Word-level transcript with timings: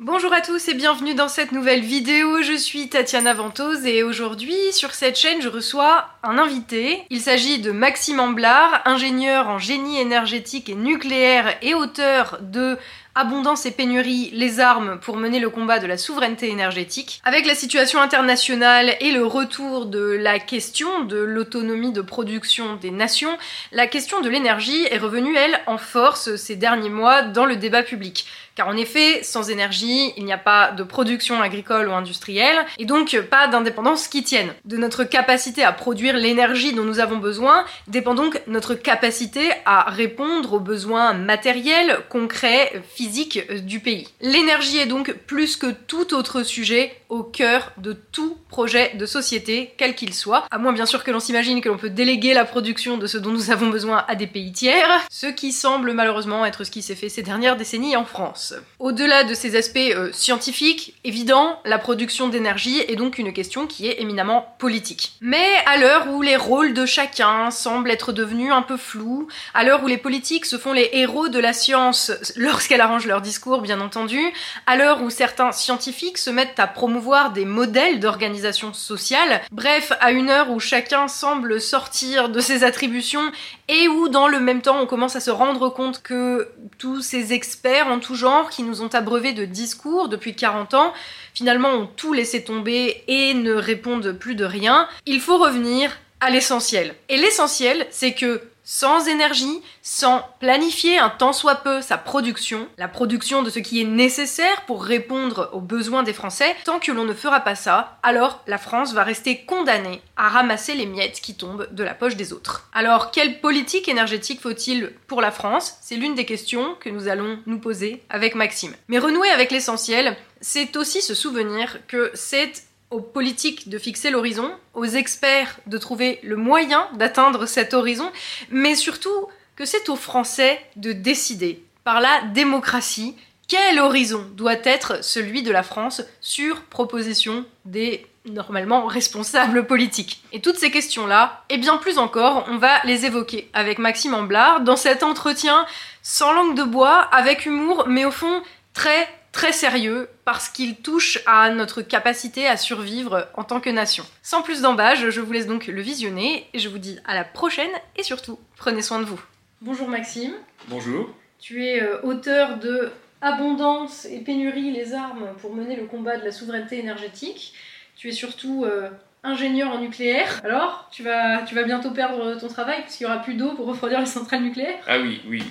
Bonjour 0.00 0.32
à 0.32 0.40
tous 0.40 0.66
et 0.66 0.74
bienvenue 0.74 1.14
dans 1.14 1.28
cette 1.28 1.52
nouvelle 1.52 1.82
vidéo, 1.82 2.42
je 2.42 2.56
suis 2.56 2.88
Tatiana 2.88 3.32
Ventose 3.32 3.86
et 3.86 4.02
aujourd'hui 4.02 4.56
sur 4.72 4.92
cette 4.92 5.16
chaîne 5.16 5.40
je 5.40 5.48
reçois 5.48 6.08
un 6.24 6.36
invité. 6.36 7.04
Il 7.10 7.20
s'agit 7.20 7.60
de 7.60 7.70
Maxime 7.70 8.18
Amblard, 8.18 8.82
ingénieur 8.86 9.48
en 9.48 9.60
génie 9.60 10.00
énergétique 10.00 10.68
et 10.68 10.74
nucléaire 10.74 11.56
et 11.62 11.74
auteur 11.74 12.38
de 12.40 12.76
Abondance 13.16 13.64
et 13.64 13.70
pénurie, 13.70 14.30
les 14.32 14.58
armes 14.58 14.98
pour 14.98 15.16
mener 15.16 15.38
le 15.38 15.48
combat 15.48 15.78
de 15.78 15.86
la 15.86 15.96
souveraineté 15.96 16.48
énergétique. 16.48 17.20
Avec 17.22 17.46
la 17.46 17.54
situation 17.54 18.00
internationale 18.00 18.96
et 18.98 19.12
le 19.12 19.24
retour 19.24 19.86
de 19.86 20.00
la 20.00 20.40
question 20.40 21.04
de 21.04 21.18
l'autonomie 21.18 21.92
de 21.92 22.00
production 22.00 22.74
des 22.74 22.90
nations, 22.90 23.38
la 23.70 23.86
question 23.86 24.20
de 24.20 24.28
l'énergie 24.28 24.88
est 24.90 24.98
revenue, 24.98 25.36
elle, 25.36 25.60
en 25.68 25.78
force 25.78 26.34
ces 26.34 26.56
derniers 26.56 26.90
mois 26.90 27.22
dans 27.22 27.46
le 27.46 27.54
débat 27.54 27.84
public. 27.84 28.26
Car 28.56 28.68
en 28.68 28.76
effet, 28.76 29.22
sans 29.24 29.50
énergie, 29.50 30.12
il 30.16 30.24
n'y 30.24 30.32
a 30.32 30.38
pas 30.38 30.70
de 30.70 30.84
production 30.84 31.42
agricole 31.42 31.88
ou 31.88 31.92
industrielle, 31.92 32.64
et 32.78 32.84
donc 32.84 33.18
pas 33.28 33.48
d'indépendance 33.48 34.06
qui 34.06 34.22
tienne. 34.22 34.52
De 34.64 34.76
notre 34.76 35.02
capacité 35.02 35.64
à 35.64 35.72
produire 35.72 36.16
l'énergie 36.16 36.72
dont 36.72 36.84
nous 36.84 37.00
avons 37.00 37.16
besoin 37.16 37.64
dépend 37.88 38.14
donc 38.14 38.40
notre 38.46 38.74
capacité 38.74 39.50
à 39.66 39.90
répondre 39.90 40.52
aux 40.52 40.60
besoins 40.60 41.14
matériels, 41.14 41.98
concrets, 42.08 42.80
physiques 42.94 43.03
euh, 43.50 43.58
du 43.58 43.80
pays. 43.80 44.08
L'énergie 44.20 44.78
est 44.78 44.86
donc 44.86 45.12
plus 45.26 45.56
que 45.56 45.70
tout 45.70 46.14
autre 46.14 46.42
sujet 46.42 46.92
au 47.08 47.22
cœur 47.22 47.72
de 47.78 47.92
tout 47.92 48.36
projet 48.48 48.94
de 48.96 49.06
société, 49.06 49.74
quel 49.76 49.94
qu'il 49.94 50.14
soit, 50.14 50.46
à 50.50 50.58
moins 50.58 50.72
bien 50.72 50.86
sûr 50.86 51.04
que 51.04 51.10
l'on 51.10 51.20
s'imagine 51.20 51.60
que 51.60 51.68
l'on 51.68 51.76
peut 51.76 51.90
déléguer 51.90 52.34
la 52.34 52.44
production 52.44 52.98
de 52.98 53.06
ce 53.06 53.18
dont 53.18 53.30
nous 53.30 53.50
avons 53.50 53.68
besoin 53.68 54.04
à 54.08 54.14
des 54.14 54.26
pays 54.26 54.52
tiers, 54.52 55.04
ce 55.10 55.26
qui 55.26 55.52
semble 55.52 55.92
malheureusement 55.92 56.44
être 56.44 56.64
ce 56.64 56.70
qui 56.70 56.82
s'est 56.82 56.94
fait 56.94 57.08
ces 57.08 57.22
dernières 57.22 57.56
décennies 57.56 57.96
en 57.96 58.04
France. 58.04 58.54
Au-delà 58.78 59.24
de 59.24 59.34
ces 59.34 59.56
aspects 59.56 59.76
euh, 59.78 60.10
scientifiques, 60.12 60.94
évidents, 61.04 61.60
la 61.64 61.78
production 61.78 62.28
d'énergie 62.28 62.80
est 62.80 62.96
donc 62.96 63.18
une 63.18 63.32
question 63.32 63.66
qui 63.66 63.86
est 63.86 64.00
éminemment 64.00 64.54
politique. 64.58 65.14
Mais 65.20 65.46
à 65.66 65.76
l'heure 65.76 66.08
où 66.12 66.22
les 66.22 66.36
rôles 66.36 66.74
de 66.74 66.86
chacun 66.86 67.50
semblent 67.50 67.90
être 67.90 68.12
devenus 68.12 68.52
un 68.52 68.62
peu 68.62 68.76
flous, 68.76 69.28
à 69.52 69.64
l'heure 69.64 69.82
où 69.84 69.86
les 69.86 69.98
politiques 69.98 70.46
se 70.46 70.58
font 70.58 70.72
les 70.72 70.90
héros 70.92 71.28
de 71.28 71.38
la 71.38 71.52
science 71.52 72.12
lorsqu'elle 72.36 72.80
leur 72.98 73.20
discours, 73.20 73.60
bien 73.60 73.80
entendu, 73.80 74.20
à 74.66 74.76
l'heure 74.76 75.02
où 75.02 75.10
certains 75.10 75.52
scientifiques 75.52 76.18
se 76.18 76.30
mettent 76.30 76.58
à 76.58 76.66
promouvoir 76.66 77.32
des 77.32 77.44
modèles 77.44 78.00
d'organisation 78.00 78.72
sociale, 78.72 79.42
bref, 79.50 79.92
à 80.00 80.12
une 80.12 80.30
heure 80.30 80.50
où 80.50 80.60
chacun 80.60 81.08
semble 81.08 81.60
sortir 81.60 82.28
de 82.28 82.40
ses 82.40 82.64
attributions 82.64 83.32
et 83.68 83.88
où 83.88 84.08
dans 84.08 84.28
le 84.28 84.40
même 84.40 84.62
temps 84.62 84.80
on 84.80 84.86
commence 84.86 85.16
à 85.16 85.20
se 85.20 85.30
rendre 85.30 85.68
compte 85.68 86.02
que 86.02 86.48
tous 86.78 87.02
ces 87.02 87.32
experts 87.32 87.88
en 87.88 87.98
tout 87.98 88.14
genre 88.14 88.50
qui 88.50 88.62
nous 88.62 88.82
ont 88.82 88.88
abreuvés 88.88 89.32
de 89.32 89.44
discours 89.44 90.08
depuis 90.08 90.34
40 90.34 90.74
ans, 90.74 90.92
finalement 91.34 91.70
ont 91.70 91.86
tout 91.86 92.12
laissé 92.12 92.44
tomber 92.44 93.02
et 93.08 93.34
ne 93.34 93.54
répondent 93.54 94.12
plus 94.12 94.34
de 94.34 94.44
rien, 94.44 94.88
il 95.06 95.20
faut 95.20 95.38
revenir 95.38 95.90
à 96.20 96.30
l'essentiel. 96.30 96.94
Et 97.08 97.16
l'essentiel, 97.16 97.86
c'est 97.90 98.14
que 98.14 98.42
sans 98.64 99.06
énergie, 99.08 99.60
sans 99.82 100.24
planifier 100.40 100.98
un 100.98 101.10
tant 101.10 101.32
soit 101.32 101.56
peu 101.56 101.82
sa 101.82 101.98
production, 101.98 102.66
la 102.78 102.88
production 102.88 103.42
de 103.42 103.50
ce 103.50 103.58
qui 103.58 103.80
est 103.80 103.86
nécessaire 103.86 104.62
pour 104.66 104.82
répondre 104.82 105.50
aux 105.52 105.60
besoins 105.60 106.02
des 106.02 106.12
Français, 106.14 106.56
tant 106.64 106.80
que 106.80 106.90
l'on 106.90 107.04
ne 107.04 107.14
fera 107.14 107.40
pas 107.40 107.54
ça, 107.54 107.98
alors 108.02 108.42
la 108.46 108.58
France 108.58 108.94
va 108.94 109.04
rester 109.04 109.44
condamnée 109.44 110.00
à 110.16 110.28
ramasser 110.28 110.74
les 110.74 110.86
miettes 110.86 111.20
qui 111.20 111.34
tombent 111.34 111.68
de 111.70 111.84
la 111.84 111.94
poche 111.94 112.16
des 112.16 112.32
autres. 112.32 112.68
Alors, 112.72 113.10
quelle 113.10 113.40
politique 113.40 113.88
énergétique 113.88 114.40
faut-il 114.40 114.92
pour 115.06 115.20
la 115.20 115.30
France? 115.30 115.76
C'est 115.82 115.96
l'une 115.96 116.14
des 116.14 116.24
questions 116.24 116.74
que 116.80 116.88
nous 116.88 117.08
allons 117.08 117.38
nous 117.46 117.58
poser 117.58 118.02
avec 118.08 118.34
Maxime. 118.34 118.74
Mais 118.88 118.98
renouer 118.98 119.28
avec 119.30 119.50
l'essentiel, 119.50 120.16
c'est 120.40 120.76
aussi 120.76 121.02
se 121.02 121.14
souvenir 121.14 121.78
que 121.86 122.10
c'est 122.14 122.52
aux 122.90 123.00
politiques 123.00 123.68
de 123.68 123.78
fixer 123.78 124.10
l'horizon, 124.10 124.52
aux 124.74 124.84
experts 124.84 125.58
de 125.66 125.78
trouver 125.78 126.20
le 126.22 126.36
moyen 126.36 126.86
d'atteindre 126.94 127.46
cet 127.46 127.74
horizon, 127.74 128.10
mais 128.50 128.74
surtout 128.74 129.26
que 129.56 129.64
c'est 129.64 129.88
aux 129.88 129.96
Français 129.96 130.60
de 130.76 130.92
décider, 130.92 131.62
par 131.84 132.00
la 132.00 132.22
démocratie, 132.32 133.14
quel 133.46 133.78
horizon 133.78 134.26
doit 134.32 134.56
être 134.64 135.04
celui 135.04 135.42
de 135.42 135.52
la 135.52 135.62
France 135.62 136.02
sur 136.20 136.62
proposition 136.62 137.44
des 137.66 138.06
normalement 138.24 138.86
responsables 138.86 139.66
politiques? 139.66 140.24
Et 140.32 140.40
toutes 140.40 140.56
ces 140.56 140.70
questions-là, 140.70 141.44
et 141.50 141.58
bien 141.58 141.76
plus 141.76 141.98
encore, 141.98 142.46
on 142.48 142.56
va 142.56 142.82
les 142.84 143.04
évoquer 143.04 143.50
avec 143.52 143.78
Maxime 143.78 144.14
Amblard 144.14 144.62
dans 144.62 144.76
cet 144.76 145.02
entretien 145.02 145.66
sans 146.02 146.32
langue 146.32 146.56
de 146.56 146.62
bois, 146.62 147.00
avec 147.12 147.44
humour, 147.44 147.84
mais 147.86 148.06
au 148.06 148.10
fond 148.10 148.42
très 148.72 149.08
très 149.34 149.52
sérieux 149.52 150.08
parce 150.24 150.48
qu'il 150.48 150.76
touche 150.76 151.18
à 151.26 151.50
notre 151.50 151.82
capacité 151.82 152.46
à 152.46 152.56
survivre 152.56 153.28
en 153.34 153.42
tant 153.42 153.60
que 153.60 153.68
nation. 153.68 154.06
Sans 154.22 154.42
plus 154.42 154.62
d'embâge, 154.62 155.10
je 155.10 155.20
vous 155.20 155.32
laisse 155.32 155.48
donc 155.48 155.66
le 155.66 155.82
visionner 155.82 156.46
et 156.54 156.60
je 156.60 156.68
vous 156.68 156.78
dis 156.78 156.98
à 157.04 157.14
la 157.14 157.24
prochaine 157.24 157.70
et 157.96 158.04
surtout, 158.04 158.38
prenez 158.56 158.80
soin 158.80 159.00
de 159.00 159.04
vous. 159.04 159.20
Bonjour 159.60 159.88
Maxime. 159.88 160.32
Bonjour. 160.68 161.10
Tu 161.40 161.66
es 161.66 161.82
euh, 161.82 162.00
auteur 162.02 162.58
de 162.58 162.90
Abondance 163.20 164.04
et 164.04 164.20
pénurie, 164.20 164.70
les 164.70 164.92
armes 164.94 165.28
pour 165.40 165.54
mener 165.54 165.76
le 165.76 165.86
combat 165.86 166.16
de 166.16 166.24
la 166.24 166.30
souveraineté 166.30 166.78
énergétique. 166.78 167.54
Tu 167.96 168.10
es 168.10 168.12
surtout 168.12 168.64
euh, 168.64 168.88
ingénieur 169.24 169.70
en 169.70 169.80
nucléaire. 169.80 170.42
Alors, 170.44 170.88
tu 170.92 171.02
vas, 171.02 171.42
tu 171.42 171.54
vas 171.54 171.64
bientôt 171.64 171.90
perdre 171.90 172.38
ton 172.38 172.48
travail 172.48 172.82
parce 172.82 172.96
qu'il 172.96 173.06
n'y 173.06 173.12
aura 173.12 173.22
plus 173.22 173.34
d'eau 173.34 173.54
pour 173.54 173.66
refroidir 173.66 173.98
les 173.98 174.06
centrales 174.06 174.42
nucléaires 174.42 174.78
Ah 174.86 174.98
oui, 175.00 175.22
oui, 175.26 175.42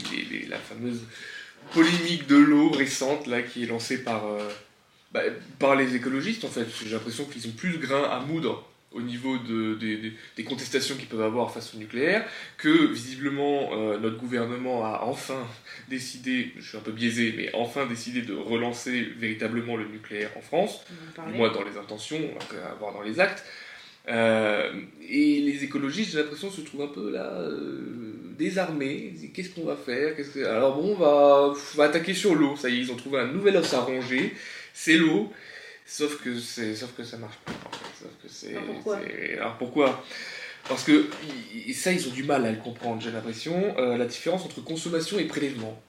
la 0.49 0.57
fameuse 0.57 1.01
polémique 1.73 2.27
de 2.27 2.35
l'eau 2.35 2.69
récente 2.69 3.27
là 3.27 3.41
qui 3.41 3.63
est 3.63 3.67
lancée 3.67 4.03
par, 4.03 4.25
euh, 4.25 4.49
bah, 5.11 5.21
par 5.59 5.75
les 5.75 5.95
écologistes 5.95 6.43
en 6.43 6.49
fait. 6.49 6.67
J'ai 6.83 6.93
l'impression 6.93 7.25
qu'ils 7.25 7.47
ont 7.47 7.53
plus 7.53 7.73
de 7.73 7.77
grains 7.77 8.03
à 8.03 8.19
moudre 8.19 8.67
au 8.93 9.01
niveau 9.01 9.37
de, 9.37 9.75
des 9.75 10.43
contestations 10.43 10.95
qu'ils 10.95 11.07
peuvent 11.07 11.23
avoir 11.23 11.51
face 11.51 11.73
au 11.73 11.77
nucléaire, 11.77 12.25
que 12.57 12.87
visiblement 12.87 13.71
euh, 13.73 13.97
notre 13.97 14.17
gouvernement 14.17 14.85
a 14.85 15.01
enfin 15.05 15.47
décidé, 15.89 16.53
je 16.57 16.69
suis 16.69 16.77
un 16.77 16.81
peu 16.81 16.91
biaisé, 16.91 17.33
mais 17.35 17.49
enfin 17.55 17.87
décidé 17.87 18.21
de 18.21 18.35
relancer 18.35 19.01
véritablement 19.17 19.77
le 19.77 19.85
nucléaire 19.85 20.29
en 20.37 20.41
France, 20.41 20.85
moi 21.33 21.49
dans 21.49 21.63
les 21.63 21.77
intentions, 21.77 22.19
on 22.19 22.55
va 22.55 22.73
voir 22.79 22.93
dans 22.93 23.01
les 23.01 23.19
actes. 23.19 23.43
Euh, 24.09 24.71
et 25.07 25.41
les 25.41 25.63
écologistes, 25.63 26.11
j'ai 26.11 26.17
l'impression, 26.17 26.51
se 26.51 26.61
trouvent 26.61 26.81
un 26.81 26.87
peu 26.87 27.11
là, 27.11 27.31
euh, 27.39 28.13
désarmés. 28.37 29.13
Qu'est-ce 29.33 29.49
qu'on 29.49 29.65
va 29.65 29.75
faire? 29.75 30.15
Alors 30.47 30.75
bon, 30.75 30.93
on 30.93 30.95
va, 30.95 31.53
va 31.75 31.83
attaquer 31.85 32.13
sur 32.13 32.35
l'eau. 32.35 32.55
Ça 32.55 32.69
y 32.69 32.77
est, 32.77 32.79
ils 32.79 32.91
ont 32.91 32.95
trouvé 32.95 33.19
un 33.19 33.27
nouvel 33.27 33.57
os 33.57 33.73
à 33.73 33.81
ronger. 33.81 34.33
C'est 34.73 34.97
l'eau. 34.97 35.31
Sauf 35.85 36.21
que, 36.23 36.37
sauf 36.39 36.95
que 36.95 37.03
ça 37.03 37.17
marche 37.17 37.37
pas. 37.45 37.53
Sauf 38.01 38.11
que 38.21 38.29
c'est, 38.29 38.51
Alors 38.51 38.65
pourquoi, 38.65 38.99
Alors 39.37 39.57
pourquoi? 39.57 40.03
Parce 40.67 40.83
que 40.83 41.07
ça, 41.73 41.91
ils 41.91 42.07
ont 42.07 42.11
du 42.11 42.23
mal 42.23 42.45
à 42.45 42.51
le 42.51 42.57
comprendre, 42.57 43.01
j'ai 43.01 43.11
l'impression. 43.11 43.75
Euh, 43.77 43.97
la 43.97 44.05
différence 44.05 44.45
entre 44.45 44.63
consommation 44.63 45.19
et 45.19 45.25
prélèvement. 45.25 45.81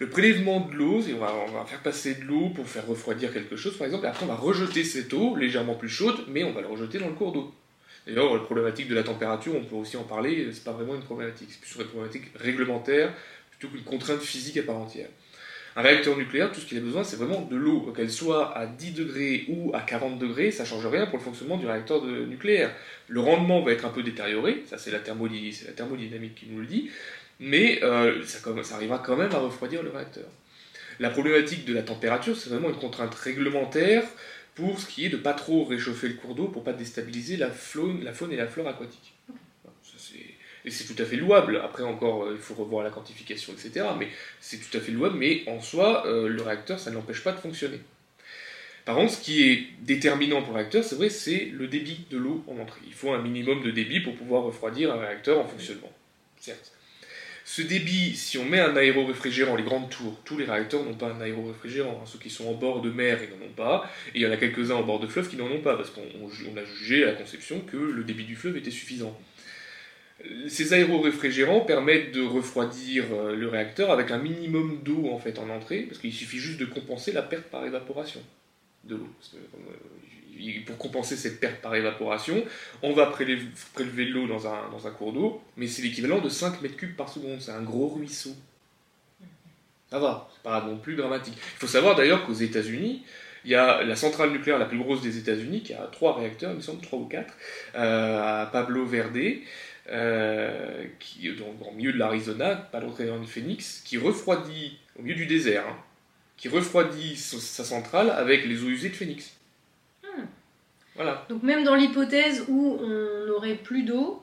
Le 0.00 0.08
prélèvement 0.08 0.60
de 0.60 0.74
l'eau, 0.74 1.02
on 1.12 1.18
va, 1.18 1.34
on 1.48 1.52
va 1.52 1.64
faire 1.64 1.80
passer 1.80 2.14
de 2.14 2.24
l'eau 2.24 2.50
pour 2.50 2.68
faire 2.68 2.86
refroidir 2.86 3.32
quelque 3.32 3.56
chose, 3.56 3.76
par 3.76 3.86
exemple, 3.86 4.04
et 4.06 4.08
après 4.08 4.24
on 4.24 4.28
va 4.28 4.36
rejeter 4.36 4.84
cette 4.84 5.12
eau 5.12 5.34
légèrement 5.34 5.74
plus 5.74 5.88
chaude, 5.88 6.24
mais 6.28 6.44
on 6.44 6.52
va 6.52 6.60
la 6.60 6.68
rejeter 6.68 6.98
dans 6.98 7.08
le 7.08 7.14
cours 7.14 7.32
d'eau. 7.32 7.52
D'ailleurs, 8.06 8.34
la 8.34 8.40
problématique 8.40 8.88
de 8.88 8.94
la 8.94 9.02
température, 9.02 9.54
on 9.56 9.64
peut 9.64 9.74
aussi 9.74 9.96
en 9.96 10.04
parler, 10.04 10.48
c'est 10.52 10.62
pas 10.62 10.72
vraiment 10.72 10.94
une 10.94 11.02
problématique, 11.02 11.48
c'est 11.50 11.60
plus 11.60 11.74
une 11.82 11.88
problématique 11.88 12.30
réglementaire 12.36 13.12
plutôt 13.50 13.74
qu'une 13.74 13.84
contrainte 13.84 14.20
physique 14.20 14.56
à 14.58 14.62
part 14.62 14.76
entière. 14.76 15.08
Un 15.76 15.82
réacteur 15.82 16.16
nucléaire, 16.16 16.50
tout 16.50 16.60
ce 16.60 16.66
qu'il 16.66 16.78
a 16.78 16.80
besoin, 16.80 17.04
c'est 17.04 17.16
vraiment 17.16 17.42
de 17.42 17.54
l'eau. 17.54 17.92
Qu'elle 17.94 18.10
soit 18.10 18.56
à 18.56 18.66
10 18.66 18.92
degrés 18.92 19.44
ou 19.48 19.70
à 19.74 19.80
40 19.80 20.18
degrés, 20.18 20.50
ça 20.50 20.64
change 20.64 20.86
rien 20.86 21.06
pour 21.06 21.18
le 21.18 21.22
fonctionnement 21.24 21.56
du 21.56 21.66
réacteur 21.66 22.04
nucléaire. 22.04 22.74
Le 23.06 23.20
rendement 23.20 23.62
va 23.62 23.72
être 23.72 23.84
un 23.84 23.90
peu 23.90 24.02
détérioré, 24.02 24.62
ça 24.66 24.76
c'est 24.78 24.90
la 24.90 24.98
thermodynamique 24.98 26.34
qui 26.34 26.46
nous 26.50 26.60
le 26.60 26.66
dit, 26.66 26.90
mais 27.40 27.82
euh, 27.82 28.24
ça, 28.24 28.38
arrivera 28.74 28.98
quand 28.98 29.16
même 29.16 29.32
à 29.32 29.38
refroidir 29.38 29.82
le 29.82 29.90
réacteur. 29.90 30.26
La 31.00 31.10
problématique 31.10 31.64
de 31.64 31.72
la 31.72 31.82
température, 31.82 32.36
c'est 32.36 32.50
vraiment 32.50 32.70
une 32.70 32.78
contrainte 32.78 33.14
réglementaire 33.14 34.04
pour 34.54 34.80
ce 34.80 34.86
qui 34.86 35.06
est 35.06 35.08
de 35.08 35.16
pas 35.16 35.34
trop 35.34 35.64
réchauffer 35.64 36.08
le 36.08 36.14
cours 36.14 36.34
d'eau 36.34 36.48
pour 36.48 36.64
pas 36.64 36.72
déstabiliser 36.72 37.36
la 37.36 37.50
faune, 37.50 38.02
la 38.02 38.12
faune 38.12 38.32
et 38.32 38.36
la 38.36 38.48
flore 38.48 38.66
aquatique. 38.66 39.14
et 40.64 40.70
c'est 40.70 40.92
tout 40.92 41.00
à 41.00 41.06
fait 41.06 41.16
louable. 41.16 41.60
Après 41.64 41.84
encore, 41.84 42.24
euh, 42.24 42.32
il 42.34 42.40
faut 42.40 42.54
revoir 42.54 42.82
la 42.82 42.90
quantification, 42.90 43.52
etc. 43.52 43.86
Mais 43.96 44.08
c'est 44.40 44.58
tout 44.58 44.76
à 44.76 44.80
fait 44.80 44.90
louable, 44.90 45.16
mais 45.16 45.44
en 45.46 45.60
soi, 45.60 46.04
euh, 46.06 46.28
le 46.28 46.42
réacteur, 46.42 46.80
ça 46.80 46.90
ne 46.90 46.96
l'empêche 46.96 47.22
pas 47.22 47.32
de 47.32 47.38
fonctionner. 47.38 47.78
Par 48.84 48.96
contre, 48.96 49.12
ce 49.12 49.20
qui 49.20 49.44
est 49.44 49.66
déterminant 49.82 50.42
pour 50.42 50.54
le 50.54 50.60
réacteur, 50.60 50.82
c'est 50.82 50.96
vrai, 50.96 51.10
c'est 51.10 51.50
le 51.52 51.68
débit 51.68 52.06
de 52.10 52.16
l'eau 52.16 52.42
en 52.48 52.58
entrée. 52.58 52.80
Il 52.86 52.94
faut 52.94 53.12
un 53.12 53.22
minimum 53.22 53.62
de 53.62 53.70
débit 53.70 54.00
pour 54.00 54.16
pouvoir 54.16 54.42
refroidir 54.42 54.92
un 54.92 54.98
réacteur 54.98 55.38
en 55.38 55.46
fonctionnement. 55.46 55.92
Certes. 56.40 56.72
Ce 57.50 57.62
débit, 57.62 58.14
si 58.14 58.36
on 58.36 58.44
met 58.44 58.60
un 58.60 58.76
aéroréfrigérant, 58.76 59.56
les 59.56 59.62
grandes 59.62 59.88
tours, 59.88 60.20
tous 60.26 60.36
les 60.36 60.44
réacteurs 60.44 60.84
n'ont 60.84 60.92
pas 60.92 61.10
un 61.10 61.20
aéroréfrigérant. 61.22 61.98
Hein. 62.02 62.06
Ceux 62.06 62.18
qui 62.18 62.28
sont 62.28 62.46
en 62.46 62.52
bord 62.52 62.82
de 62.82 62.90
mer, 62.90 63.20
ils 63.22 63.30
n'en 63.30 63.46
ont 63.46 63.54
pas. 63.56 63.90
Et 64.08 64.18
il 64.18 64.20
y 64.20 64.26
en 64.26 64.30
a 64.30 64.36
quelques-uns 64.36 64.74
en 64.74 64.82
bord 64.82 65.00
de 65.00 65.06
fleuve 65.06 65.30
qui 65.30 65.36
n'en 65.36 65.46
ont 65.46 65.62
pas, 65.62 65.74
parce 65.74 65.88
qu'on 65.88 66.02
a 66.02 66.64
jugé 66.76 67.04
à 67.04 67.06
la 67.06 67.12
conception 67.14 67.60
que 67.60 67.78
le 67.78 68.04
débit 68.04 68.24
du 68.24 68.36
fleuve 68.36 68.58
était 68.58 68.70
suffisant. 68.70 69.18
Ces 70.46 70.74
aéroréfrigérants 70.74 71.62
permettent 71.62 72.12
de 72.12 72.20
refroidir 72.20 73.04
euh, 73.12 73.34
le 73.34 73.48
réacteur 73.48 73.90
avec 73.90 74.10
un 74.10 74.18
minimum 74.18 74.82
d'eau 74.84 75.08
en 75.10 75.18
fait 75.18 75.38
en 75.38 75.48
entrée, 75.48 75.84
parce 75.84 76.00
qu'il 76.00 76.12
suffit 76.12 76.40
juste 76.40 76.60
de 76.60 76.66
compenser 76.66 77.12
la 77.12 77.22
perte 77.22 77.44
par 77.44 77.64
évaporation 77.64 78.20
de 78.84 78.96
l'eau. 78.96 79.08
Pour 80.66 80.78
compenser 80.78 81.16
cette 81.16 81.40
perte 81.40 81.60
par 81.60 81.74
évaporation, 81.74 82.44
on 82.82 82.92
va 82.92 83.06
prélever, 83.06 83.46
prélever 83.74 84.04
l'eau 84.06 84.26
dans 84.26 84.46
un, 84.46 84.90
cours 84.90 85.12
d'eau, 85.12 85.42
mais 85.56 85.66
c'est 85.66 85.82
l'équivalent 85.82 86.20
de 86.20 86.28
5 86.28 86.62
mètres 86.62 86.76
cubes 86.76 86.96
par 86.96 87.08
seconde, 87.08 87.40
c'est 87.40 87.52
un 87.52 87.62
gros 87.62 87.88
ruisseau. 87.88 88.34
Ça 89.90 89.98
va, 89.98 90.28
pas 90.42 90.62
non 90.62 90.76
plus 90.76 90.96
dramatique. 90.96 91.34
Il 91.36 91.60
faut 91.60 91.66
savoir 91.66 91.96
d'ailleurs 91.96 92.26
qu'aux 92.26 92.34
États-Unis, 92.34 93.02
il 93.44 93.50
y 93.52 93.54
a 93.54 93.82
la 93.82 93.96
centrale 93.96 94.30
nucléaire 94.30 94.58
la 94.58 94.66
plus 94.66 94.78
grosse 94.78 95.00
des 95.00 95.16
États-Unis, 95.16 95.62
qui 95.62 95.72
a 95.72 95.88
trois 95.90 96.18
réacteurs, 96.18 96.50
il 96.50 96.56
me 96.56 96.60
semble, 96.60 96.82
trois 96.82 96.98
ou 96.98 97.06
quatre, 97.06 97.34
euh, 97.74 98.42
à 98.42 98.46
Pablo 98.46 98.84
Verde, 98.84 99.16
euh, 99.90 100.84
qui 100.98 101.28
est 101.28 101.32
dans, 101.32 101.72
milieu 101.72 101.92
de 101.92 101.98
l'Arizona, 101.98 102.56
pas 102.56 102.80
loin 102.80 102.92
de 102.92 103.26
Phoenix, 103.26 103.82
qui 103.84 103.96
refroidit, 103.96 104.78
au 104.98 105.02
milieu 105.02 105.14
du 105.14 105.26
désert, 105.26 105.64
hein, 105.66 105.76
qui 106.36 106.48
refroidit 106.48 107.16
sa 107.16 107.64
centrale 107.64 108.10
avec 108.10 108.44
les 108.44 108.62
eaux 108.62 108.68
usées 108.68 108.90
de 108.90 108.96
Phoenix. 108.96 109.37
Voilà. 110.98 111.24
Donc 111.30 111.42
même 111.42 111.64
dans 111.64 111.76
l'hypothèse 111.76 112.44
où 112.48 112.76
on 112.82 113.26
n'aurait 113.26 113.54
plus 113.54 113.84
d'eau, 113.84 114.22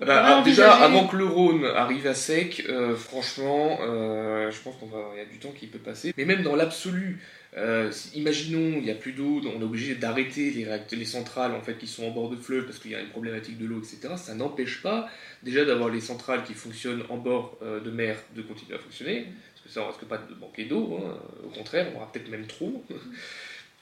bah, 0.00 0.42
déjà, 0.44 0.74
avant 0.74 1.08
que 1.08 1.16
le 1.16 1.24
Rhône 1.24 1.64
arrive 1.64 2.06
à 2.06 2.14
sec, 2.14 2.64
euh, 2.68 2.94
franchement, 2.94 3.78
euh, 3.82 4.48
je 4.50 4.60
pense 4.60 4.76
qu'il 4.76 4.88
y 4.88 5.20
a 5.20 5.24
du 5.24 5.38
temps 5.38 5.50
qui 5.50 5.66
peut 5.66 5.80
passer. 5.80 6.14
Mais 6.16 6.24
même 6.24 6.42
dans 6.42 6.54
l'absolu, 6.54 7.20
euh, 7.56 7.90
imaginons, 8.14 8.76
il 8.76 8.84
n'y 8.84 8.92
a 8.92 8.94
plus 8.94 9.12
d'eau, 9.12 9.40
on 9.44 9.60
est 9.60 9.64
obligé 9.64 9.96
d'arrêter 9.96 10.52
les, 10.52 10.66
les 10.96 11.04
centrales 11.04 11.52
en 11.52 11.62
fait, 11.62 11.78
qui 11.78 11.88
sont 11.88 12.04
en 12.04 12.10
bord 12.10 12.30
de 12.30 12.36
fleuve 12.36 12.64
parce 12.66 12.78
qu'il 12.78 12.92
y 12.92 12.94
a 12.94 13.00
une 13.00 13.08
problématique 13.08 13.58
de 13.58 13.66
l'eau, 13.66 13.78
etc. 13.78 14.14
Ça 14.16 14.34
n'empêche 14.34 14.82
pas 14.82 15.08
déjà 15.42 15.64
d'avoir 15.64 15.88
les 15.88 16.00
centrales 16.00 16.44
qui 16.44 16.54
fonctionnent 16.54 17.02
en 17.08 17.16
bord 17.16 17.58
de 17.62 17.90
mer 17.90 18.16
de 18.36 18.42
continuer 18.42 18.76
à 18.76 18.78
fonctionner, 18.78 19.26
parce 19.54 19.66
que 19.66 19.72
ça, 19.72 19.82
on 19.82 19.88
risque 19.88 20.04
pas 20.04 20.18
de 20.18 20.34
manquer 20.38 20.66
d'eau, 20.66 21.00
hein. 21.02 21.18
au 21.44 21.48
contraire, 21.48 21.88
on 21.92 21.96
aura 21.96 22.12
peut-être 22.12 22.30
même 22.30 22.46
trop. 22.46 22.84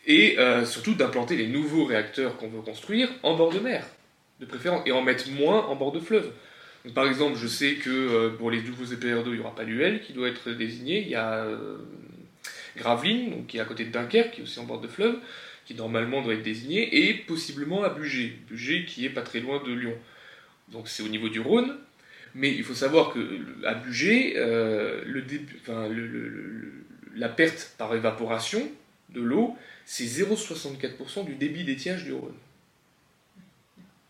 Et 0.07 0.37
surtout 0.65 0.95
d'implanter 0.95 1.37
les 1.37 1.49
nouveaux 1.49 1.85
réacteurs 1.85 2.37
qu'on 2.37 2.49
veut 2.49 2.63
construire 2.63 3.09
en 3.25 3.35
bord 3.35 3.53
de 3.53 3.59
mer 3.59 3.85
de 4.41 4.47
préférence, 4.47 4.83
et 4.87 4.93
en 4.93 5.03
mettre 5.03 5.31
moins 5.31 5.67
en 5.67 5.77
bord 5.77 5.93
de 5.93 6.01
fleuve. 6.01 6.31
par 6.95 7.07
exemple, 7.07 7.37
je 7.37 7.47
sais 7.47 7.75
que 7.75 7.91
euh, 7.91 8.31
pour 8.31 8.51
les 8.51 8.63
nouveaux 8.63 8.85
EPR2, 8.85 9.27
il 9.27 9.33
n'y 9.33 9.39
aura 9.41 9.55
pas 9.55 9.65
l'UL 9.65 10.01
qui 10.01 10.13
doit 10.13 10.29
être 10.29 10.51
désigné. 10.51 11.01
Il 11.01 11.09
y 11.09 11.15
a 11.15 11.45
euh, 11.45 11.79
Gravelines, 12.77 13.31
donc, 13.31 13.47
qui 13.47 13.57
est 13.57 13.61
à 13.61 13.65
côté 13.65 13.85
de 13.85 13.91
Dunkerque, 13.91 14.33
qui 14.33 14.41
est 14.41 14.45
aussi 14.45 14.59
en 14.61 14.65
bord 14.65 14.81
de 14.81 14.89
fleuve, 14.89 15.19
qui 15.65 15.75
normalement 15.75 16.23
doit 16.23 16.35
être 16.35 16.43
désigné, 16.43 17.09
et 17.09 17.15
possiblement 17.15 17.83
à 17.83 17.89
Bugé, 17.89 18.39
Bugé 18.49 18.85
qui 18.85 19.05
est 19.05 19.11
pas 19.11 19.23
très 19.23 19.41
loin 19.41 19.63
de 19.67 19.73
Lyon. 19.73 19.95
Donc 20.69 20.89
c'est 20.89 21.03
au 21.03 21.09
niveau 21.09 21.29
du 21.29 21.41
Rhône, 21.41 21.77
mais 22.35 22.53
il 22.53 22.63
faut 22.63 22.75
savoir 22.75 23.13
que 23.13 23.41
à 23.65 23.75
Bugé, 23.75 24.35
euh, 24.37 25.03
la 27.17 27.29
perte 27.29 27.75
par 27.79 27.95
évaporation 27.95 28.71
de 29.09 29.23
l'eau, 29.23 29.57
c'est 29.87 30.05
0,64% 30.05 31.25
du 31.25 31.37
débit 31.37 31.65
d'étiage 31.65 32.05
du 32.05 32.13
Rhône. 32.13 32.35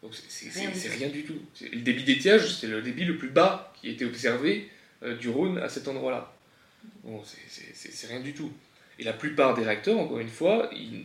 Donc 0.02 0.12
c'est 0.28 0.48
rien, 0.50 1.08
du 1.08 1.24
tout. 1.24 1.38
Le 1.60 1.80
débit 1.80 2.04
d'étiage, 2.04 2.54
c'est 2.54 2.66
le 2.66 2.80
débit 2.80 3.04
le 3.04 3.18
plus 3.18 3.28
bas 3.28 3.72
qui 3.78 3.88
a 3.88 3.90
été 3.90 4.04
observé 4.04 4.70
euh, 5.02 5.16
du 5.16 5.28
Rhône 5.28 5.58
à 5.58 5.68
cet 5.68 5.86
endroit-là. 5.86 6.32
Bon, 7.04 7.22
c'est 7.24 8.06
rien 8.06 8.20
du 8.20 8.32
tout. 8.32 8.50
Et 8.98 9.04
la 9.04 9.12
plupart 9.12 9.54
des 9.54 9.64
réacteurs, 9.64 9.98
encore 9.98 10.18
une 10.18 10.28
fois, 10.28 10.70
ils 10.72 11.04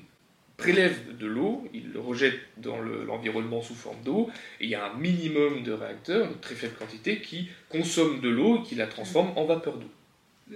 prélèvent 0.55 1.17
de 1.17 1.27
l'eau, 1.27 1.67
ils 1.73 1.91
le 1.91 1.99
rejettent 1.99 2.39
dans 2.57 2.79
l'environnement 2.79 3.61
sous 3.61 3.75
forme 3.75 4.01
d'eau, 4.03 4.29
et 4.61 4.65
il 4.65 4.69
y 4.69 4.75
a 4.75 4.85
un 4.85 4.93
minimum 4.93 5.63
de 5.63 5.71
réacteurs, 5.73 6.27
une 6.27 6.39
très 6.39 6.55
faible 6.55 6.75
quantité, 6.75 7.19
qui 7.19 7.49
consomment 7.67 8.21
de 8.21 8.29
l'eau 8.29 8.59
et 8.59 8.63
qui 8.63 8.75
la 8.75 8.87
transforment 8.87 9.37
en 9.37 9.45
vapeur 9.45 9.77
d'eau. 9.77 9.89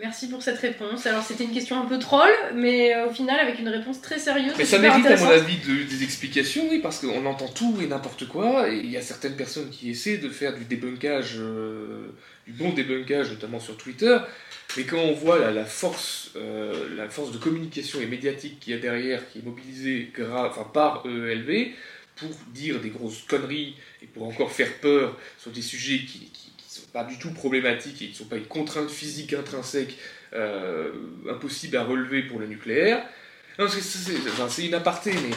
Merci 0.01 0.27
pour 0.27 0.43
cette 0.43 0.59
réponse. 0.59 1.05
Alors 1.05 1.23
c'était 1.23 1.45
une 1.45 1.53
question 1.53 1.81
un 1.81 1.85
peu 1.85 1.97
troll, 1.99 2.31
mais 2.53 2.93
euh, 2.93 3.07
au 3.07 3.13
final 3.13 3.39
avec 3.39 3.59
une 3.59 3.69
réponse 3.69 4.01
très 4.01 4.19
sérieuse. 4.19 4.53
Mais 4.57 4.65
ça 4.65 4.77
mérite 4.77 5.05
à 5.05 5.15
mon 5.15 5.29
avis 5.29 5.55
des 5.57 6.03
explications, 6.03 6.67
oui, 6.69 6.79
parce 6.79 6.99
qu'on 6.99 7.25
entend 7.25 7.47
tout 7.47 7.77
et 7.81 7.87
n'importe 7.87 8.27
quoi, 8.27 8.69
et 8.69 8.77
il 8.77 8.91
y 8.91 8.97
a 8.97 9.01
certaines 9.01 9.37
personnes 9.37 9.69
qui 9.69 9.89
essaient 9.89 10.17
de 10.17 10.27
faire 10.27 10.53
du 10.53 10.65
débunkage, 10.65 11.35
euh, 11.37 12.07
du 12.45 12.51
bon 12.51 12.73
débunkage, 12.73 13.31
notamment 13.31 13.61
sur 13.61 13.77
Twitter, 13.77 14.17
mais 14.75 14.83
quand 14.83 14.99
on 14.99 15.13
voit 15.13 15.51
la, 15.51 15.63
force, 15.63 16.31
euh, 16.35 16.89
la 16.97 17.07
force 17.07 17.31
de 17.31 17.37
communication 17.37 18.01
et 18.01 18.05
médiatique 18.05 18.59
qu'il 18.59 18.73
y 18.73 18.75
a 18.75 18.79
derrière, 18.79 19.29
qui 19.29 19.39
est 19.39 19.45
mobilisée 19.45 20.11
enfin, 20.19 20.69
par 20.73 21.05
EELV, 21.05 21.71
pour 22.17 22.29
dire 22.53 22.81
des 22.81 22.89
grosses 22.89 23.23
conneries 23.27 23.75
et 24.01 24.07
pour 24.07 24.23
encore 24.23 24.51
faire 24.51 24.73
peur 24.79 25.17
sur 25.37 25.51
des 25.51 25.61
sujets 25.61 25.99
qui 26.05 26.31
pas 26.95 27.03
du 27.03 27.19
tout 27.19 27.31
problématiques 27.31 28.01
et 28.01 28.05
qui 28.05 28.11
ne 28.11 28.15
sont 28.15 28.23
pas 28.23 28.37
une 28.37 28.45
contrainte 28.45 28.89
physique 28.89 29.33
intrinsèque 29.33 29.97
euh, 30.33 30.93
impossible 31.29 31.75
à 31.75 31.83
relever 31.83 32.23
pour 32.23 32.39
le 32.39 32.47
nucléaire. 32.47 33.05
C'est 33.67 34.65
une 34.65 34.73
aparté, 34.73 35.11
mais 35.11 35.35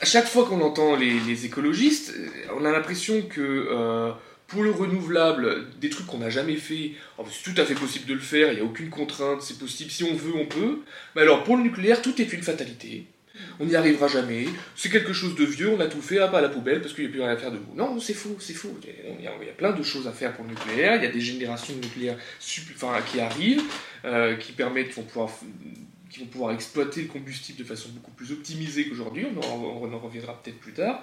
à 0.00 0.04
chaque 0.04 0.26
fois 0.26 0.46
qu'on 0.46 0.60
entend 0.60 0.94
les, 0.94 1.46
écologistes, 1.46 2.14
euh, 2.16 2.56
on 2.56 2.64
a 2.64 2.70
l'impression 2.70 3.22
que 3.22 3.40
euh, 3.40 4.12
pour 4.46 4.62
le 4.62 4.70
renouvelable, 4.70 5.66
des 5.80 5.90
trucs 5.90 6.06
qu'on 6.06 6.18
n'a 6.18 6.30
jamais 6.30 6.56
fait, 6.56 6.92
c'est 7.28 7.52
tout 7.52 7.60
à 7.60 7.64
fait 7.64 7.74
possible 7.74 8.06
de 8.06 8.14
le 8.14 8.20
faire, 8.20 8.52
il 8.52 8.54
n'y 8.54 8.60
a 8.60 8.64
aucune 8.64 8.88
contrainte, 8.88 9.42
c'est 9.42 9.58
possible, 9.58 9.90
si 9.90 10.04
on 10.04 10.14
veut, 10.14 10.36
on 10.36 10.46
peut. 10.46 10.78
Mais 11.16 11.22
alors 11.22 11.42
pour 11.42 11.56
le 11.56 11.64
nucléaire, 11.64 12.02
tout 12.02 12.22
est 12.22 12.32
une 12.32 12.42
fatalité 12.42 13.06
on 13.60 13.64
n'y 13.64 13.76
arrivera 13.76 14.08
jamais, 14.08 14.46
c'est 14.76 14.90
quelque 14.90 15.12
chose 15.12 15.34
de 15.34 15.44
vieux, 15.44 15.70
on 15.70 15.80
a 15.80 15.86
tout 15.86 16.02
fait, 16.02 16.18
à 16.18 16.40
la 16.40 16.48
poubelle 16.48 16.80
parce 16.80 16.94
qu'il 16.94 17.04
n'y 17.04 17.10
a 17.10 17.12
plus 17.12 17.22
rien 17.22 17.32
à 17.32 17.36
faire 17.36 17.52
de 17.52 17.58
vous. 17.58 17.74
Non, 17.74 17.98
c'est 17.98 18.14
faux, 18.14 18.36
c'est 18.38 18.54
faux. 18.54 18.78
Il 18.84 19.24
y, 19.24 19.26
a, 19.26 19.52
plein 19.56 19.72
de 19.72 19.82
choses 19.82 20.06
à 20.06 20.12
faire 20.12 20.32
pour 20.34 20.44
le 20.44 20.50
nucléaire, 20.50 20.96
il 20.96 21.04
y 21.04 21.06
a 21.06 21.10
des 21.10 21.20
générations 21.20 21.74
de 21.74 21.80
nucléaire 21.80 22.18
qui 23.10 23.20
arrivent, 23.20 23.62
euh, 24.04 24.36
qui 24.36 24.52
permettent, 24.52 24.94
vont 24.94 25.04
pouvoir 25.04 26.52
exploiter 26.52 27.02
le 27.02 27.08
combustible 27.08 27.58
de 27.58 27.64
façon 27.64 27.88
beaucoup 27.90 28.10
plus 28.12 28.32
optimisée 28.32 28.88
qu'aujourd'hui, 28.88 29.26
on, 29.26 29.40
en 29.40 29.98
reviendra 29.98 30.40
peut-être 30.42 30.58
plus 30.58 30.72
tard. 30.72 31.02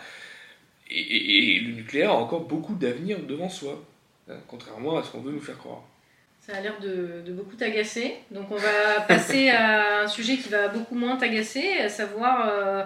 Et, 0.91 1.59
le 1.59 1.73
nucléaire 1.73 2.11
a 2.11 2.15
encore 2.15 2.45
beaucoup 2.45 2.75
d'avenir 2.75 3.19
devant 3.19 3.49
soi, 3.49 3.83
hein, 4.29 4.37
contrairement 4.47 4.97
à 4.97 5.03
ce 5.03 5.11
qu'on 5.11 5.21
veut 5.21 5.31
nous 5.31 5.41
faire 5.41 5.57
croire. 5.57 5.83
Ça 6.49 6.57
a 6.57 6.61
l'air 6.61 6.79
de, 6.81 7.31
beaucoup 7.31 7.55
t'agacer. 7.55 8.15
Donc 8.31 8.47
on 8.49 8.55
va 8.55 9.01
passer 9.07 9.49
à 9.49 10.01
un 10.01 10.07
sujet 10.07 10.37
qui 10.37 10.49
va 10.49 10.67
beaucoup 10.67 10.95
moins 10.95 11.15
t'agacer, 11.15 11.77
à 11.79 11.89
savoir 11.89 12.49
euh, 12.49 12.83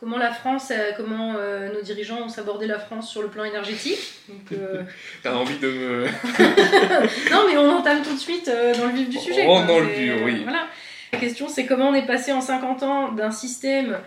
comment 0.00 0.16
la 0.16 0.32
France, 0.32 0.70
euh, 0.70 0.92
comment 0.96 1.34
euh, 1.36 1.70
nos 1.74 1.82
dirigeants 1.82 2.22
ont 2.22 2.38
abordé 2.38 2.66
la 2.66 2.78
France 2.78 3.10
sur 3.10 3.20
le 3.20 3.28
plan 3.28 3.44
énergétique. 3.44 4.14
T'as 5.22 5.34
envie 5.34 5.58
de 5.58 5.68
me... 5.68 6.04
non 7.30 7.44
mais 7.46 7.58
on 7.58 7.70
entame 7.76 8.00
tout 8.02 8.14
de 8.14 8.18
suite 8.18 8.46
dans 8.46 8.86
le 8.86 8.92
vif 8.92 9.10
du 9.10 9.18
sujet. 9.18 9.44
On 9.46 9.66
dans 9.66 9.80
le 9.80 9.94
dur, 9.94 10.16
oui. 10.24 10.40
Voilà. 10.44 10.68
La 11.12 11.18
question 11.18 11.48
c'est 11.48 11.66
comment 11.66 11.90
on 11.90 11.94
est 11.94 12.06
passé 12.06 12.32
en 12.32 12.40
50 12.40 12.82
ans 12.82 13.12
d'un 13.12 13.30
système 13.30 13.98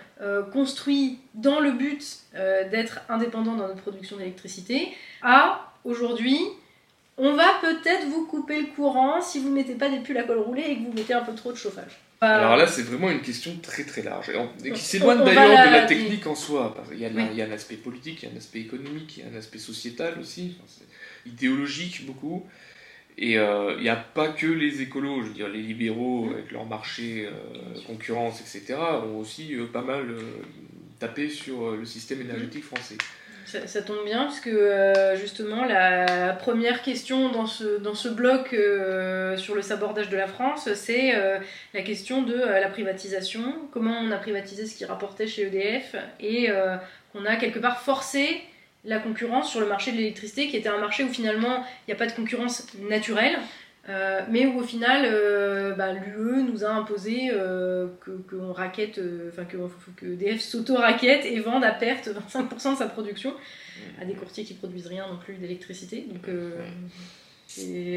construit 0.51 1.19
dans 1.35 1.59
le 1.59 1.74
but 1.74 2.03
d'être 2.71 3.01
indépendant 3.07 3.53
dans 3.53 3.67
notre 3.67 3.81
production 3.81 4.17
d'électricité 4.17 4.91
à 5.21 5.71
aujourd'hui 5.83 6.39
on 7.17 7.34
va 7.34 7.60
peut-être 7.62 8.07
vous 8.07 8.25
couper 8.25 8.62
le 8.62 8.67
courant 8.67 9.22
si 9.22 9.39
vous 9.39 9.50
ne 9.50 9.55
mettez 9.55 9.75
pas 9.75 9.89
des 9.89 10.00
pulls 10.00 10.17
à 10.17 10.24
col 10.24 10.39
roulé 10.39 10.63
et 10.63 10.77
que 10.77 10.84
vous 10.84 10.93
mettez 10.93 11.13
un 11.13 11.22
peu 11.22 11.34
trop 11.34 11.51
de 11.51 11.57
chauffage. 11.57 12.00
Alors 12.22 12.55
là, 12.55 12.65
c'est 12.65 12.81
vraiment 12.81 13.10
une 13.10 13.22
question 13.22 13.51
très 13.62 13.84
très 13.84 14.01
large, 14.01 14.31
et 14.63 14.72
qui 14.72 14.81
s'éloigne 14.81 15.24
d'ailleurs 15.24 15.67
de 15.67 15.72
la 15.72 15.86
technique 15.86 16.25
en 16.27 16.36
soi. 16.36 16.75
Il 16.91 17.00
y, 17.00 17.05
a, 17.05 17.10
il 17.10 17.38
y 17.38 17.41
a 17.41 17.45
un 17.45 17.51
aspect 17.51 17.75
politique, 17.75 18.24
il 18.24 18.29
y 18.29 18.31
a 18.31 18.34
un 18.34 18.38
aspect 18.38 18.60
économique, 18.60 19.17
il 19.17 19.24
y 19.24 19.27
a 19.27 19.31
un 19.31 19.38
aspect 19.38 19.60
sociétal 19.60 20.17
aussi, 20.19 20.57
idéologique 21.25 22.05
beaucoup. 22.05 22.45
Et 23.17 23.38
euh, 23.38 23.75
il 23.77 23.84
n'y 23.84 23.89
a 23.89 23.95
pas 23.95 24.29
que 24.29 24.48
les 24.48 24.81
écolos, 24.81 25.22
je 25.22 25.27
veux 25.27 25.34
dire, 25.34 25.48
les 25.48 25.62
libéraux 25.62 26.29
avec 26.34 26.51
leur 26.51 26.65
marché, 26.65 27.27
euh, 27.27 27.79
concurrence, 27.88 28.41
etc., 28.41 28.77
ont 29.05 29.19
aussi 29.19 29.55
euh, 29.55 29.67
pas 29.67 29.81
mal 29.81 30.15
tapé 31.00 31.29
sur 31.29 31.72
le 31.72 31.86
système 31.86 32.22
énergétique 32.22 32.63
français. 32.63 32.98
Ça, 33.45 33.81
tombe 33.83 34.03
bien, 34.03 34.25
puisque 34.25 34.47
euh, 34.47 35.15
justement, 35.15 35.65
la 35.65 36.33
première 36.33 36.81
question 36.81 37.29
dans 37.29 37.45
ce, 37.45 37.77
dans 37.77 37.93
ce 37.93 38.09
bloc 38.09 38.53
euh, 38.53 39.37
sur 39.37 39.53
le 39.53 39.61
sabordage 39.61 40.09
de 40.09 40.17
la 40.17 40.27
France, 40.27 40.67
c'est 40.73 41.15
euh, 41.15 41.37
la 41.75 41.81
question 41.83 42.23
de 42.23 42.33
la 42.35 42.67
privatisation. 42.69 43.55
Comment 43.71 43.99
on 43.99 44.09
a 44.09 44.17
privatisé 44.17 44.65
ce 44.65 44.75
qui 44.75 44.83
rapportait 44.83 45.27
chez 45.27 45.43
EDF 45.43 45.95
et 46.19 46.49
qu'on 47.13 47.25
a 47.25 47.35
quelque 47.35 47.59
part 47.59 47.81
forcé 47.81 48.41
la 48.83 48.99
concurrence 48.99 49.49
sur 49.51 49.59
le 49.59 49.67
marché 49.67 49.91
de 49.91 49.97
l'électricité, 49.97 50.47
qui 50.47 50.57
était 50.57 50.69
un 50.69 50.79
marché 50.79 51.03
où 51.03 51.09
finalement 51.09 51.63
il 51.87 51.89
n'y 51.89 51.93
a 51.93 51.97
pas 51.97 52.07
de 52.07 52.13
concurrence 52.13 52.67
naturelle. 52.89 53.37
Euh, 53.88 54.22
mais 54.30 54.48
où 54.48 54.60
au 54.60 54.63
final, 54.63 55.06
euh, 55.06 55.75
bah, 55.75 55.94
l'UE 55.94 56.42
nous 56.44 56.63
a 56.63 56.70
imposé 56.70 57.30
euh, 57.32 57.88
que, 58.01 58.36
raquette, 58.36 59.00
enfin 59.30 59.46
que, 59.46 59.58
que 59.96 60.15
DF 60.15 60.42
s'auto-raquette 60.42 61.25
et 61.25 61.39
vende 61.39 61.63
à 61.63 61.72
perte 61.72 62.10
25% 62.10 62.74
de 62.74 62.77
sa 62.77 62.88
production 62.88 63.34
à 64.01 64.06
des 64.06 64.13
courtiers 64.13 64.44
qui 64.44 64.56
produisent 64.56 64.88
rien 64.88 65.06
non 65.08 65.18
plus 65.18 65.36
d'électricité. 65.36 66.08
Donc 66.10 66.27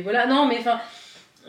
voilà, 0.03 0.27
non, 0.27 0.47
mais 0.47 0.59
enfin, 0.59 0.79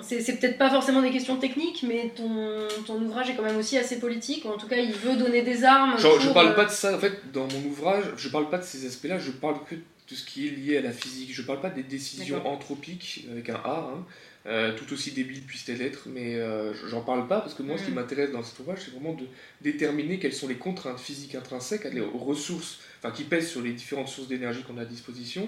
c'est 0.01 0.39
peut-être 0.39 0.58
pas 0.58 0.69
forcément 0.69 1.01
des 1.01 1.12
questions 1.12 1.36
techniques, 1.36 1.84
mais 1.86 2.13
ton, 2.15 2.60
ton, 2.86 3.01
ouvrage 3.01 3.29
est 3.31 3.36
quand 3.36 3.43
même 3.43 3.58
aussi 3.58 3.77
assez 3.77 4.00
politique, 4.00 4.46
en 4.46 4.58
tout 4.58 4.67
cas 4.67 4.77
il 4.77 4.93
veut 4.93 5.17
donner 5.17 5.41
des 5.41 5.65
armes. 5.65 5.96
Je, 5.98 6.08
je 6.22 6.29
parle 6.29 6.55
pas 6.55 6.63
de 6.63 6.72
ça, 6.72 6.96
en 6.96 7.00
fait, 7.00 7.29
dans 7.34 7.48
mon 7.48 7.69
ouvrage, 7.69 8.05
je 8.15 8.29
parle 8.29 8.50
pas 8.50 8.60
de 8.60 8.63
ces 8.63 8.86
aspects-là, 8.86 9.19
je 9.19 9.31
parle 9.31 9.58
que 9.69 9.75
tout 10.10 10.15
ce 10.15 10.25
qui 10.25 10.48
est 10.48 10.51
lié 10.51 10.77
à 10.77 10.81
la 10.81 10.91
physique. 10.91 11.31
Je 11.31 11.41
ne 11.41 11.48
parle 11.48 11.62
pas 11.62 11.69
des 11.69 11.84
décisions 11.84 12.46
anthropiques 12.48 13.25
avec 13.31 13.48
un 13.50 13.62
A, 13.63 13.91
hein, 13.93 14.05
euh, 14.49 14.75
tout 14.75 14.91
aussi 14.93 15.11
débiles 15.11 15.43
puissent-elles 15.43 15.81
être, 15.83 16.07
mais 16.07 16.35
euh, 16.35 16.73
j'en 16.87 17.01
parle 17.01 17.27
pas 17.27 17.39
parce 17.39 17.53
que 17.53 17.61
moi, 17.61 17.77
ce 17.77 17.83
qui 17.83 17.91
mm. 17.91 17.95
m'intéresse 17.95 18.31
dans 18.31 18.41
cet 18.41 18.57
ouvrage, 18.59 18.79
c'est 18.83 18.91
vraiment 18.91 19.13
de 19.13 19.25
déterminer 19.61 20.17
quelles 20.17 20.33
sont 20.33 20.47
les 20.47 20.55
contraintes 20.55 20.99
physiques 20.99 21.35
intrinsèques 21.35 21.87
aux 22.13 22.17
ressources, 22.17 22.79
enfin 22.97 23.11
qui 23.11 23.25
pèsent 23.25 23.49
sur 23.49 23.61
les 23.61 23.73
différentes 23.73 24.07
sources 24.07 24.27
d'énergie 24.27 24.63
qu'on 24.63 24.79
a 24.79 24.81
à 24.81 24.85
disposition, 24.85 25.47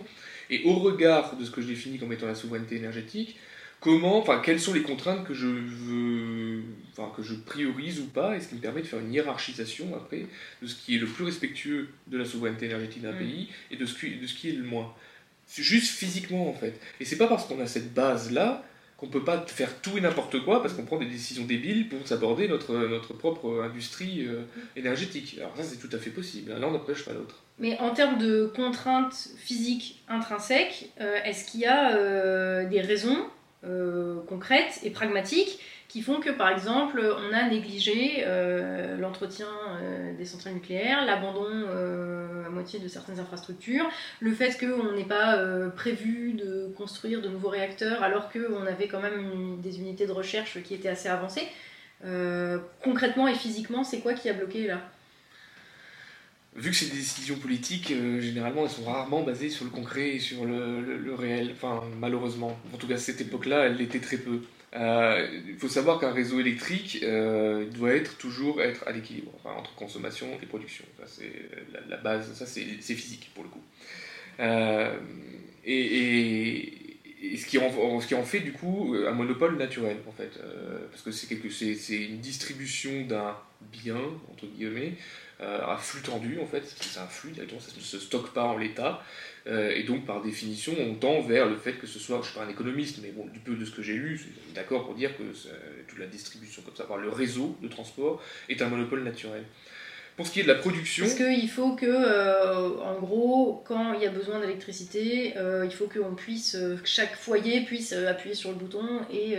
et 0.51 0.62
au 0.65 0.75
regard 0.75 1.36
de 1.36 1.43
ce 1.43 1.50
que 1.50 1.62
je 1.63 1.67
définis 1.67 1.98
comme 1.98 2.13
étant 2.13 2.27
la 2.27 2.36
souveraineté 2.36 2.75
énergétique, 2.75 3.38
comment, 3.79 4.20
enfin, 4.20 4.39
quelles 4.46 4.60
sont 4.60 4.74
les 4.74 4.84
contraintes 4.84 5.25
que 5.25 5.34
je 5.34 5.48
veux, 5.48 6.62
enfin, 6.91 7.12
que 7.17 7.24
je 7.24 7.34
priorise 7.34 8.01
ou 8.01 8.05
pas, 8.05 8.38
et 8.38 8.39
ce 8.39 8.50
qui 8.50 8.55
me 8.55 8.62
permet 8.62 8.81
de 8.81 8.88
faire 8.88 9.00
une 9.00 9.12
hiérarchisation 9.12 9.96
après 9.96 10.27
de 10.62 10.67
ce 10.67 10.75
qui 10.75 10.96
est 10.96 11.00
le 11.00 11.08
plus 11.08 11.25
respectueux 11.25 11.89
de 12.05 12.20
la 12.20 12.25
souveraineté 12.25 12.67
énergétique 12.67 13.01
d'un 13.01 13.13
mm. 13.13 13.17
pays 13.17 13.50
et 13.72 13.77
de 13.77 13.86
ce, 13.88 13.98
qui, 13.98 14.15
de 14.15 14.27
ce 14.27 14.36
qui 14.36 14.50
est 14.50 14.53
le 14.53 14.63
moins. 14.63 14.93
C'est 15.48 15.63
juste 15.63 15.91
physiquement 15.91 16.48
en 16.48 16.53
fait. 16.53 16.79
Et 17.00 17.05
c'est 17.05 17.17
pas 17.17 17.27
parce 17.27 17.46
qu'on 17.46 17.60
a 17.60 17.65
cette 17.65 17.93
base 17.93 18.31
qu'on 19.01 19.08
peut 19.08 19.24
pas 19.24 19.43
faire 19.48 19.81
tout 19.81 19.98
et 19.98 20.01
n'importe 20.01 20.43
quoi 20.46 20.62
parce 20.62 20.75
qu'on 20.75 20.86
prend 20.86 21.00
des 21.00 21.08
décisions 21.08 21.43
débiles 21.46 21.89
pour 21.89 22.08
s'aborder 22.08 22.48
notre, 22.48 23.00
propre 23.17 23.63
industrie 23.63 24.27
euh, 24.27 24.43
énergétique. 24.75 25.38
Alors 25.39 25.53
ça 25.58 25.63
c'est 25.63 25.77
tout 25.77 25.93
à 25.96 25.98
fait 25.98 26.12
possible. 26.12 26.51
L'un 26.51 26.70
n'empêche 26.70 27.03
pas 27.03 27.12
l'autre. 27.12 27.41
Mais 27.58 27.79
en 27.79 27.96
termes 27.96 28.20
de 28.20 28.51
contraintes 28.55 29.29
physiques 29.38 30.03
intrinsèques, 30.08 30.91
euh, 31.01 31.17
est-ce 31.25 31.50
qu'il 31.50 31.62
y 31.62 31.65
a 31.65 31.96
euh, 31.96 32.70
des 32.70 32.81
raisons 32.81 33.17
concrètes 34.27 34.79
et 34.84 34.89
pragmatiques 34.89 35.60
qui 35.92 36.02
font 36.02 36.20
que, 36.22 36.30
par 36.30 36.50
exemple, 36.50 37.02
on 37.02 37.34
a 37.34 37.50
négligé 37.50 38.24
euh, 38.26 38.98
l'entretien 38.98 39.48
euh, 39.82 40.16
des 40.18 40.26
centrales 40.26 40.54
nucléaires, 40.54 41.06
l'abandon 41.06 41.46
à 42.46 42.50
moitié 42.50 42.80
de 42.80 42.88
certaines 42.88 43.20
infrastructures, 43.20 43.90
le 44.20 44.34
fait 44.34 44.58
qu'on 44.58 44.94
n'ait 44.94 45.04
pas 45.04 45.38
prévu 45.76 46.34
de 46.34 46.72
construire 46.76 47.22
de 47.22 47.30
nouveaux 47.30 47.50
réacteurs 47.50 48.04
alors 48.04 48.32
qu'on 48.32 48.66
avait 48.66 48.88
quand 48.88 49.02
même 49.02 49.60
des 49.62 49.80
unités 49.80 50.06
de 50.06 50.12
recherche 50.12 50.62
qui 50.64 50.74
étaient 50.74 50.90
assez 50.90 51.10
avancées. 51.10 51.48
concrètement 52.84 53.28
et 53.28 53.36
physiquement, 53.36 53.84
c'est 53.84 54.00
quoi 54.00 54.14
qui 54.14 54.30
a 54.30 54.34
bloqué 54.34 54.68
là? 54.68 54.82
Vu 56.56 56.72
que 56.72 56.76
c'est 56.76 56.88
des 56.88 56.98
décisions 56.98 57.38
politiques, 57.38 57.92
euh, 57.92 58.20
généralement, 58.20 58.64
elles 58.64 58.70
sont 58.70 58.84
rarement 58.84 59.24
basées 59.24 59.50
sur 59.50 59.64
le 59.64 59.72
concret 59.72 60.16
et 60.16 60.20
sur 60.20 60.44
le, 60.44 61.16
réel. 61.16 61.52
Enfin, 61.54 61.82
malheureusement. 61.98 62.60
En 62.74 62.78
tout 62.78 62.88
cas, 62.88 62.96
à 62.96 62.98
cette 62.98 63.22
époque-là, 63.22 63.68
elle 63.68 63.78
l'était 63.78 64.00
très 64.02 64.18
peu. 64.18 64.42
Euh, 64.74 65.28
il 65.48 65.58
faut 65.58 65.68
savoir 65.68 66.00
qu'un 66.00 66.12
réseau 66.12 66.40
électrique 66.40 67.00
euh, 67.04 67.66
doit 67.70 68.00
toujours 68.18 68.62
être 68.62 68.88
à 68.88 68.92
l'équilibre 68.92 69.34
entre 69.44 69.75
consommation 69.75 70.28
et 70.42 70.46
production. 70.46 70.86
c'est 71.06 71.32
la, 71.90 71.98
base, 71.98 72.34
ça 72.34 72.46
c'est 72.46 72.63
physique 72.80 73.32
pour 73.36 73.44
le 73.44 73.50
coup. 73.50 73.63
et, 75.66 76.74
ce, 77.38 77.46
qui 77.46 77.58
en, 78.16 78.24
fait 78.24 78.40
du 78.40 78.54
coup 78.54 78.96
un 79.08 79.12
monopole 79.12 79.58
naturel 79.58 79.98
en 80.08 80.12
fait, 80.12 80.40
parce 80.90 81.04
que 81.04 81.12
c'est 81.12 82.01
une 82.04 82.20
distribution 82.20 83.06
d'un 83.06 83.36
bien 83.72 84.00
entre 84.32 84.46
guillemets 84.48 84.94
euh, 85.42 85.66
à 85.66 85.75
flux 85.78 86.01
tendu 86.01 86.40
en 86.40 86.46
fait, 86.46 86.63
c'est 86.80 87.00
un 87.00 87.08
flux 87.08 87.34
ça 87.36 87.42
ne 87.75 87.82
se 87.82 88.00
stocke 88.00 88.32
pas 88.32 88.44
en 88.44 88.58
l'état, 88.58 89.04
euh, 89.48 89.72
et 89.76 89.84
donc 89.84 90.06
par 90.06 90.22
définition 90.22 90.74
on 90.80 90.96
tend 90.96 91.22
vers 91.22 91.48
le 91.48 91.56
fait 91.56 91.74
que 91.74 91.88
ce 91.88 92.00
soit, 92.00 92.18
je 92.18 92.22
ne 92.22 92.26
suis 92.26 92.36
pas 92.36 92.46
un 92.46 92.50
économiste, 92.50 93.00
mais 93.02 93.12
du 93.32 93.40
peu 93.40 93.56
de 93.56 93.66
ce 93.66 93.72
que 93.72 93.82
j'ai 93.82 93.96
lu, 93.96 94.18
je 94.18 94.54
d'accord 94.54 94.86
pour 94.86 94.96
dire 94.96 95.16
que 95.18 95.24
toute 95.88 96.00
la 96.00 96.08
distribution 96.08 96.62
comme 96.62 96.76
ça, 96.76 96.84
par 96.84 96.98
le 96.98 97.10
réseau 97.10 97.58
de 97.62 97.68
transport 97.68 98.22
est 98.50 98.62
un 98.62 98.68
monopole 98.68 99.04
naturel. 99.04 99.44
Pour 100.22 100.28
ce 100.28 100.34
qui 100.34 100.42
est 100.42 100.44
de 100.44 100.50
la 100.50 100.56
production. 100.56 101.04
Parce 101.04 101.18
qu'il 101.18 101.50
faut 101.50 101.75
que, 101.75 101.88
euh, 101.88 102.70
en 102.84 103.00
gros, 103.00 103.63
quand 103.66 103.94
il 103.94 104.04
y 104.04 104.06
a 104.06 104.12
besoin 104.12 104.40
d'électricité, 104.40 105.34
euh, 105.36 105.66
il 105.66 105.75
faut 105.75 105.88
qu'on 105.88 106.13
puisse, 106.13 106.54
euh, 106.54 106.78
chaque 106.84 107.16
foyer 107.16 107.62
puisse 107.62 107.92
appuyer 107.92 108.36
sur 108.36 108.50
le 108.50 108.56
bouton 108.56 108.86
et. 109.12 109.36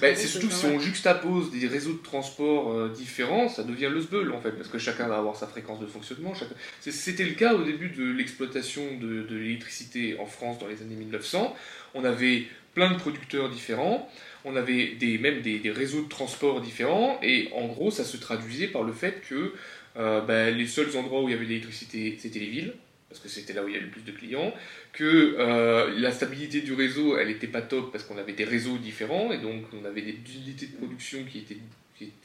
Bah, 0.00 0.14
c'est 0.14 0.26
surtout 0.26 0.48
que 0.48 0.54
si 0.54 0.64
on 0.64 0.78
juxtapose 0.78 1.50
des 1.50 1.66
réseaux 1.66 1.92
de 1.92 2.02
transport 2.02 2.88
différents, 2.88 3.50
ça 3.50 3.64
devient 3.64 3.90
le 3.92 4.00
sbeul 4.00 4.32
en 4.32 4.40
fait, 4.40 4.52
parce 4.52 4.68
que 4.68 4.78
chacun 4.78 5.08
va 5.08 5.18
avoir 5.18 5.36
sa 5.36 5.46
fréquence 5.46 5.78
de 5.78 5.86
fonctionnement. 5.86 6.32
C'était 6.80 7.24
le 7.24 7.34
cas 7.34 7.52
au 7.52 7.64
début 7.64 7.90
de 7.90 8.10
l'exploitation 8.10 8.82
de, 8.98 9.24
de 9.24 9.36
l'électricité 9.36 10.16
en 10.18 10.26
France 10.26 10.58
dans 10.58 10.68
les 10.68 10.80
années 10.80 10.96
1900. 10.96 11.54
On 11.94 12.04
avait 12.04 12.44
plein 12.72 12.92
de 12.92 12.96
producteurs 12.96 13.50
différents 13.50 14.08
on 14.44 14.56
avait 14.56 14.94
des, 14.98 15.18
même 15.18 15.42
des, 15.42 15.58
des, 15.58 15.70
réseaux 15.70 16.02
de 16.02 16.08
transport 16.08 16.60
différents, 16.60 17.18
et 17.22 17.48
en 17.54 17.66
gros, 17.66 17.90
ça 17.90 18.04
se 18.04 18.16
traduisait 18.16 18.68
par 18.68 18.82
le 18.82 18.92
fait 18.92 19.20
que 19.28 19.52
euh, 19.96 20.20
ben, 20.20 20.54
les 20.56 20.66
seuls 20.66 20.96
endroits 20.96 21.22
où 21.22 21.28
il 21.28 21.32
y 21.32 21.34
avait 21.34 21.44
de 21.44 21.50
l'électricité, 21.50 22.16
c'était 22.18 22.38
les 22.38 22.46
villes, 22.46 22.74
parce 23.08 23.20
que 23.20 23.28
c'était 23.28 23.52
là 23.52 23.64
où 23.64 23.68
il 23.68 23.74
y 23.74 23.76
avait 23.76 23.86
le 23.86 23.90
plus 23.90 24.02
de 24.02 24.12
clients, 24.12 24.52
que 24.92 25.36
euh, 25.38 25.98
la 25.98 26.12
stabilité 26.12 26.60
du 26.60 26.74
réseau, 26.74 27.16
elle 27.16 27.28
n'était 27.28 27.46
pas 27.46 27.62
top 27.62 27.90
parce 27.92 28.04
qu'on 28.04 28.18
avait 28.18 28.32
des 28.32 28.44
réseaux 28.44 28.78
différents, 28.78 29.32
et 29.32 29.38
donc 29.38 29.64
on 29.72 29.84
avait 29.84 30.02
des 30.02 30.18
unités 30.34 30.66
de 30.66 30.76
production 30.76 31.24
qui 31.24 31.38
étaient, 31.38 31.58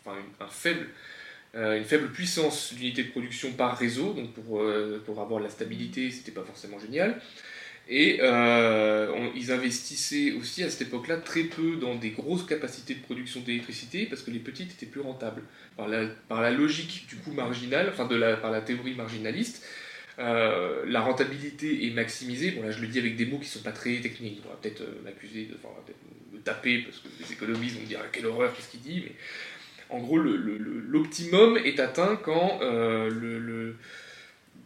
enfin, 0.06 0.18
un 0.40 0.48
faible, 0.48 0.88
euh, 1.56 1.78
une 1.78 1.86
faible 1.86 2.10
puissance 2.12 2.74
d'unité 2.74 3.04
de 3.04 3.10
production 3.10 3.54
par 3.54 3.78
réseau, 3.78 4.14
donc 4.14 4.34
pour, 4.34 4.64
pour 5.06 5.22
avoir 5.22 5.40
la 5.40 5.50
stabilité, 5.50 6.12
c'était 6.12 6.32
pas 6.32 6.44
forcément 6.44 6.80
génial. 6.80 7.20
Et 7.90 8.20
euh, 8.22 9.30
ils 9.36 9.52
investissaient 9.52 10.32
aussi 10.34 10.64
à 10.64 10.70
cette 10.70 10.84
époque-là 10.84 11.18
très 11.18 11.44
peu 11.44 11.76
dans 11.76 11.96
des 11.96 12.12
grosses 12.12 12.46
capacités 12.46 12.96
de 12.96 13.02
production 13.02 13.42
d'électricité 13.42 14.06
parce 14.06 14.22
que 14.22 14.32
les 14.32 14.40
petites 14.40 14.72
étaient 14.72 14.86
plus 14.86 15.02
rentables. 15.02 15.42
Par 15.76 15.88
la, 15.88 16.06
par 16.30 16.42
la 16.42 16.52
logique 16.52 17.08
du 17.10 17.18
coût 17.18 17.32
marginal, 17.32 17.90
enfin 17.92 18.06
de 18.06 18.16
la, 18.16 18.38
par 18.38 18.52
la 18.52 18.62
théorie 18.62 18.94
marginaliste, 18.94 19.66
euh, 20.20 20.84
la 20.88 21.02
rentabilité 21.02 21.86
est 21.86 21.90
maximisée. 21.90 22.52
Bon 22.52 22.64
là 22.64 22.72
je 22.72 22.80
le 22.80 22.88
dis 22.88 23.00
avec 23.00 23.18
des 23.18 23.26
mots 23.26 23.40
qui 23.40 23.50
sont 23.50 23.64
pas 23.64 23.72
très 23.72 24.00
techniques, 24.00 24.42
on 24.46 24.50
va 24.50 24.56
peut-être 24.62 24.82
euh, 24.82 25.02
m'accuser 25.04 25.46
de, 25.46 25.56
enfin, 25.56 25.74
me 26.32 26.40
taper 26.40 26.84
parce 26.84 27.00
que 27.00 27.10
les 27.20 27.34
économistes 27.34 27.76
vont 27.76 27.82
me 27.82 27.88
dire 27.88 28.00
quelle 28.12 28.28
horreur, 28.28 28.56
qu'est-ce 28.56 28.70
qu'il 28.70 28.82
dit, 28.82 29.04
mais 29.04 29.16
en 29.90 30.00
gros 30.00 30.18
l'optimum 30.18 31.58
est 31.58 31.80
atteint 31.80 32.16
quand 32.24 32.60
le 32.62 33.76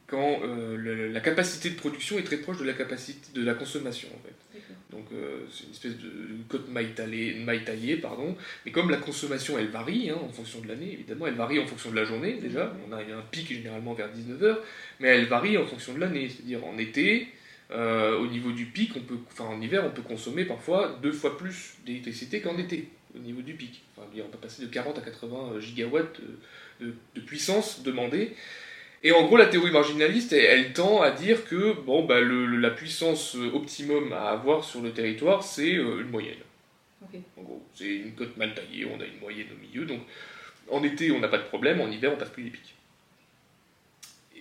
quand 0.07 0.39
euh, 0.41 1.11
la 1.11 1.19
capacité 1.19 1.69
de 1.69 1.75
production 1.75 2.17
est 2.17 2.23
très 2.23 2.37
proche 2.37 2.57
de 2.57 2.63
la 2.63 2.73
capacité 2.73 3.27
de 3.37 3.43
la 3.43 3.53
consommation 3.53 4.07
en 4.07 4.25
fait. 4.25 4.61
Donc 4.89 5.05
euh, 5.11 5.41
c'est 5.51 5.65
une 5.65 5.71
espèce 5.71 5.97
de 5.97 6.09
cote 6.47 6.69
maille 6.69 6.93
taillée, 6.93 7.97
pardon. 7.97 8.35
Mais 8.65 8.71
comme 8.71 8.89
la 8.89 8.97
consommation 8.97 9.59
elle 9.59 9.67
varie 9.67 10.09
hein, 10.09 10.17
en 10.23 10.29
fonction 10.29 10.61
de 10.61 10.69
l'année, 10.69 10.93
évidemment 10.93 11.27
elle 11.27 11.35
varie 11.35 11.59
en 11.59 11.67
fonction 11.67 11.91
de 11.91 11.97
la 11.97 12.05
journée 12.05 12.39
déjà. 12.41 12.73
On 12.87 12.93
a 12.93 12.99
un 12.99 13.21
pic 13.31 13.51
généralement 13.51 13.93
vers 13.93 14.07
19h, 14.07 14.57
mais 15.01 15.09
elle 15.09 15.25
varie 15.25 15.57
en 15.57 15.65
fonction 15.65 15.93
de 15.93 15.99
l'année. 15.99 16.29
C'est-à-dire 16.29 16.65
en 16.65 16.77
été, 16.77 17.27
euh, 17.71 18.17
au 18.17 18.27
niveau 18.27 18.53
du 18.53 18.65
pic, 18.65 18.93
on 18.95 19.01
peut, 19.01 19.17
enfin 19.29 19.43
en 19.43 19.61
hiver 19.61 19.83
on 19.85 19.91
peut 19.91 20.01
consommer 20.03 20.45
parfois 20.45 20.97
deux 21.03 21.11
fois 21.11 21.37
plus 21.37 21.75
d'électricité 21.85 22.39
qu'en 22.39 22.57
été 22.57 22.87
au 23.13 23.19
niveau 23.19 23.41
du 23.41 23.55
pic. 23.55 23.83
Enfin, 23.97 24.07
on 24.25 24.29
peut 24.29 24.37
passer 24.37 24.61
de 24.61 24.67
40 24.67 24.99
à 24.99 25.01
80 25.01 25.59
gigawatts 25.59 26.21
de 26.79 27.21
puissance 27.21 27.83
demandée. 27.83 28.35
Et 29.03 29.11
en 29.11 29.25
gros, 29.25 29.37
la 29.37 29.45
théorie 29.45 29.71
marginaliste, 29.71 30.33
elle, 30.33 30.73
tend 30.73 31.01
à 31.01 31.11
dire 31.11 31.45
que 31.45 31.73
bon, 31.73 32.05
bah, 32.05 32.19
la 32.19 32.71
puissance 32.71 33.35
optimum 33.35 34.11
à 34.11 34.29
avoir 34.29 34.63
sur 34.63 34.81
le 34.81 34.91
territoire, 34.91 35.43
c'est 35.43 35.75
euh, 35.75 36.01
une 36.01 36.09
moyenne. 36.09 36.37
En 37.37 37.41
gros, 37.41 37.63
c'est 37.75 37.95
une 37.95 38.13
cote 38.13 38.35
mal 38.37 38.53
taillée, 38.53 38.85
on 38.85 38.99
a 38.99 39.05
une 39.05 39.19
moyenne 39.19 39.47
au 39.55 39.61
milieu, 39.61 39.85
donc 39.85 40.01
en 40.69 40.83
été, 40.83 41.11
on 41.11 41.19
n'a 41.19 41.27
pas 41.27 41.37
de 41.37 41.43
problème, 41.43 41.79
en 41.79 41.89
hiver, 41.89 42.11
on 42.13 42.17
passe 42.17 42.31
plus 42.31 42.43
les 42.43 42.49
pics. 42.49 42.75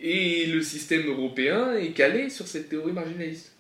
Et 0.03 0.47
le 0.47 0.63
système 0.63 1.07
européen 1.07 1.75
est 1.75 1.93
calé 1.93 2.29
sur 2.31 2.47
cette 2.47 2.69
théorie 2.69 2.93
marginaliste. 2.93 3.55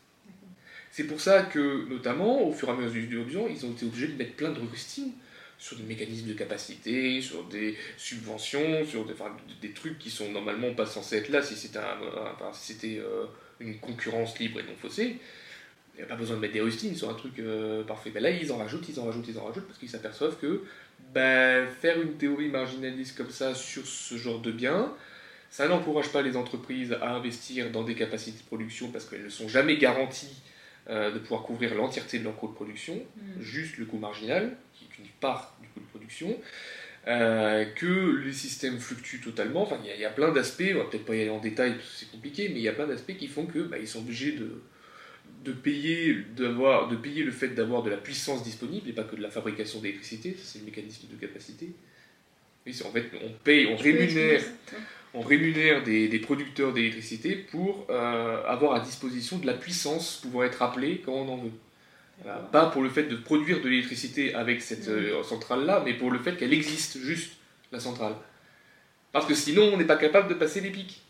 C'est 0.91 1.05
pour 1.05 1.21
ça 1.21 1.43
que, 1.43 1.89
notamment, 1.89 2.43
au 2.49 2.53
fur 2.53 2.69
et 2.69 2.73
à 2.73 2.75
mesure 2.75 3.25
du 3.27 3.35
temps, 3.35 3.47
ils 3.49 3.65
ont 3.67 3.73
été 3.73 3.85
obligés 3.85 4.09
de 4.09 4.17
mettre 4.17 4.33
plein 4.33 4.51
de 4.51 4.61
rustines 4.61 5.13
sur 5.59 5.77
des 5.77 5.85
mécanismes 5.85 6.29
de 6.29 6.35
capacité, 6.35 7.21
sur 7.21 7.45
des 7.45 7.77
subventions, 7.97 8.85
sur 8.85 9.07
des, 9.07 9.15
des 9.63 9.73
trucs 9.73 9.99
qui 9.99 10.11
sont 10.11 10.31
normalement 10.31 10.75
pas 10.75 10.87
censés 10.87 11.17
être 11.17 11.29
là 11.29 11.43
si 11.43 11.57
c'était 11.57 11.81
c'était 12.53 12.99
euh, 12.99 13.25
une 13.61 13.79
concurrence 13.79 14.39
libre 14.39 14.61
et 14.61 14.65
non 14.65 14.77
faussée. 14.81 15.17
Il 15.95 16.01
n'y 16.01 16.03
a 16.03 16.07
pas 16.07 16.17
besoin 16.17 16.37
de 16.37 16.43
mettre 16.43 16.53
des 16.53 16.61
rustines 16.61 16.95
sur 16.95 17.09
un 17.09 17.15
truc 17.15 17.39
euh, 17.39 17.83
parfait. 17.83 18.11
Ben 18.11 18.23
là, 18.23 18.31
ils 18.31 18.53
en 18.53 18.59
rajoutent, 18.59 18.87
ils 18.89 19.01
en 19.01 19.07
rajoutent, 19.07 19.29
ils 19.29 19.39
en 19.39 19.45
rajoutent, 19.45 19.67
parce 19.67 19.79
qu'ils 19.79 19.89
s'aperçoivent 19.89 20.37
que 20.39 20.63
ben, 21.15 21.67
faire 21.67 22.01
une 22.01 22.15
théorie 22.19 22.49
marginaliste 22.49 23.17
comme 23.17 23.31
ça 23.31 23.55
sur 23.55 23.87
ce 23.87 24.17
genre 24.17 24.41
de 24.41 24.53
biens, 24.53 24.93
ça 25.49 25.69
n'encourage 25.69 26.11
pas 26.11 26.21
les 26.21 26.37
entreprises 26.37 26.93
à 27.01 27.15
investir 27.15 27.71
dans 27.71 27.83
des 27.83 27.95
capacités 27.95 28.39
de 28.39 28.47
production 28.47 28.91
parce 28.91 29.07
qu'elles 29.07 29.25
ne 29.25 29.31
sont 29.31 29.49
jamais 29.49 29.79
garanties 29.79 30.43
euh, 30.91 31.11
de 31.11 31.19
pouvoir 31.19 31.43
couvrir 31.43 31.75
l'entièreté 31.75 32.19
de 32.19 32.25
leur 32.25 32.37
coût 32.37 32.49
de 32.49 32.55
production, 32.55 32.95
mm. 32.95 33.41
juste 33.41 33.79
le 33.79 33.87
coût 33.87 33.99
marginal 33.99 34.57
une 34.99 35.09
part 35.21 35.57
du 35.61 35.69
coût 35.69 35.81
de 35.81 35.87
production, 35.87 36.37
euh, 37.09 37.65
que 37.65 38.17
les 38.25 38.33
systèmes 38.33 38.79
fluctuent 38.79 39.21
totalement. 39.21 39.63
Enfin, 39.63 39.79
il 39.85 40.01
y, 40.01 40.05
a 40.05 40.11
plein 40.11 40.33
d'aspects, 40.33 40.73
on 40.75 40.79
va 40.79 40.85
peut-être 40.85 41.05
pas 41.05 41.15
y 41.15 41.21
aller 41.21 41.31
en 41.31 41.39
détail 41.39 41.75
parce 41.75 41.89
que 41.89 41.97
c'est 41.97 42.11
compliqué, 42.11 42.49
mais 42.49 42.57
il 42.57 42.63
y 42.63 42.69
a 42.69 42.73
plein 42.73 42.87
d'aspects 42.87 43.17
qui 43.17 43.29
font 43.29 43.47
que 43.47 43.61
bah, 43.61 43.79
ils 43.79 43.87
sont 43.87 44.01
obligés 44.01 44.33
de, 44.33 44.61
de 45.45 45.53
payer, 45.53 46.17
de 46.37 46.97
payer 46.97 47.23
le 47.23 47.31
fait 47.31 47.49
d'avoir 47.49 47.83
de 47.83 47.91
la 47.91 47.97
puissance 47.97 48.43
disponible 48.43 48.89
et 48.89 48.93
pas 48.93 49.05
que 49.05 49.15
de 49.15 49.23
la 49.23 49.31
fabrication 49.31 49.81
d'électricité, 49.81 50.37
c'est 50.43 50.59
le 50.59 50.65
mécanisme 50.65 51.07
de 51.09 51.17
capacité. 51.17 51.71
Oui, 52.67 52.77
en 52.85 52.91
fait, 52.91 53.05
on 53.25 53.31
paye, 53.45 53.67
on 53.67 53.77
rémunère, 53.77 54.43
on 55.15 55.21
rémunère 55.21 55.85
des, 55.85 56.19
producteurs 56.19 56.73
d'électricité 56.73 57.37
pour 57.37 57.87
euh, 57.89 58.43
avoir 58.47 58.75
à 58.75 58.81
disposition 58.81 59.39
de 59.39 59.47
la 59.47 59.55
puissance 59.55 60.19
pouvant 60.21 60.43
être 60.43 60.63
appelée 60.63 61.01
quand 61.05 61.13
on 61.13 61.29
en 61.29 61.37
veut. 61.37 61.53
Pas 62.25 62.67
pour 62.71 62.83
le 62.83 62.89
fait 62.89 63.05
de 63.05 63.17
produire 63.17 63.61
de 63.61 63.69
l'électricité 63.69 64.35
avec 64.35 64.63
cette 64.63 64.89
euh, 64.89 65.23
centrale-là, 65.23 65.83
mais 65.85 65.95
pour 65.95 66.11
le 66.11 66.19
fait 66.19 66.37
qu'elle 66.37 66.53
existe 66.53 66.99
juste, 66.99 67.35
la 67.73 67.79
centrale. 67.79 68.15
Parce 69.13 69.27
que 69.27 69.35
sinon, 69.35 69.71
on 69.73 69.77
n'est 69.77 69.85
pas 69.85 69.97
capable 69.97 70.29
de 70.29 70.35
passer 70.35 70.61
les 70.61 70.71
pics. 70.71 71.03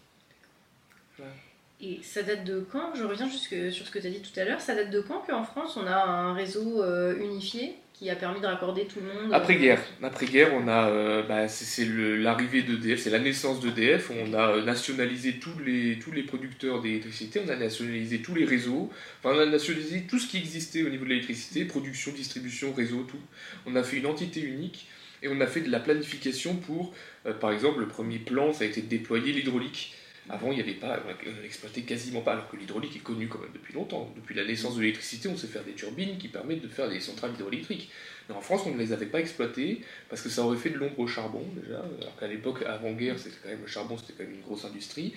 Et 1.81 2.01
ça 2.03 2.23
date 2.23 2.45
de 2.45 2.67
quand? 2.73 2.95
Je 2.95 3.05
reviens 3.05 3.29
juste 3.29 3.71
sur 3.71 3.87
ce 3.87 3.91
que 3.91 3.99
tu 3.99 4.07
as 4.07 4.11
dit 4.11 4.23
tout 4.23 4.39
à 4.41 4.45
l'heure. 4.45 4.61
Ça 4.61 4.75
date 4.75 4.91
de 4.91 5.01
quand 5.01 5.21
qu'en 5.21 5.45
France, 5.45 5.77
on 5.77 5.87
a 5.87 5.97
un 5.97 6.33
réseau 6.33 6.83
euh, 6.83 7.19
unifié? 7.19 7.77
Qui 7.99 8.11
a 8.11 8.17
permis 8.17 8.41
de 8.41 8.47
raccorder 8.47 8.85
tout 8.85 9.01
le 9.01 9.07
monde 9.07 9.33
Après-guerre. 9.33 9.81
Après-guerre, 10.03 10.53
on 10.53 10.69
a, 10.69 10.89
euh, 10.91 11.23
bah, 11.23 11.49
c'est 11.49 11.87
l'arrivée 11.87 12.63
d'EDF, 12.63 13.01
c'est 13.01 13.11
la 13.11 13.19
naissance 13.19 13.61
d'EDF. 13.61 14.11
On 14.11 14.35
a 14.35 14.51
euh, 14.51 14.65
nationalisé 14.65 15.39
tous 15.39 15.59
les, 15.65 15.99
tous 15.99 16.13
les 16.13 16.23
producteurs 16.23 16.83
d'électricité, 16.83 17.41
on 17.45 17.49
a 17.49 17.57
nationalisé 17.57 18.19
tous 18.19 18.35
les 18.35 18.45
réseaux, 18.45 18.91
enfin, 19.19 19.35
on 19.35 19.41
a 19.41 19.47
nationalisé 19.47 20.03
tout 20.03 20.19
ce 20.19 20.29
qui 20.29 20.37
existait 20.37 20.83
au 20.83 20.91
niveau 20.91 21.05
de 21.05 21.11
l'électricité, 21.11 21.65
production, 21.65 22.13
distribution, 22.13 22.73
réseau, 22.75 23.03
tout. 23.09 23.21
On 23.65 23.75
a 23.77 23.83
fait 23.83 23.97
une 23.97 24.07
entité 24.07 24.43
unique 24.43 24.89
et 25.23 25.29
on 25.29 25.41
a 25.41 25.47
fait 25.47 25.63
de 25.63 25.71
la 25.71 25.81
planification 25.81 26.57
pour, 26.57 26.93
euh, 27.25 27.33
par 27.33 27.51
exemple, 27.51 27.81
le 27.81 27.89
premier 27.89 28.19
plan, 28.19 28.53
ça 28.53 28.65
a 28.65 28.67
été 28.67 28.83
de 28.83 28.89
déployer 28.89 29.33
l'hydraulique. 29.33 29.95
Avant, 30.29 30.51
il 30.51 30.57
n'y 30.57 30.63
avait 30.63 30.75
pas, 30.75 30.99
on 31.07 31.43
n'exploitait 31.43 31.83
quasiment 31.83 32.21
pas, 32.21 32.33
alors 32.33 32.49
que 32.51 32.57
l'hydraulique 32.57 32.97
est 32.97 33.01
connu 33.01 33.29
quand 33.29 33.39
même 33.39 33.53
depuis 33.55 33.75
longtemps. 33.75 34.13
Depuis 34.17 34.35
la 34.35 34.45
naissance 34.45 34.75
de 34.75 34.81
l'électricité, 34.81 35.29
on 35.29 35.37
sait 35.37 35.47
faire 35.47 35.63
des 35.63 35.73
turbines 35.73 36.19
qui 36.19 36.29
permettent 36.29 36.63
de 36.63 36.69
faire 36.69 36.89
des 36.89 36.99
centrales 36.99 37.33
hydroélectriques. 37.35 37.91
Mais 38.29 38.35
en 38.35 38.41
France, 38.41 38.63
on 38.67 38.73
ne 38.73 38.79
les 38.79 38.93
avait 38.93 39.07
pas 39.07 39.21
exploitées 39.21 39.83
parce 40.09 40.23
que 40.23 40.29
ça 40.29 40.43
aurait 40.43 40.57
fait 40.57 40.71
de 40.71 40.79
l'ombre 40.79 40.99
au 40.99 41.07
charbon, 41.07 41.45
déjà. 41.55 41.79
Alors 42.01 42.17
qu'à 42.19 42.27
l'époque, 42.27 42.63
avant-guerre, 42.67 43.19
c'était 43.19 43.37
quand 43.41 43.51
même 43.51 43.61
le 43.63 43.69
charbon, 43.69 43.97
c'était 43.97 44.15
quand 44.15 44.25
même 44.25 44.35
une 44.35 44.43
grosse 44.43 44.65
industrie. 44.65 45.15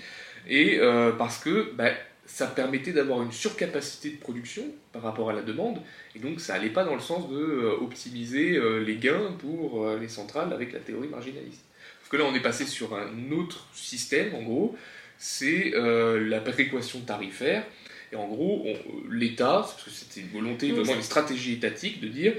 Et 0.48 0.78
euh, 0.80 1.12
parce 1.14 1.40
que 1.40 1.74
bah, 1.74 1.90
ça 2.28 2.46
permettait 2.46 2.94
d'avoir 2.94 3.24
une 3.24 3.32
surcapacité 3.32 4.12
de 4.12 4.18
production 4.18 4.64
par 4.92 5.02
rapport 5.02 5.32
à 5.32 5.34
la 5.34 5.42
demande. 5.42 5.80
Et 6.16 6.20
donc, 6.20 6.40
ça 6.40 6.54
n'allait 6.54 6.70
pas 6.70 6.84
dans 6.84 6.94
le 6.94 7.02
sens 7.02 7.28
de 7.30 7.36
euh, 7.36 7.80
euh, 7.82 8.84
les 8.84 8.98
gains 8.98 9.32
pour 9.40 9.90
les 10.00 10.08
centrales 10.08 10.54
avec 10.54 10.72
la 10.72 10.80
théorie 10.80 11.08
marginaliste. 11.08 11.66
Parce 12.00 12.10
que 12.12 12.18
là, 12.18 12.26
on 12.26 12.36
est 12.36 12.42
passé 12.42 12.66
sur 12.66 12.96
un 12.96 13.32
autre 13.32 13.68
système, 13.74 14.36
en 14.36 14.44
gros, 14.44 14.78
c'est 15.20 15.76
euh, 15.76 16.28
la 16.28 16.40
péréquation 16.40 17.02
tarifaire. 17.02 17.64
Et 18.12 18.16
en 18.16 18.28
gros, 18.28 18.66
l'État, 19.08 19.60
parce 19.62 19.84
que 19.84 19.92
c'était 19.92 20.22
une 20.22 20.30
volonté, 20.30 20.72
vraiment 20.72 20.96
une 20.96 21.04
stratégie 21.04 21.54
étatique 21.54 22.02
de 22.02 22.08
dire 22.08 22.34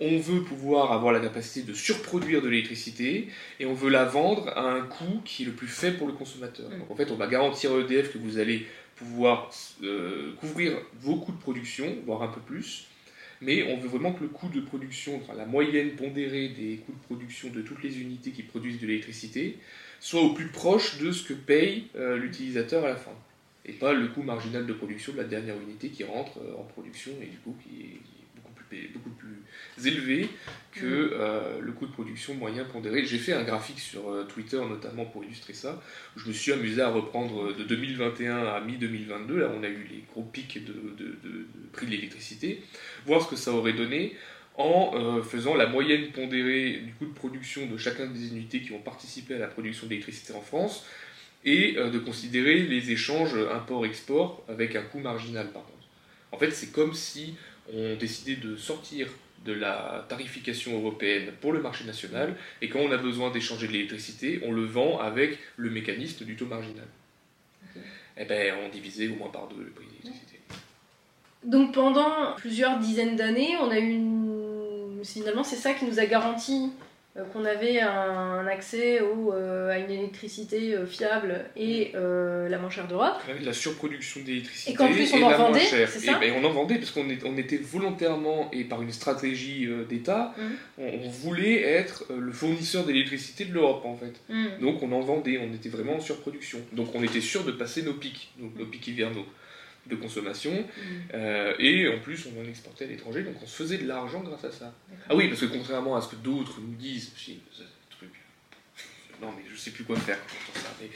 on 0.00 0.18
veut 0.18 0.42
pouvoir 0.42 0.92
avoir 0.92 1.12
la 1.12 1.20
capacité 1.20 1.62
de 1.62 1.74
surproduire 1.74 2.40
de 2.40 2.48
l'électricité 2.48 3.28
et 3.58 3.66
on 3.66 3.74
veut 3.74 3.90
la 3.90 4.04
vendre 4.04 4.48
à 4.50 4.60
un 4.60 4.82
coût 4.82 5.20
qui 5.24 5.42
est 5.42 5.46
le 5.46 5.52
plus 5.52 5.66
faible 5.66 5.96
pour 5.96 6.06
le 6.06 6.12
consommateur. 6.12 6.70
Mm. 6.70 6.78
Donc 6.78 6.90
en 6.90 6.94
fait, 6.94 7.10
on 7.10 7.16
va 7.16 7.26
garantir 7.26 7.72
à 7.72 7.80
EDF 7.80 8.12
que 8.12 8.18
vous 8.18 8.38
allez 8.38 8.66
pouvoir 8.94 9.50
euh, 9.82 10.32
couvrir 10.40 10.76
vos 11.00 11.16
coûts 11.16 11.32
de 11.32 11.40
production, 11.40 11.96
voire 12.06 12.22
un 12.22 12.28
peu 12.28 12.40
plus, 12.40 12.86
mais 13.40 13.64
on 13.72 13.78
veut 13.78 13.88
vraiment 13.88 14.12
que 14.12 14.22
le 14.22 14.28
coût 14.28 14.48
de 14.48 14.60
production, 14.60 15.20
enfin 15.22 15.36
la 15.36 15.46
moyenne 15.46 15.90
pondérée 15.90 16.48
des 16.48 16.76
coûts 16.84 16.92
de 16.92 17.04
production 17.04 17.48
de 17.50 17.62
toutes 17.62 17.82
les 17.82 18.00
unités 18.00 18.30
qui 18.30 18.42
produisent 18.42 18.80
de 18.80 18.86
l'électricité, 18.86 19.58
soit 20.00 20.22
au 20.22 20.30
plus 20.30 20.48
proche 20.48 20.98
de 20.98 21.12
ce 21.12 21.24
que 21.24 21.34
paye 21.34 21.88
euh, 21.96 22.16
l'utilisateur 22.16 22.84
à 22.84 22.88
la 22.88 22.96
fin. 22.96 23.12
Et 23.64 23.72
pas 23.72 23.92
le 23.92 24.08
coût 24.08 24.22
marginal 24.22 24.66
de 24.66 24.72
production 24.72 25.12
de 25.12 25.18
la 25.18 25.24
dernière 25.24 25.56
unité 25.60 25.88
qui 25.88 26.04
rentre 26.04 26.38
euh, 26.38 26.58
en 26.58 26.64
production 26.64 27.12
et 27.20 27.26
du 27.26 27.36
coup 27.38 27.56
qui 27.62 27.82
est, 27.82 28.00
beaucoup, 28.36 28.52
plus, 28.68 28.88
beaucoup 28.94 29.10
plus 29.10 29.86
élevé 29.86 30.28
que 30.72 30.86
mm. 30.86 31.10
euh, 31.12 31.60
le 31.60 31.72
coût 31.72 31.86
de 31.86 31.92
production 31.92 32.34
moyen 32.34 32.64
pondéré. 32.64 33.04
J'ai 33.04 33.18
fait 33.18 33.32
un 33.32 33.42
graphique 33.42 33.80
sur 33.80 34.26
Twitter 34.28 34.56
notamment 34.56 35.04
pour 35.04 35.24
illustrer 35.24 35.52
ça, 35.52 35.82
où 36.16 36.20
je 36.20 36.28
me 36.28 36.32
suis 36.32 36.52
amusé 36.52 36.80
à 36.80 36.88
reprendre 36.88 37.54
de 37.54 37.64
2021 37.64 38.36
à 38.36 38.60
mi-2022, 38.60 39.36
là 39.36 39.50
on 39.54 39.62
a 39.62 39.68
eu 39.68 39.86
les 39.90 40.04
gros 40.10 40.22
pics 40.22 40.64
de, 40.64 40.72
de 40.72 41.46
prix 41.72 41.86
de 41.86 41.90
l'électricité, 41.90 42.62
voir 43.06 43.22
ce 43.22 43.28
que 43.28 43.36
ça 43.36 43.52
aurait 43.52 43.74
donné 43.74 44.16
en 44.58 44.90
euh, 44.94 45.22
faisant 45.22 45.54
la 45.54 45.66
moyenne 45.66 46.10
pondérée 46.10 46.82
du 46.84 46.92
coût 46.92 47.06
de 47.06 47.14
production 47.14 47.66
de 47.66 47.76
chacun 47.78 48.06
des 48.06 48.28
unités 48.28 48.60
qui 48.60 48.72
ont 48.72 48.80
participé 48.80 49.36
à 49.36 49.38
la 49.38 49.46
production 49.46 49.86
d'électricité 49.86 50.34
en 50.34 50.40
France, 50.40 50.84
et 51.44 51.76
euh, 51.78 51.90
de 51.90 51.98
considérer 52.00 52.58
les 52.62 52.90
échanges 52.90 53.34
import-export 53.54 54.44
avec 54.48 54.74
un 54.74 54.82
coût 54.82 54.98
marginal 54.98 55.46
par 55.52 55.62
contre. 55.62 55.86
En 56.32 56.38
fait, 56.38 56.50
c'est 56.50 56.72
comme 56.72 56.92
si 56.92 57.34
on 57.72 57.94
décidait 57.96 58.36
de 58.36 58.56
sortir 58.56 59.08
de 59.44 59.52
la 59.52 60.04
tarification 60.08 60.76
européenne 60.76 61.30
pour 61.40 61.52
le 61.52 61.62
marché 61.62 61.84
national, 61.84 62.34
et 62.60 62.68
quand 62.68 62.80
on 62.80 62.90
a 62.90 62.96
besoin 62.96 63.30
d'échanger 63.30 63.68
de 63.68 63.72
l'électricité, 63.72 64.40
on 64.44 64.50
le 64.50 64.64
vend 64.64 64.98
avec 64.98 65.38
le 65.56 65.70
mécanisme 65.70 66.24
du 66.24 66.34
taux 66.34 66.46
marginal. 66.46 66.86
Et 67.76 68.22
eh 68.22 68.24
ben, 68.24 68.54
on 68.64 68.68
divisait 68.68 69.06
au 69.06 69.14
moins 69.14 69.28
par 69.28 69.46
deux 69.46 69.62
le 69.62 69.70
prix 69.70 69.86
de 69.86 69.90
l'électricité. 69.92 70.40
Donc 71.44 71.72
pendant 71.72 72.34
plusieurs 72.36 72.80
dizaines 72.80 73.14
d'années, 73.14 73.56
on 73.60 73.70
a 73.70 73.78
eu 73.78 73.90
une 73.90 74.37
finalement, 75.04 75.44
c'est 75.44 75.56
ça 75.56 75.74
qui 75.74 75.84
nous 75.84 75.98
a 75.98 76.06
garanti 76.06 76.70
euh, 77.18 77.24
qu'on 77.32 77.44
avait 77.44 77.80
un, 77.80 78.46
accès 78.46 79.00
euh, 79.00 79.70
à 79.70 79.78
une 79.78 79.90
électricité 79.90 80.74
euh, 80.74 80.86
fiable 80.86 81.44
et 81.56 81.92
la 81.94 82.58
moins 82.58 82.70
chère 82.70 82.86
d'Europe. 82.86 83.16
de 83.40 83.44
la 83.44 83.52
surproduction 83.52 84.20
d'électricité. 84.22 84.72
Et 84.72 84.74
qu'en 84.74 84.90
plus 84.90 85.12
on 85.14 85.22
en 85.22 85.36
vendait, 85.36 85.60
c'est 85.60 85.86
ça 85.86 86.18
ben, 86.18 86.34
On 86.40 86.44
en 86.44 86.50
vendait 86.50 86.76
parce 86.76 86.90
qu'on 86.90 87.06
on 87.24 87.36
était 87.36 87.56
volontairement 87.56 88.50
et 88.52 88.64
par 88.64 88.82
une 88.82 88.92
stratégie 88.92 89.68
d'État, 89.88 90.34
mmh. 90.36 90.82
on, 90.82 91.08
voulait 91.08 91.62
être 91.62 92.04
le 92.16 92.32
fournisseur 92.32 92.84
d'électricité 92.84 93.44
de 93.44 93.54
l'Europe 93.54 93.84
en 93.84 93.96
fait. 93.96 94.20
Mmh. 94.28 94.60
Donc 94.60 94.82
on 94.82 94.92
en 94.92 95.00
vendait, 95.00 95.38
on 95.38 95.52
était 95.54 95.68
vraiment 95.68 95.96
en 95.96 96.00
surproduction. 96.00 96.58
Donc 96.72 96.94
on 96.94 97.02
était 97.02 97.20
sûr 97.20 97.44
de 97.44 97.52
passer 97.52 97.82
nos 97.82 97.94
pics, 97.94 98.32
nos 98.38 98.66
pics 98.66 98.86
hivernaux 98.86 99.26
de 99.88 99.96
consommation. 99.96 100.52
Mm. 100.52 100.64
Euh, 101.14 101.54
et 101.58 101.88
en 101.88 101.98
plus, 101.98 102.26
on 102.26 102.40
en 102.40 102.48
exportait 102.48 102.84
à 102.84 102.88
l'étranger, 102.88 103.22
donc 103.22 103.34
on 103.42 103.46
se 103.46 103.56
faisait 103.56 103.78
de 103.78 103.86
l'argent 103.86 104.20
grâce 104.20 104.44
à 104.44 104.52
ça. 104.52 104.74
Ah 105.08 105.16
oui, 105.16 105.28
parce 105.28 105.40
que 105.40 105.46
contrairement 105.46 105.96
à 105.96 106.02
ce 106.02 106.08
que 106.08 106.16
d'autres 106.16 106.60
nous 106.60 106.74
disent, 106.74 107.12
non 109.20 109.32
mais 109.36 109.42
je 109.52 109.58
sais 109.58 109.72
plus 109.72 109.82
quoi 109.82 109.96
faire 109.96 110.18
quand 110.26 110.60
ça, 110.60 110.68
mais 110.80 110.88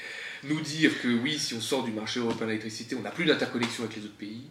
nous 0.48 0.60
dire 0.60 1.00
que 1.00 1.08
oui, 1.08 1.38
si 1.38 1.54
on 1.54 1.60
sort 1.60 1.84
du 1.84 1.90
marché 1.90 2.20
européen 2.20 2.46
de 2.46 2.52
l'électricité, 2.52 2.94
on 2.94 3.02
n'a 3.02 3.10
plus 3.10 3.24
d'interconnexion 3.24 3.84
avec 3.84 3.96
les 3.96 4.04
autres 4.04 4.16
pays. 4.16 4.44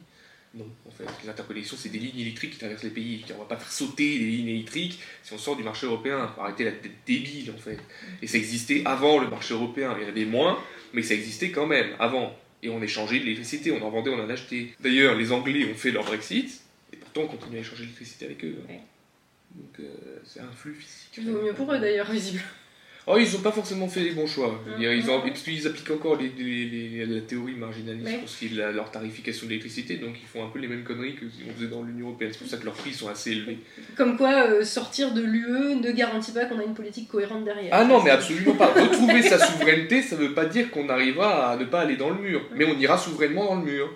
Non, 0.54 0.68
en 0.86 0.92
fait, 0.92 1.06
les 1.24 1.30
interconnexions, 1.30 1.78
c'est 1.80 1.88
des 1.88 2.00
lignes 2.00 2.20
électriques 2.20 2.52
qui 2.52 2.60
traversent 2.60 2.84
les 2.84 2.90
pays. 2.90 3.24
On 3.30 3.34
ne 3.36 3.40
va 3.40 3.46
pas 3.46 3.56
faire 3.56 3.72
sauter 3.72 4.18
les 4.18 4.26
lignes 4.26 4.50
électriques 4.50 5.00
si 5.24 5.32
on 5.32 5.38
sort 5.38 5.56
du 5.56 5.64
marché 5.64 5.86
européen. 5.86 6.28
Il 6.30 6.36
faut 6.36 6.42
arrêter 6.42 6.66
d'être 6.66 6.90
débile, 7.06 7.52
en 7.52 7.58
fait. 7.58 7.80
Et 8.22 8.28
ça 8.28 8.38
existait 8.38 8.82
avant 8.84 9.20
le 9.20 9.30
marché 9.30 9.54
européen. 9.54 9.96
Il 9.98 10.04
y 10.04 10.06
en 10.06 10.10
avait 10.10 10.26
moins, 10.26 10.62
mais 10.92 11.04
ça 11.04 11.14
existait 11.14 11.52
quand 11.52 11.68
même 11.68 11.96
avant 12.00 12.38
et 12.64 12.70
on 12.70 12.82
échangeait 12.82 13.20
de 13.20 13.24
l'électricité, 13.24 13.72
on 13.72 13.82
en 13.84 13.90
vendait, 13.90 14.12
on 14.12 14.24
en 14.24 14.30
achetait. 14.30 14.70
D'ailleurs, 14.80 15.16
les 15.16 15.32
Anglais 15.32 15.66
ont 15.72 15.76
fait 15.76 15.92
leur 15.92 16.04
Brexit, 16.04 16.62
et 16.94 16.98
pourtant 16.98 17.22
on 17.22 17.28
continue 17.28 17.58
à 17.58 17.60
échanger 17.62 17.84
l'électricité 17.84 18.26
avec 18.26 18.44
eux. 18.46 18.58
Donc 19.56 19.80
euh, 19.80 20.20
c'est 20.24 20.40
un 20.40 20.52
flux 20.52 20.74
physique. 20.74 21.20
Vaut 21.28 21.42
mieux 21.42 21.54
pour 21.54 21.72
eux 21.74 21.80
d'ailleurs, 21.80 22.10
visible. 22.10 22.42
Oh, 23.08 23.18
ils 23.18 23.32
n'ont 23.34 23.40
pas 23.40 23.52
forcément 23.52 23.88
fait 23.88 24.02
les 24.02 24.12
bons 24.12 24.28
choix. 24.28 24.50
Mmh. 24.50 24.82
Ils 24.82 25.10
ont, 25.10 25.18
appliquent 25.18 25.92
encore 25.92 26.18
les, 26.18 27.06
la 27.06 27.22
théorie 27.22 27.56
marginaliste 27.56 28.20
pour 28.20 28.30
ce 28.30 28.38
qui 28.40 28.46
est 28.46 28.50
de 28.50 28.62
leur 28.62 28.92
tarification 28.92 29.46
de 29.46 29.52
l'électricité, 29.52 29.98
donc 29.98 30.16
ils 30.22 30.28
font 30.28 30.46
un 30.46 30.50
peu 30.50 30.60
les 30.60 30.68
mêmes 30.68 30.84
conneries 30.84 31.16
que 31.16 31.28
si 31.28 31.42
on 31.50 31.54
faisait 31.54 31.68
dans 31.68 31.82
l'Union 31.82 32.08
Européenne. 32.08 32.30
C'est 32.32 32.40
pour 32.40 32.48
ça 32.48 32.58
que 32.58 32.66
leurs 32.66 32.76
prix 32.76 32.94
sont 32.94 33.10
assez 33.10 33.32
élevés. 33.32 33.58
Comme 33.96 34.18
quoi, 34.18 34.48
euh, 34.48 34.64
sortir 34.64 35.14
de 35.14 35.22
l'UE 35.22 35.76
ne 35.82 35.92
garantit 35.92 36.32
pas 36.32 36.46
qu'on 36.46 36.60
a 36.60 36.64
une 36.64 36.76
politique 36.76 37.10
cohérente 37.10 37.44
derrière. 37.44 37.74
Ah 37.74 37.84
non, 37.84 38.04
mais 38.04 38.12
absolument 38.12 38.54
pas. 38.54 38.68
Retrouver 38.76 39.24
sa 39.24 39.40
souveraineté, 39.40 40.04
ça 40.04 40.16
ne 40.16 40.22
veut 40.22 40.34
pas 40.34 40.46
dire 40.46 40.70
qu'on 40.70 40.88
arrivera 40.88 41.52
à 41.52 41.58
ne 41.58 41.66
pas 41.66 41.82
aller 41.82 41.98
dans 41.98 42.10
le 42.12 42.22
mur, 42.22 42.42
mais 42.56 42.66
on 42.66 42.78
ira 42.78 42.98
souverainement 42.98 43.46
dans 43.46 43.56
le 43.56 43.64
mur. 43.64 43.90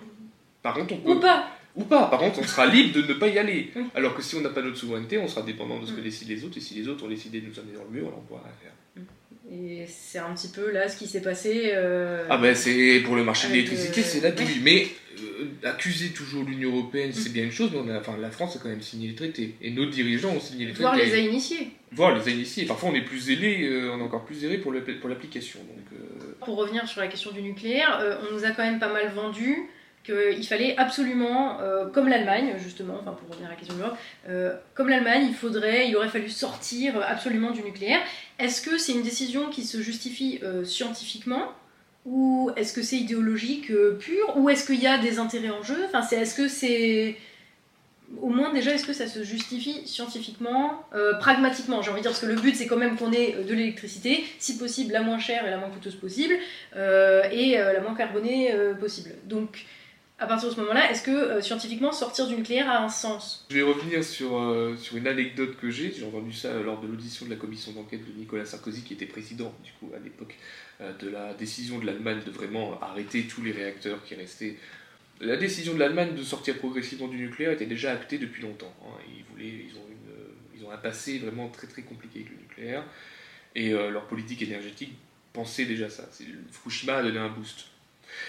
Par 0.64 0.74
contre, 0.74 0.96
on 0.96 0.98
peut... 0.98 1.12
Ou 1.12 1.20
pas 1.20 1.55
ou 1.76 1.84
pas. 1.84 2.08
Par 2.08 2.20
contre, 2.20 2.40
on 2.40 2.44
sera 2.44 2.66
libre 2.66 2.94
de 2.94 3.02
ne 3.02 3.14
pas 3.14 3.28
y 3.28 3.38
aller. 3.38 3.72
Alors 3.94 4.16
que 4.16 4.22
si 4.22 4.36
on 4.36 4.42
n'a 4.42 4.50
pas 4.50 4.62
notre 4.62 4.78
souveraineté, 4.78 5.18
on 5.18 5.28
sera 5.28 5.42
dépendant 5.42 5.80
de 5.80 5.86
ce 5.86 5.94
que 5.94 6.02
décident 6.02 6.32
les 6.34 6.44
autres. 6.44 6.58
Et 6.58 6.62
si 6.62 6.76
les 6.76 6.88
autres 6.88 7.06
ont 7.06 7.10
décidé 7.10 7.42
de 7.42 7.48
nous 7.48 7.60
amener 7.60 7.74
dans 7.74 7.84
le 7.84 7.90
mur, 7.90 8.08
alors 8.08 8.20
on 8.20 8.28
pourra 8.28 8.42
rien 8.44 8.54
faire. 8.62 8.72
Et 9.52 9.86
c'est 9.88 10.18
un 10.18 10.34
petit 10.34 10.48
peu 10.48 10.72
là 10.72 10.90
ce 10.90 10.98
qui 10.98 11.08
s'est 11.08 11.22
passé. 11.22 11.72
Euh, 11.74 12.26
ah 12.30 12.38
ben 12.38 12.56
c'est 12.56 13.02
pour 13.06 13.16
le 13.16 13.24
marché 13.24 13.48
de 13.48 13.54
l'électricité, 13.54 14.02
c'est 14.02 14.20
là 14.20 14.32
oui. 14.36 14.60
Mais 14.64 14.88
euh, 15.20 15.70
accuser 15.70 16.10
toujours 16.10 16.44
l'Union 16.44 16.72
Européenne, 16.72 17.12
c'est 17.14 17.30
mm. 17.30 17.34
bien 17.34 17.44
une 17.44 17.52
chose, 17.52 17.70
mais 17.72 17.80
on 17.80 17.96
enfin, 17.96 18.18
la 18.20 18.32
France 18.32 18.56
a 18.56 18.60
quand 18.60 18.70
même 18.70 18.82
signé 18.82 19.10
les 19.10 19.16
traités. 19.16 19.54
Et 19.62 19.70
nos 19.70 19.86
dirigeants 19.86 20.32
ont 20.32 20.40
signé 20.40 20.66
les 20.66 20.72
traités. 20.72 20.84
Voire 20.84 20.96
les 20.96 21.14
a 21.14 21.18
initiés. 21.18 21.68
Voire 21.92 22.16
les 22.16 22.28
a 22.28 22.32
initiés. 22.32 22.66
Parfois 22.66 22.90
on 22.90 22.96
est 22.96 23.06
plus 23.06 23.20
zélé, 23.20 23.70
euh, 23.70 23.94
on 23.94 24.00
est 24.00 24.04
encore 24.04 24.26
plus 24.26 24.36
zélé 24.36 24.58
pour 24.58 24.74
l'application. 24.74 25.60
Donc, 25.60 26.00
Pour 26.44 26.58
revenir 26.58 26.88
sur 26.88 27.02
la 27.02 27.08
question 27.08 27.32
du 27.32 27.44
nucléaire, 27.44 28.02
on 28.28 28.34
nous 28.34 28.46
a 28.46 28.50
quand 28.50 28.64
même 28.64 28.80
pas 28.80 28.92
mal 28.92 29.12
vendu 29.14 29.70
qu'il 30.06 30.46
fallait 30.46 30.78
absolument, 30.78 31.60
euh, 31.62 31.88
comme 31.88 32.08
l'Allemagne, 32.08 32.54
justement, 32.58 32.96
enfin 33.00 33.12
pour 33.12 33.30
revenir 33.30 33.48
à 33.48 33.52
la 33.52 33.56
question 33.56 33.76
de 33.76 33.80
l'Europe, 33.80 33.98
euh, 34.30 34.56
comme 34.76 34.90
l'Allemagne, 34.90 35.26
il 35.28 35.34
faudrait, 35.34 35.90
il 35.90 35.96
aurait 35.96 36.10
fallu 36.10 36.30
sortir 36.30 37.02
absolument 37.06 37.52
du 37.52 37.64
nucléaire. 37.64 38.00
Est-ce 38.40 38.62
que 38.62 38.78
c'est 38.78 38.94
une 38.94 39.02
décision 39.02 39.50
qui 39.50 39.64
se 39.64 39.82
justifie 39.82 40.40
euh, 40.44 40.64
scientifiquement 40.64 41.52
ou 42.06 42.52
est-ce 42.56 42.72
que 42.72 42.84
c'est 42.84 42.98
idéologique 42.98 43.72
pur 44.00 44.38
ou 44.38 44.50
est-ce 44.50 44.68
qu'il 44.68 44.80
y 44.80 44.86
a 44.86 45.00
des 45.00 45.18
intérêts 45.18 45.50
en 45.50 45.64
jeu? 45.64 45.78
Enfin, 45.88 46.04
c'est 46.04 46.18
est-ce 46.18 46.36
que 46.36 46.48
c'est 46.48 47.18
au 48.22 48.30
moins 48.30 48.54
déjà, 48.54 48.72
est-ce 48.72 48.86
que 48.86 48.94
ça 48.94 49.08
se 49.08 49.24
justifie 49.24 49.88
scientifiquement, 49.88 50.84
euh, 50.94 51.16
pragmatiquement? 51.16 51.82
J'ai 51.82 51.90
envie 51.90 52.02
de 52.02 52.04
dire, 52.04 52.12
parce 52.12 52.22
que 52.22 52.28
le 52.28 52.36
but, 52.36 52.56
c'est 52.56 52.68
quand 52.68 52.78
même 52.78 52.96
qu'on 52.96 53.12
ait 53.12 53.32
de 53.44 53.54
l'électricité, 53.56 54.24
si 54.38 54.60
possible 54.60 54.94
la 54.94 55.02
moins 55.02 55.18
chère 55.18 55.48
et 55.48 55.50
la 55.50 55.58
moins 55.58 55.70
coûteuse 55.70 55.96
possible, 55.96 56.36
euh, 56.76 57.24
et 57.32 57.58
la 57.58 57.82
moins 57.82 57.96
carbonée 57.96 58.54
possible. 58.80 59.10
Donc, 59.26 59.66
à 60.18 60.28
partir 60.28 60.50
de 60.50 60.56
ce 60.56 60.60
moment-là, 60.62 60.90
est-ce 60.92 61.04
que 61.04 61.42
scientifiquement 61.42 61.92
sortir 61.92 62.28
du 62.28 62.36
nucléaire 62.36 62.70
a 62.70 62.84
un 62.84 62.90
sens? 62.90 63.46
Je 63.50 63.56
vais 63.56 63.62
revenir 63.64 64.04
sur, 64.04 64.30
sur 64.78 64.96
une 64.98 65.08
anecdote 65.08 65.58
que 65.58 65.70
j'ai. 65.70 65.92
J'ai 65.92 66.06
entendu 66.06 66.32
ça 66.32 66.54
lors 66.54 66.80
de 66.80 66.88
l'audition 66.88 67.26
de 67.26 67.32
la 67.32 67.36
commission 67.36 67.74
d'enquête 67.74 68.06
de 68.06 68.18
Nicolas 68.18 68.46
Sarkozy, 68.46 68.84
qui 68.84 68.94
était 68.94 69.06
président 69.06 69.54
du 69.64 69.72
coup 69.74 69.94
à 69.94 70.00
l'époque 70.00 70.36
de 70.80 71.10
la 71.10 71.34
décision 71.34 71.80
de 71.80 71.86
l'Allemagne 71.86 72.20
de 72.26 72.32
vraiment 72.32 72.80
arrêter 72.82 73.24
tous 73.24 73.42
les 73.42 73.52
réacteurs 73.52 74.04
qui 74.06 74.16
restaient 74.16 74.56
la 75.22 75.38
décision 75.38 75.74
de 75.74 75.80
l'Allemagne 75.80 76.16
de 76.16 76.24
sortir 76.24 76.58
progressivement 76.58 77.08
du 77.08 77.18
nucléaire 77.18 77.52
était 77.52 77.66
déjà 77.66 77.92
actée 77.92 78.18
depuis 78.18 78.42
longtemps. 78.42 78.74
Hein. 78.84 79.00
Ils, 79.16 79.24
voulaient, 79.24 79.66
ils, 79.70 79.76
ont 79.78 79.88
une, 79.90 80.60
ils 80.60 80.66
ont 80.66 80.72
un 80.72 80.78
passé 80.78 81.20
vraiment 81.20 81.48
très 81.50 81.68
très 81.68 81.84
compliqué 81.84 82.20
avec 82.20 82.32
le 82.32 82.38
nucléaire, 82.38 82.84
et 83.56 83.74
euh, 83.74 83.90
leur 83.92 84.08
politique 84.08 84.42
énergétique 84.42 84.94
pensait 85.34 85.66
déjà 85.66 85.90
ça. 85.90 86.04
Fukushima 86.52 86.98
a 86.98 87.04
donné 87.04 87.20
un 87.20 87.30
boost. 87.30 87.68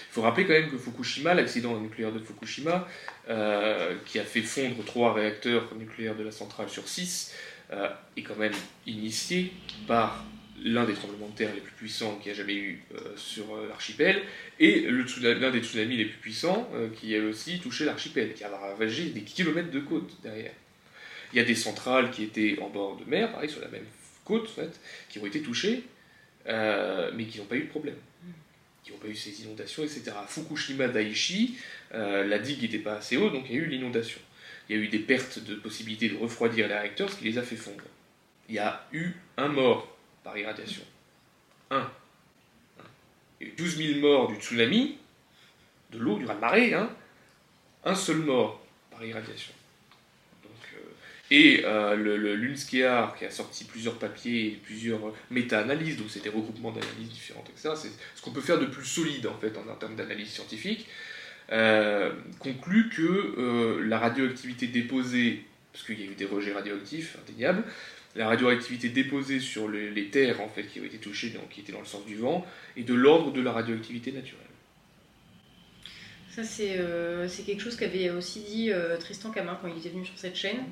Il 0.09 0.13
faut 0.13 0.21
rappeler 0.21 0.45
quand 0.45 0.53
même 0.53 0.69
que 0.69 0.77
Fukushima, 0.77 1.33
l'accident 1.33 1.79
nucléaire 1.79 2.11
de 2.11 2.19
Fukushima, 2.19 2.87
euh, 3.29 3.95
qui 4.05 4.19
a 4.19 4.23
fait 4.23 4.41
fondre 4.41 4.83
trois 4.85 5.13
réacteurs 5.13 5.73
nucléaires 5.75 6.15
de 6.15 6.23
la 6.23 6.31
centrale 6.31 6.69
sur 6.69 6.87
six, 6.87 7.33
euh, 7.71 7.89
est 8.15 8.21
quand 8.21 8.37
même 8.37 8.53
initié 8.85 9.51
par 9.87 10.25
l'un 10.63 10.85
des 10.85 10.93
tremblements 10.93 11.27
de 11.27 11.35
terre 11.35 11.53
les 11.53 11.61
plus 11.61 11.73
puissants 11.73 12.15
qu'il 12.15 12.31
y 12.31 12.33
a 12.33 12.37
jamais 12.37 12.55
eu 12.55 12.81
euh, 12.95 13.15
sur 13.15 13.45
l'archipel, 13.67 14.23
et 14.59 14.87
l'un 14.89 15.51
des 15.51 15.61
tsunamis 15.61 15.97
les 15.97 16.05
plus 16.05 16.17
puissants 16.17 16.69
qui 16.99 17.15
a 17.15 17.21
aussi 17.21 17.59
touché 17.59 17.85
l'archipel, 17.85 18.33
qui 18.33 18.43
a 18.43 18.49
ravagé 18.49 19.09
des 19.09 19.21
kilomètres 19.21 19.71
de 19.71 19.81
côte 19.81 20.15
derrière. 20.23 20.53
Il 21.33 21.37
y 21.37 21.41
a 21.41 21.45
des 21.45 21.55
centrales 21.55 22.09
qui 22.09 22.23
étaient 22.23 22.57
en 22.61 22.69
bord 22.69 22.97
de 22.97 23.03
mer, 23.05 23.31
pareil, 23.33 23.49
sur 23.49 23.61
la 23.61 23.67
même 23.67 23.85
côte, 24.23 24.45
en 24.45 24.61
fait, 24.61 24.79
qui 25.09 25.19
ont 25.19 25.25
été 25.25 25.41
touchées, 25.41 25.83
mais 26.47 27.25
qui 27.29 27.37
n'ont 27.37 27.45
pas 27.45 27.57
eu 27.57 27.63
de 27.63 27.69
problème, 27.69 27.97
qui 28.87 28.93
n'ont 28.93 28.99
pas 28.99 29.07
eu 29.07 29.15
ces 29.15 29.43
inondations, 29.43 29.83
etc. 29.83 30.11
Fukushima 30.27 30.87
Daiichi, 30.87 31.57
la 31.91 32.39
digue 32.39 32.61
n'était 32.61 32.79
pas 32.79 32.95
assez 32.95 33.17
haute, 33.17 33.33
donc 33.33 33.45
il 33.49 33.55
y 33.55 33.59
a 33.59 33.61
eu 33.61 33.65
l'inondation. 33.65 34.19
Il 34.69 34.75
y 34.75 34.79
a 34.79 34.81
eu 34.81 34.87
des 34.87 34.99
pertes 34.99 35.39
de 35.39 35.55
possibilité 35.55 36.09
de 36.09 36.17
refroidir 36.17 36.67
les 36.67 36.73
réacteurs, 36.73 37.09
ce 37.09 37.17
qui 37.17 37.25
les 37.25 37.37
a 37.37 37.43
fait 37.43 37.55
fondre. 37.55 37.83
Il 38.49 38.55
y 38.55 38.59
a 38.59 38.85
eu 38.91 39.11
un 39.37 39.49
mort 39.49 39.97
par 40.23 40.37
irradiation. 40.37 40.83
1. 41.69 41.91
Et 43.41 43.53
12 43.57 43.77
000 43.77 43.99
morts 43.99 44.29
du 44.29 44.35
tsunami, 44.35 44.97
de 45.91 45.99
l'eau, 45.99 46.17
du 46.17 46.25
raz-de-marée, 46.25 46.73
hein, 46.73 46.89
un 47.83 47.95
seul 47.95 48.17
mort 48.17 48.65
par 48.89 49.03
irradiation. 49.03 49.53
Euh, 51.31 51.35
et 51.35 51.61
euh, 51.65 52.53
qui 52.67 52.83
a 52.83 53.13
sorti 53.29 53.65
plusieurs 53.65 53.95
papiers, 53.95 54.59
plusieurs 54.63 55.13
méta-analyses, 55.29 55.97
donc 55.97 56.07
c'est 56.09 56.23
des 56.23 56.29
regroupements 56.29 56.71
d'analyses 56.71 57.09
différentes, 57.09 57.49
etc., 57.49 57.69
c'est 57.75 57.91
ce 58.15 58.21
qu'on 58.21 58.31
peut 58.31 58.41
faire 58.41 58.59
de 58.59 58.65
plus 58.65 58.85
solide 58.85 59.27
en 59.27 59.37
fait 59.37 59.53
en, 59.57 59.75
termes 59.75 59.95
d'analyse 59.95 60.29
scientifique, 60.29 60.87
euh, 61.51 62.11
conclut 62.39 62.89
que 62.89 63.81
la 63.83 63.99
radioactivité 63.99 64.67
déposée, 64.67 65.43
parce 65.73 65.85
qu'il 65.85 65.99
y 65.99 66.03
a 66.03 66.11
eu 66.11 66.15
des 66.15 66.25
rejets 66.25 66.53
radioactifs 66.53 67.17
indéniables, 67.23 67.63
la 68.15 68.27
radioactivité 68.27 68.89
déposée 68.89 69.39
sur 69.39 69.69
les, 69.69 70.09
terres 70.09 70.41
en 70.41 70.49
fait, 70.49 70.63
qui 70.63 70.79
ont 70.79 70.85
été 70.85 70.97
touchées, 70.97 71.29
donc, 71.29 71.49
qui 71.49 71.61
étaient 71.61 71.71
dans 71.73 71.79
le 71.79 71.85
sens 71.85 72.05
du 72.05 72.15
vent, 72.15 72.45
et 72.75 72.83
de 72.83 72.93
l'ordre 72.93 73.31
de 73.31 73.41
la 73.41 73.51
radioactivité 73.51 74.11
naturelle. 74.11 74.41
Ça, 76.31 76.43
c'est 76.43 76.75
euh, 76.77 77.27
quelque 77.45 77.61
chose 77.61 77.75
qu'avait 77.75 78.11
aussi 78.11 78.41
dit 78.41 78.71
euh, 78.71 78.97
Tristan 78.97 79.31
Camin 79.31 79.57
quand 79.59 79.67
il 79.67 79.77
était 79.77 79.89
venu 79.89 80.05
sur 80.05 80.17
cette 80.17 80.35
chaîne. 80.35 80.65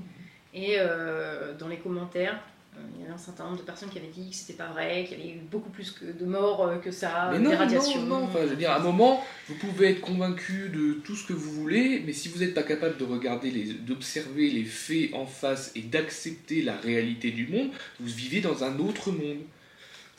Et 0.56 0.76
euh, 0.80 1.54
dans 1.60 1.68
les 1.68 1.78
commentaires, 1.78 2.40
euh, 2.78 2.82
il 2.96 3.02
y 3.02 3.04
avait 3.04 3.14
un 3.14 3.18
certain 3.18 3.44
nombre 3.44 3.58
de 3.58 3.64
personnes 3.64 3.90
qui 3.90 3.98
avaient 3.98 4.08
dit 4.08 4.30
que 4.30 4.36
c'était 4.36 4.54
pas 4.54 4.70
vrai, 4.70 5.04
qu'il 5.06 5.20
y 5.20 5.22
avait 5.22 5.32
eu 5.32 5.42
beaucoup 5.52 5.70
plus 5.70 5.92
que 5.92 6.06
de 6.06 6.26
morts 6.26 6.66
euh, 6.66 6.78
que 6.78 6.92
ça, 6.92 7.30
mais 7.34 7.40
des 7.40 7.56
radiations. 7.56 8.04
Non, 8.04 8.20
non, 8.20 8.24
enfin, 8.24 8.40
je 8.44 8.48
veux 8.48 8.56
dire, 8.56 8.72
à 8.72 8.78
un 8.78 8.84
moment, 8.84 9.22
vous 9.50 9.56
pouvez 9.56 9.90
être 9.92 10.02
convaincu 10.02 10.70
de 10.70 10.94
tout 11.04 11.16
ce 11.18 11.28
que 11.28 11.34
vous 11.34 11.52
voulez, 11.52 12.02
mais 12.06 12.14
si 12.14 12.30
vous 12.30 12.40
n'êtes 12.40 12.54
pas 12.54 12.64
capable 12.64 12.98
de 12.98 13.04
regarder, 13.04 13.52
d'observer 13.82 14.50
les 14.50 14.64
faits 14.64 15.14
en 15.14 15.26
face 15.26 15.74
et 15.76 15.82
d'accepter 15.82 16.62
la 16.62 16.78
réalité 16.78 17.32
du 17.32 17.48
monde, 17.48 17.72
vous 18.00 18.14
vivez 18.14 18.40
dans 18.40 18.64
un 18.64 18.80
autre 18.80 19.12
monde. 19.12 19.42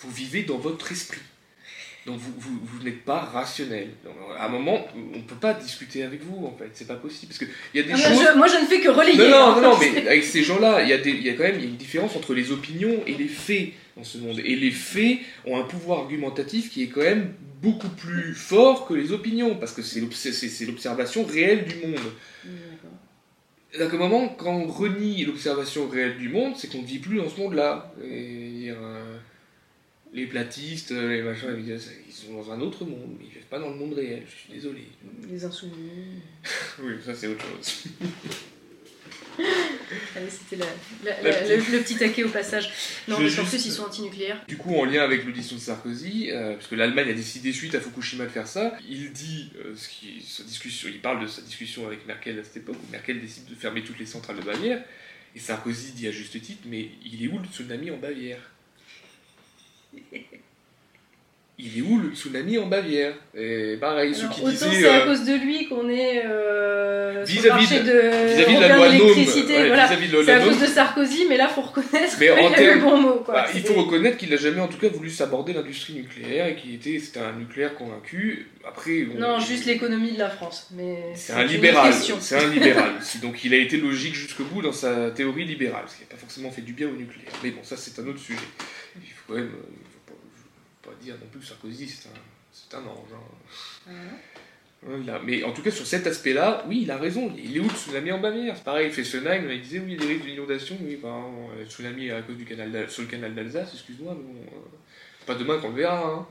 Vous 0.01 0.11
vivez 0.11 0.42
dans 0.42 0.59
votre 0.59 0.92
esprit. 0.92 1.22
Donc 2.07 2.19
vous, 2.19 2.33
vous, 2.38 2.61
vous 2.62 2.85
n'êtes 2.85 3.05
pas 3.05 3.19
rationnel. 3.19 3.88
à 4.38 4.47
un 4.47 4.49
moment, 4.49 4.87
on 4.95 5.16
ne 5.16 5.23
peut 5.23 5.35
pas 5.35 5.55
discuter 5.55 6.05
avec 6.05 6.23
vous, 6.23 6.47
en 6.47 6.57
fait. 6.57 6.71
C'est 6.73 6.87
pas 6.87 6.95
possible. 6.95 7.33
Parce 7.33 7.38
que 7.38 7.47
y 7.77 7.81
a 7.81 7.83
des 7.83 7.92
ah, 7.92 8.35
moi, 8.37 8.47
je, 8.47 8.62
ne 8.62 8.66
fais 8.66 8.81
que 8.81 8.88
relayer. 8.88 9.29
Non, 9.29 9.57
non, 9.57 9.61
non, 9.61 9.79
mais 9.81 10.07
avec 10.07 10.23
ces 10.23 10.45
gens-là, 10.45 10.83
il 10.83 10.88
y, 10.88 10.92
a 10.92 10.97
y 10.99 11.29
a 11.29 11.33
quand 11.33 11.42
même 11.42 11.61
une 11.61 11.77
différence 11.77 12.14
entre 12.14 12.33
les 12.33 12.53
opinions 12.53 13.03
et 13.09 13.14
les 13.14 13.27
faits 13.27 13.71
dans 13.97 14.05
ce 14.05 14.19
monde. 14.19 14.38
Et 14.38 14.55
les 14.55 14.71
faits 14.71 15.19
ont 15.47 15.59
un 15.59 15.64
pouvoir 15.64 16.01
argumentatif 16.01 16.71
qui 16.71 16.85
est 16.85 16.88
quand 16.88 17.01
même 17.01 17.33
beaucoup 17.61 17.88
plus 17.88 18.35
fort 18.35 18.87
que 18.87 18.95
les 18.95 19.11
opinions, 19.11 19.57
parce 19.57 19.73
que 19.73 19.83
c'est 19.83 20.01
l'observation 20.66 21.25
réelle 21.25 21.64
du 21.64 21.75
monde. 21.88 22.01
Donc, 23.81 23.92
à 23.92 23.97
un 23.97 23.99
moment, 23.99 24.29
quand 24.29 24.55
on 24.55 24.69
renie 24.69 25.25
l'observation 25.25 25.88
réelle 25.88 26.19
du 26.19 26.29
monde, 26.29 26.55
c'est 26.57 26.71
qu'on 26.71 26.83
ne 26.83 26.87
vit 26.87 27.01
plus 27.01 27.16
dans 27.16 27.29
ce 27.29 27.40
monde-là. 27.40 27.92
Et, 28.05 28.71
euh, 28.71 29.16
les 30.12 30.27
platistes, 30.27 30.92
les 30.92 31.23
machins, 31.23 31.49
ils 31.59 32.12
sont 32.12 32.35
dans 32.35 32.53
un 32.53 32.61
autre 32.61 32.85
monde, 32.85 33.16
ils 33.21 33.29
vivent 33.29 33.47
pas 33.51 33.59
dans 33.59 33.71
le 33.71 33.77
monde 33.77 33.95
réel, 33.95 34.23
je 34.27 34.35
suis 34.35 34.53
désolé. 34.53 34.88
Les 35.31 35.45
insoumis. 35.45 36.23
oui, 36.83 36.95
ça 37.05 37.14
c'est 37.14 37.27
autre 37.27 37.45
chose. 37.45 37.85
Allez, 40.16 40.31
c'était 40.31 40.57
le, 40.57 41.83
petit 41.83 41.97
taquet 41.97 42.25
au 42.25 42.29
passage. 42.29 42.71
Non, 43.07 43.19
mais 43.21 43.38
en 43.38 43.45
plus, 43.45 43.66
ils 43.66 43.73
sont 43.73 43.85
antinucléaires. 43.85 44.42
Du 44.49 44.57
coup, 44.57 44.75
en 44.75 44.85
lien 44.85 45.03
avec 45.03 45.25
l'audition 45.25 45.57
de 45.57 45.61
Sarkozy, 45.61 46.31
euh, 46.31 46.55
parce 46.55 46.66
que 46.66 46.75
l'Allemagne 46.75 47.11
a 47.11 47.14
décidé 47.14 47.53
suite 47.53 47.75
à 47.75 47.81
Fukushima 47.81 48.25
de 48.25 48.31
faire 48.31 48.47
ça, 48.47 48.77
il 48.88 49.12
dit, 49.12 49.53
euh, 49.59 49.75
ce 49.77 49.88
qui, 49.88 50.25
sa 50.27 50.42
discussion, 50.42 50.88
il 50.92 51.01
parle 51.01 51.23
de 51.23 51.27
sa 51.27 51.42
discussion 51.42 51.87
avec 51.87 52.07
Merkel 52.07 52.38
à 52.38 52.45
cette 52.45 52.57
époque, 52.57 52.77
où 52.77 52.90
Merkel 52.90 53.21
décide 53.21 53.45
de 53.45 53.55
fermer 53.55 53.85
toutes 53.85 53.99
les 53.99 54.07
centrales 54.07 54.37
de 54.37 54.42
Bavière, 54.42 54.83
et 55.35 55.38
Sarkozy 55.38 55.92
dit 55.92 56.09
à 56.09 56.12
juste 56.12 56.40
titre, 56.40 56.62
mais 56.66 56.88
il 57.05 57.23
est 57.23 57.29
où 57.29 57.38
le 57.38 57.45
tsunami 57.45 57.90
en 57.90 57.99
Bavière? 57.99 58.40
il 61.59 61.78
est 61.78 61.82
où 61.82 61.98
le 61.98 62.11
tsunami 62.11 62.59
en 62.59 62.66
Bavière? 62.66 63.14
Et 63.35 63.78
pareil, 63.80 64.14
ceux 64.14 64.28
qui 64.28 64.42
autant 64.42 64.50
disaient. 64.50 64.80
c'est 64.82 64.88
à 64.88 65.02
euh, 65.02 65.06
cause 65.06 65.24
de 65.24 65.35
lui 65.35 65.66
qu'on 65.66 65.88
est 65.88 66.22
euh, 66.26 67.24
vis-à-vis 67.26 67.82
de, 67.82 68.61
la 68.61 68.76
loi 68.76 68.88
l'électricité. 68.88 69.66
voilà. 69.68 69.88
C'est 69.88 70.32
à 70.32 70.40
cause 70.40 70.61
de 70.61 70.66
Sarkozy, 70.66 71.26
mais 71.28 71.38
là, 71.38 71.48
faut 71.48 71.62
reconnaître 71.62 72.14
qu'il 72.18 72.28
a 72.28 72.62
eu 72.62 72.74
le 72.74 72.80
bon 72.80 73.00
mot. 73.00 73.22
Quoi. 73.24 73.35
Bah, 73.35 73.46
il 73.54 73.62
faut 73.62 73.74
reconnaître 73.74 74.18
qu'il 74.18 74.30
n'a 74.30 74.37
jamais, 74.37 74.61
en 74.61 74.68
tout 74.68 74.76
cas, 74.76 74.88
voulu 74.88 75.09
s'aborder 75.09 75.54
l'industrie 75.54 75.94
nucléaire 75.94 76.46
et 76.46 76.56
qu'il 76.56 76.74
était, 76.74 76.98
c'était 76.98 77.20
un 77.20 77.32
nucléaire 77.32 77.74
convaincu. 77.74 78.48
Après, 78.68 79.06
non, 79.16 79.38
juste 79.38 79.64
l'économie 79.64 80.12
de 80.12 80.18
la 80.18 80.28
France. 80.28 80.68
Mais 80.72 81.12
c'est 81.14 81.32
un 81.32 81.44
libéral. 81.44 81.92
C'est 82.20 82.37
un 82.37 82.48
libéral. 82.48 82.92
Donc, 83.22 83.44
il 83.44 83.54
a 83.54 83.59
été 83.59 83.78
logique 83.78 84.14
jusqu'au 84.14 84.44
bout 84.44 84.61
dans 84.61 84.72
sa 84.72 85.11
théorie 85.11 85.44
libérale, 85.44 85.85
ce 85.87 85.94
qui 85.94 86.02
n'a 86.02 86.09
pas 86.11 86.16
forcément 86.16 86.50
fait 86.50 86.62
du 86.62 86.74
bien 86.74 86.88
au 86.88 86.96
nucléaire. 86.96 87.32
Mais 87.42 87.50
bon, 87.50 87.61
ça, 87.62 87.76
c'est 87.78 87.98
un 87.98 88.06
autre 88.06 88.18
sujet. 88.18 88.38
Il 88.96 89.09
faut 89.09 89.32
quand 89.32 89.35
même 89.35 89.50
euh, 90.88 91.03
dire 91.03 91.14
non 91.20 91.27
plus 91.31 91.40
que 91.40 91.46
Sarkozy, 91.46 91.88
c'est 91.88 92.77
un, 92.77 92.81
ange. 92.81 93.12
Hein. 93.88 93.92
Mais 95.25 95.42
en 95.42 95.53
tout 95.53 95.62
cas, 95.62 95.70
sur 95.70 95.87
cet 95.87 96.07
aspect-là, 96.07 96.64
oui, 96.68 96.81
il 96.83 96.90
a 96.90 96.96
raison. 96.96 97.33
Il 97.37 97.57
est 97.57 97.61
où 97.61 97.64
le 97.64 97.70
tsunami 97.70 98.12
en 98.12 98.20
Bavière? 98.20 98.55
C'est 98.57 98.64
pareil, 98.64 98.90
Fessenheim, 98.90 99.51
il 99.51 99.61
disait 99.61 99.81
oui, 99.81 99.92
il 99.92 99.92
y 99.92 99.96
a 99.96 100.07
des 100.07 100.14
risques 100.14 100.27
d'inondation. 100.27 100.77
Oui, 100.81 100.99
ben, 101.03 101.25
le 101.59 101.64
tsunami 101.64 102.11
à 102.11 102.22
cause 102.22 102.37
du 102.37 102.44
canal 102.44 102.88
sur 102.88 103.03
le 103.03 103.09
canal 103.09 103.35
d'Alsace, 103.35 103.70
excuse-moi, 103.75 104.16
mais 104.16 104.22
bon, 104.22 104.57
euh, 104.57 105.27
pas 105.27 105.35
demain 105.35 105.59
qu'on 105.59 105.70
le 105.70 105.77
verra. 105.77 106.07
Hein. 106.07 106.27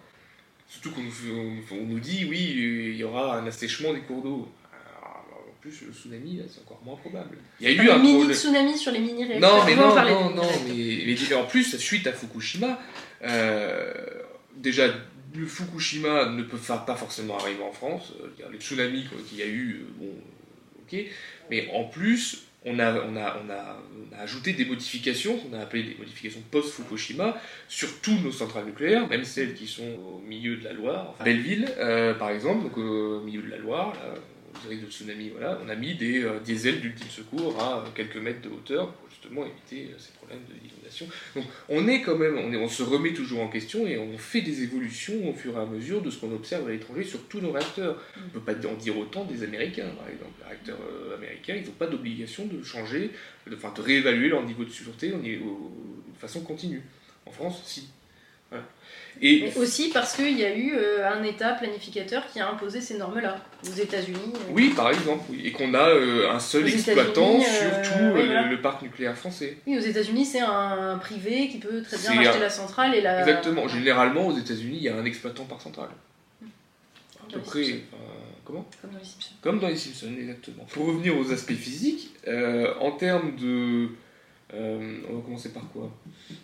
Surtout 0.70 0.92
qu'on 0.92 1.02
nous, 1.02 1.86
nous 1.86 2.00
dit 2.00 2.26
oui, 2.30 2.54
il 2.92 2.96
y 2.96 3.04
aura 3.04 3.38
un 3.38 3.48
assèchement 3.48 3.94
des 3.94 4.02
cours 4.02 4.24
d'eau. 4.24 4.52
En 5.34 5.68
plus, 5.68 5.82
le 5.82 5.94
tsunami, 5.94 6.42
c'est 6.48 6.62
encore 6.62 6.82
moins 6.86 6.96
probable. 6.96 7.38
Il 7.60 7.70
y 7.70 7.80
a 7.80 7.84
eu 7.84 7.90
un 7.90 7.98
mini 7.98 8.32
tsunami 8.32 8.78
sur 8.78 8.92
les 8.92 9.00
mini 9.00 9.26
réacteurs. 9.26 9.58
Non, 9.58 9.66
mais 9.66 9.76
non, 9.76 9.96
non, 9.96 10.36
non, 10.36 10.52
mais, 10.68 11.34
en 11.34 11.46
plus, 11.46 11.78
suite 11.78 12.06
à 12.06 12.14
Fukushima, 12.14 12.80
euh, 13.24 13.92
déjà, 14.66 14.88
le 15.36 15.46
Fukushima 15.46 16.30
ne 16.30 16.44
peut 16.44 16.58
pas 16.58 16.96
forcément 16.96 17.38
arriver 17.38 17.64
en 17.64 17.72
France. 17.72 18.14
Euh, 18.22 18.50
les 18.52 18.58
tsunamis 18.58 19.06
qu'il 19.30 19.38
y 19.38 19.44
a 19.44 19.46
eu, 19.46 19.82
euh, 19.82 19.94
bon, 19.98 20.12
ok. 20.82 21.00
Mais 21.50 21.70
en 21.74 21.86
plus, 21.86 22.48
on 22.66 22.80
a, 22.80 22.96
ajouté 24.20 24.54
des 24.54 24.66
modifications, 24.66 25.38
qu'on 25.38 25.56
a 25.56 25.62
appelées 25.62 25.84
des 25.84 25.96
modifications 25.96 26.42
post-Fukushima, 26.50 27.40
sur 27.68 28.02
toutes 28.02 28.24
nos 28.24 28.32
centrales 28.32 28.66
nucléaires, 28.66 29.08
même 29.08 29.24
celles 29.24 29.54
qui 29.54 29.68
sont 29.68 29.84
au 29.84 30.22
milieu 30.28 30.56
de 30.56 30.64
la 30.64 30.74
Loire. 30.74 31.12
Enfin, 31.12 31.24
Belleville, 31.24 31.70
euh, 31.78 32.16
par 32.16 32.32
exemple, 32.32 32.64
donc 32.64 32.78
au 32.78 33.22
milieu 33.22 33.44
de 33.44 33.50
la 33.50 33.58
Loire, 33.58 33.94
là, 33.94 34.16
au 34.66 34.70
risque 34.70 34.86
de 34.86 34.90
tsunami, 34.90 35.30
voilà, 35.30 35.60
on 35.64 35.70
a 35.70 35.76
mis 35.76 35.94
des 35.94 36.26
diesels 36.44 36.82
d'ultime 36.82 37.10
secours 37.10 37.62
à 37.62 37.86
quelques 37.94 38.16
mètres 38.18 38.42
de 38.42 38.50
hauteur, 38.50 38.96
justement 39.12 39.46
éviter 39.46 39.92
ces 40.00 40.14
problèmes 40.14 40.40
Donc 41.36 41.46
on 41.70 41.88
est 41.88 42.02
quand 42.02 42.18
même, 42.18 42.38
on, 42.38 42.52
est, 42.52 42.58
on 42.58 42.70
se 42.70 42.84
remet 42.84 43.14
toujours 43.14 43.42
en 43.42 43.48
question 43.48 43.88
et 43.88 43.98
on 43.98 44.18
fait 44.18 44.42
des 44.42 44.64
évolutions 44.64 45.30
au 45.30 45.34
fur 45.34 45.58
et 45.58 45.62
à 45.62 45.66
mesure 45.66 46.02
de 46.02 46.10
ce 46.10 46.20
qu'on 46.20 46.34
observe 46.34 46.68
à 46.68 46.72
l'étranger 46.72 47.04
sur 47.04 47.28
tous 47.28 47.42
nos 47.42 47.52
réacteurs. 47.52 48.02
On 48.18 48.26
ne 48.26 48.30
peut 48.30 48.40
pas 48.40 48.68
en 48.68 48.74
dire 48.76 48.98
autant 48.98 49.26
des 49.26 49.44
Américains, 49.44 49.90
par 49.98 50.08
exemple. 50.10 50.32
Les 50.40 50.48
réacteurs 50.48 50.80
américains, 51.16 51.56
ils 51.56 51.66
n'ont 51.66 51.72
pas 51.72 51.88
d'obligation 51.88 52.46
de 52.46 52.64
changer, 52.64 53.12
de, 53.48 53.56
enfin, 53.56 53.74
de 53.76 53.82
réévaluer 53.82 54.30
leur 54.30 54.44
niveau 54.44 54.64
de 54.64 54.70
sûreté 54.70 55.10
de 55.10 56.20
façon 56.20 56.42
continue. 56.42 56.82
En 57.26 57.32
France, 57.32 57.62
si. 57.66 57.90
Et 59.22 59.52
aussi 59.56 59.90
parce 59.90 60.16
qu'il 60.16 60.38
y 60.38 60.44
a 60.44 60.56
eu 60.56 60.74
euh, 60.76 61.10
un 61.10 61.24
État 61.24 61.54
planificateur 61.54 62.28
qui 62.32 62.40
a 62.40 62.50
imposé 62.50 62.82
ces 62.82 62.98
normes-là, 62.98 63.38
aux 63.64 63.74
États-Unis. 63.74 64.34
Euh. 64.36 64.52
Oui, 64.52 64.74
par 64.76 64.90
exemple, 64.90 65.24
et 65.42 65.52
qu'on 65.52 65.74
a 65.74 65.90
euh, 65.90 66.30
un 66.30 66.40
seul 66.40 66.68
exploitant 66.68 67.40
sur 67.40 67.82
tout 67.82 68.14
le, 68.14 68.62
parc 68.62 68.82
nucléaire 68.82 69.18
français. 69.18 69.58
Oui, 69.66 69.78
aux 69.78 69.82
États-Unis, 69.82 70.26
c'est 70.26 70.42
un 70.42 70.98
privé 70.98 71.48
qui 71.48 71.60
peut 71.60 71.82
très 71.82 71.98
bien 71.98 72.16
racheter 72.16 72.40
la 72.40 72.50
centrale 72.50 72.96
et 72.96 73.02
la. 73.02 73.20
Exactement. 73.20 73.68
Généralement, 73.68 74.28
aux 74.28 74.38
États-Unis, 74.38 74.78
il 74.78 74.84
y 74.84 74.90
a 74.90 74.96
un 74.96 75.06
exploitant 75.06 75.46
par 75.46 75.62
centrale. 75.62 75.90
À 76.42 77.34
peu 77.34 77.40
près. 77.40 77.82
comment? 78.44 78.68
Comme 78.82 78.92
dans 78.92 79.00
les 79.00 79.06
Simpsons. 79.06 79.34
Comme 79.42 79.60
dans 79.60 79.68
les 79.68 79.78
Simpsons, 79.78 80.14
exactement. 80.20 80.66
Pour 80.72 80.88
revenir 80.88 81.18
aux 81.18 81.32
aspects 81.32 81.54
physiques, 81.54 82.12
en 82.82 82.92
termes 82.92 83.36
de 83.38 83.90
euh, 84.54 85.00
on 85.10 85.16
va 85.16 85.22
commencer 85.22 85.50
par 85.50 85.68
quoi? 85.70 85.92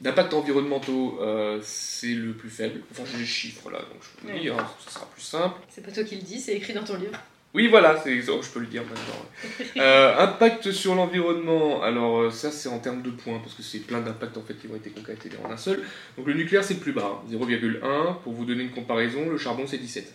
D'impact 0.01 0.33
environnementaux, 0.33 1.19
euh, 1.21 1.59
c'est 1.61 2.13
le 2.13 2.33
plus 2.33 2.49
faible. 2.49 2.81
Enfin, 2.91 3.03
j'ai 3.11 3.19
les 3.19 3.25
chiffres 3.25 3.69
là, 3.69 3.79
donc 3.79 4.01
je 4.01 4.27
peux 4.27 4.33
le 4.33 4.39
dire, 4.39 4.57
hein, 4.57 4.67
ça 4.83 4.91
sera 4.91 5.05
plus 5.05 5.21
simple. 5.21 5.59
C'est 5.69 5.85
pas 5.85 5.91
toi 5.91 6.03
qui 6.03 6.15
le 6.15 6.23
dis, 6.23 6.39
c'est 6.39 6.55
écrit 6.55 6.73
dans 6.73 6.83
ton 6.83 6.97
livre. 6.97 7.17
Oui, 7.53 7.67
voilà, 7.67 8.01
oh, 8.03 8.41
je 8.41 8.49
peux 8.49 8.59
le 8.59 8.65
dire 8.65 8.83
maintenant. 8.83 9.75
Euh, 9.77 10.17
impact 10.17 10.71
sur 10.71 10.95
l'environnement, 10.95 11.81
alors 11.81 12.31
ça 12.31 12.51
c'est 12.51 12.69
en 12.69 12.79
termes 12.79 13.01
de 13.01 13.09
points, 13.09 13.39
parce 13.39 13.53
que 13.53 13.63
c'est 13.63 13.79
plein 13.79 14.01
d'impacts 14.01 14.37
en 14.37 14.41
fait 14.41 14.55
qui 14.55 14.67
vont 14.67 14.75
être 14.75 14.93
concaténés 14.93 15.35
en 15.43 15.51
un 15.51 15.57
seul. 15.57 15.83
Donc 16.17 16.27
le 16.27 16.33
nucléaire 16.33 16.63
c'est 16.63 16.75
le 16.75 16.79
plus 16.79 16.93
bas, 16.93 17.23
0,1. 17.29 18.21
Pour 18.21 18.33
vous 18.33 18.45
donner 18.45 18.63
une 18.63 18.71
comparaison, 18.71 19.29
le 19.29 19.37
charbon 19.37 19.65
c'est 19.67 19.77
17. 19.77 20.13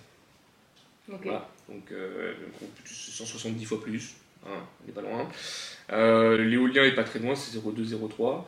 Voilà, 1.08 1.48
donc 1.68 1.92
170 2.84 3.64
fois 3.64 3.80
plus, 3.80 4.14
hein, 4.44 4.50
on 4.82 4.86
n'est 4.86 4.92
pas 4.92 5.02
loin. 5.02 5.28
Euh, 5.92 6.36
l'éolien 6.44 6.84
est 6.84 6.94
pas 6.94 7.04
très 7.04 7.18
loin, 7.18 7.34
c'est 7.34 7.56
0,2-0,3. 7.56 8.44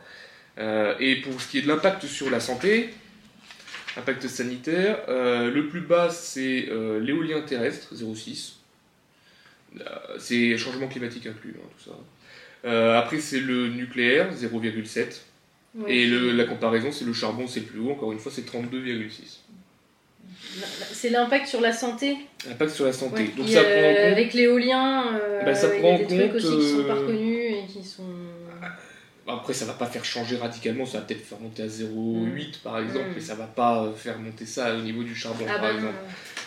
Euh, 0.58 0.94
et 0.98 1.16
pour 1.16 1.40
ce 1.40 1.48
qui 1.48 1.58
est 1.58 1.62
de 1.62 1.68
l'impact 1.68 2.06
sur 2.06 2.30
la 2.30 2.40
santé, 2.40 2.90
impact 3.96 4.26
sanitaire, 4.26 4.98
euh, 5.08 5.50
le 5.50 5.68
plus 5.68 5.80
bas 5.80 6.10
c'est 6.10 6.68
l'éolien 7.00 7.40
terrestre, 7.42 7.94
0,6. 7.94 8.54
c'est 10.18 10.56
changement 10.56 10.88
climatique 10.88 11.26
inclus, 11.26 11.54
hein, 11.58 11.68
tout 11.76 11.90
ça. 11.90 12.98
après 12.98 13.20
c'est 13.20 13.40
le 13.40 13.68
nucléaire, 13.68 14.32
0,7. 14.34 15.22
et 15.86 16.06
la 16.06 16.44
comparaison 16.44 16.90
c'est 16.90 17.04
le 17.04 17.12
charbon, 17.12 17.46
c'est 17.46 17.60
le 17.60 17.66
plus 17.66 17.80
haut, 17.80 17.92
encore 17.92 18.12
une 18.12 18.18
fois 18.18 18.32
c'est 18.34 18.46
32,6. 18.46 19.38
C'est 20.92 21.10
l'impact 21.10 21.46
sur 21.46 21.60
la 21.60 21.72
santé. 21.72 22.16
L'impact 22.46 22.70
sur 22.72 22.84
la 22.84 22.92
santé. 22.92 23.30
Donc 23.36 23.48
ça 23.48 23.62
prend 23.62 23.70
en 23.70 23.94
compte... 23.94 24.12
Avec 24.12 24.34
l'éolien, 24.34 25.04
bah, 25.44 25.54
ça 25.54 25.68
prend 25.68 25.92
y 25.92 25.94
a 25.94 25.98
des 25.98 26.06
trucs 26.06 26.34
aussi 26.34 26.58
qui 26.58 26.68
sont 26.68 26.84
pas 26.84 26.94
reconnus 26.94 27.54
et 27.54 27.72
qui 27.72 27.84
sont. 27.84 28.04
Après, 29.28 29.52
ça 29.52 29.66
va 29.66 29.74
pas 29.74 29.86
faire 29.86 30.04
changer 30.04 30.36
radicalement, 30.36 30.86
ça 30.86 30.98
va 30.98 31.04
peut-être 31.04 31.24
faire 31.24 31.38
monter 31.38 31.62
à 31.62 31.66
0,8 31.66 31.84
mm. 31.84 32.50
par 32.64 32.78
exemple, 32.78 33.10
mm. 33.10 33.12
mais 33.14 33.20
ça 33.20 33.34
va 33.34 33.44
pas 33.44 33.92
faire 33.94 34.18
monter 34.18 34.46
ça 34.46 34.74
au 34.74 34.80
niveau 34.80 35.02
du 35.02 35.14
charbon 35.14 35.44
ah 35.46 35.52
par 35.52 35.62
bah 35.62 35.74
exemple. 35.74 35.94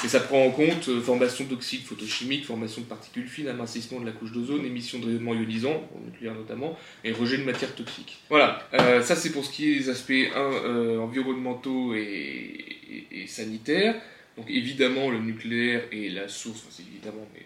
Et 0.04 0.08
ça 0.08 0.20
prend 0.20 0.44
en 0.44 0.50
compte 0.50 0.90
euh, 0.90 1.00
formation 1.00 1.46
d'oxyde 1.46 1.84
photochimique, 1.84 2.46
formation 2.46 2.82
de 2.82 2.88
particules 2.88 3.28
fines, 3.28 3.48
amincissement 3.48 4.00
de 4.00 4.08
la 4.08 4.12
couche 4.12 4.32
d'ozone, 4.32 4.66
émission 4.66 4.98
de 4.98 5.06
rayonnement 5.06 5.36
ionisant, 5.36 5.84
nucléaire 6.04 6.34
notamment, 6.34 6.76
et 7.04 7.12
rejet 7.12 7.38
de 7.38 7.44
matières 7.44 7.76
toxiques. 7.76 8.18
Voilà, 8.30 8.68
euh, 8.74 9.04
ça 9.04 9.16
c'est 9.16 9.32
pour 9.32 9.46
ce 9.46 9.52
qui 9.52 9.72
est 9.72 9.76
des 9.76 9.90
aspects 9.90 10.12
euh, 10.12 10.98
environnementaux 10.98 11.94
et, 11.94 12.78
et, 13.12 13.28
sanitaires. 13.28 13.96
Donc 14.38 14.50
évidemment, 14.50 15.10
le 15.10 15.20
nucléaire 15.20 15.84
est 15.92 16.10
la 16.10 16.28
source, 16.28 16.64
c'est 16.70 16.84
évidemment, 16.84 17.28
mais 17.34 17.42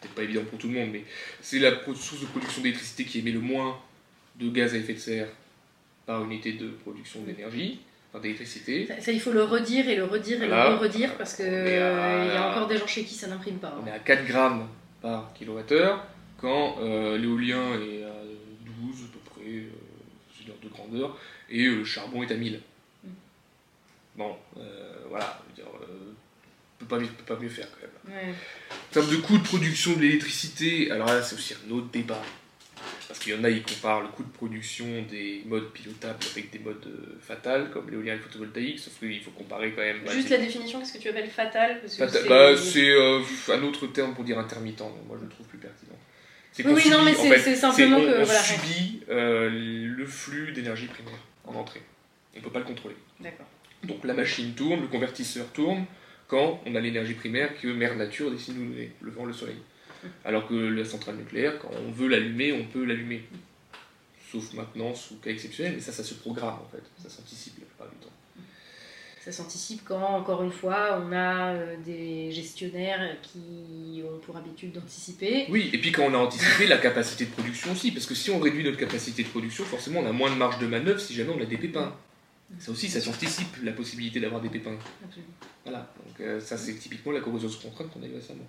peut-être 0.00 0.14
pas 0.14 0.22
évident 0.22 0.42
pour 0.44 0.58
tout 0.58 0.68
le 0.68 0.74
monde, 0.74 0.90
mais 0.92 1.02
c'est 1.40 1.58
la 1.58 1.72
source 1.84 2.20
de 2.20 2.26
production 2.26 2.62
d'électricité 2.62 3.04
qui 3.04 3.18
émet 3.20 3.32
le 3.32 3.40
moins 3.40 3.78
de 4.38 4.48
gaz 4.50 4.74
à 4.74 4.76
effet 4.76 4.94
de 4.94 4.98
serre 4.98 5.28
par 6.06 6.24
unité 6.24 6.52
de 6.52 6.68
production 6.68 7.22
d'énergie, 7.22 7.80
enfin 8.10 8.20
d'électricité. 8.20 8.88
Ça, 9.00 9.10
il 9.10 9.20
faut 9.20 9.32
le 9.32 9.42
redire 9.42 9.88
et 9.88 9.96
le 9.96 10.04
redire 10.04 10.42
et 10.42 10.46
le 10.46 10.76
redire 10.76 11.16
parce 11.16 11.34
qu'il 11.34 11.46
il 11.46 11.72
y 11.72 11.76
a 11.76 12.50
encore 12.50 12.68
des 12.68 12.78
gens 12.78 12.86
chez 12.86 13.04
qui 13.04 13.14
ça 13.14 13.26
n'imprime 13.26 13.58
pas. 13.58 13.78
On 13.82 13.86
est 13.86 13.92
à 13.92 13.98
4 13.98 14.26
grammes 14.26 14.68
par 15.00 15.32
kilowattheure 15.34 16.06
quand 16.40 16.76
euh, 16.80 17.18
l'éolien 17.18 17.72
est 17.74 18.04
à 18.04 18.14
12 18.82 19.04
à 19.04 19.12
peu 19.12 19.18
près, 19.30 19.50
euh, 19.50 19.68
c'est 20.36 20.46
de 20.46 20.68
grandeur, 20.68 21.18
et 21.50 21.64
euh, 21.66 21.76
le 21.76 21.84
charbon 21.84 22.22
est 22.22 22.32
à 22.32 22.36
1000. 22.36 22.60
Bon, 24.18 24.36
voilà, 25.08 25.40
je 25.56 25.62
veux 25.62 25.68
dire, 25.68 25.80
peut 26.78 26.86
pas, 26.86 26.98
peut 26.98 27.34
pas 27.34 27.40
mieux 27.40 27.48
faire 27.48 27.68
quand 27.70 28.10
même. 28.10 28.34
En 28.70 28.92
termes 28.92 29.10
de 29.10 29.16
coût 29.16 29.38
de 29.38 29.44
production 29.44 29.94
de 29.94 30.00
l'électricité, 30.00 30.90
alors 30.90 31.06
là 31.06 31.22
c'est 31.22 31.34
aussi 31.34 31.54
un 31.54 31.70
autre 31.70 31.88
débat. 31.88 32.22
Parce 33.08 33.20
qu'il 33.20 33.34
y 33.34 33.38
en 33.38 33.42
a, 33.44 33.50
ils 33.50 33.62
comparent 33.62 34.02
le 34.02 34.08
coût 34.08 34.22
de 34.22 34.30
production 34.30 34.86
des 35.10 35.42
modes 35.46 35.72
pilotables 35.72 36.18
avec 36.30 36.50
des 36.50 36.58
modes 36.58 36.86
euh, 36.86 37.18
fatals, 37.20 37.70
comme 37.70 37.90
l'éolien 37.90 38.12
et 38.12 38.16
le 38.16 38.22
photovoltaïque, 38.22 38.78
sauf 38.78 38.98
qu'il 38.98 39.20
faut 39.22 39.30
comparer 39.30 39.72
quand 39.72 39.80
même. 39.80 40.00
Juste 40.10 40.28
la 40.28 40.36
définition, 40.36 40.78
qu'est-ce 40.78 40.92
que 40.92 40.98
tu 40.98 41.08
appelles 41.08 41.30
fatal 41.30 41.80
C'est 41.86 42.28
bah, 42.28 42.50
euh, 42.50 43.22
un 43.48 43.62
autre 43.62 43.86
terme 43.88 44.14
pour 44.14 44.24
dire 44.24 44.38
intermittent, 44.38 44.78
donc 44.78 44.92
moi 45.06 45.16
je 45.18 45.24
le 45.24 45.30
trouve 45.30 45.46
plus 45.46 45.58
pertinent. 45.58 45.96
Oui, 46.58 46.82
oui, 46.84 46.90
non, 46.90 47.02
mais 47.02 47.14
c'est 47.14 47.56
simplement 47.56 47.98
que. 47.98 48.20
On 48.20 48.26
subit 48.26 49.02
euh, 49.08 49.48
le 49.50 50.06
flux 50.06 50.52
d'énergie 50.52 50.86
primaire 50.86 51.18
en 51.46 51.54
entrée. 51.54 51.82
On 52.34 52.38
ne 52.38 52.44
peut 52.44 52.50
pas 52.50 52.58
le 52.58 52.66
contrôler. 52.66 52.96
D'accord. 53.20 53.46
Donc 53.84 54.04
la 54.04 54.14
machine 54.14 54.54
tourne, 54.54 54.80
le 54.80 54.88
convertisseur 54.88 55.46
tourne, 55.52 55.84
quand 56.26 56.60
on 56.66 56.74
a 56.74 56.80
l'énergie 56.80 57.14
primaire 57.14 57.58
que 57.60 57.68
Mère 57.68 57.96
Nature 57.96 58.30
décide 58.30 58.54
de 58.54 58.60
nous 58.60 58.72
donner, 58.72 58.92
le 59.00 59.10
vent, 59.10 59.24
le 59.24 59.32
soleil. 59.32 59.56
Alors 60.24 60.46
que 60.46 60.54
la 60.54 60.84
centrale 60.84 61.16
nucléaire, 61.16 61.58
quand 61.58 61.70
on 61.86 61.90
veut 61.90 62.08
l'allumer, 62.08 62.52
on 62.52 62.64
peut 62.64 62.84
l'allumer. 62.84 63.22
Sauf 64.30 64.52
maintenant, 64.52 64.94
sous 64.94 65.16
cas 65.16 65.30
exceptionnel, 65.30 65.74
mais 65.74 65.80
ça, 65.80 65.92
ça 65.92 66.04
se 66.04 66.14
programme 66.14 66.54
en 66.54 66.68
fait, 66.70 66.82
ça 67.02 67.08
s'anticipe 67.08 67.58
la 67.58 67.64
plupart 67.64 67.88
du 67.88 67.96
temps. 67.96 68.12
Ça 69.24 69.32
s'anticipe 69.32 69.82
quand, 69.84 70.16
encore 70.16 70.42
une 70.42 70.52
fois, 70.52 71.02
on 71.02 71.12
a 71.12 71.52
euh, 71.52 71.76
des 71.84 72.30
gestionnaires 72.32 73.16
qui 73.22 74.02
ont 74.02 74.18
pour 74.18 74.36
habitude 74.36 74.72
d'anticiper. 74.72 75.46
Oui, 75.50 75.70
et 75.72 75.78
puis 75.78 75.92
quand 75.92 76.04
on 76.04 76.14
a 76.14 76.18
anticipé, 76.18 76.66
la 76.66 76.78
capacité 76.78 77.26
de 77.26 77.30
production 77.30 77.72
aussi, 77.72 77.90
parce 77.90 78.06
que 78.06 78.14
si 78.14 78.30
on 78.30 78.38
réduit 78.38 78.64
notre 78.64 78.78
capacité 78.78 79.22
de 79.22 79.28
production, 79.28 79.64
forcément 79.64 80.00
on 80.00 80.06
a 80.06 80.12
moins 80.12 80.30
de 80.30 80.36
marge 80.36 80.58
de 80.58 80.66
manœuvre 80.66 81.00
si 81.00 81.14
jamais 81.14 81.32
on 81.36 81.42
a 81.42 81.46
des 81.46 81.58
pépins. 81.58 81.94
Ça 82.58 82.72
aussi, 82.72 82.88
ça 82.88 83.00
s'anticipe 83.00 83.62
la 83.62 83.72
possibilité 83.72 84.20
d'avoir 84.20 84.40
des 84.40 84.48
pépins. 84.48 84.78
Voilà, 85.64 85.92
donc 86.06 86.20
euh, 86.20 86.40
ça 86.40 86.56
c'est 86.56 86.74
typiquement 86.74 87.12
la 87.12 87.20
corrosion 87.20 87.48
sous 87.48 87.60
contrainte 87.60 87.90
qu'on 87.90 88.02
a 88.02 88.06
eu 88.06 88.14
récemment. 88.14 88.48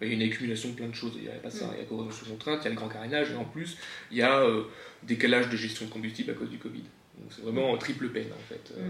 Il 0.00 0.08
y 0.08 0.10
a 0.12 0.14
une 0.14 0.22
accumulation 0.22 0.70
de 0.70 0.74
plein 0.74 0.88
de 0.88 0.94
choses, 0.94 1.12
il 1.16 1.22
n'y 1.22 1.28
a 1.28 1.32
pas 1.32 1.50
ça. 1.50 1.70
Il 1.74 1.80
y 1.80 1.82
a 1.82 1.84
corrosion 1.84 2.10
sous 2.10 2.24
contrainte, 2.24 2.60
il 2.62 2.64
y 2.64 2.66
a 2.68 2.70
le 2.70 2.76
grand 2.76 2.88
carénage, 2.88 3.32
et 3.32 3.34
en 3.34 3.44
plus, 3.44 3.76
il 4.10 4.16
y 4.16 4.22
a 4.22 4.40
euh, 4.40 4.64
décalage 5.02 5.50
de 5.50 5.56
gestion 5.56 5.84
de 5.84 5.90
combustible 5.90 6.30
à 6.30 6.34
cause 6.34 6.48
du 6.48 6.56
Covid. 6.56 6.84
Donc 7.18 7.30
c'est 7.30 7.42
vraiment 7.42 7.76
triple 7.76 8.08
peine 8.08 8.30
en 8.32 8.48
fait. 8.48 8.72
Euh, 8.78 8.88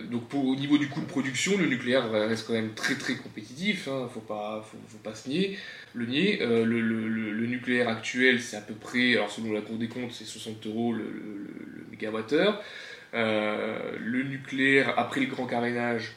mm. 0.00 0.08
Donc 0.10 0.28
pour, 0.28 0.46
au 0.46 0.56
niveau 0.56 0.78
du 0.78 0.88
coût 0.88 1.00
de 1.00 1.06
production, 1.06 1.58
le 1.58 1.66
nucléaire 1.66 2.10
reste 2.10 2.46
quand 2.46 2.52
même 2.52 2.74
très 2.74 2.94
très 2.94 3.16
compétitif, 3.16 3.84
il 3.86 3.92
hein, 3.92 4.02
ne 4.04 4.08
faut 4.08 4.20
pas, 4.20 4.64
faut, 4.68 4.98
pas 4.98 5.14
se 5.14 5.28
nier, 5.28 5.58
le 5.94 6.06
nier. 6.06 6.38
le, 6.40 6.64
le, 6.64 7.08
le, 7.08 7.46
nucléaire 7.46 7.88
actuel, 7.88 8.40
c'est 8.40 8.56
à 8.56 8.60
peu 8.60 8.74
près, 8.74 9.14
alors 9.14 9.30
selon 9.30 9.52
la 9.52 9.60
Cour 9.60 9.76
des 9.76 9.86
comptes, 9.86 10.10
c'est 10.10 10.24
60 10.24 10.66
euros 10.66 10.92
le, 10.92 11.04
mégawattheure. 11.94 12.62
Euh, 13.14 13.96
le 13.98 14.24
nucléaire, 14.24 14.98
après 14.98 15.20
le 15.20 15.26
grand 15.26 15.46
carénage, 15.46 16.12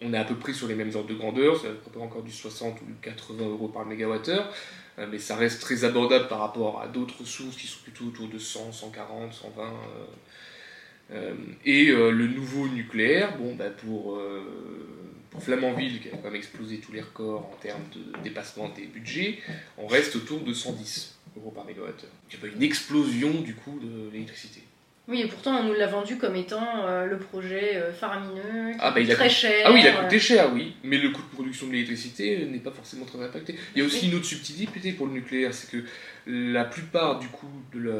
on 0.00 0.12
est 0.12 0.18
à 0.18 0.24
peu 0.24 0.36
près 0.36 0.52
sur 0.52 0.68
les 0.68 0.74
mêmes 0.74 0.94
ordres 0.94 1.08
de 1.08 1.14
grandeur, 1.14 1.60
c'est 1.60 1.68
à 1.68 1.72
peu 1.72 1.90
près 1.90 2.00
encore 2.00 2.22
du 2.22 2.32
60 2.32 2.80
ou 2.82 2.84
du 2.84 2.94
80 3.02 3.44
euros 3.46 3.68
par 3.68 3.84
mégawattheure, 3.84 4.52
euh, 4.98 5.06
mais 5.10 5.18
ça 5.18 5.34
reste 5.34 5.60
très 5.60 5.84
abordable 5.84 6.28
par 6.28 6.38
rapport 6.38 6.80
à 6.80 6.86
d'autres 6.86 7.24
sources 7.24 7.56
qui 7.56 7.66
sont 7.66 7.80
plutôt 7.82 8.04
autour 8.04 8.28
de 8.28 8.38
100, 8.38 8.72
140, 8.72 9.32
120. 9.32 9.72
et 11.64 11.88
euh, 11.90 12.10
le 12.10 12.28
nouveau 12.28 12.68
nucléaire, 12.68 13.36
bon, 13.36 13.54
bah, 13.56 13.70
pour, 13.70 14.20
Flamanville, 15.40 16.00
qui 16.00 16.08
a 16.08 16.12
quand 16.12 16.22
même 16.24 16.36
explosé 16.36 16.78
tous 16.78 16.92
les 16.92 17.00
records 17.00 17.50
en 17.52 17.56
termes 17.60 17.82
de 17.92 18.22
dépassement 18.22 18.68
des 18.68 18.86
budgets, 18.86 19.40
on 19.78 19.88
reste 19.88 20.14
autour 20.14 20.40
de 20.40 20.52
110 20.52 21.18
euros 21.36 21.50
par 21.50 21.64
mégawattheure. 21.64 22.10
Il 22.30 22.34
y 22.34 22.38
a 22.38 22.40
pas 22.40 22.54
une 22.54 22.62
explosion 22.62 23.40
du 23.40 23.56
coût 23.56 23.80
de 23.82 24.10
l'électricité. 24.12 24.63
Oui, 25.06 25.20
et 25.20 25.26
pourtant 25.26 25.58
on 25.58 25.64
nous 25.64 25.74
l'a 25.74 25.86
vendu 25.86 26.16
comme 26.16 26.34
étant 26.34 26.86
euh, 26.86 27.04
le 27.04 27.18
projet 27.18 27.76
euh, 27.76 27.92
faramineux, 27.92 28.72
ah, 28.78 28.90
bah, 28.90 29.06
très 29.06 29.28
cher. 29.28 29.66
Ah 29.66 29.72
oui, 29.72 29.80
il 29.82 29.86
a 29.88 29.92
coûté 29.92 30.18
cher, 30.18 30.50
oui, 30.54 30.76
mais 30.82 30.96
le 30.96 31.10
coût 31.10 31.20
de 31.20 31.34
production 31.34 31.66
de 31.66 31.72
l'électricité 31.72 32.46
n'est 32.46 32.58
pas 32.58 32.70
forcément 32.70 33.04
très 33.04 33.22
impacté. 33.22 33.54
Il 33.74 33.80
y 33.80 33.82
a 33.82 33.86
aussi 33.86 34.08
une 34.08 34.14
autre 34.14 34.24
subtilité 34.24 34.92
pour 34.92 35.06
le 35.06 35.12
nucléaire, 35.12 35.52
c'est 35.52 35.70
que 35.70 35.84
la 36.26 36.64
plupart 36.64 37.18
du 37.18 37.28
coup 37.28 37.50
de 37.74 37.80
la. 37.80 37.94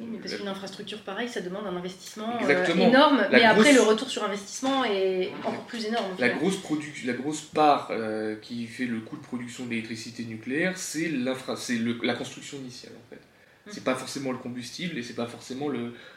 oui, 0.00 0.18
parce 0.20 0.34
qu'une 0.34 0.48
infrastructure 0.48 1.00
pareille, 1.00 1.30
ça 1.30 1.40
demande 1.40 1.66
un 1.66 1.76
investissement 1.76 2.38
euh, 2.42 2.66
énorme, 2.74 3.26
mais 3.32 3.44
après 3.44 3.72
le 3.72 3.80
retour 3.80 4.10
sur 4.10 4.22
investissement 4.22 4.84
est 4.84 5.30
encore 5.42 5.64
plus 5.64 5.86
énorme. 5.86 6.10
La 6.18 6.28
grosse, 6.28 6.58
la 7.06 7.14
grosse 7.14 7.40
part 7.40 7.90
qui 8.42 8.66
fait 8.66 8.84
le 8.84 9.00
coût 9.00 9.16
de 9.16 9.22
production 9.22 9.64
de 9.64 9.70
l'électricité 9.70 10.24
nucléaire, 10.24 10.76
c'est 10.76 11.10
la 11.10 12.14
construction 12.14 12.58
initiale 12.58 12.92
en 12.98 13.08
fait. 13.08 13.22
C'est 13.68 13.84
pas 13.84 13.94
forcément 13.94 14.30
le 14.30 14.38
combustible 14.38 14.98
et 14.98 15.02
c'est 15.02 15.14
pas 15.14 15.26
forcément 15.26 15.68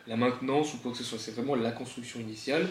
la 0.05 0.17
maintenance 0.17 0.73
ou 0.73 0.77
quoi 0.77 0.91
que 0.91 0.97
ce 0.97 1.03
soit. 1.03 1.17
C'est 1.17 1.31
vraiment 1.31 1.55
la 1.55 1.71
construction 1.71 2.19
initiale. 2.19 2.67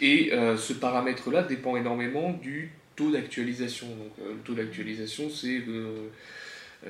Et 0.00 0.32
euh, 0.32 0.56
ce 0.56 0.72
paramètre-là 0.72 1.42
dépend 1.42 1.76
énormément 1.76 2.32
du 2.32 2.70
taux 2.94 3.10
d'actualisation. 3.10 3.86
Donc, 3.88 4.12
euh, 4.20 4.34
le 4.34 4.40
taux 4.40 4.54
d'actualisation, 4.54 5.30
c'est 5.30 5.62
euh, 5.66 6.08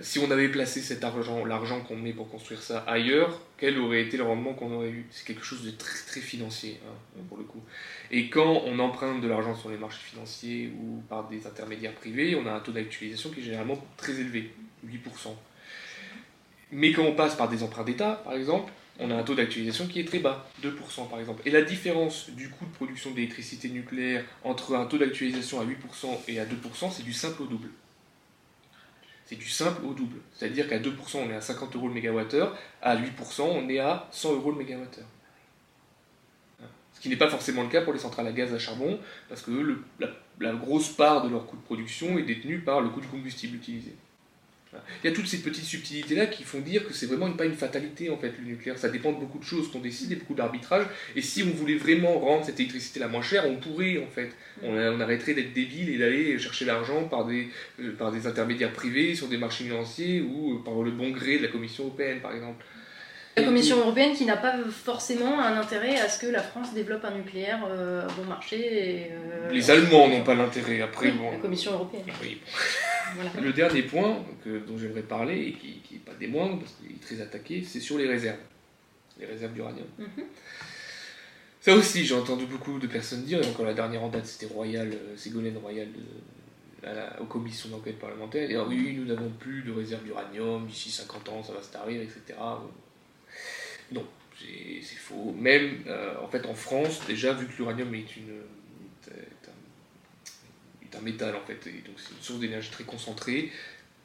si 0.03 0.19
on 0.19 0.31
avait 0.31 0.49
placé 0.49 0.81
cet 0.81 1.05
argent, 1.05 1.45
l'argent 1.45 1.81
qu'on 1.81 1.97
met 1.97 2.13
pour 2.13 2.29
construire 2.29 2.61
ça 2.61 2.81
ailleurs, 2.87 3.41
quel 3.57 3.79
aurait 3.79 4.03
été 4.03 4.17
le 4.17 4.25
rendement 4.25 4.55
qu'on 4.55 4.73
aurait 4.73 4.91
eu? 4.91 5.07
C'est 5.11 5.25
quelque 5.25 5.45
chose 5.45 5.65
de 5.65 5.71
très 5.71 5.99
très 6.07 6.21
financier 6.21 6.81
hein, 6.85 7.21
pour 7.29 7.39
le 7.39 7.45
coup. 7.45 7.63
Et 8.11 8.29
quand 8.29 8.63
on 8.67 8.79
emprunte 8.81 9.21
de 9.21 9.29
l'argent 9.29 9.55
sur 9.55 9.71
les 9.71 9.79
marchés 9.79 10.03
financiers 10.03 10.73
ou 10.81 11.01
par 11.09 11.29
des 11.29 11.47
intermédiaires 11.47 11.95
privés, 11.95 12.35
on 12.35 12.47
a 12.47 12.53
un 12.53 12.61
taux 12.61 12.73
d'actualisation 12.73 13.31
qui 13.31 13.41
est 13.41 13.45
généralement 13.45 13.79
très 13.97 14.13
élevé, 14.15 14.53
8%. 14.87 15.29
Mais 16.73 16.93
quand 16.93 17.05
on 17.05 17.15
passe 17.15 17.37
par 17.37 17.49
des 17.49 17.63
emprunts 17.63 17.85
d'État, 17.85 18.21
par 18.25 18.35
exemple, 18.35 18.73
on 18.99 19.11
a 19.11 19.15
un 19.15 19.23
taux 19.23 19.35
d'actualisation 19.35 19.87
qui 19.87 20.01
est 20.01 20.05
très 20.05 20.19
bas, 20.19 20.49
2% 20.63 21.09
par 21.09 21.21
exemple. 21.21 21.43
Et 21.45 21.51
la 21.51 21.63
différence 21.63 22.31
du 22.31 22.49
coût 22.51 22.65
de 22.65 22.73
production 22.73 23.11
d'électricité 23.11 23.69
nucléaire 23.69 24.25
entre 24.43 24.75
un 24.75 24.87
taux 24.87 24.99
d'actualisation 24.99 25.61
à 25.61 25.65
8% 25.65 25.75
et 26.29 26.41
à 26.41 26.45
2%, 26.45 26.91
c'est 26.91 27.05
du 27.05 27.13
simple 27.13 27.43
au 27.43 27.47
double. 27.47 27.69
C'est 29.27 29.37
du 29.37 29.49
simple 29.49 29.85
au 29.85 29.93
double. 29.93 30.19
C'est-à-dire 30.33 30.69
qu'à 30.69 30.79
2%, 30.79 30.91
on 31.17 31.31
est 31.31 31.35
à 31.35 31.41
50 31.41 31.75
euros 31.77 31.89
le 31.89 31.95
mégawattheure, 31.95 32.57
à 32.81 32.97
8%, 32.97 33.43
on 33.43 33.69
est 33.69 33.81
à 33.81 34.09
100 34.13 34.35
euros 34.35 34.53
le 34.53 34.59
mégawattheure. 34.59 35.07
Ce 36.95 37.01
qui 37.01 37.11
n'est 37.11 37.17
pas 37.17 37.29
forcément 37.29 37.63
le 37.63 37.69
cas 37.69 37.83
pour 37.83 37.93
les 37.93 37.99
centrales 37.99 38.27
à 38.27 38.33
gaz 38.33 38.55
à 38.55 38.59
charbon, 38.59 38.99
parce 39.29 39.43
que 39.43 39.51
la, 40.01 40.09
la 40.41 40.55
grosse 40.55 40.89
part 40.89 41.23
de 41.23 41.29
leur 41.29 41.47
coût 41.47 41.57
de 41.57 41.63
production 41.63 42.17
est 42.19 42.23
détenue 42.23 42.61
par 42.61 42.81
le 42.81 42.89
coût 42.89 43.01
du 43.01 43.09
combustible 43.09 43.57
utilisé. 43.57 43.95
Il 45.03 45.11
y 45.11 45.13
a 45.13 45.15
toutes 45.15 45.27
ces 45.27 45.43
petites 45.43 45.65
subtilités-là 45.65 46.27
qui 46.27 46.45
font 46.45 46.61
dire 46.61 46.87
que 46.87 46.93
c'est 46.93 47.07
vraiment 47.07 47.31
pas 47.33 47.45
une 47.45 47.55
fatalité 47.55 48.11
en 48.11 48.17
fait 48.17 48.33
le 48.39 48.45
nucléaire. 48.45 48.79
Ça 48.79 48.89
dépend 48.89 49.13
de 49.13 49.19
beaucoup 49.19 49.39
de 49.39 49.45
choses 49.45 49.71
qu'on 49.71 49.81
décide 49.81 50.13
et 50.13 50.17
beaucoup 50.17 50.35
d'arbitrage. 50.35 50.87
Et 51.15 51.23
si 51.23 51.43
on 51.43 51.51
voulait 51.51 51.77
vraiment 51.77 52.19
rendre 52.19 52.45
cette 52.45 52.59
électricité 52.61 53.01
la 53.01 53.09
moins 53.09 53.23
chère, 53.23 53.47
on 53.47 53.57
pourrait 53.57 53.99
en 53.99 54.11
fait. 54.11 54.31
On, 54.63 55.01
arrêterait 55.01 55.35
d'être 55.35 55.53
débile 55.53 55.91
et 55.91 55.99
d'aller 55.99 56.39
chercher 56.39 56.65
l'argent 56.65 57.05
par 57.05 57.27
des, 57.27 57.49
euh, 57.81 57.93
par 57.97 58.11
des 58.11 58.27
intermédiaires 58.27 58.73
privés 58.73 59.15
sur 59.15 59.29
des 59.29 59.37
marchés 59.37 59.65
financiers 59.65 60.23
ou 60.23 60.55
euh, 60.55 60.65
par 60.65 60.83
le 60.83 60.91
bon 60.91 61.11
gré 61.11 61.39
de 61.39 61.43
la 61.43 61.49
Commission 61.49 61.85
européenne 61.85 62.21
par 62.21 62.35
exemple. 62.35 62.65
La 63.37 63.45
Commission 63.45 63.77
européenne 63.79 64.15
qui 64.15 64.25
n'a 64.25 64.39
pas 64.39 64.57
forcément 64.71 65.39
un 65.39 65.59
intérêt 65.59 65.99
à 65.99 66.09
ce 66.09 66.19
que 66.19 66.27
la 66.27 66.43
France 66.43 66.73
développe 66.73 67.05
un 67.05 67.11
nucléaire 67.11 67.67
euh, 67.69 68.07
bon 68.17 68.25
marché. 68.25 69.11
Les 69.51 69.71
Allemands 69.71 70.09
n'ont 70.09 70.25
pas 70.25 70.35
l'intérêt. 70.35 70.81
Après, 70.81 71.11
bon, 71.11 71.33
la 71.33 71.37
Commission 71.37 71.73
européenne. 71.73 72.07
Oui. 72.23 72.41
Le 73.41 73.53
dernier 73.53 73.83
point 73.83 74.25
dont 74.45 74.79
j'aimerais 74.79 75.03
parler, 75.03 75.49
et 75.49 75.53
qui 75.53 75.95
n'est 75.95 75.99
pas 76.01 76.15
des 76.15 76.29
moindres, 76.29 76.61
parce 76.61 76.73
qu'il 76.73 76.93
est 76.93 77.01
très 77.01 77.21
attaqué, 77.21 77.63
c'est 77.63 77.81
sur 77.81 77.99
les 77.99 78.09
réserves. 78.09 78.39
Les 79.21 79.27
réserves 79.27 79.53
d'uranium. 79.53 79.87
Mhm. 79.99 80.25
Ça 81.61 81.75
aussi, 81.75 82.07
j'ai 82.07 82.15
entendu 82.15 82.47
beaucoup 82.47 82.79
de 82.79 82.87
personnes 82.87 83.25
dire, 83.25 83.43
et 83.43 83.47
encore 83.47 83.67
la 83.67 83.75
dernière 83.75 84.03
en 84.03 84.09
date, 84.09 84.27
c'était 84.27 84.47
Royal, 84.47 84.89
euh, 84.93 85.17
Ségolène 85.17 85.59
Royal, 85.59 85.89
de, 85.93 86.89
à 86.89 87.21
aux 87.21 87.27
commissions 87.27 87.69
d'enquête 87.69 87.99
parlementaire, 87.99 88.51
et 88.51 88.57
oui, 88.57 88.95
nous 88.97 89.05
n'avons 89.05 89.31
plus 89.31 89.63
de 89.63 89.73
réserves 89.73 90.05
d'uranium, 90.05 90.67
d'ici 90.67 90.91
50 90.91 91.29
ans, 91.29 91.43
ça 91.43 91.53
va 91.53 91.63
se 91.63 91.73
tarir, 91.73 92.01
etc. 92.01 92.39
Non, 93.93 94.07
c'est 94.39 94.97
faux. 94.97 95.35
Même, 95.39 95.83
euh, 95.87 96.15
en 96.23 96.29
fait, 96.29 96.47
en 96.47 96.55
France, 96.55 97.01
déjà, 97.07 97.33
vu 97.33 97.47
que 97.47 97.57
l'uranium 97.57 97.95
est 97.95 98.17
une 98.17 98.43
un 100.97 101.03
métal 101.03 101.35
en 101.37 101.41
fait, 101.41 101.67
et 101.67 101.83
donc 101.87 101.97
c'est 101.97 102.13
une 102.13 102.23
source 102.23 102.41
d'énergie 102.41 102.71
très 102.71 102.85
concentrée 102.85 103.51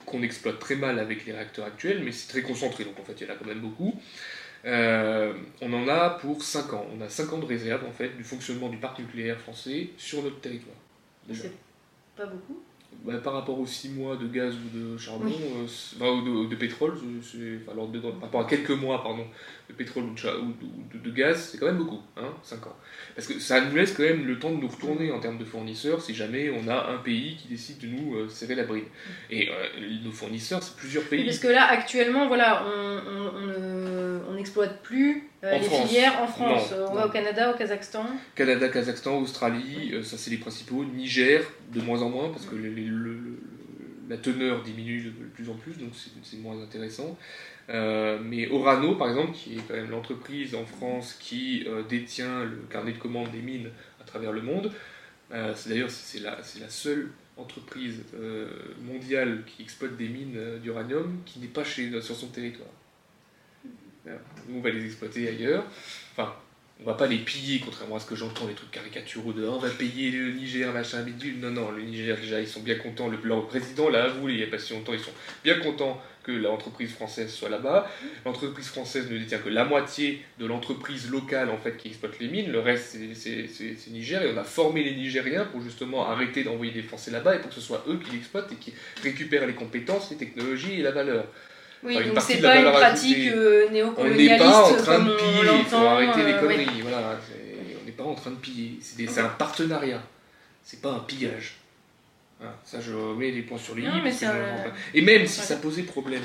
qu'on 0.06 0.24
exploite 0.24 0.60
très 0.60 0.76
mal 0.76 1.00
avec 1.00 1.26
les 1.26 1.32
réacteurs 1.32 1.66
actuels, 1.66 2.02
mais 2.04 2.12
c'est 2.12 2.28
très 2.28 2.42
concentré, 2.42 2.84
donc 2.84 3.00
en 3.00 3.04
fait 3.04 3.14
il 3.22 3.28
y 3.28 3.30
en 3.30 3.34
a 3.34 3.38
quand 3.38 3.46
même 3.46 3.62
beaucoup. 3.62 4.00
Euh, 4.66 5.34
on 5.62 5.74
en 5.74 5.88
a 5.88 6.12
pour 6.12 6.44
5 6.44 6.74
ans. 6.74 6.86
On 6.96 7.02
a 7.02 7.10
5 7.10 7.34
ans 7.34 7.40
de 7.40 7.46
réserve 7.46 7.84
en 7.86 7.92
fait 7.92 8.10
du 8.10 8.24
fonctionnement 8.24 8.70
du 8.70 8.78
parc 8.78 9.00
nucléaire 9.00 9.40
français 9.40 9.90
sur 9.98 10.22
notre 10.22 10.40
territoire. 10.40 10.76
C'est 11.34 11.52
pas 12.16 12.28
beaucoup? 12.28 12.62
Bah, 13.04 13.18
par 13.18 13.34
rapport 13.34 13.60
aux 13.60 13.66
6 13.66 13.90
mois 13.90 14.18
de 14.18 14.28
gaz 14.28 14.54
ou 14.54 14.78
de 14.78 14.98
charbon, 14.98 15.32
euh, 16.02 16.12
ou 16.12 16.48
de, 16.48 16.56
pétrole, 16.56 16.94
alors 17.72 17.90
par 17.92 18.22
rapport 18.22 18.42
à 18.42 18.46
quelques 18.46 18.70
mois 18.72 19.02
pardon, 19.02 19.26
de 19.72 19.78
pétrole 19.78 20.04
ou 20.04 20.14
de, 20.14 20.98
de, 20.98 21.12
gaz, 21.12 21.50
c'est 21.52 21.58
quand 21.58 21.68
même 21.68 21.78
beaucoup, 21.78 22.02
hein, 22.18 22.34
5 22.44 22.68
ans. 22.68 22.76
Parce 23.16 23.28
que 23.28 23.40
ça 23.40 23.62
nous 23.62 23.76
laisse 23.76 23.94
quand 23.94 24.04
même 24.04 24.26
le 24.28 24.38
temps 24.38 24.52
de 24.52 24.58
nous 24.58 24.68
retourner 24.68 25.12
en 25.12 25.20
termes 25.20 25.38
de 25.38 25.46
fournisseurs 25.46 26.02
si 26.02 26.14
jamais 26.14 26.50
on 26.50 26.68
a 26.68 26.90
un 26.90 26.98
pays 26.98 27.38
qui 27.38 27.48
décide 27.48 27.80
de 27.80 27.88
nous 27.88 28.16
euh, 28.16 28.30
serrer 28.30 28.56
la 28.56 28.64
bride. 28.64 28.86
Et 29.30 29.50
euh, 29.50 29.54
nos 30.04 30.12
fournisseurs, 30.12 30.62
c'est 30.62 30.76
plusieurs 30.76 31.04
pays. 31.06 31.26
parce 31.26 31.40
que 31.40 31.48
là, 31.48 31.66
actuellement, 31.66 32.28
voilà, 32.28 32.66
on 34.30 34.34
n'exploite 34.34 34.82
plus 34.82 35.30
les 35.44 35.60
filières 35.60 36.22
en 36.22 36.28
France. 36.28 36.74
on 36.90 36.94
va 36.94 37.08
au 37.08 37.10
Canada, 37.10 37.54
au 37.54 37.58
Kazakhstan. 37.58 38.06
Canada, 38.36 38.70
Kazakhstan, 38.70 39.20
Australie, 39.20 39.94
ça 40.04 40.18
c'est 40.18 40.32
les 40.32 40.38
principaux. 40.38 40.84
Niger, 40.84 41.44
de 41.74 41.82
moins 41.82 42.02
en 42.02 42.10
moins, 42.10 42.30
parce 42.30 42.46
que 42.46 42.56
la 44.10 44.18
teneur 44.18 44.62
diminue 44.62 45.04
de 45.04 45.26
plus 45.34 45.50
en 45.50 45.54
plus, 45.54 45.78
donc 45.78 45.92
c'est 46.24 46.38
moins 46.38 46.62
intéressant. 46.62 47.18
Euh, 47.70 48.20
mais 48.24 48.50
Orano, 48.50 48.96
par 48.96 49.10
exemple, 49.10 49.34
qui 49.34 49.58
est 49.58 49.62
quand 49.68 49.76
même 49.76 49.90
l'entreprise 49.90 50.56
en 50.56 50.66
France 50.66 51.18
qui 51.20 51.64
euh, 51.68 51.84
détient 51.84 52.44
le 52.44 52.58
carnet 52.70 52.94
de 52.94 52.98
commandes 52.98 53.32
des 53.32 53.42
mines 53.42 53.70
à 54.02 54.04
travers 54.04 54.32
le 54.32 54.42
monde, 54.42 54.72
euh, 55.32 55.54
c'est 55.56 55.70
d'ailleurs 55.70 55.90
c'est 55.90 56.20
la, 56.20 56.42
seule 56.44 57.12
entreprise 57.38 58.04
mondiale 58.84 59.44
qui 59.48 59.64
exploite 59.64 59.96
des 59.98 60.10
mines 60.10 60.60
d'uranium 60.62 61.22
qui 61.26 61.40
n'est 61.40 61.48
pas 61.48 61.64
chez, 61.64 61.90
sur 62.02 62.16
son 62.16 62.28
territoire. 62.28 62.70
Nous, 64.06 64.58
on 64.58 64.62
va 64.62 64.70
les 64.70 64.86
exploiter 64.86 65.30
ailleurs. 65.30 65.64
Enfin, 66.12 66.36
on 66.82 66.86
va 66.86 66.96
pas 66.96 67.06
les 67.06 67.18
piller, 67.20 67.62
contrairement 67.64 67.98
à 67.98 68.00
ce 68.00 68.08
que 68.08 68.16
j'entends, 68.16 68.48
les 68.48 68.56
trucs 68.56 68.72
caricaturaux 68.72 69.34
de 69.34 69.46
on 69.48 69.60
va 69.60 69.70
payer 69.70 70.10
le 70.10 70.32
Niger, 70.32 70.74
machin, 70.74 71.02
bidule. 71.04 71.40
Non, 71.40 71.52
non, 71.52 71.72
le 71.72 71.84
Niger, 71.84 72.18
déjà, 72.18 72.42
ils 72.42 72.48
sont 72.48 72.62
bien 72.62 72.76
contents. 72.76 73.08
Le, 73.08 73.20
leur 73.24 73.46
président 73.48 73.90
l'a 73.90 74.06
avoué 74.06 74.34
il 74.34 74.38
n'y 74.38 74.44
a 74.44 74.48
pas 74.48 74.58
si 74.58 74.74
longtemps, 74.74 74.94
ils 74.94 75.00
sont 75.00 75.12
bien 75.44 75.60
contents 75.60 76.02
que 76.24 76.32
l'entreprise 76.32 76.92
française 76.92 77.32
soit 77.32 77.50
là-bas. 77.50 77.88
L'entreprise 78.26 78.68
française 78.68 79.10
ne 79.12 79.18
détient 79.18 79.38
que 79.38 79.50
la 79.50 79.64
moitié 79.64 80.24
de 80.40 80.46
l'entreprise 80.48 81.10
locale 81.10 81.50
en 81.50 81.58
fait 81.58 81.78
qui 81.78 81.90
exploite 81.90 82.20
les 82.20 82.28
mines. 82.28 82.52
Le 82.52 82.60
reste, 82.60 82.98
c'est 83.14 83.92
Niger. 83.92 84.24
Et 84.24 84.34
on 84.34 84.38
a 84.38 84.44
formé 84.44 84.84
les 84.84 84.96
Nigériens 84.96 85.46
pour 85.46 85.62
justement 85.62 86.08
arrêter 86.08 86.44
d'envoyer 86.44 86.72
des 86.72 86.84
Français 86.84 87.12
là-bas 87.12 87.36
et 87.36 87.40
pour 87.40 87.50
que 87.50 87.56
ce 87.56 87.62
soit 87.62 87.84
eux 87.88 88.00
qui 88.04 88.12
l'exploitent 88.12 88.52
et 88.52 88.56
qui 88.56 88.74
récupèrent 89.04 89.46
les 89.46 89.54
compétences, 89.54 90.10
les 90.12 90.18
technologies 90.18 90.80
et 90.80 90.84
la 90.84 90.92
valeur. 90.92 91.26
Oui, 91.84 91.96
donc 91.96 92.22
c'est 92.22 92.42
pas 92.42 92.58
une 92.58 92.72
pratique 92.72 93.28
euh, 93.28 93.70
néocolonialiste. 93.70 94.32
On 94.32 94.34
n'est 94.34 94.38
pas 94.38 94.64
en 94.64 94.76
train 94.76 95.00
de 95.00 95.16
piller, 95.16 95.60
il 95.60 95.66
faut 95.66 95.76
arrêter 95.78 96.24
les 96.24 96.34
euh, 96.34 96.40
conneries. 96.40 96.82
Voilà, 96.82 97.20
on 97.82 97.86
n'est 97.86 97.92
pas 97.92 98.04
en 98.04 98.16
train 98.16 98.32
de 98.32 98.36
piller. 98.36 98.80
C'est 98.82 99.20
un 99.20 99.30
partenariat, 99.30 100.02
c'est 100.64 100.82
pas 100.82 100.92
un 100.92 101.00
pillage. 101.00 101.58
Hein, 102.44 102.54
ça, 102.66 102.80
je 102.82 102.94
mets 103.16 103.32
les 103.32 103.44
points 103.44 103.58
sur 103.58 103.76
les 103.76 103.84
i. 103.84 103.88
Et 104.94 105.02
même 105.02 105.28
si 105.28 105.42
ça 105.42 105.58
posait 105.58 105.84
problème, 105.84 106.24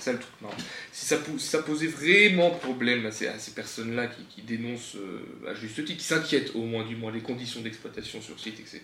ça 0.00 0.12
le 0.12 0.18
truc, 0.18 0.32
non. 0.40 0.48
Si 0.92 1.06
ça, 1.06 1.16
ça 1.38 1.62
posait 1.62 1.86
vraiment 1.86 2.50
problème 2.50 3.06
à 3.06 3.10
ces, 3.10 3.28
ces 3.38 3.52
personnes-là 3.52 4.06
qui, 4.06 4.22
qui, 4.24 4.42
dénoncent 4.42 4.96
euh, 4.96 5.50
à 5.50 5.54
juste 5.54 5.84
titre, 5.84 5.98
qui 5.98 6.04
s'inquiètent 6.04 6.54
au 6.54 6.62
moins 6.62 6.84
du 6.84 6.96
moins 6.96 7.12
des 7.12 7.20
conditions 7.20 7.60
d'exploitation 7.60 8.22
sur 8.22 8.38
site, 8.40 8.60
etc. 8.60 8.80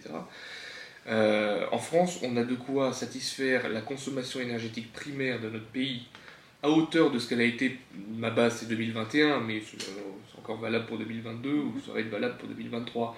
Euh, 1.07 1.67
en 1.71 1.79
France, 1.79 2.21
on 2.23 2.37
a 2.37 2.45
de 2.45 2.55
quoi 2.55 2.93
satisfaire 2.93 3.69
la 3.69 3.81
consommation 3.81 4.41
énergétique 4.41 4.93
primaire 4.93 5.41
de 5.41 5.51
notre 5.51 5.67
pays 5.67 6.07
à 6.63 6.71
hauteur 6.71 7.11
de 7.11 7.19
ce 7.19 7.29
qu'elle 7.29 7.43
a 7.43 7.45
été, 7.45 7.79
ma 8.17 8.31
base 8.31 8.59
c'est 8.61 8.69
2021, 8.69 9.41
mais 9.41 9.61
c'est 9.61 10.39
encore 10.39 10.59
valable 10.59 10.87
pour 10.87 10.97
2022 10.97 11.51
ou 11.51 11.75
ça 11.85 11.93
va 11.93 12.01
être 12.01 12.09
valable 12.09 12.39
pour 12.39 12.49
2023. 12.49 13.17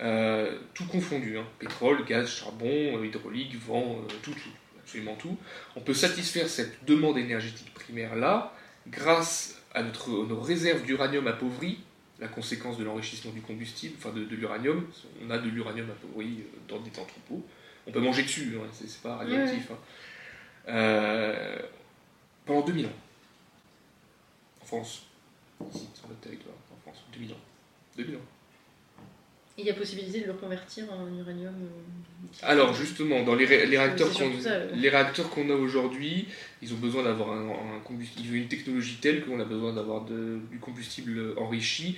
Euh, 0.00 0.58
tout 0.74 0.86
confondu, 0.86 1.38
hein. 1.38 1.44
pétrole, 1.58 2.04
gaz, 2.06 2.28
charbon, 2.28 2.98
euh, 2.98 3.06
hydraulique, 3.06 3.54
vent, 3.66 3.98
tout, 4.22 4.32
tout, 4.32 4.50
absolument 4.78 5.14
tout. 5.14 5.36
On 5.74 5.80
peut 5.80 5.94
satisfaire 5.94 6.48
cette 6.48 6.84
demande 6.86 7.18
énergétique 7.18 7.72
primaire-là 7.74 8.54
grâce 8.88 9.60
à 9.74 9.82
notre, 9.82 10.10
nos 10.26 10.40
réserves 10.40 10.82
d'uranium 10.82 11.26
appauvries 11.26 11.78
la 12.18 12.28
conséquence 12.28 12.78
de 12.78 12.84
l'enrichissement 12.84 13.32
du 13.32 13.40
combustible, 13.40 13.94
enfin 13.98 14.10
de, 14.10 14.22
l'uranium. 14.22 14.86
On 15.24 15.30
a 15.30 15.38
de 15.38 15.48
l'uranium 15.48 15.90
appauvri 15.90 16.38
euh, 16.40 16.58
dans 16.68 16.80
des 16.80 16.90
entrepôts. 16.98 17.44
On 17.86 17.92
peut 17.92 18.00
manger 18.00 18.22
dessus, 18.22 18.56
hein, 18.56 18.66
c'est 18.72 19.00
pas 19.02 19.16
radioactif. 19.16 19.70
Hein. 19.70 19.78
Euh, 20.68 21.58
pendant 22.44 22.62
2000 22.62 22.86
ans. 22.86 22.90
En 24.62 24.64
France. 24.64 25.06
Ici, 25.72 25.88
sur 25.94 26.08
notre 26.08 26.20
territoire, 26.20 26.54
en 26.72 26.80
France. 26.82 27.04
2000 27.12 27.32
ans. 27.32 27.40
2000 27.96 28.16
ans. 28.16 28.20
Il 29.58 29.64
y 29.64 29.70
a 29.70 29.74
possibilité 29.74 30.20
de 30.20 30.26
le 30.26 30.34
convertir 30.34 30.84
en 30.92 31.06
uranium 31.16 31.54
euh, 31.54 32.36
Alors 32.42 32.74
justement, 32.74 33.22
dans 33.22 33.34
les, 33.34 33.46
réacteurs 33.46 34.12
qu'on 34.12 34.30
les 34.74 34.88
réacteurs 34.90 35.30
qu'on 35.30 35.48
a 35.48 35.54
aujourd'hui, 35.54 36.28
ils 36.60 36.74
ont 36.74 36.76
besoin 36.76 37.04
d'avoir 37.04 37.32
un, 37.32 37.80
combustible, 37.82 38.34
une 38.34 38.48
technologie 38.48 38.98
telle 39.00 39.24
qu'on 39.24 39.40
a 39.40 39.44
besoin 39.44 39.72
d'avoir 39.72 40.04
du 40.04 40.58
combustible 40.60 41.34
enrichi. 41.38 41.96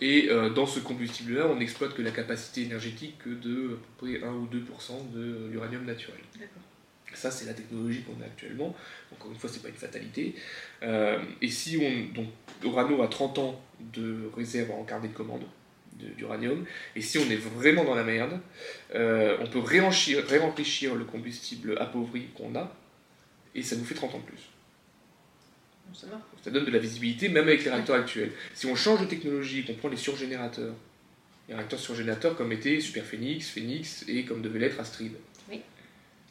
Et 0.00 0.28
euh, 0.30 0.48
dans 0.48 0.66
ce 0.66 0.80
combustible-là, 0.80 1.46
on 1.48 1.56
n'exploite 1.56 1.94
que 1.94 2.00
la 2.00 2.10
capacité 2.10 2.62
énergétique 2.62 3.18
de 3.26 3.74
à 3.74 3.76
peu 3.98 4.06
près 4.06 4.22
1 4.22 4.32
ou 4.32 4.46
2% 4.46 5.12
de 5.12 5.48
l'uranium 5.50 5.84
naturel. 5.84 6.20
Ça, 7.12 7.30
c'est 7.30 7.44
la 7.44 7.54
technologie 7.54 8.02
qu'on 8.02 8.22
a 8.22 8.26
actuellement. 8.26 8.74
Encore 9.12 9.32
une 9.32 9.36
fois, 9.36 9.50
c'est 9.50 9.62
pas 9.62 9.68
une 9.68 9.74
fatalité. 9.74 10.34
Euh, 10.82 11.18
et 11.42 11.48
si 11.48 11.76
on. 11.76 12.14
Donc, 12.14 12.28
Orano 12.64 13.02
a 13.02 13.08
30 13.08 13.38
ans 13.38 13.60
de 13.92 14.30
réserve 14.36 14.70
en 14.70 14.84
carnet 14.84 15.08
de 15.08 15.12
commande 15.12 15.42
d'uranium. 16.16 16.64
Et 16.96 17.00
si 17.00 17.18
on 17.18 17.30
est 17.30 17.36
vraiment 17.36 17.84
dans 17.84 17.94
la 17.94 18.04
merde, 18.04 18.40
euh, 18.94 19.36
on 19.40 19.46
peut 19.46 19.58
réenrichir, 19.58 20.24
réenrichir 20.26 20.94
le 20.94 21.04
combustible 21.04 21.76
appauvri 21.78 22.28
qu'on 22.34 22.54
a, 22.56 22.74
et 23.54 23.62
ça 23.62 23.76
nous 23.76 23.84
fait 23.84 23.94
30 23.94 24.14
ans 24.14 24.18
de 24.18 24.24
plus. 24.24 24.48
Ça, 25.92 26.06
va. 26.06 26.20
ça 26.42 26.50
donne 26.52 26.64
de 26.64 26.70
la 26.70 26.78
visibilité, 26.78 27.28
même 27.28 27.48
avec 27.48 27.64
les 27.64 27.70
réacteurs 27.70 27.96
actuels. 27.96 28.30
Si 28.54 28.66
on 28.66 28.76
change 28.76 29.00
de 29.00 29.06
technologie, 29.06 29.64
qu'on 29.64 29.74
prend 29.74 29.88
les 29.88 29.96
surgénérateurs, 29.96 30.74
les 31.48 31.54
réacteurs 31.54 31.80
surgénérateurs 31.80 32.36
comme 32.36 32.52
était 32.52 32.80
Super 32.80 33.04
Phoenix, 33.04 33.50
Phoenix 33.50 34.04
et 34.06 34.24
comme 34.24 34.40
devait 34.40 34.60
l'être 34.60 34.78
Astrid. 34.78 35.12
Oui. 35.50 35.62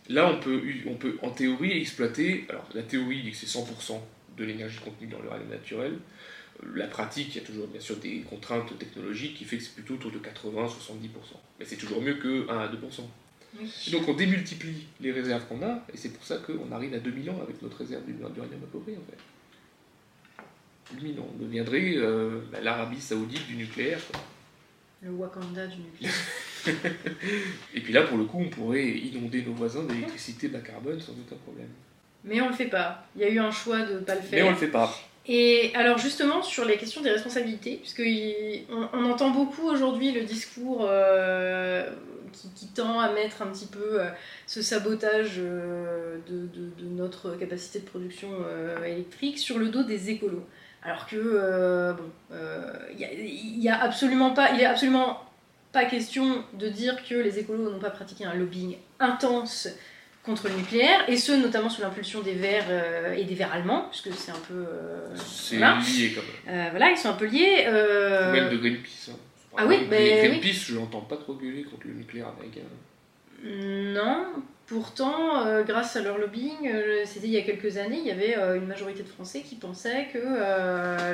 Là, 0.08 0.32
on 0.32 0.40
peut, 0.40 0.62
on 0.88 0.96
peut 0.96 1.18
en 1.22 1.32
théorie 1.32 1.78
exploiter. 1.78 2.46
Alors, 2.48 2.70
la 2.74 2.84
théorie 2.84 3.22
dit 3.22 3.32
que 3.32 3.38
c'est 3.38 3.48
100% 3.48 4.00
de 4.38 4.46
l'énergie 4.46 4.80
contenue 4.80 5.10
dans 5.10 5.22
l'uranium 5.22 5.50
naturel 5.50 6.00
la 6.76 6.88
pratique, 6.88 7.36
il 7.36 7.42
y 7.42 7.44
a 7.44 7.46
toujours 7.46 7.68
bien 7.68 7.80
sûr 7.80 7.98
des 7.98 8.20
contraintes 8.22 8.78
technologiques 8.78 9.36
qui 9.36 9.46
fait 9.46 9.58
que 9.58 9.64
c'est 9.64 9.76
plutôt 9.76 9.96
autour 9.96 10.12
de 10.12 10.20
80-70%. 10.20 11.10
Mais 11.60 11.66
c'est 11.66 11.78
toujours 11.78 12.02
mieux 12.02 12.16
que 12.16 12.50
1 12.50 12.58
à 12.58 12.68
2%. 12.68 13.92
donc 13.92 14.08
on 14.08 14.14
démultiplie 14.14 14.88
les 15.00 15.12
réserves 15.12 15.46
qu'on 15.48 15.62
a, 15.64 15.86
et 15.94 15.98
c'est 15.98 16.10
pour 16.10 16.24
ça 16.24 16.38
qu'on 16.38 16.72
arrive 16.72 16.94
à 16.94 17.00
2000 17.00 17.30
ans 17.30 17.40
avec 17.42 17.62
notre 17.62 17.78
réserve 17.78 18.04
d'uranium 18.06 18.64
appauvri 18.64 18.94
en 18.94 19.12
fait. 19.12 19.18
2000 20.96 21.20
ans, 21.20 21.28
on 21.34 21.44
deviendrait 21.44 21.94
euh, 21.98 22.42
bah, 22.52 22.60
l'Arabie 22.62 23.00
Saoudite 23.00 23.46
du 23.48 23.56
nucléaire. 23.56 24.00
Le 25.02 25.12
Wakanda 25.12 25.68
du 25.68 25.78
nucléaire. 25.78 26.14
et 27.74 27.82
puis 27.82 27.94
là, 27.94 28.04
pour 28.04 28.18
le 28.18 28.26
coup, 28.26 28.40
on 28.42 28.50
pourrait 28.50 28.90
inonder 28.90 29.44
nos 29.44 29.54
voisins 29.54 29.84
d'électricité 29.84 30.50
bas 30.50 30.60
carbone 30.60 31.00
sans 31.00 31.14
aucun 31.14 31.38
problème. 31.38 31.70
Mais 32.24 32.42
on 32.42 32.50
le 32.50 32.56
fait 32.56 32.68
pas. 32.68 33.08
Il 33.16 33.22
y 33.22 33.26
a 33.26 33.30
eu 33.30 33.40
un 33.40 33.52
choix 33.52 33.84
de 33.84 33.94
ne 33.96 34.00
pas 34.00 34.16
le 34.16 34.22
faire. 34.22 34.44
Mais 34.44 34.44
on 34.44 34.52
le 34.52 34.58
fait 34.58 34.68
pas. 34.68 34.94
Et 35.28 35.72
alors 35.76 35.98
justement 35.98 36.42
sur 36.42 36.66
les 36.66 36.78
questions 36.78 37.02
des 37.02 37.12
responsabilités, 37.12 37.76
puisque 37.78 38.02
on, 38.72 39.06
entend 39.06 39.30
beaucoup 39.30 39.68
aujourd'hui 39.68 40.12
le 40.12 40.24
discours 40.24 40.88
euh, 40.90 41.90
qui, 42.56 42.68
tend 42.68 43.00
à 43.00 43.12
mettre 43.12 43.42
un 43.42 43.48
petit 43.48 43.68
peu 43.68 44.02
euh, 44.02 44.10
ce 44.48 44.62
sabotage 44.62 45.36
euh, 45.38 46.18
de, 46.28 46.50
notre 46.84 47.36
capacité 47.36 47.80
de 47.80 47.86
production 47.86 48.30
électrique 48.86 49.38
sur 49.38 49.60
le 49.60 49.70
dos 49.70 49.84
des 49.84 50.10
écolos. 50.10 50.46
Alors 50.82 51.06
que 51.08 51.94
bon, 51.94 52.38
il 52.98 53.60
y, 53.60 53.70
a 53.70 53.82
absolument 53.82 54.32
pas, 54.32 54.52
il 54.52 54.66
absolument 54.66 55.22
pas 55.72 55.86
question 55.86 56.44
de 56.54 56.70
dire 56.70 56.96
que 57.08 57.16
les 57.16 57.38
écolos 57.38 57.70
n'ont 57.70 57.80
pas 57.80 57.90
pratiqué 57.90 58.26
un 58.26 58.34
lobbying 58.34 58.78
intense 59.00 59.68
contre 60.24 60.50
le 60.50 60.56
nucléaire, 60.56 61.10
et 61.10 61.18
ce 61.18 61.32
notamment 61.32 61.70
sous 61.70 61.82
l'impulsion 61.82 62.22
des 62.22 62.34
Verts 62.34 62.66
euh, 62.70 63.14
et 63.14 63.24
des 63.24 63.36
Verts 63.36 63.54
allemands, 63.54 63.88
puisque 63.90 64.14
c'est 64.18 64.32
un 64.32 64.42
peu. 64.48 64.66
Euh, 64.68 65.16
c'est 65.16 65.56
lié 65.56 66.14
quand 66.14 66.22
même. 66.22 66.56
Euh, 66.56 66.68
voilà, 66.72 66.92
ils 66.92 66.98
sont 66.98 67.10
un 67.10 67.14
peu 67.14 67.26
liés. 67.26 67.66
Même 67.66 68.50
de 68.50 68.58
Greenpeace. 68.58 69.12
Hein. 69.12 69.18
Ah 69.58 69.66
oui, 69.66 69.88
mais. 69.90 70.28
Greenpeace, 70.28 70.66
je 70.68 70.76
l'entends 70.76 71.02
pas 71.02 71.18
trop 71.18 71.34
gueuler 71.34 71.64
contre 71.64 71.88
le 71.88 71.94
nucléaire 71.94 72.28
américain. 72.28 72.62
Non, 73.44 74.26
pourtant, 74.68 75.64
grâce 75.64 75.96
à 75.96 76.02
leur 76.02 76.18
lobbying, 76.18 76.70
c'était 77.06 77.28
il 77.28 77.34
y 77.34 77.38
a 77.38 77.42
quelques 77.42 77.78
années, 77.78 78.00
il 78.00 78.06
y 78.06 78.12
avait 78.12 78.36
une 78.58 78.68
majorité 78.68 79.02
de 79.02 79.08
Français 79.08 79.42
qui 79.42 79.56
pensaient 79.56 80.10
que 80.12 80.20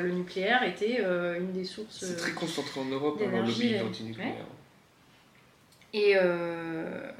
le 0.02 0.10
nucléaire 0.10 0.64
était 0.64 1.04
une 1.40 1.52
des 1.52 1.64
sources. 1.64 2.04
C'est 2.04 2.18
très 2.18 2.32
concentré 2.32 2.80
en 2.80 2.86
Europe, 2.86 3.22
hein, 3.24 3.30
leur 3.32 3.46
lobbying 3.46 3.80
anti-nucléaire. 3.80 4.46
Et, 5.94 6.16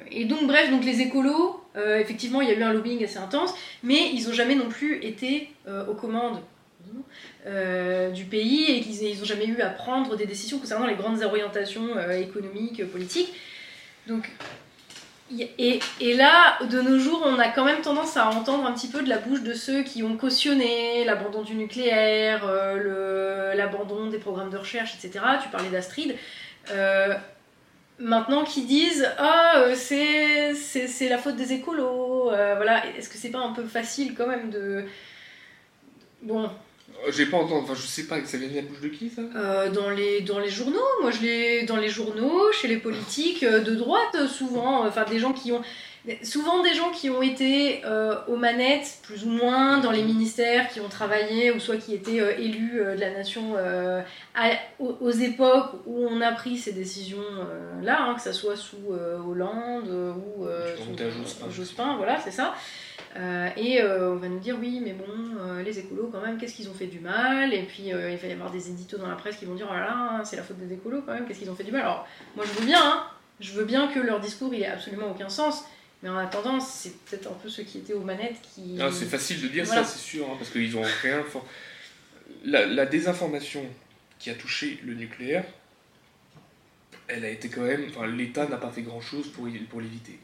et, 0.10 0.26
donc, 0.26 0.48
bref, 0.48 0.72
donc 0.72 0.84
les 0.84 1.02
écolos, 1.02 1.62
euh, 1.78 2.00
effectivement, 2.00 2.42
il 2.42 2.50
y 2.50 2.52
a 2.52 2.56
eu 2.56 2.64
un 2.64 2.74
lobbying 2.74 3.04
assez 3.04 3.18
intense, 3.18 3.54
mais 3.84 4.12
ils 4.14 4.28
n'ont 4.28 4.34
jamais 4.34 4.56
non 4.56 4.70
plus 4.70 5.04
été 5.04 5.52
euh, 5.68 5.86
aux 5.88 5.94
commandes 5.94 6.40
euh, 7.48 8.12
du 8.12 8.26
pays 8.26 8.72
et 8.72 8.82
qu'ils 8.82 9.18
n'ont 9.18 9.26
jamais 9.26 9.46
eu 9.46 9.62
à 9.62 9.70
prendre 9.70 10.16
des 10.16 10.26
décisions 10.26 10.60
concernant 10.60 10.86
les 10.86 10.96
grandes 10.96 11.22
orientations 11.24 11.88
économiques, 12.12 12.86
politiques. 12.92 13.34
Donc, 14.08 14.32
et, 15.58 15.80
là, 16.16 16.60
de 16.64 16.82
nos 16.82 17.00
jours, 17.00 17.24
on 17.26 17.40
a 17.40 17.48
quand 17.50 17.66
même 17.66 17.82
tendance 17.82 18.16
à 18.16 18.30
entendre 18.30 18.66
un 18.68 18.74
petit 18.74 18.88
peu 18.88 19.02
de 19.02 19.10
la 19.10 19.18
bouche 19.18 19.42
de 19.42 19.54
ceux 19.54 19.82
qui 19.82 20.04
ont 20.04 20.16
cautionné 20.16 21.04
l'abandon 21.04 21.42
du 21.42 21.56
nucléaire, 21.56 22.46
l'abandon 23.56 24.08
des 24.08 24.20
programmes 24.20 24.52
de 24.52 24.58
recherche, 24.58 24.94
etc. 24.94 25.26
Tu 25.42 25.50
parlais 25.50 25.70
d'Astrid 25.70 26.16
maintenant 28.00 28.44
qui 28.44 28.64
disent 28.64 29.10
ah 29.18 29.66
c'est 29.76 30.54
c'est 30.54 31.10
la 31.10 31.18
faute 31.18 31.36
des 31.36 31.54
écolos 31.54 32.32
euh, 32.32 32.56
voilà. 32.56 32.86
Est-ce 32.98 33.10
que 33.10 33.18
c'est 33.18 33.30
pas 33.30 33.40
un 33.40 33.54
peu 33.54 33.64
facile 33.64 34.14
quand 34.16 34.28
même 34.28 34.50
de 34.50 34.84
bon. 36.22 36.44
Euh, 36.46 37.12
j'ai 37.12 37.26
pas 37.26 37.38
entendu, 37.38 37.64
enfin 37.64 37.74
je 37.76 37.86
sais 37.86 38.08
pas, 38.08 38.24
ça 38.26 38.38
vient 38.38 38.50
de 38.50 38.56
la 38.56 38.62
bouche 38.62 38.82
de 38.82 38.88
qui 38.88 39.10
ça? 39.10 39.22
Dans, 39.70 39.90
les, 39.90 40.22
dans 40.22 40.40
les 40.40 40.50
journaux, 40.50 40.80
moi 41.02 41.12
je 41.12 41.22
l'ai 41.22 41.64
dans 41.64 41.78
les 41.78 41.90
journaux, 41.90 42.52
chez 42.52 42.68
les 42.68 42.78
politiques 42.78 43.44
de 43.44 43.76
droite 43.76 44.28
souvent, 44.28 44.86
enfin 44.86 45.04
des 45.04 45.20
gens 45.20 45.34
qui 45.34 45.52
ont 45.52 45.62
souvent 46.24 46.62
des 46.62 46.74
gens 46.74 46.92
qui 46.92 47.10
ont 47.10 47.22
été 47.22 47.84
euh, 47.86 48.16
aux 48.28 48.36
manettes, 48.36 49.00
plus 49.04 49.26
ou 49.26 49.30
moins, 49.30 49.80
dans 49.80 49.92
les 49.92 50.04
ministères, 50.04 50.70
qui 50.70 50.80
ont 50.80 50.90
travaillé, 50.90 51.52
ou 51.52 51.60
soit 51.60 51.78
qui 51.78 51.94
étaient 51.94 52.20
euh, 52.20 52.38
élus 52.38 52.80
euh, 52.80 52.96
de 52.96 53.00
la 53.00 53.12
nation 53.12 53.56
aux, 54.80 55.12
époques 55.12 55.72
où 55.86 56.06
on 56.08 56.22
a 56.22 56.32
pris 56.32 56.58
ces 56.58 56.74
décisions-là, 56.74 58.02
hein, 58.02 58.16
que 58.16 58.22
ce 58.22 58.32
soit 58.32 58.56
sous 58.56 58.92
Hollande 59.28 59.90
ou 59.90 60.46
sous 60.78 61.52
Jospin, 61.52 61.96
voilà, 61.98 62.20
c'est 62.20 62.32
ça. 62.32 62.54
et 63.58 63.82
on 63.84 64.16
va 64.16 64.28
nous 64.28 64.40
dire 64.40 64.58
oui, 64.60 64.82
mais 64.84 64.94
bon, 64.94 65.06
les 65.64 65.80
écolos 65.80 66.10
quand 66.12 66.22
même, 66.22 66.38
qu'est-ce 66.38 66.56
qu'ils 66.56 66.70
ont 66.70 66.74
fait 66.74 66.88
du 66.88 67.00
mal? 67.00 67.54
Et 67.54 67.64
puis 67.64 67.86
il 67.88 67.94
va 67.94 68.28
y 68.28 68.32
avoir 68.32 68.52
des 68.52 68.70
éditos 68.70 68.98
dans 68.98 69.08
la 69.08 69.16
presse 69.16 69.38
qui 69.38 69.46
vont 69.46 69.56
dire 69.56 69.68
oh 69.70 69.74
là 69.74 69.82
là, 69.82 70.22
c'est 70.24 70.36
la 70.36 70.44
faute 70.44 70.58
des 70.58 70.74
écolos 70.74 71.02
quand 71.06 71.14
même, 71.14 71.26
qu'est-ce 71.26 71.40
qu'ils 71.40 71.50
ont 71.50 71.56
fait 71.56 71.64
du 71.64 71.72
mal? 71.72 71.82
Alors 71.82 72.08
moi 72.36 72.46
je 72.46 72.60
veux 72.60 72.66
bien, 72.66 72.82
hein, 72.82 73.04
je 73.40 73.54
veux 73.54 73.66
bien 73.66 73.88
que 73.88 74.00
leur 74.00 74.20
discours 74.20 74.54
il 74.54 74.62
ait 74.62 74.68
absolument 74.68 75.12
aucun 75.12 75.30
sens, 75.30 75.66
mais 76.06 76.12
en 76.12 76.18
attendant, 76.18 76.60
c'est 76.60 77.00
peut-être 77.00 77.32
un 77.32 77.34
peu 77.34 77.50
ceux 77.50 77.64
qui 77.64 77.80
étaient 77.80 77.94
aux 77.94 78.04
manettes 78.04 78.40
qui. 78.54 78.78
Ah, 78.80 78.92
c'est 78.92 79.08
facile 79.08 79.42
de 79.42 79.48
dire 79.48 79.66
ça, 79.66 79.84
c'est 79.84 79.98
sûr, 79.98 80.30
hein, 80.30 80.36
parce 80.38 80.52
qu'ils 80.52 80.78
ont 80.78 80.84
rien. 81.02 81.24
La, 82.44 82.68
la, 82.68 82.86
désinformation 82.86 83.66
qui 84.20 84.30
a 84.30 84.36
touché 84.36 84.80
le 84.86 84.94
nucléaire, 84.94 85.46
elle 87.08 87.26
a 87.26 87.30
été 87.32 87.50
quand 87.50 87.64
même. 87.64 87.88
Enfin, 87.90 88.06
l'État 88.06 88.48
n'a 88.48 88.58
pas 88.58 88.70
fait 88.70 88.84
grand-chose 88.84 89.30
pour, 89.30 89.48
pour 89.68 89.82
l'éviter. 89.82 90.20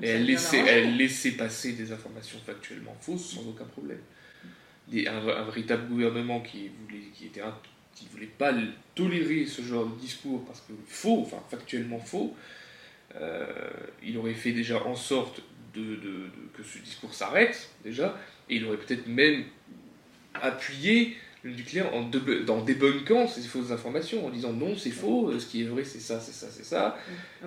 Et 0.00 0.10
elle 0.10 0.26
laissait, 0.26 0.60
elle 0.60 0.96
laissait 0.96 1.32
passer 1.32 1.72
des 1.72 1.90
informations 1.90 2.38
factuellement 2.46 2.94
fausses 3.00 3.34
sans 3.34 3.44
aucun 3.48 3.64
problème. 3.64 3.98
Des, 4.86 5.08
un, 5.08 5.42
véritable 5.42 5.88
gouvernement 5.88 6.38
qui 6.38 6.68
voulait, 6.68 7.08
qui 7.12 7.26
était 7.26 7.42
qui 7.96 8.06
voulait 8.12 8.26
pas 8.26 8.52
tolérer 8.94 9.44
ce 9.44 9.62
genre 9.62 9.86
de 9.86 9.98
discours 9.98 10.44
parce 10.44 10.60
que 10.60 10.72
faux, 10.86 11.22
enfin 11.22 11.42
factuellement 11.50 11.98
faux, 11.98 12.36
il 14.02 14.18
aurait 14.18 14.34
fait 14.34 14.52
déjà 14.52 14.82
en 14.84 14.94
sorte 14.94 15.42
de, 15.74 15.98
que 16.56 16.62
ce 16.62 16.78
discours 16.78 17.14
s'arrête, 17.14 17.70
déjà, 17.84 18.16
et 18.48 18.56
il 18.56 18.66
aurait 18.66 18.76
peut-être 18.76 19.06
même 19.06 19.44
appuyé 20.34 21.16
le 21.44 21.50
nucléaire 21.50 21.92
en, 21.92 22.08
en 22.52 22.62
débunkant 22.62 23.26
ces 23.26 23.40
fausses 23.40 23.72
informations, 23.72 24.24
en 24.24 24.30
disant 24.30 24.52
non, 24.52 24.76
c'est 24.76 24.90
faux, 24.90 25.28
euh, 25.28 25.40
ce 25.40 25.46
qui 25.46 25.62
est 25.62 25.66
vrai, 25.66 25.82
c'est 25.82 25.98
ça, 25.98 26.20
c'est 26.20 26.32
ça, 26.32 26.46
c'est 26.52 26.64
ça. 26.64 26.96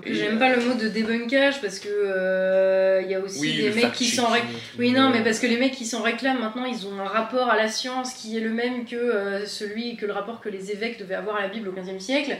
Et 0.06 0.14
j'aime 0.14 0.38
pas 0.38 0.54
le 0.54 0.62
mot 0.62 0.74
de 0.74 0.90
débunkage 0.90 1.62
parce 1.62 1.80
que 1.80 1.88
euh, 1.90 3.02
il 3.04 3.10
y 3.10 3.16
a 3.16 3.22
aussi 3.22 3.56
des 3.56 3.70
mecs 3.72 3.94
qui 3.94 4.08
s'en 4.08 4.28
réclament. 4.28 4.54
Oui, 4.78 4.92
non, 4.92 5.12
mais 5.12 5.24
parce 5.24 5.40
que 5.40 5.48
les 5.48 5.58
mecs 5.58 5.72
qui 5.72 5.86
s'en 5.86 6.02
réclament 6.02 6.40
maintenant, 6.40 6.66
ils 6.66 6.86
ont 6.88 7.00
un 7.00 7.08
rapport 7.08 7.50
à 7.50 7.56
la 7.56 7.70
science 7.70 8.14
qui 8.14 8.38
est 8.38 8.42
le 8.42 8.50
même 8.50 8.84
que 8.84 9.46
celui 9.46 9.96
que 9.96 10.06
le 10.06 10.12
rapport 10.12 10.42
que 10.42 10.50
les 10.50 10.72
évêques 10.72 11.00
devaient 11.00 11.16
avoir 11.16 11.38
à 11.38 11.42
la 11.44 11.48
Bible 11.48 11.70
au 11.70 11.72
XVe 11.72 12.00
siècle 12.00 12.36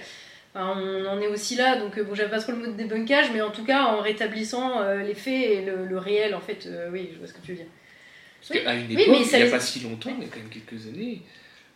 on 0.56 1.06
en 1.06 1.22
est 1.22 1.28
aussi 1.28 1.56
là, 1.56 1.78
donc 1.78 1.98
euh, 1.98 2.04
bon, 2.04 2.16
j'aime 2.16 2.30
pas 2.30 2.40
trop 2.40 2.54
le 2.54 2.60
mot 2.60 2.68
de 2.68 2.72
débunkage, 2.72 3.32
mais 3.34 3.42
en 3.42 3.52
tout 3.52 3.66
cas 3.66 3.84
en 3.84 4.00
rétablissant 4.00 4.82
euh, 4.82 5.04
les 5.04 5.14
faits 5.14 5.34
et 5.34 5.66
le, 5.66 5.98
réel, 5.98 6.34
en 6.34 6.40
fait, 6.40 6.66
euh, 6.66 6.90
oui, 6.92 7.10
je 7.14 7.18
vois 7.18 7.28
ce 7.28 7.34
que 7.34 7.42
tu 7.42 7.52
veux 7.52 7.58
dire. 7.58 7.66
Parce 8.40 8.62
qu'à 8.62 8.74
une 8.74 8.92
époque, 8.92 9.18
il 9.34 9.38
n'y 9.38 9.44
a 9.44 9.50
pas 9.50 9.60
si 9.60 9.82
longtemps, 9.82 10.12
il 10.18 10.24
y 10.24 10.28
a 10.28 10.30
quand 10.32 10.40
même 10.40 10.50
quelques 10.50 10.88
années, 10.88 11.22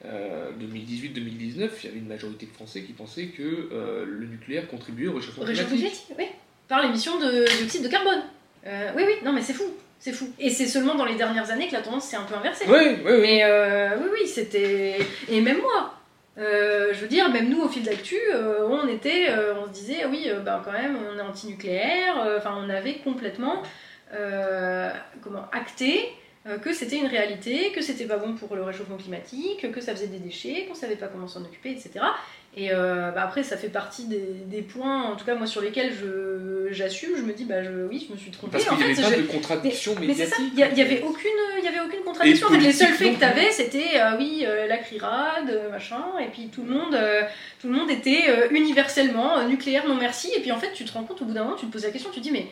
2018-2019, 0.06 1.12
il 1.14 1.58
y 1.58 1.88
avait 1.90 1.98
une 1.98 2.08
majorité 2.08 2.46
de 2.46 2.52
Français 2.52 2.84
qui 2.84 2.94
pensaient 2.94 3.28
que 3.28 3.70
le 4.08 4.28
nucléaire 4.28 4.68
contribuait 4.68 5.08
au 5.08 5.16
réchauffement 5.16 5.44
climatique. 5.44 6.06
oui, 6.18 6.26
par 6.68 6.84
l'émission 6.84 7.20
de 7.20 7.46
dioxyde 7.58 7.84
de 7.84 7.90
carbone. 7.90 8.22
oui, 8.66 9.04
oui, 9.06 9.14
non, 9.26 9.34
mais 9.34 9.42
c'est 9.42 9.54
fou. 9.54 9.66
C'est 10.00 10.14
fou. 10.14 10.32
Et 10.40 10.50
c'est 10.50 10.68
seulement 10.68 10.96
dans 10.96 11.04
les 11.04 11.16
dernières 11.16 11.52
années 11.52 11.68
que 11.68 11.74
la 11.74 11.82
tendance 11.82 12.06
s'est 12.06 12.16
un 12.16 12.24
peu 12.24 12.36
inversée. 12.36 12.64
Oui, 12.70 12.78
oui, 12.78 13.12
oui. 13.12 13.20
Mais 13.20 13.44
oui, 13.98 14.10
oui, 14.14 14.28
c'était. 14.28 15.00
Et 15.28 15.42
même 15.42 15.58
moi, 15.58 15.99
euh, 16.40 16.94
je 16.94 17.02
veux 17.02 17.08
dire, 17.08 17.30
même 17.30 17.50
nous, 17.50 17.62
au 17.62 17.68
fil 17.68 17.84
d'actu, 17.84 18.16
euh, 18.34 18.66
on 18.68 18.88
était, 18.88 19.30
euh, 19.30 19.56
on 19.62 19.68
se 19.68 19.72
disait, 19.72 20.06
oui, 20.06 20.32
ben 20.44 20.62
quand 20.64 20.72
même, 20.72 20.98
on 21.12 21.18
est 21.18 21.22
anti-nucléaire. 21.22 22.16
Enfin, 22.38 22.56
on 22.58 22.70
avait 22.70 22.96
complètement, 22.96 23.62
comment, 25.22 25.46
acté 25.52 26.10
que 26.64 26.74
c'était 26.74 26.98
une 26.98 27.08
réalité, 27.08 27.72
que 27.74 27.82
c'était 27.82 28.06
pas 28.06 28.18
bon 28.18 28.34
pour 28.34 28.56
le 28.56 28.64
réchauffement 28.64 28.96
climatique, 28.96 29.72
que 29.72 29.82
ça 29.82 29.94
faisait 29.94 30.08
des 30.08 30.20
déchets, 30.20 30.66
qu'on 30.68 30.74
savait 30.74 30.96
pas 30.96 31.08
comment 31.08 31.28
s'en 31.28 31.42
occuper, 31.42 31.72
etc. 31.72 32.00
Et 32.58 32.72
euh, 32.74 33.12
bah, 33.12 33.22
après, 33.24 33.44
ça 33.44 33.58
fait 33.58 33.70
partie 33.70 34.08
des, 34.08 34.18
des 34.46 34.62
points, 34.64 35.04
en 35.04 35.16
tout 35.16 35.24
cas 35.24 35.36
moi 35.36 35.46
sur 35.48 35.62
lesquels 35.62 35.94
je 35.94 36.68
j'assume. 36.72 37.12
Je 37.16 37.22
me 37.22 37.32
dis, 37.32 37.46
bah 37.46 37.64
je, 37.64 37.70
oui, 37.90 38.04
je 38.08 38.14
me 38.14 38.18
suis 38.18 38.32
trompée. 38.32 38.54
Parce 38.54 38.66
qu'il 38.66 38.76
n'y 38.78 38.96
fait, 38.96 39.02
avait 39.04 39.10
pas 39.12 39.16
je- 39.18 39.22
de 39.22 39.28
contradiction 39.28 39.96
mais 40.00 40.14
c'est 40.14 40.26
ça, 40.26 40.40
médiatique. 40.40 40.54
il 40.70 40.74
n'y 40.76 40.82
avait 40.82 41.02
aucune, 41.04 41.30
il 41.60 41.64
y 41.64 41.68
avait 41.68 41.80
aucune 41.80 42.02
contradiction. 42.04 42.48
En 42.48 42.52
fait, 42.52 42.58
les 42.58 42.74
seuls 42.74 42.94
faits 42.94 43.14
que 43.14 43.20
tu 43.20 43.24
avais, 43.24 43.52
c'était 43.52 44.00
euh, 44.00 44.18
oui, 44.18 44.44
euh, 44.48 44.68
la 44.68 44.78
CRIRAD, 44.78 45.50
euh, 45.50 45.70
machin, 45.72 46.04
et 46.22 46.28
puis 46.28 46.48
tout 46.50 46.64
le 46.64 46.72
monde, 46.72 46.98
tout 47.62 47.68
le 47.68 47.74
monde 47.74 47.90
était 47.92 48.50
universellement 48.52 49.44
nucléaire, 49.48 49.88
non 49.88 49.96
merci. 49.96 50.32
Et 50.36 50.40
puis 50.42 50.52
en 50.52 50.58
fait, 50.58 50.72
tu 50.74 50.86
te 50.86 50.92
rends 50.94 51.04
compte 51.04 51.22
au 51.22 51.26
bout 51.26 51.34
d'un 51.34 51.44
moment, 51.44 51.56
tu 51.56 51.66
te 51.68 51.72
poses 51.72 51.84
la 51.86 51.92
question, 51.92 52.10
tu 52.12 52.20
te 52.20 52.24
dis, 52.24 52.32
mais 52.32 52.48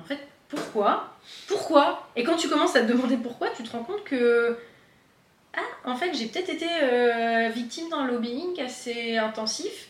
en 0.00 0.04
fait, 0.04 0.18
pourquoi? 0.48 1.14
Pourquoi? 1.46 2.08
Et 2.16 2.24
quand 2.24 2.36
tu 2.36 2.48
commences 2.48 2.76
à 2.76 2.80
te 2.82 2.86
demander 2.90 3.16
pourquoi, 3.16 3.48
tu 3.56 3.62
te 3.62 3.70
rends 3.70 3.84
compte 3.84 4.04
que. 4.04 4.56
Ah, 5.54 5.90
en 5.90 5.96
fait, 5.96 6.14
j'ai 6.14 6.26
peut-être 6.26 6.48
été 6.48 6.66
euh, 6.82 7.50
victime 7.54 7.90
d'un 7.90 8.06
lobbying 8.06 8.60
assez 8.60 9.18
intensif 9.18 9.88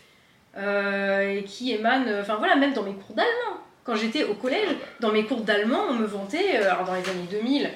euh, 0.56 1.38
et 1.38 1.44
qui 1.44 1.72
émane. 1.72 2.20
Enfin 2.20 2.36
voilà, 2.36 2.56
même 2.56 2.72
dans 2.72 2.82
mes 2.82 2.94
cours 2.94 3.14
d'allemand. 3.14 3.60
Quand 3.84 3.96
j'étais 3.96 4.24
au 4.24 4.34
collège, 4.34 4.68
dans 5.00 5.12
mes 5.12 5.24
cours 5.24 5.40
d'allemand, 5.40 5.84
on 5.90 5.94
me 5.94 6.06
vantait, 6.06 6.60
euh, 6.60 6.70
alors 6.70 6.84
dans 6.84 6.94
les 6.94 7.08
années 7.08 7.26
2000, 7.30 7.70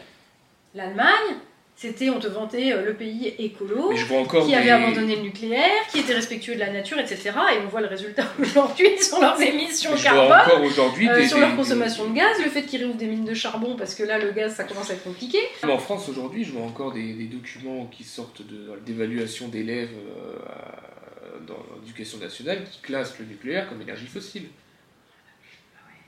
l'Allemagne, 0.74 1.36
c'était, 1.78 2.08
on 2.08 2.18
te 2.18 2.26
vantait 2.26 2.72
euh, 2.72 2.86
le 2.86 2.94
pays 2.94 3.34
écolo, 3.38 3.92
vois 4.08 4.40
qui 4.40 4.46
des... 4.48 4.54
avait 4.54 4.70
abandonné 4.70 5.16
le 5.16 5.22
nucléaire, 5.22 5.86
qui 5.92 5.98
était 5.98 6.14
respectueux 6.14 6.54
de 6.54 6.60
la 6.60 6.72
nature, 6.72 6.98
etc. 6.98 7.32
Et 7.54 7.58
on 7.62 7.68
voit 7.68 7.82
le 7.82 7.86
résultat 7.86 8.24
aujourd'hui 8.40 8.98
sur 8.98 9.20
leurs 9.20 9.38
émissions 9.42 9.94
je 9.94 10.08
vois 10.08 10.38
carbone. 10.42 10.64
aujourd'hui 10.64 11.06
euh, 11.06 11.28
sur 11.28 11.38
leur 11.38 11.50
des- 11.50 11.56
consommation 11.56 12.08
de 12.08 12.14
gaz, 12.14 12.42
le 12.42 12.48
fait 12.48 12.62
qu'ils 12.62 12.80
réouvrent 12.80 12.96
des 12.96 13.06
mines 13.06 13.26
de 13.26 13.34
charbon 13.34 13.76
parce 13.76 13.94
que 13.94 14.04
là 14.04 14.18
le 14.18 14.32
gaz 14.32 14.54
ça 14.54 14.64
commence 14.64 14.88
à 14.88 14.94
être 14.94 15.04
compliqué. 15.04 15.36
Mais 15.64 15.72
En 15.72 15.78
France 15.78 16.08
aujourd'hui, 16.08 16.44
je 16.44 16.52
vois 16.52 16.64
encore 16.64 16.94
des, 16.94 17.12
documents 17.26 17.84
qui 17.86 18.04
sortent 18.04 18.40
d'évaluation 18.86 19.48
d'élèves 19.48 19.90
euh, 19.92 21.38
dans 21.46 21.58
l'éducation 21.82 22.16
nationale 22.16 22.64
qui 22.70 22.80
classent 22.80 23.18
le 23.18 23.26
nucléaire 23.26 23.68
comme 23.68 23.82
énergie 23.82 24.06
fossile. 24.06 24.44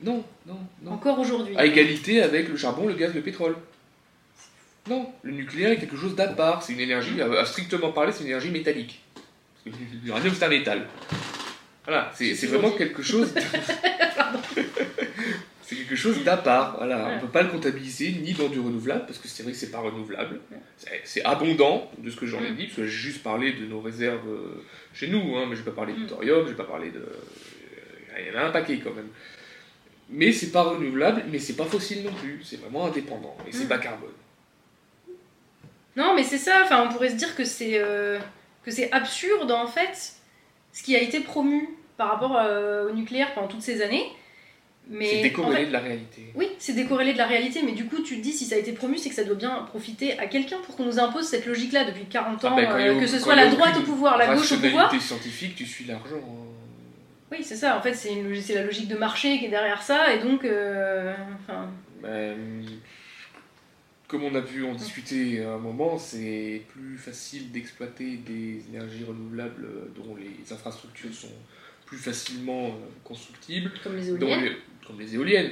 Non, 0.01 0.23
non, 0.47 0.57
non. 0.81 0.93
Encore 0.93 1.19
aujourd'hui. 1.19 1.55
À 1.57 1.65
égalité 1.65 2.23
avec 2.23 2.49
le 2.49 2.57
charbon, 2.57 2.87
le 2.87 2.95
gaz, 2.95 3.13
le 3.13 3.21
pétrole. 3.21 3.55
Non, 4.87 5.11
le 5.23 5.31
nucléaire 5.33 5.71
est 5.71 5.77
quelque 5.77 5.97
chose 5.97 6.15
d'à 6.15 6.27
part. 6.27 6.63
C'est 6.63 6.73
une 6.73 6.79
énergie, 6.79 7.19
à, 7.21 7.45
strictement 7.45 7.91
parler, 7.91 8.11
c'est 8.11 8.21
une 8.21 8.27
énergie 8.29 8.49
métallique. 8.51 9.01
L'uranium, 10.03 10.33
c'est 10.33 10.45
un 10.45 10.49
métal. 10.49 10.87
Voilà, 11.85 12.11
c'est 12.15 12.33
vraiment 12.47 12.71
quelque 12.71 13.01
chose. 13.03 13.33
de- 13.33 13.41
c'est 15.61 15.75
quelque 15.75 15.95
chose 15.95 16.23
d'à 16.23 16.37
part. 16.37 16.77
Voilà, 16.77 17.11
on 17.15 17.19
peut 17.19 17.27
pas 17.31 17.43
le 17.43 17.49
comptabiliser 17.49 18.11
ni 18.13 18.33
dans 18.33 18.47
du 18.47 18.59
renouvelable 18.59 19.05
parce 19.05 19.19
que 19.19 19.27
c'est 19.27 19.43
vrai 19.43 19.51
que 19.51 19.57
c'est 19.57 19.71
pas 19.71 19.79
renouvelable. 19.79 20.39
C'est- 21.03 21.23
abondant 21.23 21.91
de 21.97 22.09
ce 22.09 22.15
que 22.15 22.25
j'en 22.25 22.43
ai 22.43 22.51
Mm. 22.51 22.55
dit 22.55 22.63
parce 22.65 22.75
que 22.77 22.85
j'ai 22.85 22.97
juste 22.97 23.23
parlé 23.23 23.53
de 23.53 23.65
nos 23.65 23.81
réserves 23.81 24.27
euh, 24.27 24.63
chez 24.93 25.07
nous, 25.07 25.35
hein, 25.37 25.45
mais 25.49 25.55
je 25.55 25.61
vais 25.61 25.71
pas 25.71 25.75
parler 25.77 25.93
de 25.93 25.99
Mm. 25.99 26.07
thorium, 26.07 26.45
je 26.45 26.51
vais 26.51 26.57
pas 26.57 26.63
parler 26.63 26.91
de. 26.91 27.05
Il 28.19 28.33
y 28.33 28.35
en 28.35 28.39
a 28.41 28.45
un 28.47 28.51
paquet 28.51 28.79
quand 28.83 28.93
même. 28.93 29.07
Mais 30.09 30.31
c'est 30.31 30.51
pas 30.51 30.63
renouvelable, 30.63 31.23
mais 31.31 31.37
c'est 31.39 31.55
pas 31.55 31.65
fossile 31.65 32.03
non 32.03 32.13
plus. 32.13 32.41
C'est 32.43 32.59
vraiment 32.59 32.87
indépendant 32.87 33.37
et 33.47 33.51
c'est 33.51 33.65
Mm. 33.65 33.67
bas 33.67 33.77
carbone. 33.77 34.09
Non 35.95 36.13
mais 36.15 36.23
c'est 36.23 36.37
ça, 36.37 36.61
enfin 36.63 36.85
on 36.87 36.91
pourrait 36.93 37.09
se 37.09 37.15
dire 37.15 37.35
que 37.35 37.43
c'est 37.43 37.73
euh, 37.75 38.19
que 38.63 38.71
c'est 38.71 38.91
absurde 38.91 39.51
en 39.51 39.67
fait 39.67 40.13
ce 40.71 40.83
qui 40.83 40.95
a 40.95 41.01
été 41.01 41.19
promu 41.19 41.67
par 41.97 42.09
rapport 42.09 42.37
euh, 42.39 42.89
au 42.89 42.93
nucléaire 42.93 43.33
pendant 43.33 43.47
toutes 43.47 43.61
ces 43.63 43.81
années. 43.81 44.05
Mais 44.91 45.05
C'est 45.05 45.19
en 45.19 45.21
décorrélé 45.23 45.61
fait- 45.61 45.67
de 45.67 45.73
la 45.73 45.79
réalité. 45.81 46.21
Oui, 46.33 46.47
c'est 46.57 46.73
décorrélé 46.73 47.13
de 47.13 47.17
la 47.19 47.27
réalité, 47.27 47.61
mais 47.63 47.73
du 47.73 47.85
coup, 47.85 48.01
tu 48.01 48.17
te 48.17 48.21
dis, 48.23 48.31
si 48.31 48.45
ça 48.45 48.55
a 48.55 48.57
été 48.57 48.71
promu, 48.71 48.97
c'est 48.97 49.09
que 49.09 49.15
ça 49.15 49.23
doit 49.23 49.35
bien 49.35 49.51
profiter 49.69 50.17
à 50.17 50.25
quelqu'un 50.25 50.57
pour 50.65 50.75
qu'on 50.75 50.85
nous 50.85 50.97
impose 50.97 51.27
cette 51.27 51.45
logique-là 51.45 51.83
depuis 51.83 52.05
40 52.05 52.43
ans, 52.45 52.49
Ah 52.53 52.55
ben, 52.55 52.65
quand 52.71 52.77
il 52.79 52.85
y 52.85 52.89
a 52.89 52.93
euh, 52.93 52.99
que 52.99 53.05
ce 53.05 53.19
soit 53.19 53.35
la 53.35 53.49
droite 53.49 53.77
au 53.77 53.81
pouvoir, 53.83 54.17
la 54.17 54.33
gauche 54.33 54.51
au 54.51 54.57
pouvoir. 54.57 54.89
Scientifique, 54.99 55.55
tu 55.55 55.67
suis 55.67 55.85
l'argent. 55.85 56.15
hein. 56.15 56.47
Oui, 57.31 57.39
c'est 57.43 57.55
ça, 57.55 57.77
en 57.77 57.81
fait, 57.83 57.93
c'est 57.93 58.55
la 58.55 58.63
logique 58.63 58.87
de 58.87 58.95
marché 58.97 59.37
qui 59.37 59.45
est 59.45 59.49
derrière 59.49 59.83
ça, 59.83 60.11
et 60.11 60.19
donc, 60.19 60.39
enfin, 60.43 61.69
Ben, 62.01 62.35
comme 64.09 64.23
on 64.23 64.35
a 64.35 64.41
pu 64.41 64.63
en 64.65 64.73
discuter 64.75 65.41
à 65.43 65.53
un 65.53 65.57
moment, 65.59 65.97
c'est 65.97 66.63
plus 66.73 66.97
facile 66.97 67.51
d'exploiter 67.51 68.17
des 68.17 68.61
énergies 68.69 69.03
renouvelables 69.05 69.67
dont 69.95 70.15
les 70.17 70.51
infrastructures 70.51 71.13
sont 71.13 71.31
plus 71.85 71.97
facilement 71.97 72.67
euh, 72.67 72.71
constructibles, 73.03 73.71
comme 73.83 73.95
les 73.95 74.09
éoliennes. 74.09 74.43
les- 74.43 74.57
comme 74.85 74.99
les 74.99 75.13
éoliennes, 75.15 75.51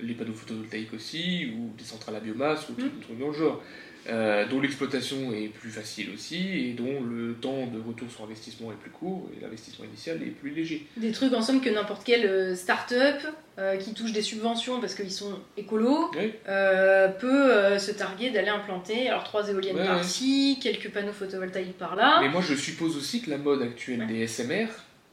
les 0.00 0.14
panneaux 0.14 0.32
photovoltaïques 0.32 0.94
aussi, 0.94 1.52
ou 1.54 1.72
des 1.76 1.84
centrales 1.84 2.16
à 2.16 2.20
biomasse, 2.20 2.68
ou 2.70 2.72
tout 2.74 2.86
Mm. 2.86 3.18
dans 3.20 3.28
le 3.28 3.32
genre, 3.34 3.62
euh, 4.08 4.46
dont 4.48 4.60
l'exploitation 4.60 5.32
est 5.32 5.48
plus 5.48 5.70
facile 5.70 6.10
aussi, 6.14 6.68
et 6.68 6.72
dont 6.72 7.00
le 7.02 7.34
temps 7.34 7.66
de 7.66 7.78
retour 7.80 8.10
sur 8.10 8.24
investissement 8.24 8.72
est 8.72 8.76
plus 8.76 8.90
court, 8.90 9.28
et 9.36 9.40
l'investissement 9.42 9.84
initial 9.84 10.22
est 10.22 10.30
plus 10.30 10.50
léger. 10.50 10.86
Des 10.96 11.12
trucs 11.12 11.32
en 11.34 11.42
somme 11.42 11.60
que 11.60 11.68
n'importe 11.70 12.04
quelle 12.04 12.26
euh, 12.26 12.54
start-up 12.54 13.20
euh, 13.58 13.76
qui 13.76 13.92
touche 13.94 14.12
des 14.12 14.22
subventions 14.22 14.80
parce 14.80 14.94
qu'ils 14.94 15.10
sont 15.12 15.38
écolos 15.56 16.10
Oui. 16.16 16.32
euh, 16.48 17.08
peut 17.08 17.78
se 17.78 17.90
targuer 17.90 18.30
d'aller 18.30 18.48
implanter 18.48 19.08
alors 19.08 19.24
trois 19.24 19.48
éoliennes 19.50 19.76
Ouais, 19.76 19.84
par-ci, 19.86 20.58
quelques 20.62 20.90
panneaux 20.90 21.12
photovoltaïques 21.12 21.76
par-là. 21.78 22.18
Mais 22.22 22.28
moi, 22.28 22.40
je 22.40 22.54
suppose 22.54 22.96
aussi 22.96 23.20
que 23.20 23.30
la 23.30 23.38
mode 23.38 23.62
actuelle 23.62 24.00
Ouais. 24.00 24.06
des 24.06 24.26
SMR, 24.26 24.66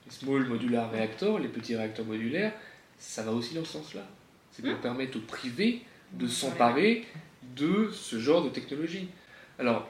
les 0.06 0.12
Small 0.12 0.46
Modular 0.46 0.92
Reactors, 0.92 1.40
les 1.40 1.48
petits 1.48 1.76
réacteurs 1.76 2.06
modulaires, 2.06 2.52
ça 3.00 3.24
va 3.24 3.32
aussi 3.32 3.56
dans 3.56 3.66
ce 3.66 3.74
sens-là. 3.74 4.06
C'est 4.52 4.62
pour 4.64 4.72
Hmm. 4.74 4.82
permettre 4.82 5.18
au 5.18 5.22
privé 5.22 5.82
de 6.14 6.28
s'emparer 6.28 7.04
de 7.56 7.90
ce 7.92 8.20
genre 8.20 8.44
de 8.44 8.50
technologie. 8.50 9.08
Alors, 9.60 9.88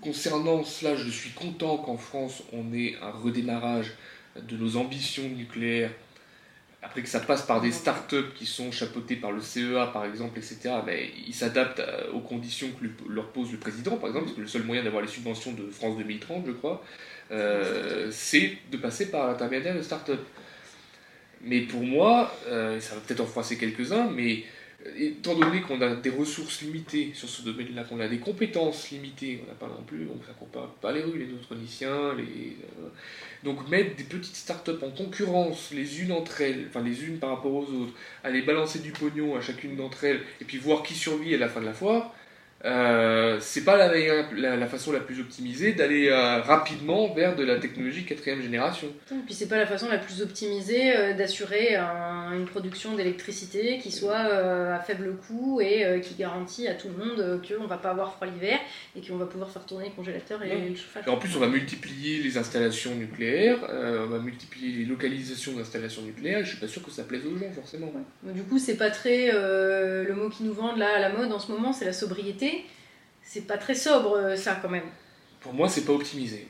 concernant 0.00 0.64
cela, 0.64 0.94
je 0.94 1.08
suis 1.10 1.30
content 1.30 1.78
qu'en 1.78 1.96
France, 1.96 2.42
on 2.52 2.72
ait 2.72 2.96
un 3.02 3.10
redémarrage 3.10 3.92
de 4.40 4.56
nos 4.56 4.76
ambitions 4.76 5.28
nucléaires. 5.28 5.90
Après 6.80 7.02
que 7.02 7.08
ça 7.08 7.18
passe 7.18 7.42
par 7.42 7.60
des 7.60 7.72
startups 7.72 8.32
qui 8.36 8.46
sont 8.46 8.70
chapeautées 8.70 9.16
par 9.16 9.32
le 9.32 9.40
CEA, 9.40 9.88
par 9.88 10.04
exemple, 10.04 10.38
etc., 10.38 10.76
mais 10.86 11.10
ils 11.26 11.34
s'adaptent 11.34 11.80
à- 11.80 12.08
aux 12.12 12.20
conditions 12.20 12.68
que 12.70 12.86
leur 13.12 13.26
pose 13.32 13.50
le 13.50 13.58
président, 13.58 13.96
par 13.96 14.08
exemple, 14.10 14.26
parce 14.26 14.36
que 14.36 14.42
le 14.42 14.46
seul 14.46 14.62
moyen 14.62 14.84
d'avoir 14.84 15.02
les 15.02 15.08
subventions 15.08 15.52
de 15.52 15.68
France 15.70 15.96
2030, 15.98 16.44
je 16.46 16.52
crois, 16.52 16.84
euh, 17.32 18.08
c'est 18.12 18.58
de 18.70 18.76
passer 18.76 19.10
par 19.10 19.26
l'intermédiaire 19.26 19.74
de 19.74 19.82
start-up. 19.82 20.20
Mais 21.42 21.62
pour 21.62 21.82
moi, 21.82 22.32
euh, 22.46 22.78
ça 22.80 22.94
va 22.94 23.00
peut-être 23.00 23.20
en 23.20 23.26
froisser 23.26 23.58
quelques-uns, 23.58 24.08
mais 24.10 24.44
euh, 24.44 24.57
étant 24.96 25.34
donné 25.34 25.60
qu'on 25.60 25.80
a 25.80 25.96
des 25.96 26.10
ressources 26.10 26.62
limitées 26.62 27.10
sur 27.14 27.28
ce 27.28 27.42
domaine-là, 27.42 27.84
qu'on 27.84 27.98
a 28.00 28.08
des 28.08 28.18
compétences 28.18 28.90
limitées, 28.90 29.42
on 29.44 29.48
n'a 29.48 29.54
pas 29.54 29.66
non 29.66 29.82
plus, 29.82 30.04
donc 30.04 30.18
ça 30.26 30.32
court 30.32 30.48
pas, 30.48 30.92
les 30.92 31.02
rues, 31.02 31.18
les 31.18 31.26
neutroniciens, 31.26 32.14
les... 32.14 32.56
euh, 32.80 32.88
donc 33.42 33.68
mettre 33.68 33.96
des 33.96 34.04
petites 34.04 34.36
start-up 34.36 34.82
en 34.82 34.90
concurrence 34.90 35.70
les 35.72 36.00
unes 36.00 36.12
entre 36.12 36.40
elles, 36.42 36.66
enfin 36.68 36.82
les 36.82 37.04
unes 37.04 37.18
par 37.18 37.30
rapport 37.30 37.54
aux 37.54 37.64
autres, 37.64 37.92
aller 38.22 38.42
balancer 38.42 38.78
du 38.78 38.92
pognon 38.92 39.36
à 39.36 39.40
chacune 39.40 39.76
d'entre 39.76 40.04
elles, 40.04 40.20
et 40.40 40.44
puis 40.44 40.58
voir 40.58 40.82
qui 40.84 40.94
survit 40.94 41.34
à 41.34 41.38
la 41.38 41.48
fin 41.48 41.60
de 41.60 41.66
la 41.66 41.74
foire, 41.74 42.14
euh, 42.64 43.38
c'est 43.40 43.62
pas 43.64 43.76
la, 43.76 43.88
meilleure- 43.88 44.26
la, 44.36 44.56
la 44.56 44.66
façon 44.66 44.90
la 44.90 44.98
plus 45.00 45.20
optimisée 45.20 45.72
d'aller 45.74 46.08
euh, 46.08 46.40
rapidement 46.42 47.14
vers 47.14 47.36
de 47.36 47.44
la 47.44 47.56
technologie 47.56 48.04
quatrième 48.04 48.42
génération. 48.42 48.88
Et 49.12 49.14
puis 49.24 49.34
c'est 49.34 49.46
pas 49.48 49.58
la 49.58 49.66
façon 49.66 49.88
la 49.88 49.98
plus 49.98 50.22
optimisée 50.22 50.96
euh, 50.96 51.14
d'assurer 51.14 51.76
un- 51.76 52.32
une 52.36 52.46
production 52.46 52.96
d'électricité 52.96 53.78
qui 53.78 53.92
soit 53.92 54.16
à 54.18 54.80
faible 54.80 55.16
coût 55.26 55.60
et 55.60 56.00
qui 56.00 56.14
garantit 56.14 56.66
à 56.68 56.74
tout 56.74 56.88
le 56.88 57.04
monde 57.04 57.40
qu'on 57.46 57.66
va 57.66 57.78
pas 57.78 57.90
avoir 57.90 58.14
froid 58.14 58.26
l'hiver 58.26 58.58
et 58.96 59.06
qu'on 59.06 59.16
va 59.16 59.26
pouvoir 59.26 59.50
faire 59.50 59.64
tourner 59.64 59.86
le 59.86 59.92
congélateur 59.92 60.42
et 60.42 60.48
Ouais. 60.48 60.68
le 60.70 60.74
chauffage. 60.76 61.04
Et 61.06 61.10
en 61.10 61.16
plus, 61.16 61.34
on 61.36 61.40
va 61.40 61.46
multiplier 61.48 62.22
les 62.22 62.36
installations 62.38 62.94
nucléaires, 62.94 63.58
on 63.70 64.06
va 64.06 64.18
multiplier 64.18 64.78
les 64.78 64.84
localisations 64.84 65.52
d'installations 65.52 66.02
nucléaires, 66.02 66.38
et 66.40 66.44
je 66.44 66.48
suis 66.50 66.58
pas 66.58 66.68
sûr 66.68 66.82
que 66.82 66.90
ça 66.90 67.04
plaise 67.04 67.22
aux 67.26 67.36
gens 67.38 67.50
forcément. 67.54 67.92
Du 68.24 68.42
coup, 68.42 68.58
c'est 68.58 68.76
pas 68.76 68.90
très. 68.90 69.30
le 69.32 70.12
mot 70.14 70.28
qui 70.28 70.42
nous 70.44 70.52
vendent 70.54 70.78
là 70.78 70.96
à 70.96 71.00
la 71.00 71.10
mode 71.10 71.32
en 71.32 71.38
ce 71.38 71.50
moment, 71.52 71.72
c'est 71.72 71.84
la 71.84 71.92
sobriété. 71.92 72.47
C'est 73.22 73.46
pas 73.46 73.58
très 73.58 73.74
sobre 73.74 74.12
euh, 74.16 74.36
ça 74.36 74.58
quand 74.60 74.68
même. 74.70 74.88
Pour 75.40 75.52
moi, 75.54 75.68
c'est 75.68 75.84
pas 75.84 75.92
optimisé. 75.92 76.48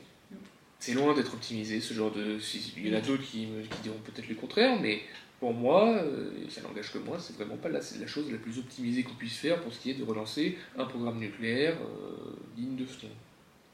C'est 0.79 0.93
loin 0.93 1.13
d'être 1.13 1.33
optimisé, 1.33 1.81
ce 1.81 1.93
genre 1.93 2.11
de. 2.11 2.37
Il 2.77 2.87
y 2.87 2.93
en 2.95 2.97
a 2.97 3.01
d'autres 3.01 3.23
qui, 3.23 3.47
me- 3.47 3.63
qui 3.63 3.79
diront 3.83 3.99
peut-être 4.05 4.29
le 4.29 4.35
contraire, 4.35 4.79
mais 4.79 5.01
pour 5.39 5.53
moi, 5.53 5.89
euh, 5.89 6.31
ça 6.49 6.61
n'engage 6.61 6.91
que 6.93 6.97
moi, 6.99 7.17
c'est 7.19 7.35
vraiment 7.35 7.57
pas 7.57 7.67
la, 7.69 7.81
c'est 7.81 7.99
la 7.99 8.07
chose 8.07 8.31
la 8.31 8.37
plus 8.37 8.57
optimisée 8.59 9.03
qu'on 9.03 9.13
puisse 9.15 9.37
faire 9.37 9.59
pour 9.61 9.73
ce 9.73 9.79
qui 9.79 9.91
est 9.91 9.95
de 9.95 10.03
relancer 10.05 10.57
un 10.77 10.85
programme 10.85 11.19
nucléaire 11.19 11.75
euh, 11.81 12.31
digne 12.55 12.75
de 12.77 12.85
ce 12.85 13.05
nom. 13.05 13.11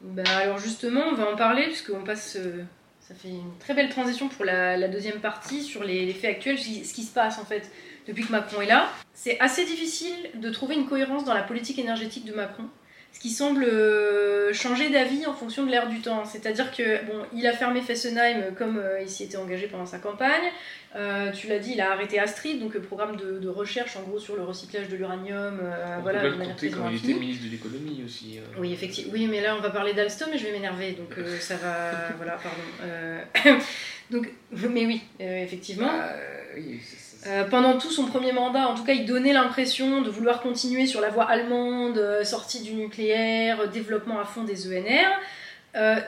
Bah, 0.02 0.24
alors 0.38 0.58
justement, 0.58 1.04
on 1.12 1.14
va 1.16 1.32
en 1.32 1.36
parler 1.36 1.64
puisqu'on 1.68 2.04
passe. 2.04 2.38
euh, 2.40 2.64
ça 3.08 3.14
fait 3.14 3.30
une 3.30 3.56
très 3.60 3.76
belle 3.76 3.90
transition 3.90 4.28
pour 4.30 4.44
la, 4.46 4.76
la 4.78 4.88
deuxième 4.88 5.20
partie 5.22 5.62
sur 5.62 5.84
les, 5.84 6.08
les 6.08 6.14
faits 6.14 6.38
actuels, 6.38 6.58
ce 6.58 6.66
qui 6.66 6.84
ce 6.86 6.94
qui 6.96 7.04
se 7.04 7.14
passe 7.14 7.38
en 7.38 7.46
fait 7.46 7.70
depuis 8.08 8.26
que 8.26 8.32
Macron 8.32 8.62
est 8.62 8.68
là. 8.68 8.90
C'est 9.14 9.40
assez 9.40 9.66
difficile 9.66 10.16
de 10.36 10.50
trouver 10.50 10.76
une 10.76 10.88
cohérence 10.88 11.24
dans 11.26 11.34
la 11.34 11.44
politique 11.44 11.80
énergétique 11.80 12.26
de 12.26 12.34
Macron, 12.34 12.66
ce 13.14 13.20
qui 13.20 13.30
semble 13.30 13.64
euh, 13.64 14.54
changer 14.54 14.90
d'avis 14.90 15.26
en 15.26 15.34
fonction 15.34 15.64
de 15.66 15.72
l'ère 15.72 15.88
du 15.88 16.02
temps. 16.02 16.26
C'est-à-dire 16.26 16.72
que 16.76 17.04
bon, 17.06 17.26
il 17.34 17.48
a 17.48 17.54
fermé 17.54 17.82
Fessenheim 17.82 18.42
euh, 18.42 18.52
comme 18.52 18.78
euh, 18.78 19.02
il 19.02 19.10
s'y 19.10 19.24
était 19.24 19.38
engagé 19.38 19.68
pendant 19.68 19.86
sa 19.86 20.00
campagne. 20.00 20.52
Euh, 20.98 21.32
tu 21.32 21.48
l'as 21.48 21.60
dit, 21.60 21.72
il 21.74 21.82
a 21.82 21.92
arrêté 21.92 22.20
Astrid, 22.20 22.60
donc 22.60 22.74
le 22.74 22.80
programme 22.82 23.18
de, 23.18 23.38
de 23.40 23.50
recherche 23.50 23.98
en 23.98 24.02
gros 24.04 24.18
sur 24.20 24.36
le 24.38 24.44
recyclage 24.44 24.88
de 24.88 24.96
l'uranium, 24.96 25.60
euh, 25.62 25.98
On 25.98 26.02
voilà, 26.04 26.22
peut 26.22 26.30
manière 26.36 26.56
compter 26.56 26.70
quand 26.70 26.88
il 26.90 26.98
était 26.98 27.14
ministre 27.20 27.46
de 27.46 27.52
l'économie 27.52 28.02
aussi. 28.06 28.38
hein. 28.40 28.48
Oui, 28.60 28.72
effectivement. 28.72 29.12
Oui, 29.14 29.28
mais 29.28 29.42
là, 29.42 29.56
on 29.58 29.62
va 29.62 29.72
parler 29.72 29.94
d'Alstom 29.94 30.30
et 30.34 30.38
je 30.38 30.46
vais 30.46 30.52
m'énerver. 30.54 30.92
Donc, 30.94 31.16
ça 31.42 31.56
va. 31.58 32.12
voilà, 32.18 32.38
pardon. 32.38 33.60
Donc, 34.12 34.30
mais 34.70 34.86
oui, 34.86 35.02
effectivement. 35.20 35.88
Bah, 35.88 36.14
oui, 36.56 36.80
c'est- 36.82 36.96
c'est- 36.98 37.05
Euh, 37.28 37.44
pendant 37.46 37.78
tout 37.78 37.90
son 37.90 38.06
premier 38.06 38.32
mandat, 38.32 38.68
en 38.68 38.76
tout 38.76 38.84
cas, 38.84 38.94
il 38.94 39.06
donnait 39.06 39.34
l'impression 39.34 40.02
de 40.02 40.10
vouloir 40.10 40.42
continuer 40.42 40.86
sur 40.86 41.02
la 41.02 41.10
voie 41.10 41.24
allemande, 41.24 41.98
euh, 41.98 42.24
sortie 42.24 42.62
du 42.62 42.74
nucléaire, 42.74 43.62
euh, 43.62 43.68
développement 43.68 44.20
à 44.20 44.26
fond 44.26 44.44
des 44.44 44.68
ENR. 44.68 45.10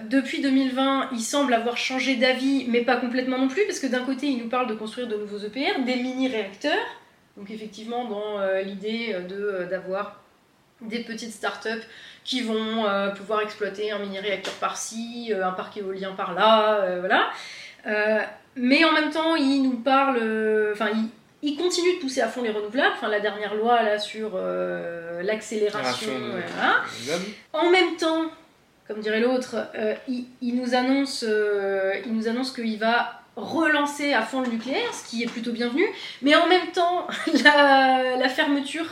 Depuis 0.10 0.42
2020, 0.42 1.10
il 1.12 1.20
semble 1.20 1.54
avoir 1.54 1.76
changé 1.76 2.16
d'avis, 2.16 2.68
mais 2.70 2.84
pas 2.84 2.96
complètement 2.96 3.38
non 3.38 3.50
plus, 3.50 3.66
parce 3.66 3.80
que 3.80 3.88
d'un 3.88 4.06
côté, 4.06 4.28
il 4.28 4.38
nous 4.38 4.48
parle 4.48 4.68
de 4.68 4.74
construire 4.74 5.08
de 5.08 5.18
nouveaux 5.18 5.40
EPR, 5.40 5.84
des 5.86 5.98
mini-réacteurs, 5.98 6.72
donc 7.36 7.52
effectivement 7.52 8.06
dans 8.06 8.40
l'idée 8.64 9.14
de, 9.28 9.68
d'avoir 9.70 10.22
des 10.80 11.00
petites 11.00 11.34
startups 11.34 11.86
qui 12.24 12.44
vont 12.44 12.86
pouvoir 13.18 13.42
exploiter 13.42 13.92
un 13.92 14.00
mini-réacteur 14.00 14.54
par-ci, 14.54 15.34
un 15.34 15.52
parc 15.52 15.76
éolien 15.76 16.14
par-là, 16.14 17.00
voilà. 17.02 17.30
Mais 18.58 18.84
en 18.84 18.92
même 18.92 19.12
temps, 19.12 19.36
il 19.36 19.62
nous 19.64 19.78
parle, 19.78 20.18
euh, 20.22 20.74
enfin, 20.74 20.90
il, 20.94 21.10
il 21.50 21.56
continue 21.58 21.96
de 21.96 22.00
pousser 22.00 22.22
à 22.22 22.28
fond 22.28 22.42
les 22.42 22.50
renouvelables. 22.50 22.94
Enfin, 22.98 23.08
la 23.08 23.20
dernière 23.20 23.56
loi 23.56 23.84
là 23.84 24.00
sur 24.00 24.32
euh, 24.36 25.22
l'accélération. 25.24 26.12
Voilà. 26.32 26.84
En 27.54 27.70
même 27.70 27.96
temps, 27.98 28.26
comme 28.88 29.00
dirait 29.00 29.20
l'autre, 29.20 29.56
euh, 29.76 29.94
il, 30.08 30.26
il 30.42 30.56
nous 30.56 30.74
annonce, 30.74 31.24
euh, 31.28 31.94
il 32.06 32.14
nous 32.14 32.28
annonce 32.28 32.52
qu'il 32.52 32.80
va 32.80 33.22
relancer 33.36 34.14
à 34.14 34.24
fond 34.24 34.42
le 34.42 34.48
nucléaire, 34.48 34.94
ce 34.94 35.08
qui 35.10 35.24
est 35.24 35.28
plutôt 35.28 35.52
bienvenu. 35.52 35.86
Mais 36.24 36.36
en 36.36 36.48
même 36.48 36.72
temps, 36.74 37.06
la, 37.44 38.18
la 38.18 38.30
fermeture 38.30 38.88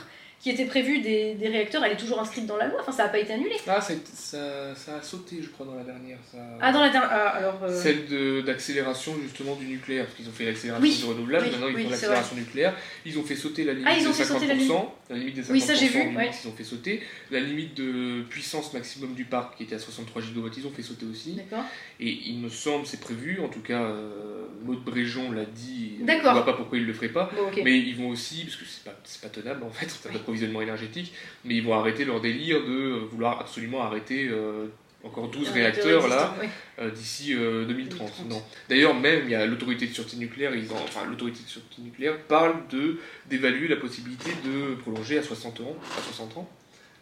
qui 0.45 0.51
était 0.51 0.65
prévue 0.65 0.99
des, 0.99 1.33
des 1.33 1.47
réacteurs, 1.47 1.83
elle 1.83 1.93
est 1.93 1.97
toujours 1.97 2.19
inscrite 2.19 2.45
dans 2.45 2.55
la 2.57 2.67
loi. 2.67 2.77
Enfin, 2.79 2.91
ça 2.91 3.05
n'a 3.05 3.09
pas 3.09 3.17
été 3.17 3.33
annulé. 3.33 3.55
Ah, 3.65 3.81
ça, 3.81 3.93
a 3.93 4.75
ça, 4.75 5.01
sauté, 5.01 5.37
je 5.41 5.49
crois, 5.49 5.65
dans 5.65 5.73
la 5.73 5.83
dernière. 5.83 6.19
Ça... 6.31 6.37
Ah, 6.61 6.71
dans 6.71 6.81
la 6.81 6.89
dernière. 6.91 7.09
ah, 7.11 7.29
alors. 7.29 7.63
euh, 7.63 7.81
Celle 7.81 8.43
d'accélération 8.45 9.15
justement 9.23 9.55
du 9.55 9.65
nucléaire, 9.65 10.05
parce 10.05 10.17
qu'ils 10.17 10.29
ont 10.29 10.31
fait 10.31 10.45
l'accélération 10.45 10.87
Oui, 10.87 10.95
du 10.95 11.03
renouvelable, 11.05 11.45
oui, 11.45 11.51
maintenant 11.51 11.67
ils 11.69 11.75
oui, 11.77 11.83
font 11.85 11.89
l'accélération 11.89 12.35
nucléaire, 12.35 12.77
ils 13.07 13.17
ont 13.17 13.23
fait 13.23 13.35
sauter 13.35 13.63
la 13.63 13.73
limite 13.73 13.87
Ah, 13.89 13.97
ils 13.99 14.05
ont 14.07 14.11
de 14.11 14.15
fait 14.15 14.23
50%, 14.23 14.27
sauter 14.27 14.45
la 14.47 14.53
limite. 14.53 14.71
la 15.09 15.15
limite 15.17 15.35
des 15.35 15.41
50%, 15.41 15.51
Oui, 15.51 15.61
ça, 15.61 15.73
j'ai 15.73 15.87
vu, 15.87 15.99
ouais. 16.15 16.29
ils 16.43 16.47
ont 16.47 16.53
fait 16.53 16.63
sauter, 16.63 17.01
la 17.31 17.39
limite 17.39 17.73
de 17.73 18.21
puissance 18.29 18.71
maximum 18.73 19.15
du 19.15 19.25
parc 19.25 19.57
qui 19.57 19.63
était 19.63 19.75
à 19.75 19.79
63 19.79 20.21
gigawatts, 20.21 20.57
ils 20.57 20.67
ont 20.67 20.71
fait 20.71 20.83
sauter 20.83 21.07
aussi, 21.11 21.31
D'accord. 21.33 21.65
et 21.99 22.19
il 22.27 22.37
me 22.37 22.49
semble, 22.49 22.85
c'est 22.85 22.99
prévu, 22.99 23.39
en 23.41 23.47
tout 23.47 23.61
cas 23.61 23.81
euh, 23.81 24.45
Maud 24.63 24.83
Bréjon 24.83 25.31
l'a 25.31 25.45
dit, 25.45 25.93
je 26.01 26.05
D'accord. 26.05 26.33
vois 26.33 26.45
pas 26.45 26.53
pourquoi 26.53 26.77
ils 26.77 26.85
le 26.85 26.93
feraient 26.93 27.09
pas, 27.09 27.31
Bon, 27.35 27.49
mais 27.63 27.79
ils 27.79 27.95
vont 27.95 28.09
aussi, 28.09 28.43
parce 28.43 28.57
que 28.57 28.65
c'est 28.65 28.83
pas, 28.83 28.95
c'est 29.05 29.21
pas 29.21 29.29
tenable 29.29 29.63
en 29.63 29.71
fait, 29.71 29.87
d'approvisionnement 30.35 30.61
énergétique, 30.61 31.13
mais 31.43 31.55
ils 31.55 31.63
vont 31.63 31.73
arrêter 31.73 32.05
leur 32.05 32.21
délire 32.21 32.59
de 32.65 32.71
euh, 32.73 32.99
vouloir 33.11 33.39
absolument 33.39 33.81
arrêter 33.83 34.27
euh, 34.29 34.67
encore 35.03 35.29
12 35.29 35.49
Un 35.49 35.51
réacteurs 35.53 36.07
là, 36.07 36.35
oui. 36.41 36.47
euh, 36.79 36.91
d'ici 36.91 37.33
euh, 37.33 37.65
2030. 37.65 37.99
2030. 38.07 38.29
Non. 38.29 38.43
D'ailleurs, 38.69 38.93
même 38.95 39.21
il 39.25 39.31
y 39.31 39.35
a 39.35 39.45
l'autorité 39.45 39.87
de 39.87 39.93
sûreté 39.93 40.17
nucléaire, 40.17 40.55
ils 40.55 40.71
en- 40.71 40.75
enfin 40.83 41.05
l'autorité 41.05 41.41
de 41.43 41.47
sûreté 41.49 41.81
nucléaire 41.81 42.17
parle 42.27 42.67
de 42.69 42.99
d'évaluer 43.29 43.67
la 43.67 43.77
possibilité 43.77 44.31
de 44.43 44.75
prolonger 44.75 45.17
à 45.19 45.23
60 45.23 45.61
ans, 45.61 45.75
à 45.97 46.01
60 46.01 46.37
ans 46.37 46.49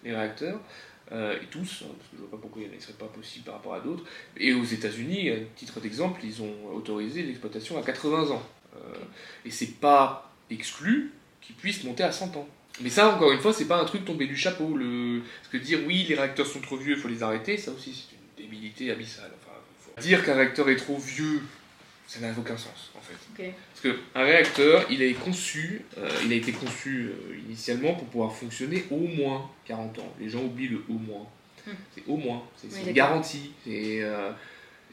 les 0.03 0.13
réacteurs. 0.15 0.59
euh, 1.11 1.35
et 1.41 1.45
tous, 1.47 1.83
hein, 1.83 1.91
parce 1.97 2.09
que 2.09 2.15
je 2.15 2.21
vois 2.21 2.31
pas 2.31 2.37
pourquoi 2.37 2.61
il 2.63 2.73
ne 2.73 2.79
serait 2.79 2.93
pas 2.93 3.05
possible 3.05 3.45
par 3.45 3.55
rapport 3.55 3.73
à 3.75 3.81
d'autres. 3.81 4.03
Et 4.37 4.53
aux 4.53 4.63
États-Unis, 4.63 5.29
à 5.29 5.35
titre 5.55 5.79
d'exemple, 5.81 6.21
ils 6.23 6.41
ont 6.41 6.73
autorisé 6.73 7.21
l'exploitation 7.23 7.77
à 7.77 7.83
80 7.83 8.31
ans. 8.31 8.41
Euh, 8.75 8.79
et 9.45 9.51
c'est 9.51 9.79
pas 9.79 10.31
exclu 10.49 11.11
qu'ils 11.41 11.55
puissent 11.55 11.83
monter 11.83 12.03
à 12.03 12.11
100 12.11 12.35
ans. 12.37 12.47
Mais 12.81 12.89
ça, 12.89 13.13
encore 13.15 13.31
une 13.31 13.39
fois, 13.39 13.53
c'est 13.53 13.65
pas 13.67 13.79
un 13.79 13.85
truc 13.85 14.03
tombé 14.05 14.25
du 14.25 14.35
chapeau. 14.35 14.75
Le... 14.75 15.21
Parce 15.41 15.51
que 15.51 15.57
dire 15.57 15.79
oui, 15.85 16.05
les 16.09 16.15
réacteurs 16.15 16.47
sont 16.47 16.59
trop 16.59 16.75
vieux, 16.77 16.95
il 16.95 16.99
faut 17.01 17.07
les 17.07 17.21
arrêter, 17.23 17.57
ça 17.57 17.71
aussi, 17.71 17.93
c'est 17.93 18.15
une 18.15 18.45
débilité 18.49 18.91
abyssale. 18.91 19.31
Enfin, 19.41 19.55
faut- 19.79 20.01
Dire 20.01 20.25
qu'un 20.25 20.33
réacteur 20.35 20.67
est 20.69 20.75
trop 20.75 20.97
vieux, 20.97 21.41
ça 22.07 22.19
n'a 22.19 22.31
aucun 22.37 22.57
sens, 22.57 22.91
en 22.97 23.01
fait. 23.01 23.13
Ok. 23.43 23.51
Parce 23.83 23.95
qu'un 23.95 24.23
réacteur, 24.23 24.85
il 24.89 25.01
est 25.03 25.13
conçu, 25.13 25.81
euh, 25.99 26.09
il 26.25 26.33
a 26.33 26.35
été 26.35 26.51
conçu 26.51 27.09
euh, 27.11 27.35
initialement 27.47 27.93
pour 27.93 28.05
pouvoir 28.07 28.35
fonctionner 28.35 28.85
au 28.89 28.97
moins 29.07 29.49
40 29.65 29.99
ans. 29.99 30.13
Les 30.19 30.29
gens 30.29 30.43
oublient 30.43 30.69
le 30.69 30.83
au 30.89 30.93
moins. 30.93 31.27
Hmm. 31.67 31.71
C'est 31.95 32.03
au 32.07 32.17
moins, 32.17 32.43
c'est 32.57 32.67
Oui, 32.73 32.79
une 32.87 32.91
garantie. 32.93 33.51
Et, 33.67 33.99
euh, 34.03 34.31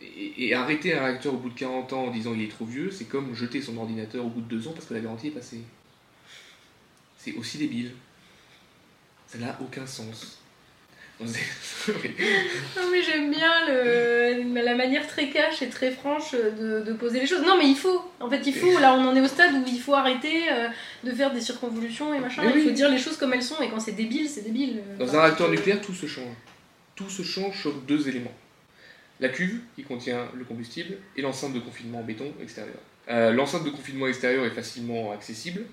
et, 0.02 0.48
et 0.48 0.54
arrêter 0.54 0.94
un 0.94 1.02
réacteur 1.04 1.32
au 1.34 1.38
bout 1.38 1.48
de 1.50 1.58
40 1.58 1.92
ans 1.94 2.04
en 2.04 2.10
disant 2.10 2.32
il 2.34 2.42
est 2.42 2.50
trop 2.50 2.64
vieux, 2.66 2.90
c'est 2.90 3.06
comme 3.06 3.34
jeter 3.34 3.60
son 3.62 3.76
ordinateur 3.78 4.24
au 4.24 4.28
bout 4.28 4.40
de 4.42 4.48
2 4.56 4.68
ans 4.68 4.72
parce 4.72 4.84
que 4.86 4.94
la 4.94 5.00
garantie 5.00 5.28
est 5.28 5.32
passée. 5.32 5.60
C'est 7.22 7.34
aussi 7.34 7.58
débile. 7.58 7.92
Ça 9.26 9.38
n'a 9.38 9.58
aucun 9.60 9.86
sens. 9.86 10.36
Non 11.86 12.82
mais 12.90 13.02
j'aime 13.02 13.30
bien 13.30 13.66
le, 13.68 14.62
la 14.62 14.74
manière 14.74 15.06
très 15.06 15.28
cash 15.28 15.60
et 15.60 15.68
très 15.68 15.90
franche 15.90 16.32
de, 16.32 16.80
de 16.80 16.92
poser 16.94 17.20
les 17.20 17.26
choses. 17.26 17.42
Non 17.42 17.58
mais 17.58 17.68
il 17.68 17.76
faut, 17.76 18.02
en 18.20 18.30
fait 18.30 18.40
il 18.46 18.54
faut, 18.54 18.78
là 18.78 18.94
on 18.94 19.06
en 19.06 19.14
est 19.14 19.20
au 19.20 19.26
stade 19.26 19.52
où 19.54 19.62
il 19.66 19.78
faut 19.80 19.94
arrêter 19.94 20.50
euh, 20.50 20.68
de 21.04 21.10
faire 21.12 21.30
des 21.32 21.40
circonvolutions 21.42 22.14
et 22.14 22.20
machin, 22.20 22.42
Mais 22.44 22.50
il 22.52 22.56
oui. 22.56 22.64
faut 22.64 22.70
dire 22.70 22.88
les 22.88 22.98
choses 22.98 23.16
comme 23.18 23.34
elles 23.34 23.42
sont 23.42 23.60
et 23.60 23.68
quand 23.68 23.80
c'est 23.80 23.92
débile, 23.92 24.28
c'est 24.30 24.42
débile. 24.42 24.82
Dans 24.98 25.04
Enfin, 25.04 25.18
un 25.18 25.22
réacteur 25.24 25.50
nucléaire, 25.50 25.80
tout 25.82 25.94
se 25.94 26.06
change. 26.06 26.34
Tout 26.94 27.10
se 27.10 27.22
change 27.22 27.60
sur 27.60 27.74
deux 27.74 28.08
éléments. 28.08 28.32
La 29.20 29.28
cuve, 29.28 29.60
qui 29.76 29.82
contient 29.82 30.26
le 30.34 30.44
combustible, 30.44 30.96
et 31.16 31.20
l'enceinte 31.22 31.52
de 31.52 31.60
confinement 31.60 32.00
en 32.00 32.04
béton 32.04 32.32
extérieur. 32.42 32.76
Euh, 33.10 33.30
l'enceinte 33.32 33.64
de 33.64 33.70
confinement 33.70 34.06
extérieur 34.06 34.46
est 34.46 34.50
facilement 34.50 35.12
accessible, 35.12 35.64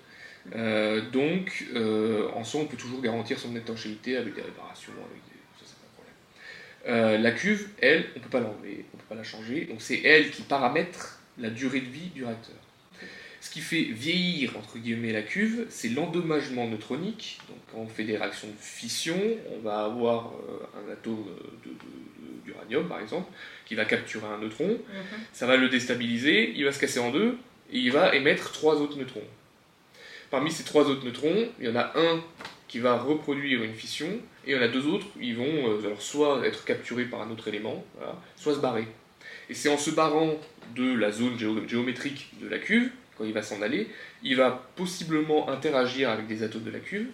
euh, 0.56 1.02
donc 1.12 1.66
euh, 1.76 2.30
en 2.34 2.44
soi, 2.44 2.62
on 2.62 2.66
peut 2.66 2.78
toujours 2.78 3.02
garantir 3.02 3.38
son 3.40 3.56
étanchéité 3.56 4.18
avec 4.18 4.34
des 4.36 4.42
réparations, 4.42 4.94
avec 4.94 5.22
des... 5.26 5.40
ça 5.60 5.66
c'est 5.66 5.80
pas 5.80 5.88
un 5.88 5.96
problème. 5.96 7.16
Euh, 7.18 7.18
la 7.18 7.32
cuve, 7.32 7.68
elle, 7.82 8.06
on 8.16 8.20
peut 8.20 8.30
pas 8.30 8.40
l'enlever, 8.40 8.86
on 8.94 8.98
peut 8.98 9.04
pas 9.10 9.16
la 9.16 9.24
changer, 9.24 9.66
donc 9.66 9.82
c'est 9.82 10.02
elle 10.04 10.32
qui 10.32 10.44
paramètre 10.44 11.20
la 11.38 11.50
durée 11.50 11.82
de 11.82 11.90
vie 11.90 12.10
du 12.16 12.24
réacteur. 12.24 12.56
Ce 13.40 13.52
qui 13.52 13.62
fait 13.62 13.84
vieillir 13.84 14.58
entre 14.58 14.78
guillemets 14.80 15.14
la 15.14 15.22
cuve, 15.22 15.68
c'est 15.70 15.90
l'endommagement 15.90 16.68
neutronique. 16.68 17.40
Donc 17.48 17.58
quand 17.72 17.78
on 17.80 17.88
fait 17.88 18.04
des 18.04 18.18
réactions 18.18 18.48
de 18.48 18.54
fission, 18.60 19.20
on 19.56 19.60
va 19.60 19.86
avoir 19.86 20.34
un 20.76 20.92
atome 20.92 21.24
de- 21.64 21.70
de- 21.70 21.76
de- 21.76 22.44
d'uranium 22.44 22.88
par 22.88 23.00
exemple 23.00 23.32
qui 23.66 23.76
va 23.76 23.86
capturer 23.86 24.26
un 24.26 24.40
neutron, 24.40 24.68
mhm. 24.70 24.80
ça 25.34 25.46
va 25.46 25.56
le 25.56 25.70
déstabiliser, 25.70 26.54
il 26.56 26.66
va 26.66 26.72
se 26.72 26.80
casser 26.80 27.00
en 27.00 27.12
deux 27.12 27.38
et 27.72 27.78
il 27.78 27.92
va 27.92 28.16
émettre 28.16 28.52
trois 28.52 28.82
autres 28.82 28.98
neutrons. 28.98 29.22
Parmi 30.30 30.52
ces 30.52 30.64
trois 30.64 30.84
autres 30.86 31.06
neutrons, 31.06 31.48
il 31.60 31.66
y 31.68 31.70
en 31.70 31.76
a 31.76 31.92
un 31.96 32.22
qui 32.68 32.80
va 32.80 32.98
reproduire 32.98 33.64
une 33.64 33.74
fission 33.74 34.08
et 34.46 34.52
il 34.52 34.56
y 34.56 34.60
en 34.60 34.62
a 34.62 34.68
deux 34.68 34.86
autres, 34.88 35.08
ils 35.20 35.36
vont 35.36 35.46
euh, 35.46 35.86
alors 35.86 36.02
soit 36.02 36.46
être 36.46 36.66
capturés 36.66 37.06
par 37.06 37.22
un 37.22 37.30
autre 37.32 37.48
élément, 37.48 37.84
soit 38.36 38.54
se 38.56 38.60
barrer. 38.60 38.88
Et 39.50 39.54
c'est 39.54 39.70
en 39.70 39.78
se 39.78 39.92
barrant 39.92 40.34
de 40.76 40.94
la 40.94 41.12
zone 41.12 41.38
géo- 41.38 41.66
géométrique 41.68 42.32
de 42.42 42.50
la 42.50 42.60
cuve, 42.60 42.90
quand 43.18 43.24
il 43.24 43.34
va 43.34 43.42
s'en 43.42 43.62
aller, 43.62 43.88
il 44.22 44.36
va 44.36 44.68
possiblement 44.76 45.50
interagir 45.50 46.10
avec 46.10 46.28
des 46.28 46.44
atomes 46.44 46.64
de 46.64 46.72
la 46.72 46.80
cuve, 46.80 47.08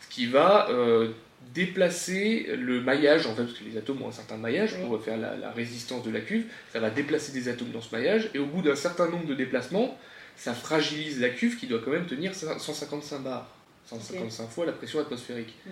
ce 0.00 0.08
qui 0.14 0.26
va 0.26 0.70
euh, 0.70 1.08
déplacer 1.52 2.46
le 2.56 2.80
maillage, 2.80 3.26
en 3.26 3.34
fait, 3.34 3.42
parce 3.42 3.58
que 3.58 3.64
les 3.64 3.76
atomes 3.76 4.02
ont 4.02 4.08
un 4.08 4.12
certain 4.12 4.36
maillage 4.36 4.76
pour 4.80 5.02
faire 5.02 5.16
la 5.18 5.50
résistance 5.50 6.04
de 6.04 6.10
la 6.10 6.20
cuve, 6.20 6.44
ça 6.72 6.78
va 6.80 6.90
déplacer 6.90 7.32
des 7.32 7.48
atomes 7.48 7.70
dans 7.70 7.80
ce 7.80 7.94
maillage, 7.94 8.30
et 8.34 8.38
au 8.38 8.46
bout 8.46 8.62
d'un 8.62 8.76
certain 8.76 9.08
nombre 9.08 9.26
de 9.26 9.34
déplacements, 9.34 9.98
ça 10.36 10.54
fragilise 10.54 11.20
la 11.20 11.30
cuve 11.30 11.56
qui 11.58 11.66
doit 11.66 11.80
quand 11.84 11.90
même 11.92 12.06
tenir 12.06 12.34
155 12.34 13.18
bars, 13.22 13.48
155 13.86 14.48
fois 14.48 14.66
la 14.66 14.72
pression 14.72 15.00
atmosphérique. 15.00 15.54
Mm. 15.66 15.70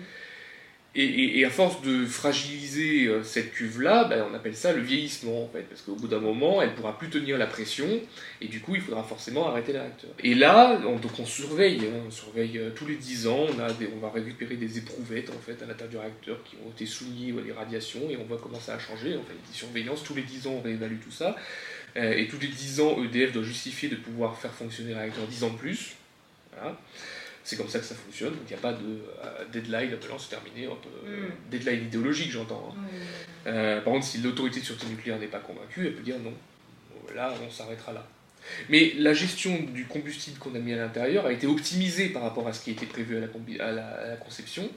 Et, 0.97 1.03
et- 1.03 1.39
et 1.39 1.45
à 1.45 1.49
force 1.49 1.81
de 1.81 2.05
fragiliser 2.05 3.07
euh, 3.07 3.21
cette 3.21 3.51
cuve-là, 3.51 4.05
ben, 4.05 4.25
on 4.31 4.33
appelle 4.33 4.55
ça 4.55 4.71
le 4.71 4.81
vieillissement 4.81 5.43
en 5.43 5.49
fait, 5.49 5.63
parce 5.63 5.81
qu'au 5.81 5.95
bout 5.95 6.07
d'un 6.07 6.21
moment, 6.21 6.61
elle 6.61 6.73
pourra 6.73 6.97
plus 6.97 7.09
tenir 7.09 7.37
la 7.37 7.47
pression, 7.47 7.85
et 8.39 8.47
du 8.47 8.61
coup, 8.61 8.75
il 8.75 8.81
faudra 8.81 9.03
forcément 9.03 9.45
arrêter 9.49 9.73
le 9.73 9.79
réacteur. 9.79 10.11
Et 10.23 10.35
là, 10.35 10.79
on, 10.87 10.95
donc 10.95 11.11
on 11.19 11.25
surveille, 11.25 11.81
hein, 11.81 11.99
on 12.07 12.11
surveille 12.11 12.57
euh, 12.59 12.69
tous 12.73 12.85
les 12.85 12.95
10 12.95 13.27
ans, 13.27 13.45
on, 13.53 13.59
a 13.59 13.73
des- 13.73 13.89
on 13.93 13.99
va 13.99 14.09
récupérer 14.09 14.55
des 14.55 14.77
éprouvettes 14.77 15.31
en 15.31 15.39
fait 15.45 15.61
à 15.61 15.65
l'intérieur 15.65 15.89
du 15.91 15.97
réacteur 15.97 16.37
qui 16.45 16.55
ont 16.65 16.69
été 16.71 16.85
soumis 16.85 17.33
à 17.37 17.41
des 17.41 17.51
radiations, 17.51 18.09
et 18.09 18.15
on 18.15 18.23
voit 18.23 18.39
comment 18.41 18.61
ça 18.61 18.75
a 18.75 18.79
changé. 18.79 19.17
On 19.17 19.23
fait 19.25 19.33
des 19.33 19.53
surveillances, 19.53 20.01
tous 20.01 20.15
les 20.15 20.21
10 20.23 20.47
ans, 20.47 20.53
on 20.59 20.61
réévalue 20.61 21.01
tout 21.03 21.11
ça, 21.11 21.35
et 21.95 22.27
tous 22.27 22.39
les 22.39 22.47
10 22.47 22.79
ans, 22.81 23.01
EDF 23.03 23.31
doit 23.31 23.43
justifier 23.43 23.89
de 23.89 23.95
pouvoir 23.95 24.37
faire 24.37 24.51
fonctionner 24.53 24.91
le 24.91 24.97
réacteur 24.97 25.25
10 25.27 25.43
ans 25.43 25.49
de 25.51 25.57
plus. 25.57 25.93
Voilà. 26.53 26.77
C'est 27.43 27.57
comme 27.57 27.69
ça 27.69 27.77
que 27.79 27.85
ça 27.85 27.93
fonctionne, 27.95 28.31
donc 28.31 28.41
il 28.47 28.53
n'y 28.53 28.57
a 28.59 28.61
pas 28.61 28.73
de 28.73 28.79
euh, 29.23 29.45
deadline, 29.53 29.91
maintenant 29.91 30.17
c'est 30.17 30.29
terminé, 30.29 30.67
hop, 30.67 30.83
euh, 31.05 31.27
Mm. 31.27 31.31
deadline 31.51 31.83
idéologique 31.85 32.31
j'entends. 32.31 32.73
hein. 32.75 32.81
Euh, 33.45 33.81
par 33.81 33.93
contre, 33.93 34.05
si 34.07 34.17
l'autorité 34.17 34.59
de 34.61 34.65
sûreté 34.65 34.87
nucléaire 34.87 35.19
n'est 35.19 35.27
pas 35.27 35.37
convaincue, 35.39 35.85
elle 35.85 35.93
peut 35.93 36.01
dire 36.03 36.17
non. 36.19 36.33
Là, 37.13 37.33
on 37.45 37.51
s'arrêtera 37.51 37.93
là. 37.93 38.05
Mais 38.69 38.93
la 38.97 39.13
gestion 39.13 39.61
du 39.73 39.85
combustible 39.85 40.39
qu'on 40.39 40.55
a 40.55 40.59
mis 40.59 40.73
à 40.73 40.77
l'intérieur 40.77 41.27
a 41.27 41.31
été 41.31 41.45
optimisée 41.45 42.09
par 42.09 42.23
rapport 42.23 42.47
à 42.47 42.53
ce 42.53 42.63
qui 42.63 42.71
était 42.71 42.85
prévu 42.87 43.15
à 43.17 43.19
la, 43.19 43.27
combi- 43.27 43.59
à 43.59 43.71
la- 43.71 43.87
à 43.89 44.07
la 44.09 44.15
conception. 44.17 44.67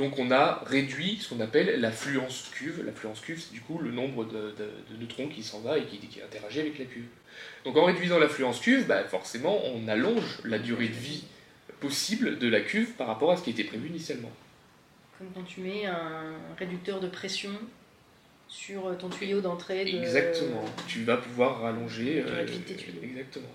Donc 0.00 0.18
on 0.18 0.30
a 0.30 0.62
réduit 0.66 1.18
ce 1.20 1.28
qu'on 1.28 1.40
appelle 1.40 1.78
l'affluence 1.80 2.48
cuve. 2.52 2.82
L'affluence 2.86 3.20
cuve, 3.20 3.38
c'est 3.40 3.52
du 3.52 3.60
coup 3.60 3.78
le 3.78 3.90
nombre 3.90 4.24
de, 4.24 4.54
de- 4.58 4.94
de 4.94 5.00
neutrons 5.00 5.28
qui 5.28 5.42
s'en 5.42 5.60
va 5.60 5.76
et 5.78 5.84
qui, 5.84 5.98
qui 5.98 6.22
interagit 6.22 6.60
avec 6.60 6.78
la 6.78 6.86
cuve. 6.86 7.04
Donc 7.64 7.76
en 7.76 7.84
réduisant 7.84 8.18
l'affluence 8.18 8.60
cuve, 8.60 8.86
bah, 8.86 9.04
forcément, 9.04 9.60
on 9.66 9.86
allonge 9.88 10.40
la 10.44 10.58
durée 10.58 10.88
de 10.88 10.94
vie 10.94 11.24
possible 11.80 12.38
de 12.38 12.48
la 12.48 12.60
cuve 12.60 12.92
par 12.92 13.06
rapport 13.06 13.30
à 13.30 13.36
ce 13.36 13.42
qui 13.44 13.50
était 13.50 13.64
prévu 13.64 13.88
initialement. 13.88 14.30
Comme 15.18 15.28
quand 15.34 15.42
tu 15.44 15.60
mets 15.60 15.84
un 15.84 16.32
réducteur 16.58 16.98
de 17.00 17.08
pression 17.08 17.50
sur 18.48 18.96
ton 18.98 19.08
tuyau 19.10 19.40
d'entrée. 19.40 19.84
De... 19.84 19.98
Exactement. 19.98 20.64
Tu 20.88 21.04
vas 21.04 21.18
pouvoir 21.18 21.60
rallonger. 21.60 22.22
la 22.22 22.44
vie 22.44 22.58
de 22.58 22.64
tes 22.64 22.74
tuyaux. 22.74 23.00
Exactement. 23.02 23.52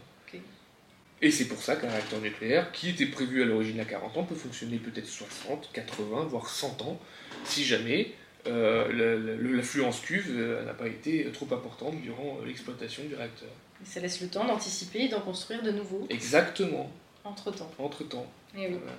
Et 1.25 1.31
c'est 1.31 1.45
pour 1.45 1.59
ça 1.59 1.75
qu'un 1.75 1.89
réacteur 1.89 2.21
nucléaire, 2.21 2.71
qui 2.71 2.89
était 2.89 3.07
prévu 3.07 3.41
à 3.41 3.45
l'origine 3.45 3.79
à 3.79 3.85
40 3.85 4.15
ans, 4.15 4.23
peut 4.25 4.35
fonctionner 4.35 4.77
peut-être 4.77 5.07
60, 5.07 5.71
80, 5.73 6.25
voire 6.25 6.47
100 6.47 6.83
ans, 6.83 6.99
si 7.45 7.65
jamais 7.65 8.11
euh, 8.45 9.35
l'affluence 9.41 10.01
cuve 10.01 10.27
euh, 10.29 10.63
n'a 10.65 10.75
pas 10.75 10.85
été 10.85 11.25
trop 11.33 11.47
importante 11.51 11.99
durant 11.99 12.37
euh, 12.39 12.45
l'exploitation 12.45 13.01
du 13.05 13.15
réacteur. 13.15 13.49
Et 13.81 13.87
ça 13.87 14.01
laisse 14.01 14.21
le 14.21 14.27
temps 14.27 14.45
d'anticiper 14.45 15.05
et 15.05 15.07
d'en 15.07 15.21
construire 15.21 15.63
de 15.63 15.71
nouveaux 15.71 16.05
Exactement, 16.11 16.91
entre 17.23 17.49
temps. 17.49 17.71
entre-temps. 17.79 18.31
Et 18.55 18.67
oui. 18.67 18.77
Voilà. 18.79 18.95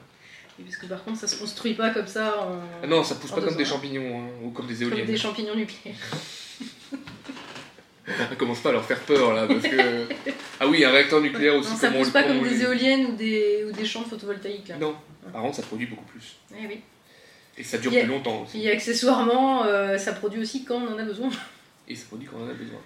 Parce 0.64 0.78
que 0.78 0.86
par 0.86 1.04
contre, 1.04 1.20
ça 1.20 1.28
se 1.28 1.36
construit 1.36 1.74
pas 1.74 1.90
comme 1.90 2.08
ça 2.08 2.40
en. 2.42 2.58
Ah 2.82 2.86
non, 2.88 3.04
ça 3.04 3.14
pousse 3.14 3.30
en 3.30 3.36
pas 3.36 3.42
comme 3.42 3.56
des 3.56 3.64
champignons 3.64 4.18
hein, 4.18 4.28
ou 4.42 4.50
comme 4.50 4.66
des 4.66 4.74
comme 4.74 4.88
éoliennes. 4.88 5.06
des 5.06 5.16
champignons 5.16 5.54
nucléaires. 5.54 5.94
Commence 8.38 8.60
pas 8.60 8.68
à 8.68 8.72
leur 8.72 8.84
faire 8.84 9.00
peur 9.00 9.34
là, 9.34 9.46
parce 9.46 9.62
que... 9.62 10.06
Ah 10.60 10.66
oui, 10.66 10.82
un 10.84 10.90
réacteur 10.90 11.20
nucléaire 11.20 11.54
aussi, 11.56 11.70
Non, 11.70 11.76
ça 11.76 11.90
on 11.94 11.98
pousse 11.98 12.10
pas 12.10 12.22
comme 12.22 12.42
des 12.42 12.62
éoliennes 12.62 13.06
ou 13.06 13.16
des, 13.16 13.64
ou 13.68 13.72
des 13.72 13.84
champs 13.84 14.04
photovoltaïques. 14.04 14.68
Là. 14.68 14.78
Non, 14.78 14.96
par 15.32 15.42
contre 15.42 15.56
ça 15.56 15.62
produit 15.62 15.86
beaucoup 15.86 16.04
plus. 16.06 16.36
Eh 16.58 16.66
oui. 16.66 16.80
Et 17.58 17.62
ça 17.62 17.76
dure 17.78 17.92
a- 17.92 17.98
plus 17.98 18.06
longtemps 18.08 18.42
aussi. 18.42 18.62
Et 18.62 18.70
accessoirement, 18.70 19.64
euh, 19.64 19.98
ça 19.98 20.12
produit 20.14 20.40
aussi 20.40 20.64
quand 20.64 20.76
on 20.76 20.94
en 20.94 20.98
a 20.98 21.04
besoin. 21.04 21.30
Et 21.88 21.94
ça 21.94 22.06
produit 22.06 22.26
quand 22.26 22.38
on 22.38 22.46
en 22.46 22.50
a 22.50 22.54
besoin. 22.54 22.80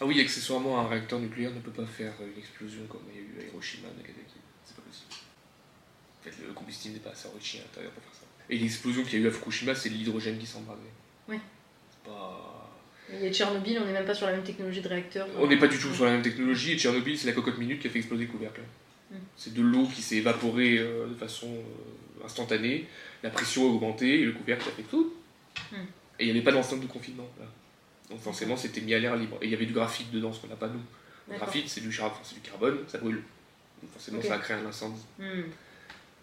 Ah 0.00 0.04
oui, 0.06 0.20
accessoirement, 0.20 0.80
un 0.80 0.88
réacteur 0.88 1.20
nucléaire 1.20 1.52
ne 1.52 1.60
peut 1.60 1.70
pas 1.70 1.86
faire 1.86 2.12
une 2.20 2.36
explosion 2.38 2.82
comme 2.88 3.02
il 3.14 3.20
y 3.20 3.24
a 3.24 3.28
eu 3.28 3.46
à 3.46 3.50
Hiroshima, 3.50 3.86
Nagasaki. 3.96 4.34
C'est 4.64 4.74
pas 4.76 4.82
possible. 4.82 5.12
En 6.20 6.24
fait, 6.24 6.46
le 6.46 6.52
combustible 6.52 6.94
n'est 6.94 7.00
pas 7.00 7.10
assez 7.10 7.28
enrichi 7.28 7.58
à 7.58 7.60
l'intérieur 7.62 7.92
pour 7.92 8.02
faire 8.02 8.14
ça. 8.14 8.26
Et 8.50 8.58
l'explosion 8.58 9.04
qu'il 9.04 9.20
y 9.20 9.22
a 9.22 9.26
eu 9.26 9.28
à 9.28 9.30
Fukushima, 9.30 9.74
c'est 9.76 9.90
l'hydrogène 9.90 10.38
qui 10.38 10.46
s'embrasait. 10.46 10.80
Oui. 11.28 11.36
C'est 11.90 12.10
pas... 12.10 12.53
Et 13.12 13.32
Tchernobyl, 13.32 13.78
on 13.80 13.84
n'est 13.86 13.92
même 13.92 14.06
pas 14.06 14.14
sur 14.14 14.26
la 14.26 14.32
même 14.32 14.42
technologie 14.44 14.80
de 14.80 14.88
réacteur. 14.88 15.28
On 15.38 15.46
n'est 15.46 15.58
pas 15.58 15.66
du 15.66 15.78
tout 15.78 15.92
sur 15.92 16.04
la 16.06 16.12
même 16.12 16.22
technologie, 16.22 16.72
et 16.72 16.78
Tchernobyl, 16.78 17.18
c'est 17.18 17.26
la 17.26 17.32
cocotte 17.34 17.58
minute 17.58 17.80
qui 17.80 17.86
a 17.86 17.90
fait 17.90 17.98
exploser 17.98 18.24
le 18.24 18.30
couvercle. 18.30 18.62
Mm. 19.10 19.16
C'est 19.36 19.52
de 19.54 19.62
l'eau 19.62 19.86
qui 19.86 20.00
s'est 20.02 20.16
évaporée 20.16 20.78
euh, 20.78 21.06
de 21.06 21.14
façon 21.14 21.48
euh, 21.48 22.24
instantanée, 22.24 22.86
la 23.22 23.30
pression 23.30 23.64
a 23.64 23.66
augmenté, 23.66 24.20
et 24.20 24.24
le 24.24 24.32
couvercle 24.32 24.68
a 24.68 24.72
fait 24.72 24.82
tout. 24.82 25.12
Mm. 25.70 25.76
Et 25.76 25.82
il 26.20 26.24
n'y 26.26 26.30
avait 26.30 26.42
pas 26.42 26.52
d'enceinte 26.52 26.80
de 26.80 26.86
confinement. 26.86 27.28
Là. 27.38 27.46
Donc 28.10 28.20
forcément, 28.20 28.56
c'était 28.56 28.80
mis 28.80 28.94
à 28.94 28.98
l'air 28.98 29.16
libre. 29.16 29.36
Et 29.42 29.46
il 29.46 29.50
y 29.50 29.54
avait 29.54 29.66
du 29.66 29.72
graphite 29.72 30.10
dedans, 30.10 30.32
ce 30.32 30.40
qu'on 30.40 30.48
n'a 30.48 30.56
pas 30.56 30.68
nous. 30.68 30.80
Le 31.30 31.36
graphite, 31.36 31.68
c'est 31.68 31.80
du, 31.80 31.90
char- 31.90 32.06
enfin, 32.06 32.20
c'est 32.22 32.34
du 32.34 32.40
carbone, 32.40 32.78
ça 32.86 32.98
brûle. 32.98 33.22
Donc 33.82 33.92
forcément, 33.92 34.22
ça 34.22 34.34
a 34.34 34.38
créé 34.38 34.56
un 34.56 34.66
incendie. 34.66 35.00
Hmm. 35.18 35.42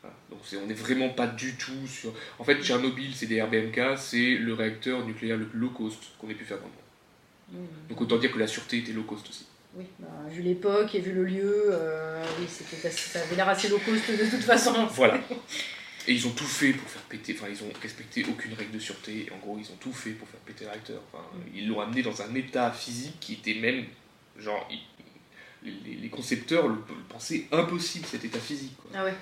Voilà. 0.02 0.16
Donc 0.30 0.40
on 0.64 0.66
n'est 0.68 0.74
vraiment 0.74 1.10
pas 1.10 1.28
du 1.28 1.56
tout 1.56 1.86
sur... 1.88 2.14
En 2.40 2.44
fait, 2.44 2.62
Tchernobyl, 2.64 3.14
c'est 3.16 3.28
des 3.28 3.42
RBMK, 3.42 3.98
c'est 3.98 4.36
le 4.36 4.54
réacteur 4.54 5.06
nucléaire 5.06 5.38
le 5.38 5.46
plus 5.46 5.60
low 5.60 5.70
cost 5.70 6.00
qu'on 6.20 6.30
ait 6.30 6.34
pu 6.36 6.46
faire 6.46 6.58
dans 6.58 6.66
le 6.66 7.60
monde. 7.60 7.68
Hmm. 7.68 7.90
Donc 7.90 8.02
autant 8.02 8.18
dire 8.18 8.32
que 8.32 8.40
la 8.40 8.48
sûreté 8.48 8.80
était 8.80 8.94
low 8.94 9.04
cost 9.04 9.30
aussi. 9.30 9.46
Oui, 9.76 9.86
bah, 10.00 10.08
vu 10.30 10.42
l'époque 10.42 10.96
et 10.96 11.00
vu 11.00 11.14
le 11.14 11.24
lieu, 11.24 11.66
euh, 11.70 12.24
oui, 12.40 12.46
c'était 12.50 12.88
assez- 12.88 13.10
ça 13.12 13.22
avait 13.22 13.36
l'air 13.36 13.48
assez 13.48 13.70
low 13.70 13.78
cost 13.80 14.10
de 14.10 14.30
toute 14.30 14.42
façon. 14.44 14.86
Voilà. 14.88 15.20
Et 16.08 16.14
ils 16.14 16.26
ont 16.26 16.32
tout 16.32 16.46
fait 16.46 16.74
pour 16.74 16.90
faire 16.90 17.04
péter, 17.04 17.36
enfin 17.38 17.46
ils 17.48 17.62
ont 17.64 17.70
respecté 17.80 18.26
aucune 18.28 18.54
règle 18.56 18.72
de 18.72 18.80
sûreté, 18.80 19.28
en 19.32 19.38
gros 19.38 19.60
ils 19.60 19.72
ont 19.72 19.76
tout 19.80 19.94
fait 19.94 20.10
pour 20.10 20.28
faire 20.28 20.40
péter 20.40 20.64
le 20.66 20.72
réacteur. 20.72 21.00
Enfin, 21.14 21.24
ils 21.54 21.68
l'ont 21.68 21.80
amené 21.80 22.02
dans 22.02 22.24
un 22.24 22.34
état 22.34 22.72
physique 22.72 23.18
qui 23.20 23.34
était 23.34 23.54
même, 23.54 23.86
genre, 24.36 24.68
ils- 24.72 24.82
les, 25.86 25.94
les 25.98 26.10
concepteurs 26.10 26.68
le, 26.68 26.74
le 26.74 27.04
pensaient 27.08 27.46
impossible 27.52 28.08
cet 28.08 28.26
état 28.26 28.40
physique. 28.40 28.76
quoi. 28.82 28.90
Ah 28.96 29.04
ouais. 29.06 29.14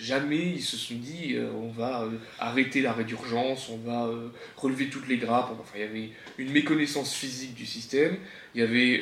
Jamais 0.00 0.50
ils 0.52 0.62
se 0.62 0.76
sont 0.76 0.94
dit 0.96 1.34
euh, 1.36 1.50
on 1.52 1.68
va 1.70 2.02
euh, 2.02 2.10
arrêter 2.38 2.82
l'arrêt 2.82 3.04
d'urgence, 3.04 3.70
on 3.70 3.78
va 3.78 4.06
euh, 4.06 4.28
relever 4.56 4.88
toutes 4.90 5.08
les 5.08 5.16
grappes. 5.16 5.50
Enfin, 5.58 5.72
il 5.76 5.80
y 5.80 5.84
avait 5.84 6.10
une 6.36 6.52
méconnaissance 6.52 7.14
physique 7.14 7.54
du 7.54 7.64
système, 7.64 8.16
il 8.54 8.60
y 8.60 8.62
avait 8.64 8.96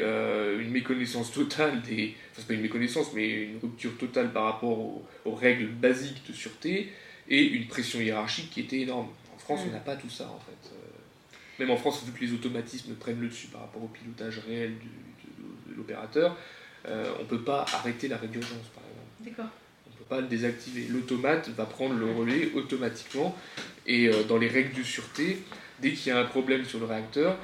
une 0.63 0.71
méconnaissance 0.71 1.33
totale 1.33 1.83
des. 1.83 2.15
Enfin, 2.31 2.37
c'est 2.43 2.47
pas 2.47 2.55
une 2.55 2.61
méconnaissance, 2.63 3.13
mais 3.13 3.29
une 3.45 3.59
rupture 3.59 3.97
totale 3.99 4.33
par 4.33 4.45
rapport 4.45 4.79
aux, 4.79 5.05
aux 5.25 5.35
règles 5.35 5.67
basiques 5.67 6.23
de 6.29 6.33
sûreté 6.33 6.93
et 7.29 7.43
une 7.43 7.67
pression 7.67 8.01
hiérarchique 8.01 8.51
qui 8.51 8.61
était 8.61 8.81
énorme. 8.81 9.09
En 9.35 9.39
France, 9.39 9.61
on 9.69 9.73
n'a 9.73 9.79
pas 9.79 9.97
tout 9.97 10.11
ça 10.11 10.29
en 10.29 10.39
fait. 10.41 10.71
Même 11.59 11.71
en 11.71 11.77
France, 11.77 12.03
vu 12.05 12.13
que 12.13 12.25
les 12.25 12.33
automatismes 12.33 12.95
prennent 12.95 13.21
le 13.21 13.29
dessus 13.29 13.49
par 13.49 13.63
rapport 13.63 13.83
au 13.83 13.89
pilotage 13.89 14.39
réel 14.47 14.75
du- 14.79 14.87
de, 14.87 15.73
de 15.73 15.77
l'opérateur, 15.77 16.37
on 16.87 17.25
peut 17.25 17.43
pas 17.43 17.65
arrêter 17.73 18.07
l'arrêt 18.09 18.29
d'urgence 18.29 18.69
par 18.75 18.85
exemple 18.85 19.25
D'accord. 19.37 19.51
Peut 20.09 20.17
pas 20.17 20.21
le 20.21 20.29
désactiver. 20.29 20.87
L'automate 20.91 21.49
va 21.51 21.65
prendre 21.65 21.95
le 21.95 22.11
relais 22.11 22.51
automatiquement. 22.55 23.37
Et 23.87 24.09
euh, 24.09 24.23
dans 24.25 24.39
les 24.39 24.49
règles 24.49 24.77
de 24.79 24.83
sûreté, 24.83 25.39
dès 25.81 25.93
qu'il 25.93 26.13
y 26.13 26.17
a 26.17 26.19
un 26.19 26.25
problème 26.25 26.65
sur 26.65 26.79
le 26.79 26.87
réacteur, 26.87 27.37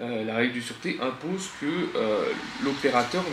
euh, 0.00 0.24
la 0.24 0.36
règle 0.36 0.54
de 0.54 0.60
sûreté 0.60 0.96
impose 1.00 1.48
que 1.60 1.66
euh, 1.96 2.32
l'opérateur. 2.64 3.24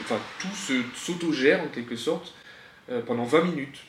Enfin, 0.00 0.18
tout 0.40 0.82
s'autogère 0.94 1.62
en 1.62 1.68
quelque 1.68 1.96
sorte 1.96 2.34
euh, 2.90 3.02
pendant 3.02 3.24
20 3.24 3.44
minutes. 3.44 3.80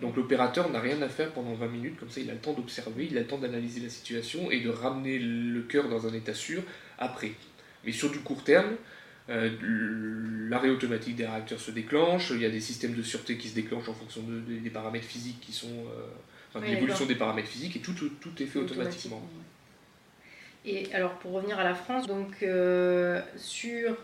Donc 0.00 0.16
l'opérateur 0.16 0.70
n'a 0.70 0.78
rien 0.78 1.02
à 1.02 1.08
faire 1.08 1.32
pendant 1.32 1.54
20 1.54 1.66
minutes, 1.66 1.98
comme 1.98 2.08
ça 2.08 2.20
il 2.20 2.30
a 2.30 2.34
le 2.34 2.38
temps 2.38 2.52
d'observer, 2.52 3.08
il 3.10 3.18
a 3.18 3.22
le 3.22 3.26
temps 3.26 3.38
d'analyser 3.38 3.80
la 3.80 3.88
situation 3.88 4.48
et 4.52 4.60
de 4.60 4.70
ramener 4.70 5.18
le 5.18 5.60
cœur 5.62 5.88
dans 5.88 6.06
un 6.06 6.14
état 6.14 6.34
sûr 6.34 6.62
après. 6.98 7.32
Mais 7.84 7.90
sur 7.90 8.08
du 8.10 8.20
court 8.20 8.44
terme, 8.44 8.76
l'arrêt 9.28 10.70
automatique 10.70 11.16
des 11.16 11.26
réacteurs 11.26 11.60
se 11.60 11.70
déclenche, 11.70 12.30
il 12.30 12.40
y 12.40 12.46
a 12.46 12.50
des 12.50 12.60
systèmes 12.60 12.94
de 12.94 13.02
sûreté 13.02 13.36
qui 13.36 13.48
se 13.48 13.54
déclenchent 13.54 13.88
en 13.88 13.94
fonction 13.94 14.22
de- 14.22 14.40
de- 14.40 14.58
des 14.60 14.70
paramètres 14.70 15.06
physiques 15.06 15.40
qui 15.40 15.52
sont... 15.52 15.68
euh, 15.68 16.06
enfin, 16.50 16.60
Oui, 16.64 16.74
l'évolution 16.74 17.06
des 17.06 17.14
paramètres 17.14 17.48
physiques 17.48 17.76
et 17.76 17.80
tout, 17.80 17.92
tout, 17.92 18.10
tout 18.20 18.42
est 18.42 18.46
fait 18.46 18.58
automatiquement. 18.58 19.22
Et 20.64 20.92
alors 20.94 21.14
pour 21.18 21.32
revenir 21.32 21.58
à 21.58 21.64
la 21.64 21.74
France, 21.74 22.06
donc 22.06 22.42
euh, 22.42 23.20
sur 23.36 23.96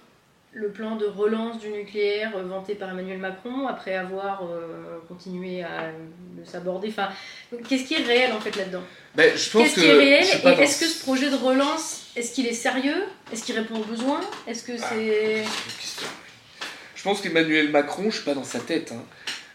le 0.53 0.71
plan 0.71 0.97
de 0.97 1.05
relance 1.07 1.61
du 1.61 1.69
nucléaire 1.69 2.33
euh, 2.37 2.43
vanté 2.43 2.75
par 2.75 2.91
Emmanuel 2.91 3.19
Macron, 3.19 3.67
après 3.69 3.95
avoir 3.95 4.43
euh, 4.45 4.99
continué 5.07 5.63
à 5.63 5.91
le 6.37 6.45
s'aborder, 6.45 6.89
enfin, 6.89 7.09
qu'est-ce 7.69 7.85
qui 7.85 7.95
est 7.95 8.05
réel 8.05 8.33
en 8.33 8.41
fait 8.41 8.57
là-dedans? 8.57 8.83
Ben, 9.15 9.37
je 9.37 9.51
pense 9.51 9.63
Qu'est-ce 9.63 9.75
que... 9.77 9.81
qui 9.81 9.87
est 9.87 9.93
réel 9.93 10.25
Et 10.25 10.43
dans- 10.43 10.59
est-ce 10.59 10.81
que 10.81 10.87
ce 10.87 11.03
projet 11.03 11.31
de 11.31 11.37
relance, 11.37 12.07
est-ce 12.17 12.33
qu'il 12.33 12.47
est 12.47 12.55
sérieux? 12.55 13.05
Est-ce 13.33 13.45
qu'il 13.45 13.57
répond 13.59 13.77
aux 13.79 13.85
besoins? 13.85 14.21
Est-ce 14.47 14.65
que 14.65 14.73
Ah. 14.83 14.87
c'est... 14.91 15.45
Je 16.97 17.03
pense 17.03 17.21
qu'Emmanuel 17.21 17.71
Macron, 17.71 18.11
je 18.11 18.17
suis 18.17 18.25
pas 18.25 18.35
dans 18.35 18.43
sa 18.45 18.59
tête, 18.59 18.93
hein, 18.93 19.03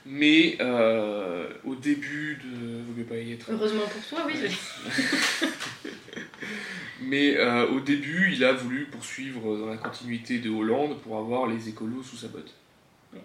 mais 0.05 0.57
euh, 0.61 1.47
au 1.65 1.75
début 1.75 2.39
de... 2.43 2.83
Pas 3.03 3.15
y 3.15 3.33
être. 3.33 3.47
Heureusement 3.51 3.83
pour 3.83 4.01
toi, 4.07 4.25
oui. 4.25 4.35
Mais 7.01 7.35
euh, 7.37 7.67
au 7.67 7.79
début, 7.79 8.31
il 8.33 8.43
a 8.43 8.53
voulu 8.53 8.85
poursuivre 8.85 9.57
dans 9.57 9.67
la 9.67 9.77
continuité 9.77 10.39
de 10.39 10.49
Hollande 10.49 10.99
pour 11.01 11.17
avoir 11.17 11.47
les 11.47 11.69
écolos 11.69 12.03
sous 12.03 12.17
sa 12.17 12.27
botte, 12.27 12.53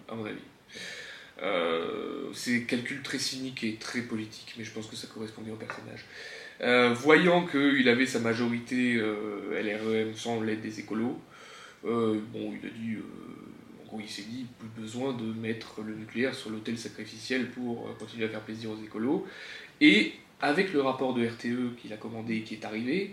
à 0.09 0.15
mon 0.15 0.25
avis. 0.25 0.37
Euh, 1.41 2.29
c'est 2.33 2.63
calcul 2.63 3.01
très 3.01 3.19
cynique 3.19 3.63
et 3.63 3.75
très 3.75 4.01
politique, 4.01 4.55
mais 4.57 4.63
je 4.63 4.71
pense 4.71 4.87
que 4.87 4.95
ça 4.95 5.07
correspondait 5.07 5.51
au 5.51 5.55
personnage. 5.55 6.05
Euh, 6.61 6.93
voyant 6.93 7.45
qu'il 7.45 7.87
avait 7.87 8.05
sa 8.05 8.19
majorité 8.19 8.95
euh, 8.97 9.61
LREM 9.61 10.13
sans 10.13 10.41
l'aide 10.41 10.61
des 10.61 10.79
écolos, 10.79 11.17
euh, 11.85 12.19
bon, 12.33 12.53
il 12.61 12.67
a 12.67 12.71
dit, 12.71 12.97
en 13.81 13.87
gros, 13.87 13.99
il 14.01 14.09
s'est 14.09 14.25
dit, 14.29 14.45
plus 14.59 14.81
besoin 14.81 15.13
de 15.13 15.23
mettre 15.23 15.81
le 15.81 15.95
nucléaire 15.95 16.35
sur 16.35 16.49
l'autel 16.49 16.77
sacrificiel 16.77 17.49
pour 17.49 17.95
continuer 17.97 18.25
à 18.25 18.29
faire 18.29 18.41
plaisir 18.41 18.71
aux 18.71 18.83
écolos. 18.83 19.25
Et 19.79 20.13
avec 20.41 20.73
le 20.73 20.81
rapport 20.81 21.13
de 21.13 21.25
RTE 21.25 21.77
qu'il 21.81 21.93
a 21.93 21.97
commandé 21.97 22.37
et 22.37 22.41
qui 22.41 22.55
est 22.55 22.65
arrivé, 22.65 23.11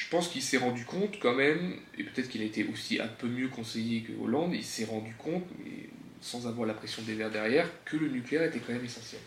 je 0.00 0.08
pense 0.08 0.28
qu'il 0.28 0.40
s'est 0.42 0.56
rendu 0.56 0.84
compte 0.86 1.18
quand 1.20 1.34
même, 1.34 1.74
et 1.98 2.04
peut-être 2.04 2.28
qu'il 2.30 2.40
a 2.40 2.44
été 2.46 2.64
aussi 2.72 2.98
un 3.00 3.06
peu 3.06 3.26
mieux 3.26 3.48
conseillé 3.48 4.00
que 4.00 4.12
Hollande, 4.22 4.54
il 4.54 4.64
s'est 4.64 4.86
rendu 4.86 5.14
compte, 5.18 5.44
mais 5.62 5.88
sans 6.22 6.46
avoir 6.46 6.66
la 6.66 6.72
pression 6.74 7.02
des 7.02 7.12
Verts 7.14 7.30
derrière, 7.30 7.68
que 7.84 7.96
le 7.98 8.08
nucléaire 8.08 8.44
était 8.44 8.60
quand 8.60 8.72
même 8.72 8.84
essentiel. 8.84 9.20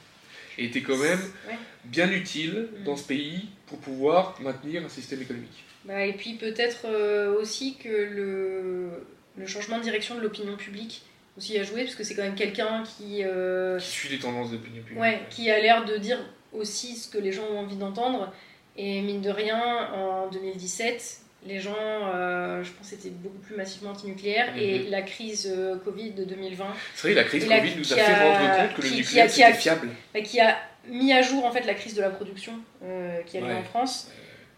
Et 0.57 0.65
était 0.65 0.81
quand 0.81 0.97
même 0.97 1.19
Ouais. 1.47 1.57
bien 1.85 2.11
utile 2.11 2.69
Mm. 2.79 2.83
dans 2.85 2.95
ce 2.97 3.03
pays 3.07 3.49
pour 3.67 3.77
pouvoir 3.79 4.39
maintenir 4.41 4.83
un 4.83 4.89
système 4.89 5.21
économique. 5.21 5.63
Bah, 5.85 6.03
et 6.05 6.13
puis 6.13 6.35
peut-être 6.35 6.85
euh, 6.85 7.39
aussi 7.39 7.75
que 7.77 7.89
le, 7.89 8.89
le 9.37 9.47
changement 9.47 9.77
de 9.77 9.83
direction 9.83 10.15
de 10.15 10.21
l'opinion 10.21 10.55
publique 10.57 11.03
aussi 11.37 11.57
a 11.59 11.63
joué, 11.63 11.83
parce 11.83 11.95
que 11.95 12.03
c'est 12.03 12.15
quand 12.15 12.23
même 12.23 12.35
quelqu'un 12.35 12.83
qui, 12.83 13.21
euh, 13.23 13.77
Qui 13.79 13.87
suit 13.89 14.09
les 14.09 14.19
tendances 14.19 14.49
de 14.51 14.55
l'opinion 14.57 14.81
publique. 14.81 14.99
ouais, 15.01 15.21
qui 15.29 15.49
a 15.51 15.59
l'air 15.59 15.85
de 15.85 15.97
dire 15.97 16.19
aussi 16.51 16.95
ce 16.95 17.09
que 17.09 17.17
les 17.19 17.31
gens 17.31 17.45
ont 17.51 17.59
envie 17.59 17.75
d'entendre. 17.77 18.33
Et 18.75 19.01
mine 19.01 19.21
de 19.21 19.29
rien, 19.29 19.89
en 19.93 20.27
2017, 20.29 21.19
les 21.45 21.59
gens, 21.59 21.75
euh, 21.77 22.63
je 22.63 22.71
pense, 22.71 22.91
étaient 22.93 23.09
beaucoup 23.09 23.37
plus 23.39 23.55
massivement 23.55 23.91
antinucléaires. 23.91 24.53
Et 24.57 24.79
Mhm. 24.79 24.89
la 24.91 25.01
crise 25.03 25.51
euh, 25.55 25.77
Covid 25.77 26.11
de 26.11 26.23
2020, 26.23 26.65
C'est 26.95 27.07
vrai, 27.09 27.15
la 27.15 27.23
crise 27.23 27.43
Et 27.43 27.47
la- 27.47 27.59
Covid 27.59 27.75
nous 27.77 27.93
a 27.93 27.95
fait 27.95 28.01
a- 28.01 28.33
rendre 28.39 28.67
compte 28.67 28.75
que 28.77 28.81
le 28.81 28.87
qui- 28.87 28.93
qui 28.93 28.97
nucléaire 29.01 29.25
a- 29.25 29.29
qui 29.29 29.43
a- 29.43 29.53
fiable. 29.53 29.89
bah, 30.13 30.21
qui 30.21 30.39
a 30.39 30.57
mis 30.87 31.13
à 31.13 31.21
jour 31.21 31.45
en 31.45 31.51
fait 31.51 31.65
la 31.65 31.75
crise 31.75 31.93
de 31.95 32.01
la 32.01 32.09
production 32.09 32.53
euh, 32.83 33.21
qui 33.23 33.37
a 33.37 33.41
lieu 33.41 33.47
Ouais. 33.47 33.53
en 33.53 33.63
France, 33.63 34.09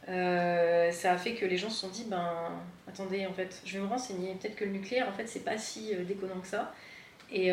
ça 0.07 1.11
a 1.11 1.17
fait 1.17 1.33
que 1.33 1.45
les 1.45 1.57
gens 1.57 1.69
se 1.69 1.81
sont 1.81 1.89
dit 1.89 2.05
ben 2.07 2.51
attendez 2.87 3.25
en 3.27 3.33
fait 3.33 3.61
je 3.65 3.73
vais 3.77 3.83
me 3.83 3.87
renseigner 3.89 4.35
peut-être 4.39 4.55
que 4.55 4.63
le 4.65 4.71
nucléaire 4.71 5.07
en 5.09 5.13
fait 5.13 5.27
c'est 5.27 5.43
pas 5.43 5.57
si 5.57 5.93
déconnant 6.07 6.39
que 6.39 6.47
ça 6.47 6.73
Et, 7.31 7.51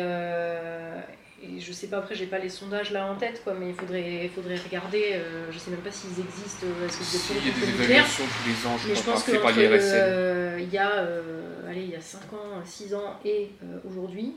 et 1.43 1.59
je 1.59 1.71
sais 1.73 1.87
pas, 1.87 1.97
après, 1.97 2.15
j'ai 2.15 2.25
pas 2.27 2.39
les 2.39 2.49
sondages 2.49 2.91
là 2.91 3.05
en 3.11 3.15
tête, 3.15 3.41
quoi, 3.43 3.53
mais 3.59 3.69
il 3.69 3.75
faudrait, 3.75 4.29
faudrait 4.33 4.55
regarder. 4.57 5.11
euh, 5.13 5.51
je 5.51 5.57
sais 5.59 5.71
même 5.71 5.81
pas 5.81 5.91
s'ils 5.91 6.19
existent. 6.19 6.65
euh, 6.65 6.85
Est-ce 6.87 6.97
que 6.99 7.03
Si, 7.03 7.33
il 7.33 7.47
y 7.47 7.51
a 7.51 7.53
des 7.53 7.83
évaluations 7.83 8.23
tous 8.25 8.47
les 8.49 8.67
ans, 8.67 8.77
je 8.77 8.87
mais 8.89 8.95
je 8.95 9.01
crois 9.01 9.13
pense 9.13 9.23
pas, 9.23 9.31
fait 9.31 9.39
par 9.39 9.51
l'IRSN. 9.51 9.91
euh, 9.93 10.57
il 10.61 10.69
y 10.73 10.77
a 10.77 10.91
euh, 10.95 11.69
allez, 11.69 11.81
il 11.83 11.89
y 11.89 11.95
a 11.95 12.01
5 12.01 12.19
ans, 12.33 12.61
6 12.65 12.93
ans 12.95 13.19
et 13.25 13.49
euh, 13.63 13.77
aujourd'hui, 13.89 14.33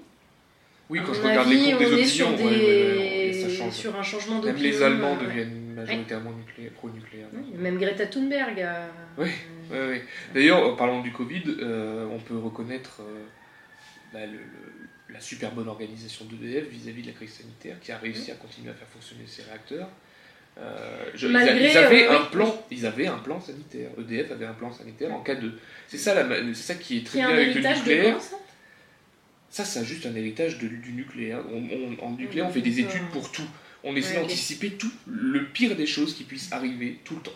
Oui, 0.91 1.01
quand 1.07 1.15
je 1.15 1.21
regarde 1.23 1.47
avis, 1.49 1.67
les 1.67 1.73
comptes 1.73 1.79
des 1.81 1.87
on 1.95 1.97
est 1.97 2.05
sur, 2.05 2.29
opinions, 2.31 2.51
des... 2.51 2.57
ouais, 2.57 2.67
ouais, 2.67 3.31
ouais, 3.33 3.33
ça 3.43 3.49
change. 3.57 3.73
sur 3.73 3.97
un 3.97 4.03
changement 4.03 4.35
Même 4.41 4.45
d'opinion. 4.55 4.71
les 4.71 4.83
Allemands 4.83 5.17
euh, 5.21 5.25
deviennent 5.27 5.75
majoritairement 5.75 6.33
nucléaires, 6.33 6.73
pro-nucléaires. 6.73 7.29
ouais. 7.33 7.59
Même 7.59 7.79
Greta 7.79 8.07
Thunberg 8.07 8.61
a... 8.61 8.89
Oui. 9.19 9.29
Ouais, 9.71 9.79
ouais. 9.89 10.05
D'ailleurs, 10.35 10.77
parlant 10.77 11.01
du 11.03 11.13
Covid, 11.13 11.43
on 11.61 12.19
peut 12.19 12.39
reconnaître 12.39 13.01
bah, 14.13 14.25
le- 14.27 14.33
le- 14.33 15.15
la 15.15 15.21
super 15.21 15.53
bonne 15.53 15.69
organisation 15.69 16.25
d'EDF 16.27 16.69
vis-à-vis 16.69 17.03
de 17.03 17.07
la 17.09 17.13
crise 17.13 17.33
sanitaire, 17.33 17.79
qui 17.81 17.93
a 17.93 17.99
réussi 17.99 18.31
à 18.31 18.35
continuer 18.35 18.71
à 18.71 18.75
faire 18.75 18.89
fonctionner 18.89 19.25
ses 19.27 19.43
réacteurs. 19.43 19.89
Euh, 20.59 21.11
je- 21.15 21.27
ils 21.27 21.37
a- 21.37 21.45
Malgré, 21.45 21.71
ils, 21.71 21.77
avaient 21.77 22.07
euh, 22.09 22.19
un 22.21 22.25
plan, 22.25 22.65
ils 22.71 22.87
avaient 22.87 23.07
un 23.07 23.19
plan 23.19 23.41
sanitaire. 23.41 23.91
EDF 23.99 24.33
avait 24.33 24.47
un 24.47 24.55
plan 24.55 24.73
sanitaire 24.73 25.13
en 25.13 25.21
cas 25.21 25.35
de. 25.35 25.53
C'est 25.87 25.99
ça, 25.99 26.15
c'est 26.29 26.55
ça 26.55 26.75
qui 26.75 26.99
est 26.99 27.07
très 27.07 27.19
bien 27.19 27.29
avec 27.29 27.55
le 27.55 27.61
nucléaire. 27.61 28.21
ça? 28.21 28.37
Ça, 29.51 29.65
c'est 29.65 29.85
juste 29.85 30.07
un 30.07 30.15
héritage 30.15 30.59
de- 30.59 30.69
du 30.69 30.93
nucléaire. 30.93 31.41
On- 31.51 31.63
on- 32.03 32.05
en 32.07 32.11
nucléaire, 32.13 32.47
on 32.47 32.51
fait 32.53 32.61
des 32.63 32.81
études 32.81 33.09
pour 33.13 33.31
tout. 33.33 33.47
On 33.85 33.95
essaie 33.95 34.17
ouais, 34.17 34.23
d'anticiper 34.23 34.71
tout, 34.71 34.91
le 35.07 35.45
pire 35.47 35.77
des 35.77 35.87
choses 35.87 36.15
qui 36.15 36.25
puissent 36.25 36.51
arriver 36.53 36.99
tout 37.05 37.15
le 37.17 37.21
temps. 37.23 37.33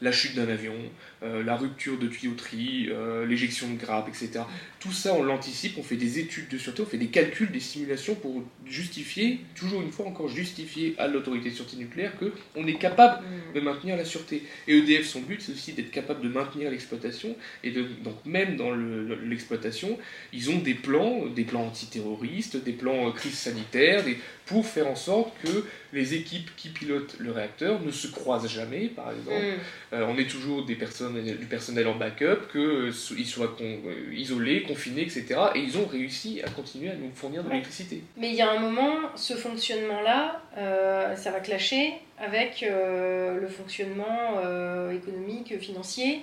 La 0.00 0.12
chute 0.12 0.34
d'un 0.34 0.48
avion, 0.48 0.74
euh, 1.22 1.42
la 1.42 1.56
rupture 1.56 1.98
de 1.98 2.08
tuyauterie, 2.08 2.88
euh, 2.90 3.24
l'éjection 3.26 3.70
de 3.72 3.78
grappes, 3.78 4.08
etc. 4.08 4.40
Tout 4.80 4.92
ça, 4.92 5.14
on 5.14 5.22
l'anticipe, 5.22 5.78
on 5.78 5.82
fait 5.82 5.96
des 5.96 6.18
études 6.18 6.48
de 6.48 6.58
sûreté, 6.58 6.82
on 6.82 6.86
fait 6.86 6.98
des 6.98 7.06
calculs, 7.06 7.50
des 7.50 7.60
simulations 7.60 8.14
pour 8.14 8.42
justifier, 8.66 9.40
toujours 9.54 9.80
une 9.82 9.90
fois 9.92 10.06
encore, 10.06 10.28
justifier 10.28 10.94
à 10.98 11.06
l'autorité 11.06 11.50
de 11.50 11.54
sûreté 11.54 11.76
nucléaire 11.76 12.12
qu'on 12.18 12.66
est 12.66 12.74
capable 12.78 13.24
Hmm. 13.24 13.54
de 13.54 13.60
maintenir 13.60 13.96
la 13.96 14.04
sûreté. 14.04 14.42
Et 14.68 14.76
EDF, 14.78 15.06
son 15.06 15.20
but, 15.20 15.40
c'est 15.40 15.52
aussi 15.52 15.72
d'être 15.72 15.90
capable 15.90 16.22
de 16.22 16.28
maintenir 16.28 16.70
l'exploitation. 16.70 17.36
Et 17.62 17.70
de, 17.70 17.82
donc, 18.02 18.16
même 18.26 18.56
dans 18.56 18.70
le- 18.72 19.06
le- 19.06 19.24
l'exploitation, 19.24 19.98
ils 20.32 20.50
ont 20.50 20.58
des 20.58 20.74
plans, 20.74 21.26
des 21.26 21.44
plans 21.44 21.66
antiterroristes, 21.66 22.62
des 22.62 22.72
plans 22.72 23.08
euh, 23.08 23.12
crise 23.12 23.34
sanitaire, 23.34 24.04
des- 24.04 24.18
pour 24.46 24.66
faire 24.66 24.86
en 24.88 24.94
sorte 24.94 25.32
que 25.42 25.64
les 25.92 26.14
équipes 26.14 26.50
qui 26.56 26.68
pilotent 26.68 27.16
le 27.18 27.30
réacteur 27.32 27.80
ne 27.80 27.90
se 27.90 28.08
croisent 28.08 28.48
jamais, 28.48 28.86
par 28.88 29.10
exemple. 29.10 29.36
Hmm. 29.40 29.94
Euh, 29.94 30.06
on 30.08 30.18
est 30.18 30.28
toujours 30.28 30.64
des 30.66 30.74
personnes, 30.74 31.22
du 31.22 31.46
personnel 31.46 31.86
en 31.88 31.94
backup, 31.94 32.50
qu'ils 32.52 33.26
soient 33.26 33.54
con- 33.56 33.80
euh, 33.86 34.12
isolés, 34.14 34.62
confinés, 34.62 35.02
etc. 35.02 35.36
Et 35.54 35.60
ils 35.60 35.78
ont 35.78 35.86
réussi 35.86 36.42
à 36.44 36.50
continuer 36.50 36.90
à 36.90 36.94
nous 36.94 37.10
fournir 37.14 37.42
de 37.42 37.46
Ouais. 37.48 37.54
l'électricité. 37.54 38.02
Mais 38.16 38.28
il 38.30 38.34
y 38.34 38.42
a 38.42 38.50
un 38.50 38.58
moment, 38.60 38.96
ce 39.16 39.34
fonctionnement-là, 39.34 40.42
euh, 40.58 41.16
ça 41.16 41.30
va 41.30 41.40
clasher 41.40 41.94
avec 42.18 42.62
euh, 42.62 43.40
le 43.40 43.48
fonctionnement 43.48 44.40
euh, 44.44 44.92
économique, 44.92 45.58
financier, 45.58 46.20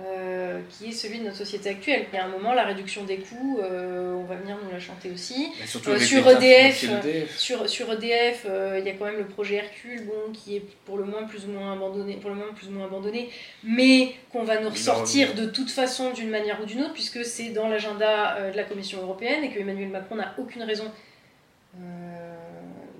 euh, 0.00 0.60
qui 0.70 0.88
est 0.88 0.92
celui 0.92 1.18
de 1.18 1.24
notre 1.24 1.36
société 1.36 1.68
actuelle. 1.68 2.06
Il 2.12 2.16
y 2.16 2.18
a 2.18 2.24
un 2.24 2.28
moment, 2.28 2.54
la 2.54 2.64
réduction 2.64 3.04
des 3.04 3.18
coûts, 3.18 3.60
euh, 3.62 4.14
on 4.14 4.24
va 4.24 4.36
venir 4.36 4.56
nous 4.64 4.70
la 4.70 4.80
chanter 4.80 5.10
aussi. 5.10 5.52
Euh, 5.92 5.98
sur 6.06 6.24
EDF. 6.38 6.76
Sur, 7.36 7.68
sur 7.68 7.92
EDF, 7.92 8.46
il 8.78 8.84
y 8.86 8.90
a 8.90 8.94
quand 8.94 9.04
même 9.04 9.18
le 9.18 9.26
projet 9.26 9.56
Hercule, 9.56 10.06
bon, 10.06 10.32
qui 10.32 10.56
est 10.56 10.62
pour 10.86 10.96
le 10.96 11.04
moins 11.04 11.24
plus 11.24 11.44
ou 11.44 11.48
moins 11.50 11.74
abandonné, 11.74 12.14
pour 12.16 12.30
le 12.30 12.36
moment 12.36 12.52
plus 12.54 12.68
ou 12.68 12.72
moins 12.72 12.86
abandonné, 12.86 13.28
mais 13.64 14.14
qu'on 14.32 14.44
va 14.44 14.60
nous 14.60 14.70
ressortir 14.70 15.34
de 15.34 15.44
toute 15.46 15.70
façon 15.70 16.10
d'une 16.12 16.30
manière 16.30 16.58
ou 16.62 16.64
d'une 16.64 16.80
autre, 16.82 16.94
puisque 16.94 17.22
c'est 17.24 17.50
dans 17.50 17.68
l'agenda 17.68 18.50
de 18.50 18.56
la 18.56 18.64
Commission 18.64 19.02
européenne 19.02 19.44
et 19.44 19.50
que 19.50 19.60
Emmanuel 19.60 19.88
Macron 19.90 20.14
n'a 20.16 20.34
aucune 20.38 20.62
raison 20.62 20.90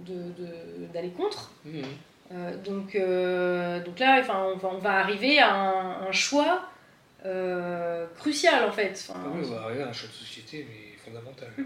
de- 0.06 0.32
de- 0.42 0.86
d'aller 0.92 1.10
contre. 1.10 1.50
Euh, 2.34 2.56
donc, 2.64 2.96
donc 3.84 3.98
là, 3.98 4.18
enfin, 4.20 4.46
on, 4.54 4.56
va, 4.56 4.68
on 4.74 4.78
va 4.78 4.92
arriver 4.98 5.38
à 5.38 5.52
un, 5.54 6.06
un 6.08 6.12
choix 6.12 6.62
euh, 7.24 8.06
crucial 8.18 8.64
en 8.68 8.72
fait. 8.72 8.90
Enfin, 9.08 9.20
Ah 9.24 9.28
oui, 9.34 9.42
on 9.44 9.50
va 9.54 9.62
arriver 9.62 9.82
à 9.82 9.88
un 9.88 9.92
choix 9.92 10.08
de 10.08 10.14
société, 10.14 10.66
mais 10.68 10.96
fondamental. 11.04 11.48
en 11.50 11.54
fait. 11.56 11.64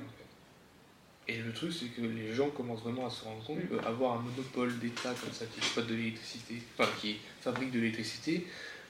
Et 1.29 1.39
le 1.39 1.53
truc, 1.53 1.73
c'est 1.73 1.87
que 1.87 2.03
les 2.03 2.33
gens 2.33 2.51
commencent 2.51 2.83
vraiment 2.83 3.07
à 3.07 3.11
se 3.11 3.25
rendre 3.25 3.43
compte 3.45 3.59
Mm. 3.59 3.79
qu'avoir 3.81 4.19
un 4.21 4.23
monopole 4.23 4.79
d'État 4.79 5.13
comme 5.21 5.33
ça 5.33 5.45
qui 5.47 5.59
exploite 5.59 5.87
de 5.89 5.95
l'électricité, 5.95 6.55
enfin 6.79 6.89
qui 7.01 7.17
fabrique 7.41 7.73
de 7.73 7.81
l'électricité 7.81 8.47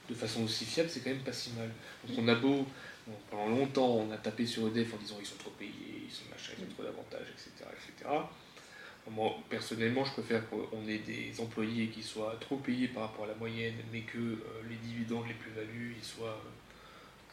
de 0.08 0.14
façon 0.14 0.44
aussi 0.44 0.64
fiable, 0.66 0.88
c'est 0.90 1.00
quand 1.00 1.10
même 1.10 1.20
pas 1.24 1.32
si 1.32 1.50
mal. 1.52 1.70
Donc 2.06 2.18
on 2.18 2.28
a 2.28 2.34
beau, 2.34 2.66
bon, 3.06 3.14
pendant 3.30 3.48
longtemps, 3.48 3.88
on 3.88 4.10
a 4.12 4.16
tapé 4.18 4.44
sur 4.46 4.68
EDF 4.68 4.94
en 4.94 4.98
disant 4.98 5.16
ils 5.18 5.26
sont 5.26 5.36
trop 5.38 5.50
payés, 5.58 5.72
ils 6.06 6.12
sont 6.12 6.24
machin, 6.30 6.52
ils 6.58 6.64
ont 6.64 6.74
trop 6.74 6.82
d'avantages, 6.84 7.26
etc., 7.32 7.64
etc. 7.72 8.10
Moi, 9.08 9.32
personnellement, 9.48 10.04
je 10.04 10.12
préfère 10.14 10.42
qu'on 10.50 10.86
ait 10.88 10.98
des 10.98 11.32
employés 11.40 11.86
qui 11.88 12.02
soient 12.02 12.36
trop 12.40 12.56
payés 12.56 12.88
par 12.88 13.04
rapport 13.04 13.24
à 13.24 13.28
la 13.28 13.34
moyenne, 13.36 13.74
mais 13.92 14.00
que 14.00 14.18
euh, 14.18 14.38
les 14.68 14.74
dividendes, 14.76 15.28
les 15.28 15.34
plus-values, 15.34 15.94
ils 15.96 16.04
soient 16.04 16.42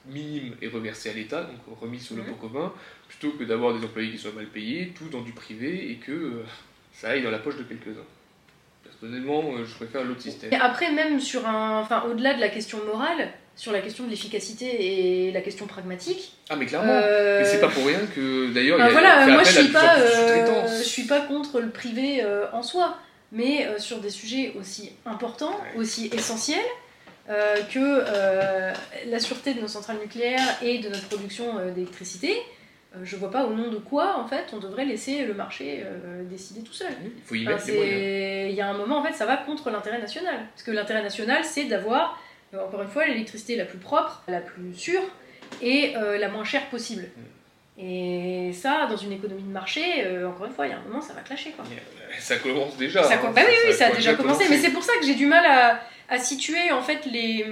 minimes 0.05 0.55
et 0.61 0.67
reversés 0.67 1.09
à 1.09 1.13
l'État, 1.13 1.43
donc 1.43 1.79
remis 1.79 1.99
sur 1.99 2.15
le 2.15 2.23
pot 2.23 2.35
commun, 2.35 2.73
plutôt 3.07 3.31
que 3.37 3.43
d'avoir 3.43 3.77
des 3.77 3.85
employés 3.85 4.11
qui 4.11 4.17
soient 4.17 4.31
mal 4.31 4.47
payés, 4.47 4.93
tout 4.97 5.09
dans 5.09 5.21
du 5.21 5.31
privé, 5.31 5.91
et 5.91 5.95
que 5.95 6.11
euh, 6.11 6.45
ça 6.93 7.09
aille 7.09 7.23
dans 7.23 7.31
la 7.31 7.39
poche 7.39 7.57
de 7.57 7.63
quelques-uns. 7.63 8.05
Personnellement, 8.83 9.43
euh, 9.53 9.65
je 9.65 9.75
préfère 9.75 10.03
l'autre 10.03 10.21
système. 10.21 10.51
Et 10.53 10.57
après, 10.57 10.91
même 10.91 11.19
sur 11.19 11.47
un. 11.47 11.79
Enfin, 11.81 12.03
au-delà 12.09 12.33
de 12.33 12.39
la 12.41 12.49
question 12.49 12.79
morale, 12.85 13.31
sur 13.55 13.71
la 13.71 13.81
question 13.81 14.05
de 14.05 14.09
l'efficacité 14.09 15.27
et 15.27 15.31
la 15.31 15.41
question 15.41 15.67
pragmatique. 15.67 16.33
Ah, 16.49 16.55
mais 16.55 16.65
clairement 16.65 16.91
euh, 16.91 17.39
Mais 17.39 17.45
c'est 17.45 17.59
pas 17.59 17.67
pour 17.67 17.85
rien 17.85 17.99
que, 18.15 18.51
d'ailleurs, 18.51 18.79
il 18.79 18.85
y 18.85 18.87
a 18.87 18.91
voilà, 18.91 19.27
moi 19.27 19.43
je 19.43 19.51
suis 19.51 19.67
pas, 19.67 19.99
euh, 19.99 20.79
je 20.79 20.83
suis 20.83 21.03
pas 21.03 21.21
contre 21.21 21.59
le 21.59 21.69
privé 21.69 22.23
euh, 22.23 22.45
en 22.51 22.63
soi, 22.63 22.97
mais 23.31 23.67
sur 23.77 23.99
des 23.99 24.09
sujets 24.09 24.53
aussi 24.59 24.91
importants, 25.05 25.51
Ouais. 25.75 25.81
aussi 25.81 26.09
essentiels. 26.13 26.65
Euh, 27.29 27.55
que 27.71 27.79
euh, 27.79 28.73
la 29.07 29.19
sûreté 29.19 29.53
de 29.53 29.61
nos 29.61 29.69
centrales 29.69 29.99
nucléaires 29.99 30.57
et 30.61 30.79
de 30.79 30.89
notre 30.89 31.07
production 31.07 31.57
euh, 31.57 31.71
d'électricité, 31.71 32.35
je 33.01 33.15
vois 33.15 33.31
pas 33.31 33.45
au 33.45 33.53
nom 33.53 33.71
de 33.71 33.77
quoi 33.77 34.19
en 34.19 34.27
fait 34.27 34.53
on 34.53 34.59
devrait 34.59 34.85
laisser 34.85 35.25
le 35.25 35.33
marché 35.33 35.83
décider 36.29 36.61
tout 36.61 36.73
seul. 36.73 36.91
Il 37.03 37.23
faut 37.25 37.33
y 37.33 37.43
mettre 37.43 37.67
Il 37.67 38.51
y 38.53 38.61
a 38.61 38.69
un 38.69 38.77
moment, 38.77 38.99
en 38.99 39.03
fait, 39.03 39.13
ça 39.13 39.25
va 39.25 39.35
contre 39.35 39.71
l'intérêt 39.71 39.97
national. 39.97 40.35
Parce 40.51 40.61
que 40.61 40.69
l'intérêt 40.69 41.01
national, 41.01 41.43
c'est 41.43 41.63
d'avoir, 41.63 42.21
encore 42.53 42.83
une 42.83 42.87
fois, 42.89 43.07
l'électricité 43.07 43.55
la 43.55 43.65
plus 43.65 43.79
propre, 43.79 44.21
la 44.27 44.41
plus 44.41 44.75
sûre 44.75 45.01
et 45.63 45.93
la 45.95 46.29
moins 46.29 46.43
chère 46.43 46.69
possible. 46.69 47.05
Et 47.77 48.51
ça, 48.53 48.85
dans 48.87 48.97
une 48.97 49.11
économie 49.13 49.41
de 49.43 49.51
marché, 49.51 49.81
euh, 50.05 50.29
encore 50.29 50.45
une 50.45 50.53
fois, 50.53 50.67
il 50.67 50.69
y 50.69 50.73
a 50.73 50.77
un 50.77 50.81
moment, 50.83 51.01
ça 51.01 51.13
va 51.13 51.21
clasher. 51.21 51.51
Quoi. 51.51 51.65
Ça 52.19 52.37
commence 52.37 52.77
déjà. 52.77 53.03
Ça 53.03 53.15
hein, 53.15 53.31
bah 53.35 53.41
oui, 53.47 53.53
oui, 53.67 53.73
ça 53.73 53.87
a 53.87 53.91
déjà 53.91 54.13
commencé. 54.13 54.45
commencé. 54.45 54.55
Mais 54.55 54.61
c'est 54.61 54.73
pour 54.73 54.83
ça 54.83 54.93
que 54.99 55.05
j'ai 55.05 55.15
du 55.15 55.25
mal 55.25 55.43
à, 55.45 55.81
à 56.09 56.19
situer, 56.19 56.71
en 56.71 56.83
fait, 56.83 57.05
les, 57.07 57.45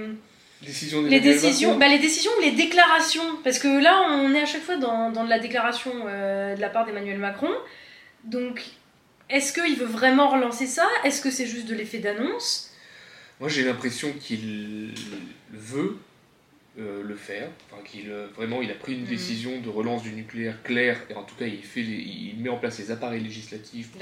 Décision 0.62 1.02
les 1.02 1.18
décisions, 1.18 1.70
Macron. 1.70 1.80
bah, 1.80 1.88
les 1.88 1.98
décisions, 1.98 2.30
les 2.40 2.52
déclarations. 2.52 3.36
Parce 3.42 3.58
que 3.58 3.82
là, 3.82 4.06
on 4.10 4.32
est 4.32 4.42
à 4.42 4.46
chaque 4.46 4.62
fois 4.62 4.76
dans, 4.76 5.10
dans 5.10 5.24
de 5.24 5.28
la 5.28 5.40
déclaration 5.40 5.92
euh, 6.06 6.54
de 6.54 6.60
la 6.60 6.68
part 6.68 6.86
d'Emmanuel 6.86 7.18
Macron. 7.18 7.50
Donc, 8.22 8.62
est-ce 9.28 9.52
qu'il 9.52 9.74
veut 9.76 9.86
vraiment 9.86 10.28
relancer 10.28 10.66
ça? 10.66 10.86
Est-ce 11.02 11.20
que 11.20 11.30
c'est 11.32 11.46
juste 11.46 11.66
de 11.66 11.74
l'effet 11.74 11.98
d'annonce? 11.98 12.70
Moi, 13.40 13.48
j'ai 13.48 13.64
l'impression 13.64 14.12
qu'il 14.12 14.94
veut 15.50 15.96
euh, 16.78 17.02
le 17.02 17.14
faire. 17.16 17.48
Enfin, 17.70 17.82
qu'il 17.84 18.10
euh, 18.10 18.28
vraiment, 18.34 18.62
il 18.62 18.70
a 18.70 18.74
pris 18.74 18.94
une 18.94 19.02
Mhm. 19.02 19.06
décision 19.06 19.60
de 19.60 19.68
relance 19.68 20.02
du 20.02 20.12
nucléaire 20.12 20.62
claire. 20.62 20.98
Et 21.10 21.14
en 21.14 21.22
tout 21.22 21.34
cas, 21.34 21.44
il 21.46 21.62
fait, 21.62 21.82
les- 21.82 21.98
il 21.98 22.38
met 22.40 22.48
en 22.48 22.56
place 22.56 22.78
les 22.78 22.90
appareils 22.90 23.22
législatifs. 23.22 23.90
Pour, 23.90 24.00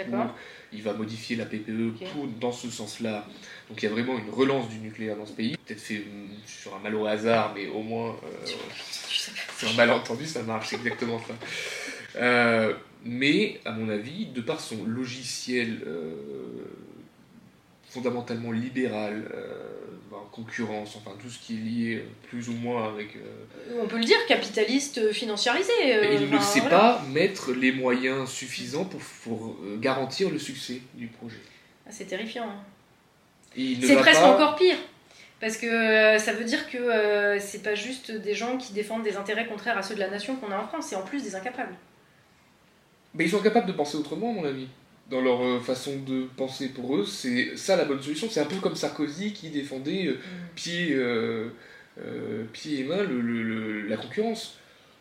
il 0.72 0.82
va 0.82 0.92
modifier 0.92 1.34
la 1.36 1.46
PPE 1.46 1.94
pour 2.12 2.28
dans 2.28 2.52
ce 2.52 2.70
sens-là. 2.70 3.26
Donc, 3.68 3.82
il 3.82 3.86
y 3.86 3.88
a 3.88 3.90
vraiment 3.92 4.16
une 4.18 4.30
relance 4.30 4.68
du 4.68 4.78
nucléaire 4.78 5.16
dans 5.16 5.26
ce 5.26 5.32
pays. 5.32 5.56
Peut-être 5.66 5.80
fait 5.80 5.98
hum, 6.06 6.28
sur 6.46 6.74
un 6.76 6.78
malheureux 6.78 7.08
hasard, 7.08 7.52
mais 7.56 7.66
au 7.66 7.82
moins. 7.82 8.10
euh, 8.22 8.46
sur 8.46 9.68
un 9.68 9.74
malentendu, 9.74 10.24
ça 10.26 10.42
marche, 10.44 10.72
exactement 10.72 11.18
ça. 11.18 11.34
Euh, 12.16 12.74
mais, 13.04 13.60
à 13.64 13.72
mon 13.72 13.88
avis, 13.88 14.26
de 14.26 14.40
par 14.42 14.60
son 14.60 14.84
logiciel 14.84 15.80
fondamentalement 17.88 18.52
libéral, 18.52 19.24
concurrence, 20.32 20.96
enfin 20.96 21.16
tout 21.20 21.28
ce 21.28 21.38
qui 21.38 21.54
est 21.54 21.58
lié 21.58 21.94
euh, 21.96 22.08
plus 22.28 22.48
ou 22.48 22.52
moins 22.52 22.88
avec... 22.92 23.16
euh, 23.16 23.80
On 23.82 23.86
peut 23.86 23.98
le 23.98 24.04
dire, 24.04 24.16
capitaliste 24.26 24.98
euh, 24.98 25.12
financiarisé. 25.12 25.72
il 25.84 26.30
ne 26.30 26.38
sait 26.38 26.60
voilà. 26.60 26.78
pas 26.78 27.02
mettre 27.08 27.52
les 27.52 27.72
moyens 27.72 28.28
suffisants 28.30 28.84
pour, 28.84 29.00
pour, 29.24 29.56
garantir 29.78 30.30
le 30.30 30.38
succès 30.38 30.80
du 30.94 31.08
projet. 31.08 31.40
Ah, 31.86 31.90
c'est 31.90 32.06
terrifiant. 32.06 32.48
hein. 32.48 32.62
C'est 33.56 33.96
presque 33.96 34.20
pas- 34.20 34.34
encore 34.34 34.56
pire. 34.56 34.76
Parce 35.40 35.56
que 35.56 35.66
euh, 35.66 36.18
ça 36.18 36.32
veut 36.34 36.44
dire 36.44 36.68
que 36.68 36.76
euh, 36.76 37.40
c'est 37.40 37.62
pas 37.62 37.74
juste 37.74 38.10
des 38.12 38.34
gens 38.34 38.58
qui 38.58 38.74
défendent 38.74 39.02
des 39.02 39.16
intérêts 39.16 39.46
contraires 39.46 39.78
à 39.78 39.82
ceux 39.82 39.94
de 39.94 40.00
la 40.00 40.10
nation 40.10 40.36
qu'on 40.36 40.52
a 40.52 40.58
en 40.58 40.66
France, 40.66 40.86
c'est 40.90 40.96
en 40.96 41.02
plus 41.02 41.22
des 41.22 41.34
incapables. 41.34 41.74
Mais 43.14 43.24
ils 43.24 43.30
sont 43.30 43.40
capables 43.40 43.66
de 43.66 43.72
penser 43.72 43.96
autrement, 43.96 44.30
à 44.30 44.34
mon 44.34 44.44
avis. 44.44 44.68
Dans 45.10 45.20
leur 45.20 45.42
euh, 45.42 45.58
façon 45.60 45.96
de 46.06 46.26
penser 46.36 46.68
pour 46.68 46.96
eux, 46.96 47.04
c'est 47.04 47.56
ça 47.56 47.74
la 47.76 47.84
bonne 47.84 48.00
solution. 48.00 48.28
C'est 48.30 48.40
un 48.40 48.44
peu 48.46 48.56
comme 48.56 48.76
Sarkozy 48.76 49.32
qui 49.32 49.48
défendait 49.50 50.06
euh, 50.06 50.18
pied, 50.54 50.90
euh, 50.92 51.48
euh, 52.00 52.44
pied 52.52 52.80
et 52.80 52.84
main 52.84 53.02
le, 53.02 53.20
le- 53.20 53.42
le- 53.42 53.88
la 53.88 53.96
concurrence. 53.96 54.56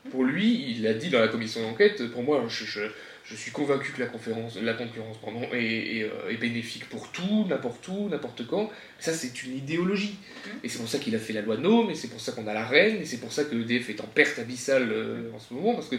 Pour 0.10 0.24
lui, 0.24 0.74
il 0.76 0.88
a 0.88 0.94
dit 0.94 1.10
dans 1.10 1.20
la 1.20 1.28
commission 1.28 1.62
d'enquête, 1.62 2.08
pour 2.12 2.24
moi, 2.24 2.44
je, 2.48 2.66
je, 2.66 2.82
je 3.26 3.36
suis 3.36 3.52
convaincu 3.52 3.92
que 3.92 4.00
la, 4.00 4.08
conférence, 4.08 4.58
la 4.60 4.74
concurrence 4.74 5.18
pardon, 5.24 5.42
est, 5.54 5.98
est, 6.00 6.12
est 6.32 6.38
bénéfique 6.38 6.90
pour 6.90 7.12
tout, 7.12 7.46
n'importe 7.48 7.88
où, 7.90 8.10
n'importe 8.10 8.48
quand. 8.48 8.72
Ça, 9.00 9.14
c'est 9.14 9.44
une 9.44 9.58
idéologie. 9.58 10.16
Et 10.64 10.70
c'est 10.70 10.80
pour 10.80 10.88
ça 10.88 10.98
qu'il 10.98 11.16
a 11.16 11.20
fait 11.20 11.34
la 11.34 11.42
loi 11.42 11.58
NOM, 11.58 11.92
et 11.92 11.96
c'est 11.96 12.08
pour 12.08 12.22
ça 12.22 12.32
qu'on 12.32 12.48
a 12.48 12.54
la 12.54 12.66
reine, 12.66 13.02
et 13.02 13.06
c'est 13.06 13.18
pour 13.18 13.32
ça 13.32 13.44
que 13.44 13.56
EDF 13.56 13.90
est 13.92 14.02
en 14.02 14.08
perte 14.08 14.40
abyssale 14.40 14.90
en 15.36 15.40
ce 15.40 15.54
moment, 15.54 15.76
parce 15.76 15.90
que 15.90 15.98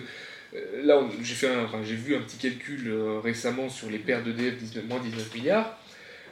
là, 0.82 0.98
on- 0.98 1.10
j'ai 1.22 1.34
fait 1.34 1.48
vu 1.82 2.16
un 2.16 2.20
petit 2.20 2.36
calcul 2.38 2.88
euh, 2.88 3.20
récemment 3.20 3.68
sur 3.68 3.90
les 3.90 3.98
pertes 3.98 4.24
d'EDF, 4.24 4.56
19, 4.56 4.84
moins 4.86 5.00
19 5.00 5.34
milliards. 5.34 5.78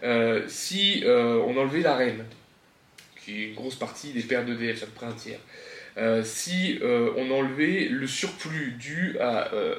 Euh, 0.02 0.44
si 0.48 1.02
euh, 1.04 1.42
on 1.46 1.56
enlevait 1.56 1.80
la 1.80 1.96
reine, 1.96 2.24
qui 3.24 3.42
est 3.42 3.48
une 3.48 3.54
grosse 3.54 3.74
partie 3.76 4.12
des 4.12 4.22
pertes 4.22 4.46
d'EDF, 4.46 4.82
à 4.82 4.86
peu 4.86 4.92
près 4.92 5.06
un 5.06 5.12
tiers, 5.12 5.40
euh, 5.96 6.22
si 6.24 6.78
euh, 6.82 7.10
on 7.16 7.30
enlevait 7.30 7.88
le 7.90 8.06
surplus 8.06 8.72
dû 8.78 9.16
à, 9.20 9.52
euh, 9.54 9.74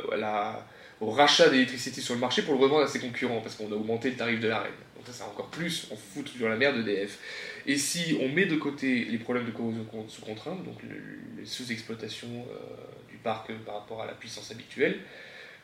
au 1.01 1.09
rachat 1.11 1.49
d'électricité 1.49 2.01
sur 2.01 2.13
le 2.13 2.19
marché 2.19 2.41
pour 2.41 2.53
le 2.53 2.59
revendre 2.59 2.83
à 2.83 2.87
ses 2.87 2.99
concurrents, 2.99 3.39
parce 3.41 3.55
qu'on 3.55 3.71
a 3.71 3.75
augmenté 3.75 4.09
le 4.09 4.17
tarif 4.17 4.39
de 4.41 4.47
la 4.49 4.59
reine. 4.59 4.71
Donc 4.97 5.05
ça, 5.07 5.13
c'est 5.13 5.23
encore 5.23 5.47
plus, 5.47 5.87
on 5.91 5.95
fout 5.95 6.27
sur 6.27 6.49
la 6.49 6.57
merde 6.57 6.83
d'EDF. 6.83 7.17
Et 7.65 7.77
si 7.77 8.17
on 8.21 8.27
met 8.29 8.45
de 8.45 8.55
côté 8.55 9.05
les 9.05 9.17
problèmes 9.17 9.45
de 9.45 9.51
corrosion 9.51 9.85
sous 10.09 10.21
contrainte, 10.21 10.63
donc 10.65 10.81
le- 10.83 11.39
les 11.39 11.45
sous-exploitations 11.45 12.45
euh, 12.51 13.08
du 13.19 13.23
parc 13.23 13.51
par 13.65 13.75
rapport 13.75 14.01
à 14.01 14.05
la 14.05 14.13
puissance 14.13 14.51
habituelle, 14.51 14.99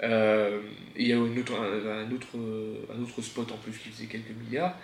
euh, 0.03 0.62
et 0.95 1.03
il 1.03 1.08
y 1.08 1.14
a 1.14 1.16
une 1.16 1.39
autre- 1.39 1.56
un, 1.60 2.06
un 2.06 2.12
autre, 2.12 2.36
un 2.93 3.01
autre 3.01 3.22
spot 3.22 3.49
en 3.51 3.58
plus 3.58 3.72
qui 3.78 3.89
faisait 3.89 4.08
quelques 4.08 4.32
milliards, 4.43 4.76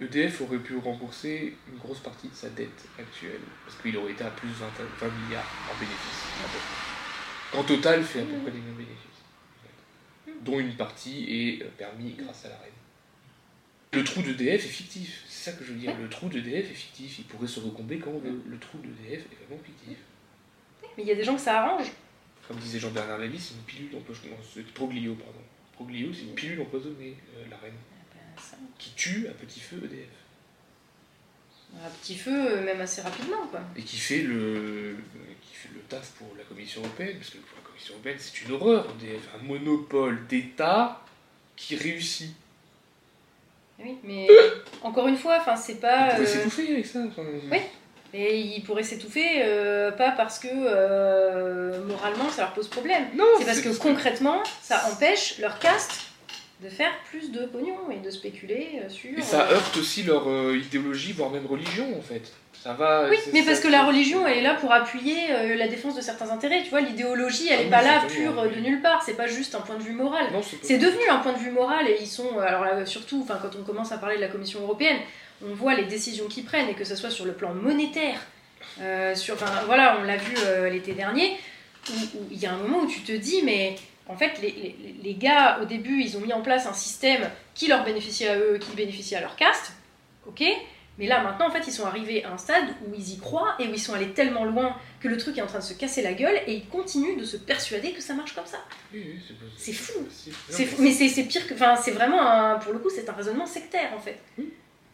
EDF 0.00 0.40
aurait 0.40 0.58
pu 0.58 0.76
rembourser 0.76 1.54
une 1.70 1.78
grosse 1.78 2.00
partie 2.00 2.28
de 2.28 2.34
sa 2.34 2.48
dette 2.50 2.84
actuelle, 2.98 3.40
parce 3.64 3.76
qu'il 3.80 3.96
aurait 3.96 4.12
été 4.12 4.24
à 4.24 4.30
plus 4.30 4.48
de 4.48 4.54
20, 4.54 4.66
20 5.00 5.06
milliards 5.26 5.50
en 5.70 5.78
bénéfices. 5.78 6.24
près. 7.50 7.58
En 7.58 7.62
total, 7.62 8.02
fait 8.02 8.20
à 8.20 8.24
peu 8.24 8.32
près 8.42 8.50
les 8.50 8.58
mêmes 8.58 8.74
bénéfices, 8.74 9.20
en 9.60 10.30
fait. 10.30 10.32
dont 10.44 10.58
une 10.58 10.74
partie 10.76 11.26
est 11.28 11.62
euh, 11.62 11.68
permis 11.78 12.14
grâce 12.18 12.46
à 12.46 12.48
la 12.48 12.56
reine. 12.56 12.70
Le 13.92 14.02
trou 14.02 14.22
d'EDF 14.22 14.64
est 14.64 14.68
fictif, 14.68 15.22
c'est 15.28 15.50
ça 15.50 15.56
que 15.56 15.62
je 15.64 15.72
veux 15.72 15.78
dire. 15.78 15.94
Le 15.96 16.08
trou 16.08 16.28
d'EDF 16.28 16.68
est 16.70 16.74
fictif, 16.74 17.18
il 17.20 17.24
pourrait 17.26 17.46
se 17.46 17.60
recomber 17.60 17.98
quand 17.98 18.10
on 18.10 18.18
veut. 18.18 18.42
Le 18.48 18.58
trou 18.58 18.78
d'EDF 18.78 19.20
est 19.20 19.46
vraiment 19.46 19.62
fictif. 19.62 19.98
Mais 20.96 21.04
il 21.04 21.08
y 21.08 21.12
a 21.12 21.14
des 21.14 21.22
gens 21.22 21.36
que 21.36 21.40
ça 21.40 21.60
arrange. 21.62 21.86
Comme 22.48 22.58
disait 22.58 22.78
Jean-Bernard 22.78 23.18
Lévy, 23.18 23.38
c'est 23.40 23.54
une 23.54 23.60
pilule 23.62 23.96
empoisonnée. 23.96 24.36
Proglio, 24.74 25.14
pardon. 25.14 25.38
Proglio, 25.72 26.12
c'est 26.12 26.22
une 26.22 26.34
pilule 26.34 26.60
empoisonnée, 26.60 27.16
euh, 27.36 27.44
la 27.50 27.56
reine, 27.56 27.72
Ben, 28.14 28.42
ça, 28.42 28.56
qui 28.78 28.90
tue 28.94 29.26
à 29.28 29.32
petit 29.32 29.60
feu 29.60 29.80
EDF. 29.84 30.08
Un 31.84 31.90
petit 32.00 32.14
feu, 32.16 32.30
euh, 32.58 32.64
même 32.64 32.80
assez 32.80 33.00
rapidement, 33.02 33.46
quoi. 33.50 33.60
Et 33.76 33.82
qui 33.82 33.96
fait 33.96 34.22
le, 34.22 34.96
qui 35.42 35.54
fait 35.56 35.70
le 35.74 35.80
taf 35.88 36.10
pour 36.12 36.28
la 36.36 36.44
Commission 36.44 36.82
européenne, 36.82 37.16
parce 37.18 37.30
que 37.30 37.38
pour 37.38 37.56
la 37.56 37.66
Commission 37.66 37.94
européenne, 37.94 38.16
c'est 38.20 38.42
une 38.42 38.52
horreur. 38.52 38.86
EDF, 39.02 39.22
un 39.40 39.42
monopole 39.42 40.26
d'État 40.28 41.02
qui 41.56 41.74
réussit. 41.76 42.34
Oui, 43.80 43.96
mais 44.04 44.28
encore 44.82 45.08
une 45.08 45.16
fois, 45.16 45.38
enfin, 45.40 45.56
c'est 45.56 45.74
On 45.78 45.78
pas. 45.78 46.10
pourrait 46.10 46.22
euh, 46.22 46.26
s'étouffer 46.26 46.72
avec 46.74 46.86
ça. 46.86 47.00
enfin. 47.08 47.22
Oui. 47.50 47.58
Et 48.16 48.38
ils 48.38 48.62
pourraient 48.62 48.84
s'étouffer, 48.84 49.42
euh, 49.42 49.90
pas 49.90 50.12
parce 50.12 50.38
que 50.38 50.46
euh, 50.48 51.84
moralement 51.84 52.30
ça 52.30 52.42
leur 52.42 52.52
pose 52.52 52.68
problème. 52.68 53.04
Non, 53.16 53.24
C'est 53.38 53.44
parce 53.44 53.60
que 53.60 53.70
concrètement, 53.76 54.42
ça 54.62 54.82
empêche 54.92 55.38
leur 55.40 55.58
caste 55.58 56.02
de 56.62 56.68
faire 56.68 56.92
plus 57.10 57.32
de 57.32 57.44
pognon 57.46 57.76
et 57.90 57.96
de 57.96 58.10
spéculer 58.10 58.80
euh, 58.84 58.88
sur. 58.88 59.10
Et 59.18 59.22
ça 59.22 59.48
heurte 59.50 59.76
aussi 59.76 60.04
leur 60.04 60.28
euh, 60.30 60.56
idéologie, 60.56 61.12
voire 61.12 61.30
même 61.30 61.46
religion, 61.46 61.86
en 61.98 62.02
fait. 62.02 62.32
Ça 62.62 62.72
va. 62.72 63.08
Oui, 63.10 63.18
mais 63.32 63.42
parce 63.42 63.58
que 63.60 63.68
la 63.68 63.84
religion, 63.84 64.26
elle 64.26 64.38
est 64.38 64.42
là 64.42 64.54
pour 64.54 64.72
appuyer 64.72 65.16
euh, 65.32 65.56
la 65.56 65.66
défense 65.68 65.96
de 65.96 66.00
certains 66.00 66.30
intérêts. 66.30 66.62
Tu 66.62 66.70
vois, 66.70 66.80
l'idéologie, 66.80 67.48
elle 67.50 67.58
Ah 67.58 67.60
est 67.62 67.64
oui, 67.64 67.70
pas 67.70 67.82
là 67.82 68.02
pure 68.08 68.38
euh, 68.38 68.48
de 68.48 68.60
nulle 68.60 68.80
part. 68.80 69.02
C'est 69.04 69.16
pas 69.16 69.26
juste 69.26 69.54
un 69.56 69.60
point 69.60 69.76
de 69.76 69.82
vue 69.82 69.92
moral. 69.92 70.26
Non, 70.32 70.40
c'est 70.40 70.64
C'est 70.64 70.78
devenu 70.78 71.02
un 71.10 71.18
point 71.18 71.32
de 71.32 71.38
vue 71.38 71.50
moral 71.50 71.88
et 71.88 71.96
ils 72.00 72.06
sont, 72.06 72.38
alors 72.38 72.64
là, 72.64 72.86
surtout, 72.86 73.20
enfin, 73.22 73.38
quand 73.42 73.58
on 73.60 73.64
commence 73.64 73.90
à 73.92 73.98
parler 73.98 74.16
de 74.16 74.20
la 74.22 74.28
Commission 74.28 74.60
européenne, 74.60 74.96
on 75.42 75.54
voit 75.54 75.74
les 75.74 75.84
décisions 75.84 76.26
qu'ils 76.28 76.44
prennent 76.44 76.68
et 76.68 76.74
que 76.74 76.84
ce 76.84 76.96
soit 76.96 77.10
sur 77.10 77.24
le 77.24 77.32
plan 77.32 77.54
monétaire, 77.54 78.20
euh, 78.80 79.14
sur, 79.14 79.34
enfin, 79.34 79.50
voilà, 79.66 79.98
on 80.00 80.04
l'a 80.04 80.16
vu 80.16 80.34
euh, 80.44 80.68
l'été 80.70 80.92
dernier, 80.92 81.36
où 81.90 81.92
il 82.30 82.38
y 82.38 82.46
a 82.46 82.52
un 82.52 82.58
moment 82.58 82.80
où 82.80 82.86
tu 82.86 83.00
te 83.00 83.12
dis, 83.12 83.42
mais 83.42 83.76
en 84.08 84.16
fait, 84.16 84.32
les, 84.42 84.50
les- 84.50 84.94
les 85.02 85.14
gars, 85.14 85.58
au 85.62 85.64
début, 85.64 86.02
ils 86.02 86.16
ont 86.16 86.20
mis 86.20 86.32
en 86.32 86.40
place 86.42 86.66
un 86.66 86.72
système 86.72 87.28
qui 87.54 87.66
leur 87.68 87.84
bénéficiait 87.84 88.28
à 88.28 88.38
eux, 88.38 88.58
qui 88.58 88.74
bénéficiait 88.76 89.16
à 89.18 89.20
leur 89.20 89.36
caste, 89.36 89.72
ok 90.26 90.42
mais 90.96 91.08
là, 91.08 91.24
maintenant, 91.24 91.48
en 91.48 91.50
fait, 91.50 91.66
ils 91.66 91.72
sont 91.72 91.86
arrivés 91.86 92.22
à 92.22 92.30
un 92.30 92.38
stade 92.38 92.66
où 92.86 92.94
ils 92.96 93.14
y 93.14 93.18
croient 93.18 93.56
et 93.58 93.66
où 93.66 93.70
ils 93.72 93.80
sont 93.80 93.94
allés 93.94 94.10
tellement 94.10 94.44
loin 94.44 94.76
que 95.00 95.08
le 95.08 95.16
truc 95.16 95.36
est 95.36 95.42
en 95.42 95.46
train 95.48 95.58
de 95.58 95.64
se 95.64 95.74
casser 95.74 96.02
la 96.02 96.12
gueule 96.12 96.36
et 96.46 96.54
ils 96.54 96.68
continuent 96.68 97.18
de 97.18 97.24
se 97.24 97.36
persuader 97.36 97.90
que 97.90 98.00
ça 98.00 98.14
marche 98.14 98.32
comme 98.32 98.46
ça. 98.46 98.58
Oui, 98.92 99.02
oui, 99.04 99.18
c'est 99.56 99.72
fou. 99.72 100.06
c'est- 100.08 100.64
fou, 100.66 100.76
mais 100.80 100.92
c'est 100.92 101.08
c'est 101.08 101.24
pire 101.24 101.48
que. 101.48 101.54
Enfin, 101.54 101.74
c'est 101.74 101.90
vraiment 101.90 102.22
un. 102.24 102.60
Pour 102.60 102.72
le 102.72 102.78
coup, 102.78 102.90
c'est 102.94 103.08
un 103.08 103.12
raisonnement 103.12 103.44
sectaire 103.44 103.90
en 103.92 103.98
fait. 103.98 104.20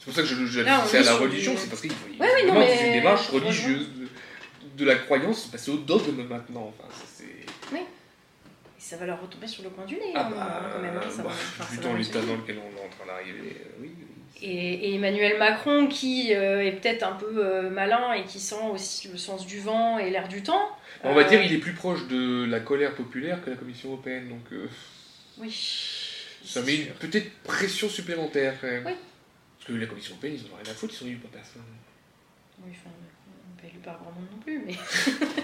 C'est 0.01 0.07
pour 0.07 0.15
ça 0.15 0.23
que 0.23 0.29
je, 0.29 0.47
je 0.47 0.61
Là, 0.63 0.81
on 0.83 0.89
c'est 0.89 0.97
est 0.97 1.01
à 1.01 1.03
la 1.05 1.13
sur 1.13 1.21
religion, 1.21 1.55
c'est 1.57 1.69
parce 1.69 1.81
qu'il 1.83 1.93
faut 1.93 2.09
Ouais, 2.09 2.29
oui, 2.35 2.43
non, 2.47 2.55
vraiment, 2.55 2.61
mais- 2.61 2.77
c'est 2.77 2.87
une 2.89 2.93
démarche 2.95 3.29
religieuse 3.29 3.87
de, 3.95 4.09
de 4.79 4.85
la 4.85 4.97
croyance, 4.97 5.43
c'est 5.45 5.53
passé 5.53 5.71
au 5.71 5.77
dogme 5.77 6.23
maintenant. 6.27 6.73
Enfin, 6.77 6.89
ça, 6.91 7.05
c'est... 7.07 7.25
Et 7.77 8.83
ça 8.83 8.97
va 8.97 9.05
leur 9.05 9.21
retomber 9.21 9.47
sur 9.47 9.63
le 9.63 9.69
coin 9.69 9.85
du 9.85 9.95
nez, 9.97 10.13
Ah 10.15 10.27
hein, 10.27 10.31
bah, 10.35 10.71
quand 10.75 10.81
même. 10.83 10.97
hein, 10.97 11.01
ça 11.11 11.23
va- 11.23 11.29
bah, 11.29 11.35
enfin, 11.61 11.65
vu 11.71 11.77
ça 11.77 11.83
dans 11.83 11.95
l'état 11.95 12.21
dans 12.23 12.37
lequel 12.37 12.57
on 12.59 12.79
est 12.79 12.87
en 12.87 12.89
train 12.89 13.07
d'arriver, 13.07 13.57
euh, 13.61 13.79
oui. 13.83 13.91
oui. 13.99 14.07
Et, 14.43 14.91
et 14.91 14.95
Emmanuel 14.95 15.39
Macron, 15.39 15.87
qui 15.87 16.35
euh, 16.35 16.65
est 16.65 16.73
peut-être 16.73 17.03
un 17.03 17.13
peu 17.13 17.31
euh, 17.45 17.69
malin 17.69 18.15
et 18.15 18.25
qui 18.25 18.41
sent 18.41 18.55
aussi 18.73 19.09
le 19.09 19.19
sens 19.19 19.47
du 19.47 19.61
vent 19.61 19.99
et 19.99 20.09
l'air 20.09 20.29
du 20.29 20.43
temps. 20.43 20.67
On 21.05 21.13
va 21.13 21.21
euh, 21.21 21.25
dire 21.29 21.43
il 21.43 21.53
est 21.53 21.59
plus 21.59 21.75
proche 21.75 22.07
de 22.09 22.47
la 22.49 22.61
colère 22.61 22.95
populaire 22.95 23.45
que 23.45 23.51
la 23.51 23.57
Commission 23.57 23.91
européenne, 23.91 24.31
donc 24.31 24.51
euh, 24.53 24.67
Oui. 25.37 25.51
ça 26.43 26.61
c'est 26.63 26.67
met 26.67 26.77
une 26.77 26.87
petite 26.95 27.35
pression 27.43 27.91
supplémentaire 27.91 28.55
quand 28.63 28.67
même. 28.69 28.85
Oui. 28.87 28.93
Parce 29.61 29.73
que 29.73 29.81
la 29.81 29.87
Commission 29.87 30.13
européenne, 30.15 30.35
ils 30.37 30.47
en 30.51 30.55
ont 30.55 30.59
rien 30.63 30.73
à 30.73 30.75
foutre, 30.75 30.95
ils 30.95 30.97
sont 30.97 31.07
élus 31.07 31.17
par 31.19 31.31
personne. 31.31 31.63
Oui, 32.65 32.73
enfin, 32.73 32.91
on 32.91 33.61
pas 33.61 33.69
élu 33.69 33.79
par 33.85 33.99
grand 33.99 34.11
monde 34.13 34.27
non 34.33 34.39
plus, 34.39 34.63
mais. 34.67 34.75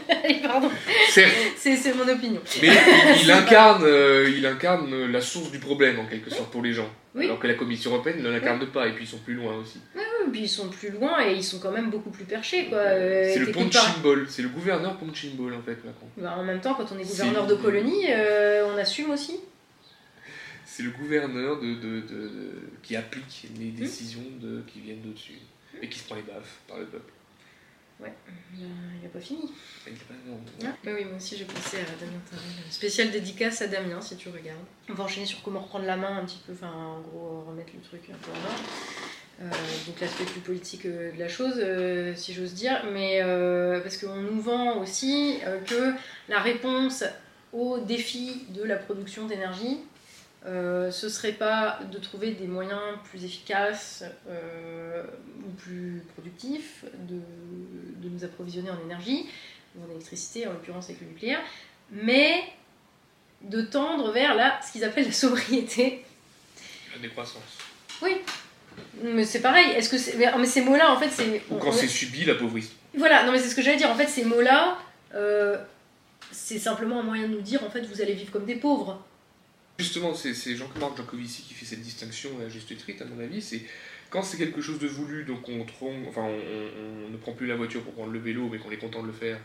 Allez, 0.24 0.40
pardon, 0.40 0.70
c'est 1.10 1.94
mon 1.94 2.08
opinion. 2.08 2.40
mais 2.62 2.68
il, 2.68 3.22
il 3.24 3.30
incarne, 3.30 3.84
euh, 3.84 4.32
il 4.34 4.46
incarne 4.46 5.06
la 5.06 5.20
source 5.20 5.50
du 5.50 5.58
problème 5.58 5.98
en 5.98 6.06
quelque 6.06 6.30
sorte 6.30 6.50
pour 6.50 6.62
les 6.62 6.72
gens. 6.72 6.88
Oui. 7.14 7.26
Alors 7.26 7.38
que 7.38 7.46
la 7.46 7.54
Commission 7.54 7.92
européenne 7.92 8.22
ne 8.22 8.30
l'incarne 8.30 8.66
pas, 8.66 8.88
et 8.88 8.92
puis 8.92 9.04
ils 9.04 9.08
sont 9.08 9.18
plus 9.18 9.34
loin 9.34 9.54
aussi. 9.56 9.80
Oui, 9.94 10.02
puis 10.32 10.42
ils 10.42 10.48
sont 10.48 10.68
plus 10.68 10.90
loin 10.90 11.24
et 11.26 11.34
ils 11.34 11.44
sont 11.44 11.58
quand 11.58 11.70
même 11.70 11.90
beaucoup 11.90 12.10
plus 12.10 12.24
perchés, 12.24 12.66
quoi. 12.66 12.78
Euh, 12.78 13.30
c'est 13.32 13.38
le 13.38 13.46
t'écoutes 13.46 13.72
Ponchim 13.72 13.92
pas- 13.94 14.00
Ball, 14.02 14.26
c'est 14.28 14.42
le 14.42 14.48
gouverneur 14.48 14.96
Ponchim 14.96 15.30
Ball 15.34 15.54
en 15.54 15.62
fait, 15.62 15.78
Macron. 15.84 16.06
Bah, 16.16 16.36
en 16.38 16.44
même 16.44 16.60
temps, 16.60 16.74
quand 16.74 16.86
on 16.92 16.98
est 16.98 17.04
gouverneur 17.04 17.46
de 17.46 17.54
colonie, 17.54 18.06
euh, 18.10 18.66
on 18.72 18.76
assume 18.78 19.10
aussi. 19.10 19.40
C'est 20.76 20.82
le 20.82 20.90
gouverneur 20.90 21.58
de, 21.58 21.72
de, 21.74 22.00
de- 22.00 22.28
de- 22.28 22.62
qui 22.82 22.96
applique 22.96 23.46
Hmm. 23.48 23.60
les 23.60 23.70
décisions 23.70 24.20
de, 24.42 24.60
qui 24.66 24.80
viennent 24.80 25.00
d'au-dessus 25.00 25.38
et 25.80 25.88
qui 25.88 25.98
se 25.98 26.04
prend 26.04 26.16
les 26.16 26.20
baffes 26.22 26.58
par 26.68 26.76
le 26.78 26.84
peuple. 26.84 27.12
Il 27.98 28.60
n'a 29.02 29.08
pas 29.10 29.20
fini. 29.20 29.50
Il 29.86 29.94
a 29.94 29.96
pas- 29.96 30.14
non, 30.28 30.38
Ah, 30.64 30.76
bah 30.84 30.90
oui, 30.94 31.06
moi 31.06 31.16
aussi 31.16 31.34
j'ai 31.38 31.46
pensé 31.46 31.78
à 31.78 31.84
Damien 31.98 32.20
Tarel. 32.30 32.44
Spécial 32.70 33.10
dédicace 33.10 33.62
à 33.62 33.68
Damien 33.68 34.02
si 34.02 34.16
tu 34.16 34.28
regardes. 34.28 34.60
On 34.90 34.92
va 34.92 35.04
enchaîner 35.04 35.24
sur 35.24 35.42
comment 35.42 35.60
reprendre 35.60 35.86
la 35.86 35.96
main 35.96 36.18
un 36.18 36.26
petit 36.26 36.40
peu, 36.46 36.52
enfin 36.52 36.70
en 36.70 37.00
gros 37.00 37.44
remettre 37.48 37.70
le 37.74 37.80
truc 37.80 38.02
un 38.12 38.16
peu 38.18 38.30
en 38.32 38.34
ordre. 38.34 38.64
Euh, 39.40 39.86
donc 39.86 39.98
l'aspect 39.98 40.24
plus 40.24 40.40
politique 40.40 40.84
euh, 40.84 41.10
de 41.12 41.18
la 41.18 41.28
chose, 41.28 41.54
euh, 41.56 42.14
si 42.14 42.34
j'ose 42.34 42.52
dire, 42.52 42.84
mais 42.92 43.20
parce 43.82 43.96
qu'on 43.96 44.16
nous 44.20 44.42
vend 44.42 44.78
aussi 44.82 45.38
que 45.66 45.92
la 46.28 46.40
réponse 46.40 47.02
au 47.54 47.78
défi 47.78 48.44
de 48.50 48.62
la 48.62 48.76
production 48.76 49.26
d'énergie, 49.26 49.78
euh, 50.46 50.90
ce 50.90 51.08
serait 51.08 51.32
pas 51.32 51.80
de 51.90 51.98
trouver 51.98 52.32
des 52.32 52.46
moyens 52.46 52.80
plus 53.10 53.24
efficaces 53.24 54.04
euh, 54.28 55.02
ou 55.44 55.50
plus 55.52 56.02
productifs 56.14 56.84
de, 57.08 57.16
de 57.16 58.08
nous 58.08 58.24
approvisionner 58.24 58.70
en 58.70 58.80
énergie, 58.84 59.26
ou 59.76 59.84
en 59.86 59.90
électricité 59.90 60.46
en 60.46 60.52
l'occurrence 60.52 60.84
avec 60.86 61.00
le 61.00 61.08
nucléaire, 61.08 61.40
mais 61.90 62.44
de 63.42 63.60
tendre 63.62 64.12
vers 64.12 64.34
la, 64.34 64.60
ce 64.62 64.72
qu'ils 64.72 64.84
appellent 64.84 65.06
la 65.06 65.12
sobriété. 65.12 66.04
La 66.94 67.00
décroissance. 67.02 67.42
Oui, 68.02 68.16
mais 69.02 69.24
c'est 69.24 69.40
pareil. 69.40 69.70
Est-ce 69.72 69.88
que 69.90 69.98
c'est... 69.98 70.16
mais, 70.16 70.26
mais 70.38 70.46
ces 70.46 70.62
mots-là, 70.62 70.92
en 70.92 70.98
fait, 70.98 71.10
c'est 71.10 71.42
Ou 71.50 71.56
quand 71.56 71.68
on- 71.68 71.72
c'est 71.72 71.88
subi, 71.88 72.24
l'appauvrissement. 72.24 72.76
voilà. 72.96 73.24
Non, 73.24 73.32
mais 73.32 73.38
c'est 73.38 73.48
ce 73.48 73.54
que 73.54 73.62
j'allais 73.62 73.76
dire. 73.78 73.90
En 73.90 73.94
fait, 73.94 74.06
ces 74.06 74.24
mots-là, 74.24 74.78
euh, 75.14 75.58
c'est 76.30 76.58
simplement 76.58 77.00
un 77.00 77.02
moyen 77.02 77.24
de 77.28 77.34
nous 77.34 77.40
dire, 77.40 77.62
en 77.64 77.70
fait, 77.70 77.80
vous 77.82 78.00
allez 78.00 78.14
vivre 78.14 78.30
comme 78.32 78.44
des 78.46 78.56
pauvres. 78.56 79.02
Justement, 79.78 80.14
c'est 80.14 80.34
Jean-Marc 80.56 80.96
Jancovici 80.96 81.42
qui 81.42 81.54
fait 81.54 81.66
cette 81.66 81.82
distinction 81.82 82.30
à 82.44 82.48
juste 82.48 82.68
titre, 82.76 83.02
à 83.02 83.04
mon 83.06 83.22
avis. 83.22 83.42
C'est 83.42 83.60
quand 84.10 84.22
c'est 84.22 84.38
quelque 84.38 84.60
chose 84.62 84.78
de 84.78 84.86
voulu, 84.86 85.24
donc 85.24 85.48
on, 85.48 85.64
trompe- 85.64 86.06
enfin, 86.08 86.22
on, 86.22 86.28
on- 86.30 87.06
on 87.06 87.10
ne 87.10 87.16
prend 87.16 87.32
plus 87.32 87.46
la 87.46 87.56
voiture 87.56 87.82
pour 87.82 87.92
prendre 87.92 88.12
le 88.12 88.18
vélo, 88.18 88.48
mais 88.50 88.58
qu'on 88.58 88.70
est 88.70 88.76
content 88.78 89.02
de 89.02 89.08
le 89.08 89.12
faire 89.12 89.38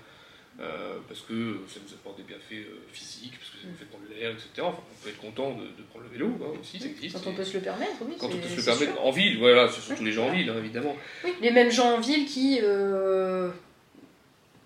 euh, 0.59 0.97
parce 1.07 1.21
que 1.21 1.59
ça 1.67 1.79
nous 1.85 1.93
apporte 1.93 2.17
des 2.17 2.23
bienfaits 2.23 2.51
euh, 2.69 2.77
physiques, 2.93 3.33
parce 3.39 3.49
que 3.51 3.57
ça 3.57 3.67
nous 3.69 3.75
fait 3.75 3.85
prendre 3.85 4.03
l'air, 4.13 4.31
etc. 4.31 4.49
Enfin, 4.61 4.79
on 4.91 5.03
peut 5.03 5.09
être 5.09 5.19
content 5.21 5.51
de, 5.57 5.63
de 5.63 5.83
prendre 5.89 6.05
le 6.05 6.11
vélo 6.11 6.27
hein, 6.43 6.59
aussi, 6.61 6.79
ça 6.79 6.85
existe. 6.87 7.15
Quand 7.21 7.29
on 7.29 7.33
peut 7.33 7.43
se 7.43 7.53
le 7.57 7.63
permettre, 7.63 7.93
oui. 8.05 8.13
quand 8.19 8.27
on 8.27 8.37
peut 8.37 8.47
se 8.47 8.57
le 8.57 8.63
permettre, 8.63 8.93
sûr. 8.93 9.05
en 9.05 9.11
ville, 9.11 9.39
voilà, 9.39 9.67
c'est 9.69 9.81
surtout 9.81 10.03
les 10.03 10.11
gens 10.11 10.27
en 10.27 10.31
ville, 10.31 10.49
hein, 10.49 10.55
évidemment. 10.59 10.95
Oui, 11.25 11.31
les 11.41 11.51
mêmes 11.51 11.71
gens 11.71 11.95
en 11.95 11.99
ville 11.99 12.25
qui, 12.25 12.59
euh, 12.61 13.49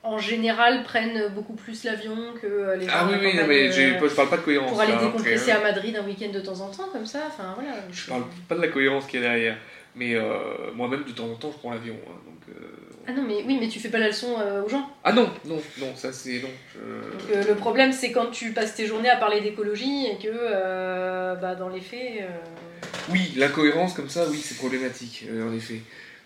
en 0.06 0.18
général 0.18 0.84
prennent 0.84 1.28
beaucoup 1.34 1.54
plus 1.54 1.84
l'avion 1.84 2.16
que 2.42 2.48
euh, 2.48 2.76
les 2.76 2.86
gens 2.86 2.92
Ah 2.96 3.06
oui, 3.08 3.14
la 3.14 3.20
oui, 3.20 3.36
non, 3.38 3.48
mais 3.48 3.68
euh, 3.70 4.08
je 4.10 4.16
parle 4.16 4.30
pas 4.30 4.38
de 4.38 4.42
cohérence. 4.44 4.70
pour 4.72 4.80
aller 4.82 4.92
là, 4.92 4.98
après, 4.98 5.08
décompresser 5.12 5.52
hein. 5.52 5.58
à 5.60 5.64
Madrid 5.64 5.96
un 5.96 6.06
week-end 6.06 6.32
de 6.32 6.40
temps 6.40 6.60
en 6.62 6.70
temps 6.70 6.88
comme 6.92 7.06
ça. 7.06 7.20
Enfin 7.28 7.54
voilà. 7.56 7.72
Je 7.92 8.08
parle 8.08 8.24
pas 8.48 8.56
de 8.56 8.62
la 8.62 8.68
cohérence 8.70 9.06
qu'il 9.08 9.22
y 9.22 9.26
a 9.26 9.30
derrière. 9.30 9.58
Mais 9.96 10.14
euh, 10.16 10.34
moi-même, 10.76 11.04
de 11.06 11.12
temps 11.12 11.26
en 11.32 11.36
temps, 11.36 11.52
je 11.54 11.58
prends 11.58 11.72
l'avion. 11.72 11.96
hein, 12.08 12.12
donc, 12.26 12.56
euh, 12.56 12.62
Ah 13.08 13.14
non 13.14 13.24
mais 13.24 13.44
oui 13.48 13.58
mais 13.60 13.70
tu 13.70 13.80
fais 13.80 13.88
pas 13.90 13.98
la 14.00 14.08
leçon 14.08 14.36
euh, 14.40 14.64
aux 14.64 14.70
gens. 14.70 14.90
Ah 15.04 15.14
non, 15.14 15.30
non, 15.46 15.58
non, 15.80 15.96
ça 15.96 16.12
c'est 16.12 16.42
non. 16.42 16.50
je- 16.74 17.36
Donc, 17.38 17.48
le 17.48 17.56
problème 17.56 17.92
c'est 17.94 18.12
quand 18.12 18.28
tu 18.32 18.52
passes 18.52 18.76
tes 18.76 18.88
journées 18.88 19.10
à 19.10 19.16
parler 19.18 19.40
d'écologie 19.42 20.06
et 20.08 20.18
que 20.22 21.36
bah, 21.42 21.56
dans 21.56 21.70
les 21.70 21.82
faits. 21.82 22.24
Oui, 23.10 23.34
l'incohérence 23.38 23.94
comme 23.94 24.10
ça, 24.10 24.26
oui, 24.30 24.38
c'est 24.44 24.58
problématique, 24.58 25.26
en 25.32 25.54
effet. 25.56 25.80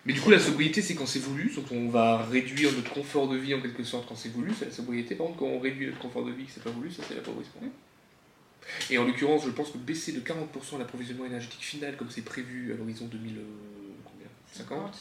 Mais 0.06 0.12
du 0.14 0.20
coup, 0.20 0.30
la 0.30 0.38
sobriété, 0.40 0.82
c'est 0.82 0.94
quand 0.94 1.06
c'est 1.06 1.18
voulu, 1.20 1.50
donc 1.54 1.70
on 1.72 1.88
va 1.88 2.24
réduire 2.24 2.72
notre 2.72 2.90
confort 2.92 3.28
de 3.28 3.36
vie 3.36 3.54
en 3.54 3.60
quelque 3.60 3.84
sorte 3.84 4.08
quand 4.08 4.16
c'est 4.16 4.30
voulu, 4.30 4.52
c'est 4.58 4.66
la 4.66 4.72
sobriété. 4.72 5.14
Par 5.14 5.26
contre, 5.26 5.38
quand 5.40 5.46
on 5.46 5.60
réduit 5.60 5.86
notre 5.86 5.98
confort 5.98 6.24
de 6.24 6.32
vie, 6.32 6.44
que 6.46 6.52
c'est 6.52 6.64
pas 6.64 6.70
voulu, 6.70 6.90
ça 6.90 7.02
c'est 7.06 7.14
l'appauvrissement. 7.14 7.62
Et 8.90 8.98
en 8.98 9.04
l'occurrence, 9.04 9.44
je 9.44 9.50
pense 9.50 9.70
que 9.70 9.78
baisser 9.78 10.12
de 10.12 10.20
40% 10.20 10.78
l'approvisionnement 10.78 11.24
énergétique 11.26 11.62
final, 11.62 11.96
comme 11.96 12.10
c'est 12.10 12.22
prévu 12.24 12.72
à 12.72 12.76
l'horizon 12.76 13.06
2000, 13.06 13.38
euh, 13.38 13.42
combien? 14.04 14.26
50 14.52 14.98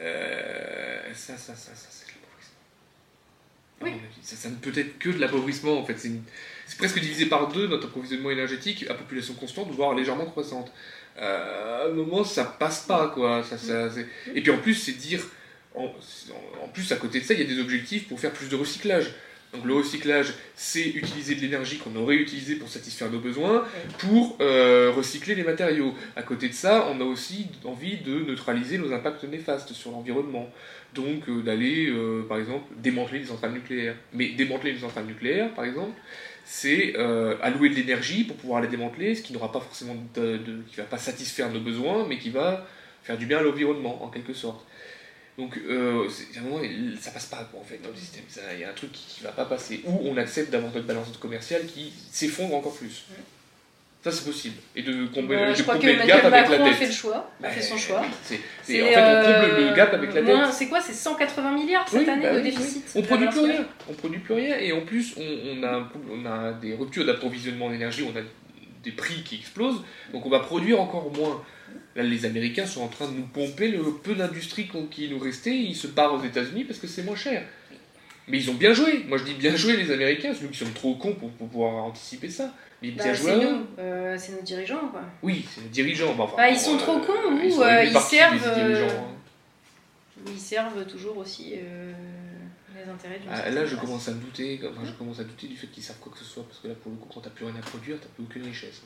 euh, 0.00 1.14
ça, 1.14 1.36
ça, 1.36 1.54
ça, 1.54 1.74
ça, 1.74 1.88
c'est 1.90 2.06
de 2.06 2.12
l'appauvrissement. 2.20 2.56
Oui. 3.82 3.92
Ça, 4.22 4.36
ça 4.36 4.50
ne 4.50 4.56
peut 4.56 4.72
être 4.78 4.98
que 4.98 5.10
de 5.10 5.18
l'appauvrissement, 5.18 5.78
en 5.78 5.84
fait. 5.84 5.98
C'est 5.98 6.08
une- 6.08 6.22
c'est 6.66 6.78
presque 6.78 6.98
divisé 7.00 7.26
par 7.26 7.48
deux 7.52 7.66
notre 7.68 7.86
approvisionnement 7.88 8.30
énergétique 8.30 8.86
à 8.88 8.94
population 8.94 9.34
constante, 9.34 9.70
voire 9.70 9.94
légèrement 9.94 10.26
croissante. 10.26 10.72
Euh, 11.18 11.84
à 11.84 11.88
un 11.88 11.92
moment, 11.92 12.24
ça 12.24 12.44
passe 12.44 12.80
pas, 12.80 13.08
quoi. 13.14 13.42
Ça, 13.44 13.56
ça, 13.58 13.90
c'est- 13.90 14.06
Et 14.34 14.40
puis 14.42 14.50
en 14.50 14.58
plus, 14.58 14.74
c'est 14.74 14.92
dire. 14.92 15.20
En, 15.74 15.86
en 16.64 16.68
plus, 16.68 16.90
à 16.92 16.96
côté 16.96 17.20
de 17.20 17.24
ça, 17.24 17.34
il 17.34 17.40
y 17.40 17.42
a 17.42 17.46
des 17.46 17.60
objectifs 17.60 18.06
pour 18.08 18.20
faire 18.20 18.32
plus 18.32 18.48
de 18.48 18.56
recyclage. 18.56 19.10
Donc 19.52 19.64
le 19.66 19.74
recyclage, 19.74 20.34
c'est 20.56 20.82
utiliser 20.88 21.36
de 21.36 21.40
l'énergie 21.40 21.78
qu'on 21.78 21.94
aurait 21.94 22.16
utilisée 22.16 22.56
pour 22.56 22.68
satisfaire 22.68 23.08
nos 23.10 23.20
besoins, 23.20 23.64
pour 23.98 24.36
euh, 24.40 24.90
recycler 24.96 25.36
les 25.36 25.44
matériaux. 25.44 25.94
À 26.16 26.22
côté 26.22 26.48
de 26.48 26.54
ça, 26.54 26.88
on 26.90 27.00
a 27.00 27.04
aussi 27.04 27.46
envie 27.64 27.98
de 27.98 28.24
neutraliser 28.24 28.78
nos 28.78 28.92
impacts 28.92 29.22
néfastes 29.24 29.72
sur 29.72 29.92
l'environnement. 29.92 30.50
Donc 30.92 31.28
euh, 31.28 31.40
d'aller, 31.42 31.86
euh, 31.88 32.24
par 32.28 32.38
exemple, 32.38 32.64
démanteler 32.78 33.20
les 33.20 33.26
centrales 33.26 33.52
nucléaires. 33.52 33.94
Mais 34.12 34.30
démanteler 34.30 34.72
les 34.72 34.80
centrales 34.80 35.06
nucléaires, 35.06 35.52
par 35.54 35.64
exemple, 35.64 35.96
c'est 36.44 36.94
euh, 36.96 37.36
allouer 37.42 37.70
de 37.70 37.74
l'énergie 37.74 38.24
pour 38.24 38.36
pouvoir 38.36 38.60
les 38.60 38.68
démanteler, 38.68 39.14
ce 39.14 39.22
qui 39.22 39.32
n'aura 39.32 39.50
pas 39.50 39.60
forcément 39.60 39.96
de, 40.14 40.36
de- 40.38 40.62
qui 40.68 40.76
va 40.76 40.84
pas 40.84 40.98
satisfaire 40.98 41.50
nos 41.50 41.60
besoins, 41.60 42.06
mais 42.06 42.18
qui 42.18 42.30
va 42.30 42.66
faire 43.02 43.16
du 43.18 43.26
bien 43.26 43.38
à 43.38 43.42
l'environnement, 43.42 44.02
en 44.04 44.08
quelque 44.08 44.34
sorte. 44.34 44.64
Donc, 45.36 45.56
euh, 45.58 46.06
à 46.36 46.38
un 46.38 46.42
moment, 46.42 46.62
ça 47.00 47.10
passe 47.10 47.26
pas, 47.26 47.50
en 47.58 47.64
fait, 47.64 47.78
dans 47.82 47.88
le 47.90 47.96
système. 47.96 48.22
Il 48.54 48.60
y 48.60 48.64
a 48.64 48.70
un 48.70 48.74
truc 48.74 48.92
qui, 48.92 49.16
qui 49.16 49.24
va 49.24 49.32
pas 49.32 49.44
passer. 49.46 49.80
Ou 49.84 50.00
on 50.08 50.16
accepte 50.16 50.50
d'avoir 50.50 50.72
notre 50.72 50.86
balance 50.86 51.08
commerciale 51.18 51.66
qui 51.66 51.92
s'effondre 52.12 52.54
encore 52.54 52.74
plus. 52.76 53.04
Ça, 54.04 54.12
c'est 54.12 54.26
possible. 54.26 54.56
Et 54.76 54.82
de 54.82 55.06
combler, 55.06 55.36
de 55.48 55.54
je 55.54 55.62
crois 55.62 55.78
que 55.78 55.86
le 55.86 55.94
gap 55.94 56.22
avec 56.22 56.22
la 56.22 56.30
Macron 56.30 56.64
a 56.66 56.68
dette. 56.68 56.74
fait 56.76 56.86
le 56.86 56.92
choix, 56.92 57.30
a 57.42 57.48
fait 57.48 57.62
son 57.62 57.78
choix. 57.78 58.00
en 58.00 58.02
fait, 58.02 58.38
on 58.82 58.84
comble 58.84 59.54
euh, 59.62 59.70
le 59.70 59.74
gap 59.74 59.94
avec 59.94 60.12
la 60.14 60.20
dette. 60.20 60.36
moins- 60.36 60.50
C'est 60.52 60.68
quoi 60.68 60.80
C'est 60.82 60.92
180 60.92 61.52
milliards 61.52 61.88
cette 61.88 62.00
Oui, 62.02 62.10
année 62.10 62.22
bah 62.22 62.32
de 62.32 62.36
oui, 62.36 62.42
déficit. 62.42 62.84
oui. 62.94 63.00
On 63.00 63.02
produit 63.02 63.28
plus 63.28 63.40
rien. 63.40 63.64
On 63.88 63.92
produit 63.94 64.18
plus 64.18 64.34
rien 64.34 64.58
et 64.58 64.72
en 64.72 64.82
plus 64.82 65.14
on, 65.16 65.22
on 65.58 65.62
a, 65.62 65.70
un- 65.78 65.88
on 66.12 66.26
a 66.26 66.52
des 66.52 66.74
ruptures 66.74 67.06
d'approvisionnement 67.06 67.70
d'énergie, 67.70 68.02
on 68.06 68.14
a 68.18 68.22
des 68.82 68.90
prix 68.92 69.22
qui 69.22 69.36
explosent, 69.36 69.82
donc 70.12 70.26
on 70.26 70.28
va 70.28 70.40
produire 70.40 70.78
encore 70.82 71.10
moins. 71.16 71.42
Là, 71.96 72.02
les 72.02 72.26
Américains 72.26 72.66
sont 72.66 72.82
en 72.82 72.88
train 72.88 73.06
de 73.06 73.12
nous 73.16 73.26
pomper 73.26 73.68
le 73.68 73.82
peu 74.02 74.14
d'industrie 74.14 74.68
qui 74.90 75.08
nous 75.08 75.18
restait, 75.18 75.56
ils 75.56 75.74
se 75.76 75.86
barrent 75.86 76.12
aux 76.14 76.22
États-Unis 76.24 76.64
parce 76.64 76.78
que 76.78 76.86
c'est 76.86 77.02
moins 77.04 77.16
cher. 77.16 77.42
Mais 78.28 78.38
ils 78.38 78.50
ont 78.50 78.54
bien 78.54 78.72
joué. 78.72 79.04
Moi 79.08 79.18
je 79.18 79.24
dis 79.24 79.34
bien 79.34 79.54
joué 79.54 79.76
les 79.76 79.90
Américains, 79.90 80.32
c'est 80.34 80.42
nous 80.44 80.50
qui 80.50 80.58
sommes 80.58 80.72
trop 80.72 80.94
cons 80.94 81.14
pour, 81.14 81.30
pour 81.32 81.48
pouvoir 81.48 81.84
anticiper 81.84 82.28
ça. 82.28 82.52
Mais 82.82 82.90
Bah, 82.90 83.04
bien 83.04 83.14
joué 83.14 83.32
c'est 83.32 83.44
nous, 83.44 83.66
euh, 83.78 84.16
c'est 84.18 84.32
nos 84.32 84.42
dirigeants 84.42 84.88
quoi. 84.88 85.02
Oui, 85.22 85.44
c'est 85.50 85.60
les 85.62 85.68
dirigeants. 85.68 86.14
Bah, 86.14 86.24
enfin, 86.24 86.36
Bah, 86.36 86.48
ils 86.50 86.58
sont 86.58 86.74
euh, 86.74 86.78
trop 86.78 86.98
cons, 87.00 87.12
ou, 87.42 87.50
sont 87.50 87.62
euh, 87.62 87.84
ils 87.84 87.92
qui, 87.92 88.00
servent, 88.00 88.42
euh, 88.46 88.88
hein 88.88 89.04
Ils 90.26 90.38
servent 90.38 90.86
toujours 90.86 91.18
aussi 91.18 91.54
euh, 91.56 91.92
les 92.74 92.90
intérêts 92.90 93.18
d'une 93.18 93.30
Ah, 93.32 93.50
là, 93.50 93.64
je 93.66 93.76
commence 93.76 94.08
à 94.08 94.12
me 94.12 94.20
douter. 94.20 94.60
enfin, 94.64 94.82
je 94.84 94.92
commence 94.92 95.20
à 95.20 95.24
douter 95.24 95.46
du 95.46 95.56
fait 95.56 95.66
qu'ils 95.68 95.82
savent 95.82 95.98
quoi 96.00 96.12
que 96.12 96.18
ce 96.18 96.24
soit, 96.24 96.44
parce 96.44 96.58
que 96.60 96.68
là, 96.68 96.74
pour 96.82 96.90
le 96.92 96.98
coup, 96.98 97.08
quand 97.12 97.20
t'as 97.20 97.30
plus 97.30 97.44
rien 97.44 97.54
à 97.56 97.62
produire, 97.62 97.96
t'as 98.00 98.08
plus 98.14 98.24
aucune 98.24 98.44
richesse. 98.44 98.82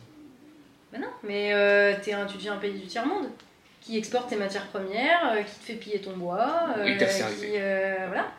Bah 0.92 0.98
non, 0.98 1.08
mais 1.22 1.52
euh, 1.52 1.94
t'es 2.02 2.12
un, 2.12 2.24
tu 2.26 2.36
deviens 2.38 2.54
un 2.54 2.58
pays 2.58 2.72
du 2.78 2.86
tiers-monde 2.86 3.28
qui 3.80 3.96
exporte 3.98 4.28
tes 4.30 4.36
matières 4.36 4.66
premières, 4.66 5.32
euh, 5.32 5.42
qui 5.42 5.58
te 5.58 5.64
fait 5.64 5.74
piller 5.74 6.00
ton 6.00 6.16
bois, 6.16 6.70
euh, 6.78 6.84
Oui, 6.84 6.96
qui, 6.96 7.04
euh, 7.56 7.94
voilà. 8.06 8.32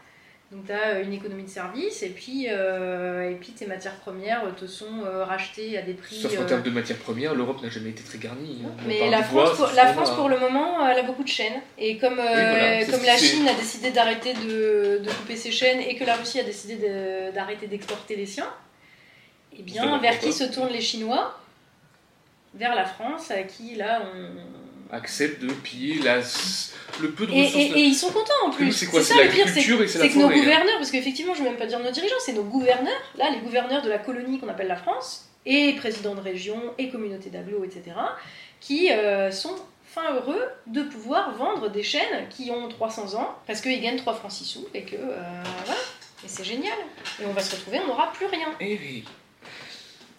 Donc 0.52 0.66
t'as 0.66 0.96
euh, 0.96 1.04
une 1.04 1.14
économie 1.14 1.44
de 1.44 1.50
service 1.50 2.02
et 2.02 2.10
puis, 2.10 2.48
euh, 2.50 3.30
et 3.30 3.36
puis 3.36 3.52
tes 3.52 3.68
matières 3.68 3.98
premières 3.98 4.42
te 4.56 4.66
sont 4.66 5.04
euh, 5.06 5.24
rachetées 5.24 5.78
à 5.78 5.84
des 5.84 5.94
prix. 5.94 6.16
Sauf 6.16 6.36
en 6.40 6.42
euh, 6.42 6.46
termes 6.48 6.64
de 6.64 6.72
matières 6.72 6.98
premières, 6.98 7.36
l'Europe 7.36 7.62
n'a 7.62 7.70
jamais 7.70 7.92
été 7.92 8.02
très 8.04 8.18
garnie. 8.18 8.64
hein. 8.66 8.72
Mais 8.88 9.12
la 9.12 9.22
bois, 9.22 9.46
France, 9.46 9.58
pour, 9.58 9.76
la 9.76 9.94
France 9.94 10.10
pour 10.16 10.28
le 10.28 10.40
moment, 10.40 10.88
elle 10.88 10.98
a 10.98 11.04
beaucoup 11.04 11.22
de 11.24 11.28
chaînes. 11.30 11.62
Et 11.78 12.00
comme, 12.00 12.18
euh, 12.18 12.26
voilà, 12.26 12.86
comme 12.86 13.04
la 13.06 13.16
Chine 13.18 13.48
a 13.48 13.54
décidé 13.54 13.92
d'arrêter 13.92 14.34
de, 14.34 14.98
de 15.06 15.12
couper 15.12 15.36
ses 15.36 15.52
chaînes 15.52 15.82
et 15.82 15.96
que 15.96 16.04
la 16.04 16.16
Russie 16.16 16.40
a 16.40 16.44
décidé 16.44 16.78
de- 16.78 17.32
d'arrêter 17.32 17.68
d'exporter 17.68 18.16
les 18.16 18.26
siens, 18.26 18.52
eh 19.56 19.62
bien, 19.62 20.00
vers 20.00 20.20
qui 20.20 20.34
se 20.34 20.46
tournent 20.46 20.74
les 20.74 20.82
Chinois? 20.82 21.40
Vers 22.56 22.74
la 22.74 22.86
France, 22.86 23.30
à 23.30 23.44
qui 23.44 23.76
là 23.76 24.02
on. 24.12 24.59
Accepte 24.92 25.42
de 25.42 25.52
piller 25.54 26.02
la... 26.02 26.18
le 27.02 27.12
peu 27.12 27.26
de 27.28 27.32
Et, 27.34 27.44
ressources. 27.46 27.64
et- 27.64 27.80
et 27.80 27.84
ils 27.84 27.96
sont 27.96 28.12
contents 28.12 28.34
en 28.46 28.50
plus. 28.50 28.72
c'est 28.72 28.88
quoi 28.88 29.02
ça 29.02 29.14
C'est 29.16 29.24
le 29.24 29.30
pire, 29.30 29.46
l'agriculture 29.46 29.82
et 29.84 29.88
c'est 29.88 30.00
la 30.00 30.06
c'est 30.06 30.12
que 30.12 30.18
nos 30.20 30.28
hein. 30.28 30.34
gouverneurs, 30.34 30.78
parce 30.78 30.92
qu'effectivement, 30.92 31.34
je 31.34 31.40
ne 31.40 31.46
vais 31.46 31.50
même 31.52 31.60
pas 31.60 31.66
dire 31.68 31.80
nos 31.80 31.92
dirigeants, 31.92 32.16
c'est 32.26 32.34
nos 32.34 32.44
gouverneurs, 32.44 33.02
là, 33.18 33.30
les 33.32 33.40
gouverneurs 33.40 33.82
de 33.82 33.90
la 33.90 34.00
colonie 34.00 34.40
qu'on 34.40 34.48
appelle 34.50 34.68
la 34.68 34.76
France, 34.78 35.30
et 35.46 35.74
présidents 35.74 36.16
de 36.16 36.22
région, 36.22 36.62
et 36.78 36.90
communautés 36.90 37.30
d'agglos, 37.30 37.64
etc., 37.64 37.84
qui 38.60 38.92
euh, 38.92 39.32
sont 39.32 39.56
fin 39.86 40.14
heureux 40.14 40.42
de 40.68 40.84
pouvoir 40.84 41.34
vendre 41.36 41.70
des 41.70 41.82
chaînes 41.84 42.28
qui 42.30 42.52
ont 42.52 42.68
300 42.68 43.16
ans, 43.16 43.36
parce 43.48 43.62
qu'ils 43.62 43.82
gagnent 43.82 43.98
3 43.98 44.14
francs 44.16 44.32
6 44.32 44.46
sous, 44.46 44.68
et 44.74 44.84
que, 44.84 44.96
euh, 44.96 45.16
voilà, 45.66 45.80
et 46.24 46.28
c'est 46.28 46.44
génial. 46.44 46.78
Et 47.22 47.26
on 47.26 47.32
va 47.34 47.42
se 47.42 47.56
retrouver, 47.56 47.80
on 47.84 47.88
n'aura 47.88 48.12
plus 48.12 48.26
rien. 48.26 48.48
Eh 48.60 48.78
oui. 48.82 49.04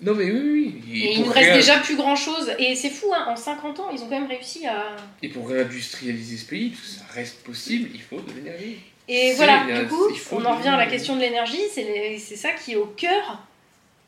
Non, 0.03 0.15
mais 0.15 0.31
oui, 0.31 0.41
oui. 0.43 0.83
Et 0.93 1.15
il 1.15 1.25
nous 1.25 1.31
reste 1.31 1.53
déjà 1.53 1.79
plus 1.79 1.97
grand 1.97 2.17
chose. 2.17 2.51
Et 2.59 2.75
c'est 2.75 2.89
fou, 2.91 3.13
hein, 3.15 3.27
en 3.29 3.37
50 3.37 3.81
ans, 3.81 3.91
ils 3.93 4.01
ont 4.01 4.05
quand 4.05 4.21
même 4.21 4.29
réussi 4.29 4.67
à. 4.67 4.97
Et 5.23 5.29
pour 5.29 5.49
réindustrialiser 5.49 6.39
ce 6.39 6.47
pays, 6.47 6.71
que 6.71 6.87
ça 6.87 7.03
reste 7.13 7.43
possible, 7.43 7.91
il 7.93 8.01
faut 8.01 8.21
de 8.21 8.33
l'énergie. 8.33 8.79
Et 9.09 9.35
voilà, 9.35 9.65
du 9.65 9.89
coup, 9.89 10.09
on 10.33 10.45
en 10.45 10.57
revient 10.57 10.69
à 10.69 10.77
la 10.77 10.87
question 10.87 11.17
de 11.17 11.21
l'énergie, 11.21 11.61
c'est 11.75 12.37
ça 12.37 12.51
qui 12.53 12.73
est 12.73 12.77
au 12.77 12.87
cœur 12.87 13.41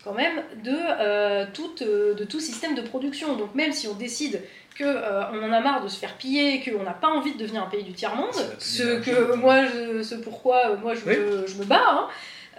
quand 0.05 0.15
même 0.15 0.43
de, 0.65 0.73
euh, 0.75 1.47
tout, 1.53 1.75
euh, 1.83 2.15
de 2.15 2.25
tout 2.25 2.41
système 2.41 2.75
de 2.75 2.83
production. 2.83 3.37
Donc 3.37 3.55
même 3.55 3.73
si 3.73 3.87
on 3.87 3.95
décide 3.95 4.43
que 4.77 4.85
euh, 4.85 5.23
on 5.33 5.43
en 5.43 5.53
a 5.53 5.61
marre 5.61 5.83
de 5.83 5.89
se 5.89 5.99
faire 5.99 6.17
piller, 6.17 6.63
qu'on 6.63 6.83
n'a 6.83 6.93
pas 6.93 7.09
envie 7.09 7.35
de 7.35 7.39
devenir 7.39 7.63
un 7.63 7.67
pays 7.67 7.85
du 7.85 7.93
tiers-monde, 7.93 8.35
ce 8.59 9.01
que 9.01 9.27
quoi. 9.27 9.37
moi, 9.37 9.67
je, 9.67 10.03
ce 10.03 10.15
pourquoi 10.17 10.77
moi 10.77 10.95
je, 10.95 11.01
Oui. 11.07 11.17
me, 11.17 11.47
je 11.47 11.55
me 11.57 11.65
bats, 11.65 12.09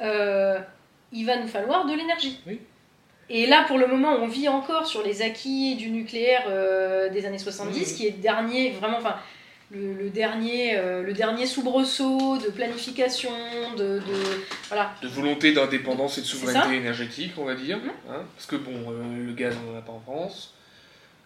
hein, 0.01 0.65
il 1.11 1.25
va 1.25 1.37
nous 1.37 1.47
falloir 1.47 1.85
de 1.85 1.93
l'énergie. 1.93 2.39
Oui. 2.47 2.59
Et 3.29 3.45
là, 3.47 3.63
pour 3.67 3.77
le 3.77 3.87
moment, 3.87 4.13
on 4.21 4.27
vit 4.27 4.49
encore 4.49 4.85
sur 4.85 5.01
les 5.03 5.21
acquis 5.21 5.75
du 5.75 5.89
nucléaire 5.89 6.43
euh, 6.49 7.09
des 7.09 7.25
années 7.25 7.37
70, 7.39 7.79
Mhm. 7.91 7.97
qui 7.97 8.07
est 8.07 8.11
le 8.11 8.21
dernier, 8.21 8.71
vraiment, 8.71 8.97
enfin, 8.97 9.15
le, 9.71 9.93
le 9.93 10.09
dernier, 10.09 10.75
euh, 10.77 11.01
le 11.03 11.13
dernier 11.13 11.45
soubresaut 11.45 12.37
de 12.37 12.49
planification, 12.51 13.31
de, 13.77 13.99
de- 13.99 14.43
voilà. 14.67 14.91
De 15.01 15.07
volonté 15.07 15.51
d'indépendance 15.53 16.17
et 16.17 16.21
de 16.21 16.25
souveraineté 16.27 16.75
énergétique, 16.75 17.31
on 17.37 17.45
va 17.45 17.55
dire. 17.55 17.77
Mhm. 17.77 17.91
hein, 18.09 18.23
parce 18.35 18.45
que 18.45 18.55
bon, 18.57 18.91
euh, 18.91 19.25
le 19.25 19.33
gaz, 19.33 19.55
on 19.65 19.71
n'en 19.71 19.79
a 19.79 19.81
pas 19.81 19.93
en 19.93 19.99
France. 20.01 20.53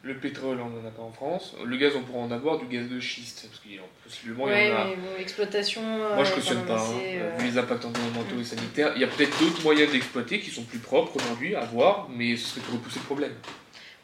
Le 0.04 0.16
pétrole, 0.16 0.60
on 0.62 0.70
n'en 0.70 0.88
a 0.88 0.92
pas 0.92 1.02
en 1.02 1.12
France. 1.12 1.54
Le 1.66 1.76
gaz, 1.76 1.94
on 1.98 2.02
pourra 2.04 2.20
en 2.20 2.32
avoir, 2.32 2.60
du 2.60 2.66
gaz 2.68 2.88
de 2.88 3.00
schiste. 3.00 3.48
Parce 3.50 3.60
qu'il 3.62 3.72
il 3.74 4.32
Ouais, 4.32 4.68
y 4.70 4.72
en 4.72 4.76
a. 4.76 4.86
mais 4.86 4.96
bon, 4.96 5.08
l'exploitation. 5.18 5.82
euh, 5.84 6.16
Moi, 6.16 6.24
je 6.24 6.32
est 6.32 6.36
cautionne 6.36 6.66
pas. 6.66 6.80
hein, 6.80 6.94
euh, 7.04 7.38
Vu 7.40 7.48
les 7.48 7.58
impacts 7.58 7.84
environnementaux 7.84 8.40
et 8.40 8.44
sanitaires, 8.44 8.94
il 8.96 9.02
y 9.02 9.04
a 9.04 9.08
peut-être 9.08 9.38
d'autres 9.40 9.62
moyens 9.64 9.92
d'exploiter 9.92 10.40
qui 10.40 10.50
sont 10.52 10.64
plus 10.64 10.80
propres 10.80 11.16
aujourd'hui 11.18 11.56
à 11.56 11.66
voir, 11.66 12.08
mais 12.10 12.38
ce 12.38 12.46
serait 12.56 12.62
repousser 12.72 13.00
le 13.00 13.06
problème. 13.06 13.34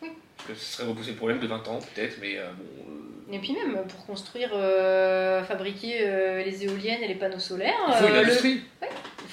Oui. 0.01 0.09
Parce 0.37 0.59
que 0.59 0.65
ce 0.65 0.73
serait 0.77 0.87
repousser 0.89 1.11
le 1.11 1.17
problème 1.17 1.39
de 1.39 1.47
20 1.47 1.67
ans, 1.69 1.79
peut-être, 1.93 2.17
mais 2.19 2.37
euh, 2.37 2.51
bon. 2.57 2.91
euh, 3.31 3.35
Et 3.35 3.39
puis 3.39 3.53
même 3.53 3.77
pour 3.87 4.05
construire, 4.05 4.49
fabriquer 5.47 5.99
les 6.45 6.63
éoliennes 6.65 7.01
et 7.03 7.07
les 7.07 7.15
panneaux 7.15 7.39
solaires, 7.39 7.73
il 7.87 7.93
faut 7.93 8.07
une 8.07 8.11
euh, 8.11 8.15
le- 8.21 8.27
industrie. 8.27 8.61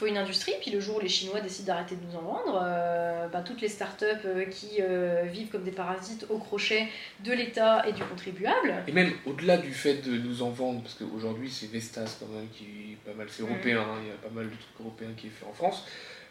Faut 0.00 0.06
une 0.06 0.16
industrie. 0.16 0.52
Puis 0.60 0.70
le 0.70 0.80
jour 0.80 0.96
où 0.96 1.00
les 1.00 1.08
Chinois 1.08 1.40
décident 1.40 1.74
d'arrêter 1.74 1.94
de 1.94 2.00
nous 2.10 2.16
en 2.18 2.22
vendre, 2.22 2.60
euh, 2.64 3.28
ben, 3.28 3.42
toutes 3.42 3.60
les 3.60 3.68
startups 3.68 4.04
euh, 4.24 4.44
qui 4.46 4.78
euh, 4.80 5.24
vivent 5.30 5.48
comme 5.48 5.62
des 5.62 5.70
parasites 5.72 6.26
au 6.30 6.38
crochet 6.38 6.88
de 7.22 7.32
l'État 7.32 7.86
et 7.86 7.92
du 7.92 8.02
contribuable, 8.02 8.74
Et 8.88 8.92
même 8.92 9.12
au-delà 9.26 9.58
du 9.58 9.72
fait 9.72 9.96
de 9.96 10.16
nous 10.16 10.42
en 10.42 10.50
vendre, 10.50 10.82
parce 10.82 10.94
qu'aujourd'hui 10.94 11.50
c'est 11.50 11.66
Vestas 11.70 12.16
quand 12.18 12.28
même 12.34 12.48
qui 12.48 12.64
est 12.92 12.96
pas 13.10 13.14
mal, 13.16 13.26
c'est 13.30 13.42
européen, 13.42 13.80
hein, 13.80 13.98
il 14.02 14.08
y 14.08 14.10
a 14.10 14.14
pas 14.14 14.30
mal 14.34 14.46
de 14.46 14.50
trucs 14.56 14.80
européens 14.80 15.10
qui 15.16 15.26
est 15.26 15.30
fait 15.30 15.46
en 15.46 15.52
France. 15.52 15.84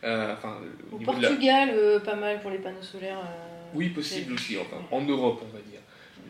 Euh, 0.04 0.34
enfin, 0.34 0.58
au 0.92 0.98
la- 1.00 1.06
Portugal, 1.06 1.70
pas 2.04 2.16
mal 2.16 2.42
pour 2.42 2.50
les 2.52 2.58
panneaux 2.60 2.82
solaires. 2.82 3.22
Oui, 3.74 3.90
possible 3.90 4.34
aussi, 4.34 4.58
enfin, 4.58 4.82
en 4.92 5.02
Europe 5.02 5.42
on 5.44 5.54
va 5.56 5.62
dire. 5.70 5.82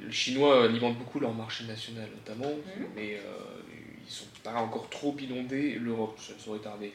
Les 0.06 0.11
Chinois 0.11 0.66
alimentent 0.66 0.98
beaucoup 0.98 1.20
leur 1.20 1.34
marché 1.34 1.64
national 1.66 2.07
notamment, 2.16 2.52
Mhm. 2.78 2.86
mais 2.95 3.18
ils 4.06 4.11
sont 4.11 4.26
pas 4.44 4.53
encore 4.56 4.90
trop 4.90 5.16
inondés, 5.22 5.78
l'Europe, 5.80 6.18
ça 6.20 6.34
saurait 6.44 6.60
tarder. 6.60 6.91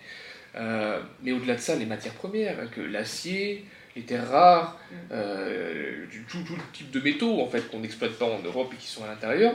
Euh, 0.56 1.00
mais 1.22 1.32
au-delà 1.32 1.54
de 1.54 1.60
ça, 1.60 1.74
les 1.76 1.86
matières 1.86 2.14
premières, 2.14 2.56
hein, 2.60 2.68
que 2.74 2.80
l'acier, 2.80 3.64
les 3.96 4.02
terres 4.02 4.28
rares, 4.30 4.78
Mm. 4.90 4.94
euh, 5.12 6.04
tout, 6.28 6.42
tout 6.46 6.56
type 6.72 6.90
de 6.90 7.00
métaux 7.00 7.40
en 7.40 7.48
fait 7.48 7.68
qu'on 7.70 7.80
n'exploite 7.80 8.12
pas 8.12 8.26
en 8.26 8.38
Europe 8.44 8.72
et 8.72 8.76
qui 8.76 8.86
sont 8.86 9.02
à 9.04 9.08
l'intérieur, 9.08 9.54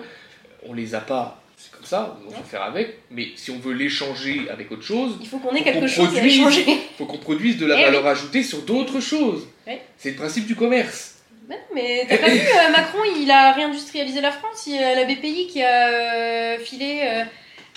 on 0.67 0.73
les 0.73 0.93
a 0.95 0.99
pas, 0.99 1.41
c'est 1.55 1.71
comme 1.71 1.85
ça, 1.85 2.17
on 2.27 2.29
va 2.31 2.37
faire 2.43 2.63
avec. 2.63 2.97
Mais 3.11 3.29
si 3.37 3.51
on 3.51 3.59
veut 3.59 3.73
l'échanger 3.73 4.49
avec 4.49 4.71
autre 4.71 4.83
chose, 4.83 5.17
Il 5.21 5.27
faut 5.27 5.39
qu'on 5.39 5.55
ait 5.55 5.63
quelque 5.63 5.87
chose 5.87 6.07
à 6.07 6.11
produise. 6.11 6.33
échanger. 6.39 6.65
faut 6.97 7.05
qu'on 7.05 7.17
produise 7.17 7.57
de 7.57 7.65
la 7.65 7.75
Eh 7.75 7.77
oui. 7.79 7.85
valeur 7.85 8.05
ajoutée 8.07 8.43
sur 8.43 8.61
d'autres 8.63 8.99
choses. 8.99 9.47
C'est 9.97 10.09
le 10.11 10.15
principe 10.17 10.47
du 10.47 10.55
commerce. 10.55 11.15
Mais 11.47 11.55
non, 11.55 11.61
mais 11.73 12.05
t'as 12.07 12.17
pas 12.17 12.29
vu, 12.29 12.39
euh, 12.39 12.69
Macron, 12.71 12.99
il 13.17 13.29
a 13.31 13.53
réindustrialisé 13.53 14.21
la 14.21 14.31
France. 14.31 14.67
Il 14.67 14.75
y 14.75 14.77
a 14.77 14.95
la 14.95 15.05
BPI 15.05 15.47
qui 15.47 15.63
a 15.63 16.59
filé 16.59 17.23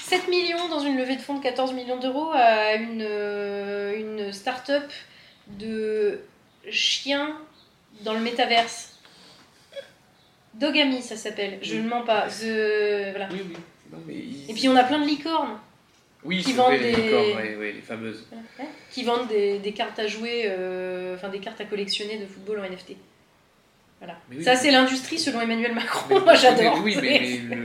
7 0.03 0.29
millions 0.29 0.69
dans 0.69 0.81
une 0.81 0.97
levée 0.99 1.17
de 1.17 1.21
fonds 1.23 1.39
de 1.39 1.43
14 1.43 1.73
millions 1.73 1.99
d'euros 1.99 2.31
à 2.35 2.75
une, 2.75 3.03
euh, 3.03 3.97
une 3.99 4.33
start-up 4.33 4.91
de 5.49 6.21
chiens 6.71 7.37
dans 8.03 8.15
le 8.15 8.21
métaverse. 8.21 8.99
Dogami, 10.55 11.03
ça 11.03 11.17
s'appelle. 11.17 11.59
Je 11.63 11.77
ne 11.77 11.89
mens 11.89 12.03
pas. 12.03 12.29
The- 12.29 13.11
Voilà. 13.11 13.29
Oui, 13.33 13.43
oui. 13.49 13.57
Non, 13.93 13.99
mais 14.07 14.15
il- 14.15 14.51
Et 14.51 14.55
puis 14.55 14.69
on 14.69 14.77
a 14.77 14.85
plein 14.85 14.99
de 14.99 15.07
licornes 15.07 15.59
oui, 16.25 16.43
qui 16.43 16.53
vendent 16.53 16.69
vrai, 16.75 16.79
les 16.79 16.93
des- 16.95 17.03
licornes, 17.03 17.37
ouais, 17.37 17.57
ouais, 17.57 17.73
les 17.73 17.81
fameuses. 17.81 18.27
qui 18.91 19.03
vendent 19.05 19.29
des, 19.29 19.59
des 19.59 19.73
cartes 19.73 19.99
à 19.99 20.07
jouer, 20.07 20.45
euh, 20.47 21.15
enfin 21.17 21.29
des 21.29 21.39
cartes 21.41 21.61
à 21.61 21.65
collectionner 21.65 22.19
de 22.19 22.27
football 22.27 22.61
en 22.61 22.65
NFT. 22.65 22.97
Voilà. 23.99 24.19
Oui, 24.31 24.43
ça, 24.43 24.57
c'est 24.57 24.71
l'industrie 24.71 25.19
selon 25.19 25.41
Emmanuel 25.41 25.75
Macron. 25.75 26.07
Mais- 26.15 26.21
Moi, 26.25 26.35
j'adore. 26.35 26.81
Oui, 26.83 26.97
mais, 27.01 27.19
C'est- 27.19 27.41
mais 27.49 27.57
le, 27.57 27.63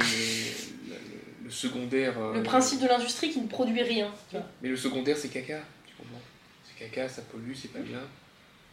le- 1.48 1.52
secondaire. 1.52 2.14
euh, 2.19 2.34
Le 2.36 2.44
principe 2.44 2.82
de 2.82 2.88
l'industrie 2.88 3.30
qui 3.32 3.41
ne 3.41 3.48
produit 3.48 3.82
rien. 3.82 4.10
tu 4.30 4.36
vois. 4.38 4.45
Mais 4.61 4.69
le 4.69 4.78
secondaire, 4.78 5.18
c'est 5.18 5.30
caca. 5.30 5.60
Tu 5.88 5.94
comprends 5.98 6.22
C'est 6.64 6.86
caca, 6.86 7.07
ça 7.10 7.22
pollue, 7.32 7.53
c'est 7.56 7.72
pas 7.74 7.80
bien. 7.80 7.99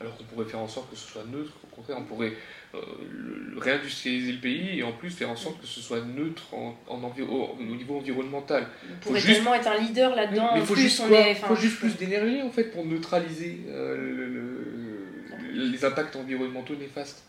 Alors 0.01 0.17
qu'on 0.17 0.25
pourrait 0.25 0.45
faire 0.47 0.59
en 0.59 0.67
sorte 0.69 0.91
que 0.91 0.97
ce 0.97 1.09
soit 1.09 1.23
neutre. 1.33 1.53
Au 1.63 1.75
contraire, 1.77 1.97
on 1.99 2.03
pourrait 2.05 2.33
euh, 2.75 2.81
le- 3.11 3.59
réindustrialiser 3.59 4.33
le 4.33 4.41
pays 4.41 4.79
et 4.81 4.83
en 4.83 4.91
plus 4.93 5.11
faire 5.11 5.31
en 5.31 5.37
sorte 5.37 5.61
que 5.61 5.67
ce 5.69 5.81
soit 5.81 6.01
neutre 6.01 6.53
en, 6.53 6.77
en 6.89 7.01
au, 7.05 7.57
au 7.59 7.63
niveau 7.63 7.99
environnemental. 7.99 8.67
On 8.91 8.97
pourrait 9.01 9.21
juste- 9.21 9.35
tellement 9.37 9.55
être 9.55 9.69
un 9.69 9.79
leader 9.79 10.15
là-dedans. 10.17 10.51
il 10.57 10.63
faut 10.63 10.75
juste, 10.75 11.01
est. 11.13 11.35
faut 11.37 11.55
juste 11.55 11.79
plus 11.79 11.97
d'énergie 11.97 12.43
en 12.43 12.51
fait 12.51 12.65
pour 12.65 12.85
neutraliser 12.85 13.61
euh, 13.69 13.97
le- 13.97 14.29
le- 14.29 15.71
les 15.71 15.85
impacts 15.85 16.17
environnementaux 16.17 16.75
néfastes. 16.75 17.23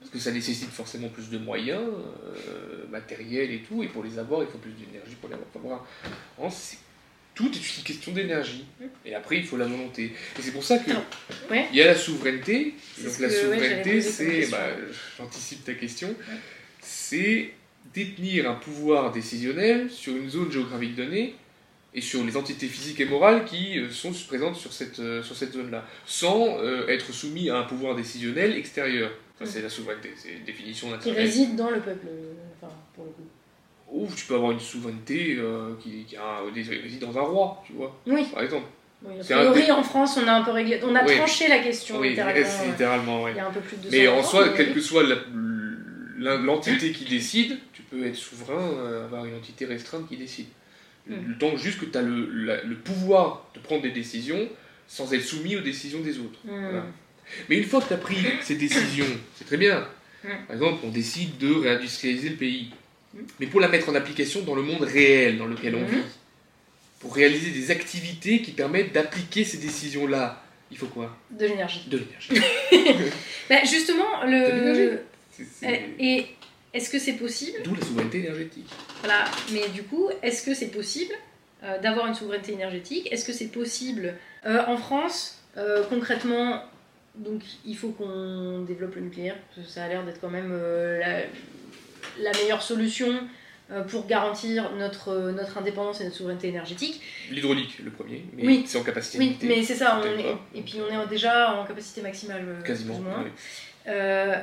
Parce 0.00 0.10
que 0.12 0.18
ça 0.18 0.32
nécessite 0.32 0.70
forcément 0.70 1.08
plus 1.08 1.28
de 1.30 1.38
moyens 1.38 1.82
euh, 1.82 2.86
matériels 2.90 3.50
et 3.52 3.58
tout, 3.60 3.82
et 3.82 3.86
pour 3.86 4.02
les 4.02 4.18
avoir, 4.18 4.42
il 4.42 4.48
faut 4.48 4.58
plus 4.58 4.72
d'énergie 4.72 5.14
pour 5.20 5.28
les 5.28 5.36
avoir. 5.36 5.86
Enfin, 6.38 6.50
c'est- 6.50 6.78
tout 7.34 7.50
est 7.52 7.76
une 7.78 7.84
question 7.84 8.12
d'énergie. 8.12 8.64
Et 9.04 9.14
après, 9.14 9.36
il 9.38 9.44
faut 9.44 9.56
la 9.56 9.66
volonté. 9.66 10.04
Et 10.38 10.42
c'est 10.42 10.50
pour 10.52 10.64
ça 10.64 10.78
que 10.78 10.90
Ouais. 11.50 11.66
il 11.70 11.76
y 11.78 11.82
a 11.82 11.86
la 11.86 11.94
souveraineté. 11.94 12.74
Donc 13.02 13.18
la 13.18 13.28
que, 13.28 13.32
ouais, 13.32 13.40
souveraineté, 13.40 14.00
c'est, 14.00 14.46
bah, 14.50 14.68
j'anticipe 15.18 15.64
ta 15.64 15.74
question, 15.74 16.14
c'est 16.80 17.52
détenir 17.94 18.50
un 18.50 18.54
pouvoir 18.54 19.10
décisionnel 19.12 19.90
sur 19.90 20.14
une 20.16 20.28
zone 20.30 20.50
géographique 20.52 20.94
donnée 20.96 21.34
et 21.94 22.00
sur 22.00 22.22
les 22.24 22.36
entités 22.36 22.68
physiques 22.68 23.00
et 23.00 23.04
morales 23.06 23.44
qui 23.44 23.78
euh, 23.78 23.90
sont 23.90 24.12
présentes 24.28 24.56
sur 24.56 24.72
cette, 24.72 25.00
euh, 25.00 25.22
sur 25.22 25.34
cette 25.36 25.52
zone-là, 25.52 25.86
sans 26.06 26.58
euh, 26.58 26.86
être 26.88 27.12
soumis 27.12 27.50
à 27.50 27.58
un 27.58 27.64
pouvoir 27.64 27.96
décisionnel 27.96 28.54
extérieur. 28.56 29.10
Ça, 29.40 29.46
c'est 29.46 29.62
la 29.62 29.68
souveraineté, 29.70 30.10
c'est 30.16 30.32
une 30.34 30.44
définition 30.44 30.88
Qui 30.88 30.92
d'Internet. 30.94 31.16
réside 31.20 31.56
dans 31.56 31.70
le 31.70 31.80
peuple. 31.80 32.06
euh, 32.08 32.32
Enfin, 32.60 32.72
pour 32.94 33.04
le 33.04 33.10
coup. 33.10 33.22
Ou 33.92 34.06
tu 34.14 34.26
peux 34.26 34.34
avoir 34.34 34.52
une 34.52 34.60
souveraineté 34.60 35.36
euh, 35.38 35.74
qui, 35.82 36.04
qui 36.04 36.16
a, 36.16 36.40
réside 36.54 37.00
dans 37.00 37.16
un 37.18 37.22
roi, 37.22 37.62
tu 37.66 37.72
vois, 37.72 37.98
Oui. 38.06 38.24
par 38.32 38.42
exemple. 38.42 38.66
oui 39.02 39.14
a 39.18 39.24
priori, 39.50 39.70
en 39.72 39.82
France, 39.82 40.18
on 40.22 40.28
a 40.28 40.32
un 40.32 40.42
peu 40.42 40.50
réglé. 40.50 40.78
On 40.84 40.94
a 40.94 41.04
Oui. 41.04 41.16
tranché 41.16 41.48
la 41.48 41.58
question, 41.60 41.98
Oui, 41.98 42.10
littéralement. 42.10 42.40
euh, 42.62 42.66
littéralement, 42.70 43.22
ouais. 43.22 43.32
Il 43.32 43.36
y 43.38 43.40
a 43.40 43.46
un 43.48 43.50
peu 43.50 43.60
plus 43.60 43.78
de 43.78 43.88
Mais 43.90 44.04
200 44.04 44.18
en 44.18 44.22
soi, 44.22 44.46
mais- 44.46 44.56
quelle 44.56 44.74
que 44.74 44.80
soit 44.80 45.04
l'entité 46.18 46.92
qui 46.92 47.04
décide, 47.06 47.58
tu 47.72 47.82
peux 47.82 48.04
être 48.06 48.14
souverain, 48.16 49.04
avoir 49.06 49.24
une 49.24 49.34
entité 49.36 49.64
restreinte 49.64 50.06
qui 50.08 50.16
décide. 50.16 50.46
Mm. 51.08 51.38
Temps 51.38 51.56
juste 51.56 51.80
que 51.80 51.86
tu 51.86 51.96
as 51.96 52.02
le, 52.02 52.26
la- 52.44 52.62
le 52.62 52.76
pouvoir 52.76 53.48
de 53.54 53.60
prendre 53.60 53.82
des 53.82 53.90
décisions 53.90 54.48
sans 54.86 55.12
être 55.14 55.22
soumis 55.22 55.56
aux 55.56 55.60
décisions 55.62 56.00
des 56.00 56.18
autres. 56.18 56.38
Hmm. 56.44 56.50
Voilà. 56.50 56.84
Mais 57.48 57.56
une 57.58 57.64
fois 57.64 57.80
que 57.80 57.88
tu 57.88 57.94
as 57.94 57.98
pris 57.98 58.18
ces 58.42 58.54
décisions, 58.56 59.06
c'est 59.36 59.44
très 59.46 59.56
bien. 59.56 59.86
Mm. 60.24 60.28
Par 60.46 60.56
exemple, 60.56 60.78
on 60.84 60.88
décide 60.90 61.38
de 61.38 61.52
réindustrialiser 61.52 62.30
le 62.30 62.36
pays. 62.36 62.70
Mm. 63.14 63.18
Mais 63.40 63.46
pour 63.46 63.60
la 63.60 63.68
mettre 63.68 63.88
en 63.88 63.94
application 63.94 64.42
dans 64.42 64.54
le 64.54 64.62
monde 64.62 64.82
réel 64.82 65.38
dans 65.38 65.46
lequel 65.46 65.74
on 65.76 65.80
Mm. 65.82 65.86
vit, 65.86 66.02
pour 67.00 67.14
réaliser 67.14 67.50
des 67.50 67.70
activités 67.70 68.42
qui 68.42 68.52
permettent 68.52 68.92
d'appliquer 68.92 69.44
ces 69.44 69.56
décisions-là, 69.58 70.42
il 70.70 70.76
faut 70.76 70.86
quoi? 70.86 71.16
De 71.30 71.46
l'énergie. 71.46 71.84
De 71.88 71.98
l'énergie. 71.98 72.46
Bah, 73.48 73.64
justement, 73.64 74.22
le. 74.24 74.36
Euh, 74.92 74.96
Et 75.98 76.26
est-ce 76.72 76.88
que 76.90 76.98
c'est 76.98 77.14
possible 77.14 77.58
D'où 77.64 77.74
la 77.74 77.80
souveraineté 77.84 78.18
énergétique. 78.20 78.68
Voilà, 79.02 79.24
mais 79.52 79.68
du 79.74 79.82
coup, 79.82 80.08
est-ce 80.22 80.42
que 80.44 80.54
c'est 80.54 80.68
possible 80.70 81.14
euh, 81.64 81.78
d'avoir 81.80 82.06
une 82.06 82.14
souveraineté 82.14 82.52
énergétique? 82.52 83.08
Est-ce 83.10 83.24
que 83.24 83.32
c'est 83.32 83.48
possible 83.50 84.14
Euh, 84.46 84.62
en 84.66 84.76
France 84.76 85.38
euh, 85.56 85.82
Concrètement, 85.88 86.62
donc 87.16 87.42
il 87.64 87.76
faut 87.76 87.90
qu'on 87.90 88.62
développe 88.66 88.94
le 88.94 89.02
nucléaire, 89.02 89.36
parce 89.54 89.66
que 89.66 89.72
ça 89.72 89.84
a 89.84 89.88
l'air 89.88 90.04
d'être 90.04 90.20
quand 90.20 90.30
même 90.30 90.50
euh, 90.52 90.98
la, 90.98 91.20
la 92.22 92.38
meilleure 92.38 92.62
solution 92.62 93.08
euh, 93.70 93.82
pour 93.84 94.06
garantir 94.06 94.72
notre, 94.76 95.08
euh, 95.10 95.32
notre 95.32 95.58
indépendance 95.58 96.00
et 96.00 96.04
notre 96.04 96.16
souveraineté 96.16 96.48
énergétique. 96.48 97.00
L'hydraulique, 97.30 97.78
le 97.84 97.90
premier, 97.90 98.24
mais 98.34 98.44
Oui. 98.46 98.64
c'est 98.66 98.78
en 98.78 98.82
capacité 98.82 99.18
Oui, 99.18 99.38
mais 99.42 99.62
c'est 99.62 99.74
ça, 99.76 100.00
on 100.00 100.04
est- 100.18 100.22
pas. 100.22 100.40
et 100.54 100.62
puis 100.62 100.78
on 100.80 101.02
est 101.02 101.06
déjà 101.08 101.52
en 101.54 101.64
capacité 101.64 102.00
maximale, 102.02 102.44
Quasiment. 102.64 102.94
plus 102.94 103.00
ou 103.02 103.04
moins. 103.08 103.22
oui. 103.24 103.30
Euh, 103.88 104.34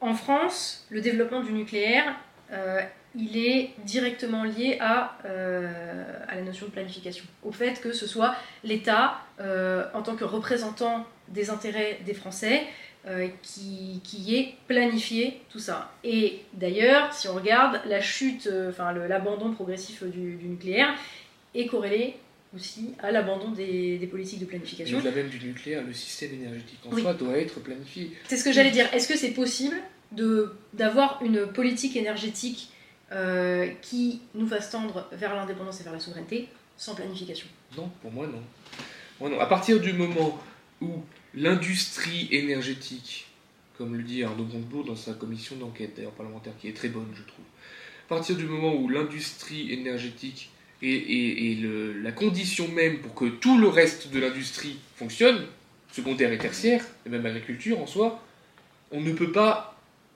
en 0.00 0.14
France, 0.14 0.86
le 0.90 1.00
développement 1.00 1.40
du 1.42 1.52
nucléaire, 1.52 2.14
euh, 2.52 2.80
il 3.16 3.36
est 3.38 3.70
directement 3.84 4.42
lié 4.44 4.76
à, 4.80 5.16
euh, 5.24 6.04
à 6.28 6.34
la 6.34 6.42
notion 6.42 6.66
de 6.66 6.72
planification. 6.72 7.24
Au 7.44 7.52
fait 7.52 7.80
que 7.80 7.92
ce 7.92 8.06
soit 8.06 8.34
l'État, 8.64 9.18
en 9.94 10.02
tant 10.02 10.16
que 10.16 10.24
représentant 10.24 11.06
des 11.28 11.50
intérêts 11.50 11.98
des 12.06 12.14
Français, 12.14 12.62
euh, 13.06 13.28
qui, 13.42 14.00
qui 14.02 14.34
ait 14.36 14.54
planifié 14.66 15.40
tout 15.50 15.58
ça. 15.58 15.92
Et 16.04 16.40
d'ailleurs, 16.54 17.12
si 17.12 17.28
on 17.28 17.34
regarde, 17.34 17.80
la 17.86 18.00
chute, 18.00 18.46
euh, 18.46 18.70
enfin 18.70 18.92
le- 18.92 19.06
l'abandon 19.06 19.52
progressif 19.52 20.02
du, 20.04 20.36
du 20.36 20.46
nucléaire 20.46 20.94
est 21.54 21.66
corrélé 21.66 22.14
aussi 22.56 22.94
à 23.02 23.10
l'abandon 23.10 23.50
des, 23.50 23.98
des 23.98 24.06
politiques 24.06 24.38
de 24.40 24.44
planification. 24.46 24.98
au-delà 24.98 25.10
même 25.10 25.28
du 25.28 25.38
nucléaire, 25.44 25.82
le 25.86 25.92
système 25.92 26.32
énergétique 26.34 26.78
en 26.86 26.94
Oui. 26.94 27.02
soi 27.02 27.12
doit 27.14 27.36
être 27.36 27.60
planifié. 27.60 28.12
C'est 28.28 28.36
ce 28.36 28.44
que 28.44 28.52
j'allais 28.52 28.70
dire. 28.70 28.86
Est-ce 28.94 29.08
que 29.08 29.18
c'est 29.18 29.32
possible 29.32 29.76
d'avoir 30.72 31.20
une 31.22 31.46
politique 31.46 31.96
énergétique 31.96 32.70
euh, 33.12 33.68
qui 33.82 34.20
nous 34.34 34.46
fasse 34.46 34.70
tendre 34.70 35.08
vers 35.12 35.34
l'indépendance 35.34 35.80
et 35.80 35.84
vers 35.84 35.92
la 35.92 36.00
souveraineté 36.00 36.48
sans 36.76 36.94
planification? 36.94 37.46
Non, 37.76 37.90
pour 38.00 38.10
moi 38.12 38.26
non. 38.26 38.40
Moi 39.20 39.30
non. 39.30 39.40
À 39.40 39.46
partir 39.46 39.80
du 39.80 39.92
moment 39.92 40.38
où 40.80 41.02
l'industrie 41.34 42.28
énergétique, 42.30 43.26
comme 43.78 43.96
le 43.96 44.02
dit 44.02 44.22
Arnaud 44.22 44.44
Montebourg 44.44 44.84
dans 44.84 44.96
sa 44.96 45.14
commission 45.14 45.56
d'enquête 45.56 45.94
d'ailleurs 45.96 46.12
parlementaire, 46.12 46.52
qui 46.60 46.68
est 46.68 46.74
très 46.74 46.88
bonne 46.88 47.08
je 47.14 47.22
trouve, 47.22 47.44
à 48.06 48.08
partir 48.08 48.36
du 48.36 48.44
moment 48.44 48.74
où 48.74 48.88
l'industrie 48.88 49.72
énergétique 49.72 50.50
est, 50.82 51.58
la 52.02 52.12
condition 52.12 52.68
même 52.68 52.98
pour 52.98 53.14
que 53.14 53.24
tout 53.24 53.58
le 53.58 53.68
reste 53.68 54.10
de 54.10 54.20
l'industrie 54.20 54.78
fonctionne, 54.96 55.46
secondaire 55.90 56.32
et 56.32 56.38
tertiaire, 56.38 56.84
et 57.06 57.08
même 57.08 57.24
agriculture 57.24 57.80
en 57.80 57.86
soi, 57.86 58.22
on 58.90 59.00
ne 59.00 59.12
peut 59.12 59.32
pas 59.32 59.74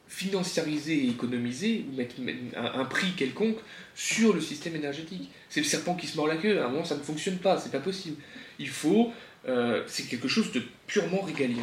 financiariser 0.09 1.05
et 1.05 1.09
économiser 1.09 1.85
ou 1.91 1.97
mettre 1.97 2.17
un 2.57 2.85
prix 2.87 3.13
quelconque 3.13 3.59
sur 3.95 4.33
le 4.33 4.41
système 4.41 4.75
énergétique. 4.75 5.31
C'est 5.51 5.61
le 5.61 5.67
serpent 5.67 5.95
qui 5.95 6.07
se 6.07 6.17
mord 6.17 6.27
la 6.27 6.37
queue. 6.37 6.61
À 6.61 6.67
un 6.67 6.69
moment, 6.71 6.85
ça 6.85 6.97
ne 6.97 7.03
fonctionne 7.03 7.37
pas. 7.37 7.59
C'est 7.59 7.71
pas 7.71 7.79
possible. 7.79 8.17
Il 8.59 8.69
faut. 8.69 9.13
Euh, 9.47 9.83
c'est 9.87 10.05
quelque 10.05 10.29
chose 10.29 10.51
de 10.53 10.63
purement 10.87 11.21
régalien. 11.23 11.63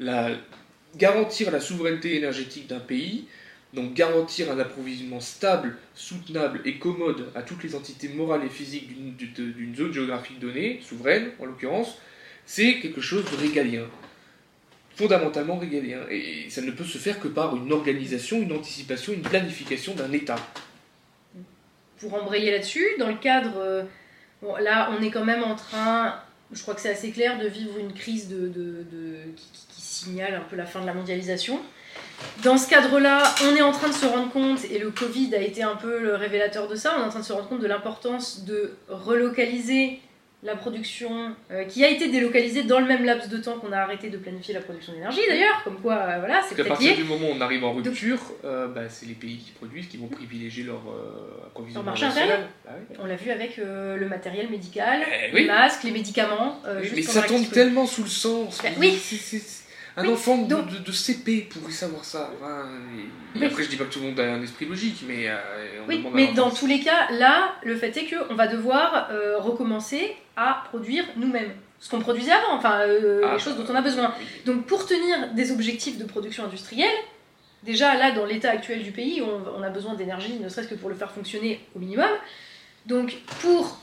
La, 0.00 0.30
garantir 0.96 1.50
la 1.50 1.60
souveraineté 1.60 2.16
énergétique 2.16 2.66
d'un 2.66 2.80
pays, 2.80 3.26
donc 3.72 3.94
garantir 3.94 4.50
un 4.50 4.58
approvisionnement 4.58 5.20
stable, 5.20 5.76
soutenable 5.94 6.60
et 6.64 6.78
commode 6.78 7.30
à 7.36 7.42
toutes 7.42 7.62
les 7.62 7.74
entités 7.76 8.08
morales 8.08 8.42
et 8.44 8.48
physiques 8.48 8.88
d'une- 9.16 9.74
zone 9.76 9.92
géographique 9.92 10.40
donnée, 10.40 10.80
souveraine 10.82 11.30
en 11.38 11.44
l'occurrence, 11.46 11.96
c'est 12.46 12.80
quelque 12.80 13.00
chose 13.00 13.24
de 13.30 13.36
régalien 13.36 13.84
fondamentalement 14.96 15.56
régalien. 15.56 16.00
Et 16.10 16.50
ça 16.50 16.60
ne 16.62 16.72
peut 16.72 16.84
se 16.84 16.98
faire 16.98 17.20
que 17.20 17.28
par 17.28 17.56
une 17.56 17.72
organisation, 17.72 18.42
une 18.42 18.52
anticipation, 18.52 19.12
une 19.12 19.22
planification 19.22 19.94
d'un 19.94 20.12
État. 20.12 20.36
Pour 21.98 22.12
embrayer 22.14 22.50
là-dessus, 22.50 22.86
dans 22.98 23.08
le 23.08 23.14
cadre. 23.14 23.56
euh, 23.56 23.82
là, 24.60 24.90
on 24.90 25.02
est 25.02 25.10
quand 25.10 25.24
même 25.24 25.42
en 25.44 25.54
train. 25.54 26.20
Je 26.52 26.62
crois 26.62 26.74
que 26.74 26.80
c'est 26.80 26.90
assez 26.90 27.10
clair 27.10 27.38
de 27.38 27.46
vivre 27.46 27.78
une 27.78 27.92
crise 27.92 28.28
qui 29.36 29.80
signale 29.80 30.34
un 30.34 30.40
peu 30.40 30.56
la 30.56 30.66
fin 30.66 30.80
de 30.80 30.86
la 30.86 30.94
mondialisation. 30.94 31.60
Dans 32.42 32.58
ce 32.58 32.68
cadre-là, 32.68 33.22
on 33.44 33.56
est 33.56 33.62
en 33.62 33.72
train 33.72 33.88
de 33.88 33.94
se 33.94 34.06
rendre 34.06 34.30
compte, 34.32 34.64
et 34.70 34.78
le 34.78 34.90
Covid 34.90 35.34
a 35.34 35.40
été 35.40 35.62
un 35.62 35.76
peu 35.76 36.00
le 36.00 36.14
révélateur 36.14 36.68
de 36.68 36.74
ça, 36.74 36.94
on 36.96 37.02
est 37.02 37.04
en 37.04 37.08
train 37.08 37.20
de 37.20 37.24
se 37.24 37.32
rendre 37.32 37.48
compte 37.48 37.60
de 37.60 37.66
l'importance 37.66 38.44
de 38.44 38.74
relocaliser 38.88 40.00
la 40.42 40.56
production 40.56 41.34
euh, 41.50 41.64
qui 41.64 41.84
a 41.84 41.88
été 41.88 42.08
délocalisée 42.08 42.62
dans 42.62 42.80
le 42.80 42.86
même 42.86 43.04
laps 43.04 43.28
de 43.28 43.36
temps 43.36 43.58
qu'on 43.58 43.72
a 43.72 43.78
arrêté 43.78 44.08
de 44.08 44.16
planifier 44.16 44.54
la 44.54 44.60
production 44.62 44.94
d'énergie 44.94 45.20
d'ailleurs, 45.28 45.62
comme 45.64 45.78
quoi 45.80 45.94
euh, 45.96 46.18
voilà, 46.18 46.40
c'est 46.48 46.54
peut-être 46.54 46.68
partir 46.68 46.92
lié. 46.92 46.96
du 46.96 47.04
moment 47.04 47.28
où 47.28 47.32
on 47.36 47.40
arrive 47.42 47.62
en 47.62 47.74
rupture, 47.74 48.18
euh, 48.46 48.66
bah, 48.68 48.88
c'est 48.88 49.04
les 49.04 49.12
pays 49.14 49.36
qui 49.36 49.50
produisent 49.52 49.88
qui 49.88 49.98
vont 49.98 50.06
privilégier 50.08 50.64
leur 50.64 50.80
approvisionnement 51.46 51.90
marché 51.90 52.06
national. 52.06 52.48
Bah 52.64 52.70
oui. 52.78 52.96
On 53.00 53.06
l'a 53.06 53.16
vu 53.16 53.30
avec 53.30 53.58
le 53.58 54.06
matériel 54.08 54.48
médical, 54.48 55.02
Eh 55.30 55.34
les 55.36 55.44
masques, 55.46 55.82
les 55.84 55.90
médicaments. 55.90 56.58
Oui, 56.80 56.90
mais 56.96 57.02
ça 57.02 57.22
tombe 57.22 57.46
tellement 57.50 57.84
sous 57.86 58.02
le 58.04 58.08
sens. 58.08 58.60
Bah 58.62 58.70
oui. 58.78 58.98
Un 59.96 60.06
enfant 60.08 60.38
de, 60.38 60.48
donc- 60.48 60.70
de- 60.70 60.78
de 60.78 60.92
CP 60.92 61.48
pourrait 61.50 61.72
savoir 61.72 62.04
ça. 62.04 62.30
Enfin, 62.40 62.64
et-. 63.36 63.44
Après, 63.44 63.64
je 63.64 63.68
dis 63.68 63.76
pas 63.76 63.84
que 63.84 63.92
tout 63.92 63.98
le 63.98 64.06
monde 64.06 64.20
a 64.20 64.34
un 64.34 64.42
esprit 64.42 64.64
logique, 64.66 65.02
mais 65.06 65.26
on 65.84 65.88
Oui, 65.88 66.02
à 66.06 66.10
mais 66.14 66.28
dans 66.32 66.50
tous 66.50 66.66
les 66.68 66.78
cas, 66.80 67.10
là, 67.10 67.56
le 67.64 67.76
fait 67.76 67.94
est 67.96 68.06
qu'on 68.08 68.34
va 68.36 68.46
devoir 68.46 69.10
recommencer 69.38 70.14
à 70.36 70.64
produire 70.68 71.04
nous-mêmes. 71.16 71.52
Ce 71.78 71.88
qu'on 71.88 72.00
produisait 72.00 72.32
avant, 72.32 72.54
enfin, 72.56 72.80
euh, 72.80 73.22
Ah, 73.24 73.34
les 73.34 73.38
choses 73.38 73.56
dont 73.56 73.64
on 73.68 73.74
a 73.74 73.80
besoin. 73.80 74.12
Donc 74.44 74.66
pour 74.66 74.86
tenir 74.86 75.32
des 75.32 75.50
objectifs 75.50 75.98
de 75.98 76.04
production 76.04 76.44
industrielle, 76.44 76.94
déjà 77.62 77.94
là 77.94 78.12
dans 78.12 78.26
l'état 78.26 78.50
actuel 78.50 78.82
du 78.82 78.92
pays, 78.92 79.22
on, 79.22 79.58
on 79.58 79.62
a 79.62 79.70
besoin 79.70 79.94
d'énergie, 79.94 80.38
ne 80.38 80.48
serait-ce 80.48 80.68
que 80.68 80.74
pour 80.74 80.90
le 80.90 80.94
faire 80.94 81.10
fonctionner 81.10 81.66
au 81.74 81.78
minimum. 81.78 82.10
Donc 82.86 83.16
pour 83.40 83.78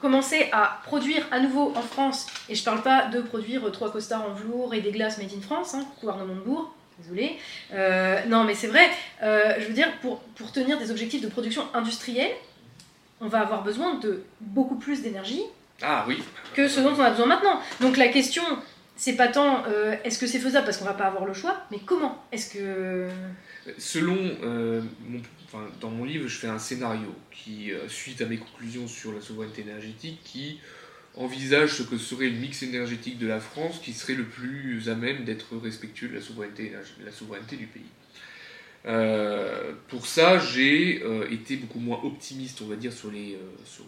commencer 0.00 0.48
à 0.52 0.80
produire 0.84 1.26
à 1.30 1.40
nouveau 1.40 1.72
en 1.76 1.82
France, 1.82 2.26
et 2.48 2.54
je 2.54 2.64
parle 2.64 2.82
pas 2.82 3.06
de 3.06 3.20
produire 3.20 3.70
trois 3.72 3.92
costards 3.92 4.26
en 4.26 4.32
velours 4.32 4.74
et 4.74 4.80
des 4.80 4.92
glaces 4.92 5.18
made 5.18 5.30
in 5.36 5.40
France, 5.40 5.74
hein, 5.74 5.84
coucou 5.94 6.08
Arnaud 6.08 6.26
Montebourg, 6.26 6.74
désolé. 6.98 7.38
Euh, 7.72 8.20
non 8.26 8.44
mais 8.44 8.54
c'est 8.54 8.68
vrai, 8.68 8.88
euh, 9.22 9.54
je 9.58 9.66
veux 9.66 9.74
dire, 9.74 9.90
pour, 10.00 10.20
pour 10.20 10.52
tenir 10.52 10.78
des 10.78 10.90
objectifs 10.90 11.20
de 11.20 11.28
production 11.28 11.64
industrielle, 11.74 12.32
on 13.20 13.28
va 13.28 13.40
avoir 13.40 13.62
besoin 13.62 13.94
de 13.96 14.22
beaucoup 14.40 14.76
plus 14.76 15.02
d'énergie 15.02 15.42
Ah 15.82 16.04
oui. 16.08 16.22
que 16.54 16.68
ce 16.68 16.80
dont 16.80 16.92
on 16.94 17.00
a 17.00 17.10
besoin 17.10 17.26
maintenant. 17.26 17.60
Donc 17.80 17.96
la 17.96 18.08
question, 18.08 18.42
c'est 18.96 19.14
pas 19.16 19.28
tant 19.28 19.64
euh, 19.66 19.94
est-ce 20.04 20.18
que 20.18 20.26
c'est 20.26 20.38
faisable 20.38 20.64
parce 20.66 20.76
qu'on 20.78 20.84
va 20.84 20.94
pas 20.94 21.06
avoir 21.06 21.24
le 21.24 21.32
choix, 21.34 21.62
mais 21.70 21.78
comment 21.84 22.22
Est-ce 22.32 22.52
que. 22.54 23.08
Selon, 23.78 24.18
euh, 24.42 24.80
mon- 25.08 25.20
enfin, 25.46 25.64
dans 25.80 25.90
mon 25.90 26.04
livre, 26.04 26.26
je 26.28 26.36
fais 26.38 26.48
un 26.48 26.58
scénario 26.58 27.14
qui, 27.30 27.72
euh, 27.72 27.88
suite 27.88 28.20
à 28.22 28.26
mes 28.26 28.38
conclusions 28.38 28.88
sur 28.88 29.12
la 29.12 29.20
souveraineté 29.20 29.62
énergétique, 29.62 30.18
qui 30.24 30.58
envisage 31.16 31.70
ce 31.74 31.82
que 31.82 31.98
serait 31.98 32.28
le 32.28 32.38
mix 32.38 32.62
énergétique 32.62 33.18
de 33.18 33.26
la 33.26 33.40
France 33.40 33.80
qui 33.82 33.92
serait 33.92 34.14
le 34.14 34.24
plus 34.24 34.88
à 34.88 34.94
même 34.94 35.24
d'être 35.24 35.56
respectueux 35.62 36.08
de 36.08 36.14
la 36.14 36.20
souveraineté, 36.22 36.64
énerg- 36.70 37.04
la 37.04 37.10
souveraineté 37.12 37.56
du 37.56 37.66
pays. 37.66 37.82
Pour 39.88 40.06
ça, 40.06 40.38
j'ai 40.38 41.02
été 41.30 41.56
beaucoup 41.56 41.80
moins 41.80 42.00
optimiste, 42.02 42.62
on 42.62 42.66
va 42.66 42.76
dire, 42.76 42.92
sur 42.92 43.10
les, 43.10 43.38
sur 43.64 43.84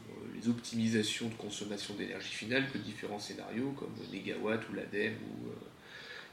optimisations 0.49 1.29
de 1.29 1.35
consommation 1.35 1.95
d'énergie 1.95 2.33
finale 2.33 2.65
que 2.73 2.79
différents 2.79 3.19
scénarios 3.19 3.75
comme 3.79 3.95
Négawatt 4.13 4.61
ou 4.71 4.75
l'ADEME 4.75 5.15
ou, 5.15 5.49
euh, 5.49 5.55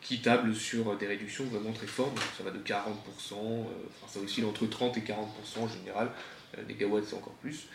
qui 0.01 0.21
tablent 0.21 0.55
sur 0.55 0.95
des 0.97 1.07
réductions 1.07 1.45
vraiment 1.45 1.71
très 1.71 1.87
fortes. 1.87 2.17
Ça 2.37 2.43
va 2.43 2.51
de 2.51 2.59
40%, 2.59 2.87
euh, 3.33 3.63
enfin 4.01 4.13
ça 4.13 4.19
oscille 4.19 4.45
entre 4.45 4.65
30 4.65 4.97
et 4.97 5.01
40% 5.01 5.59
en 5.59 5.67
général. 5.67 6.11
Euh, 6.57 6.61
c'est 7.05 7.15
encore 7.15 7.35
plus. 7.41 7.67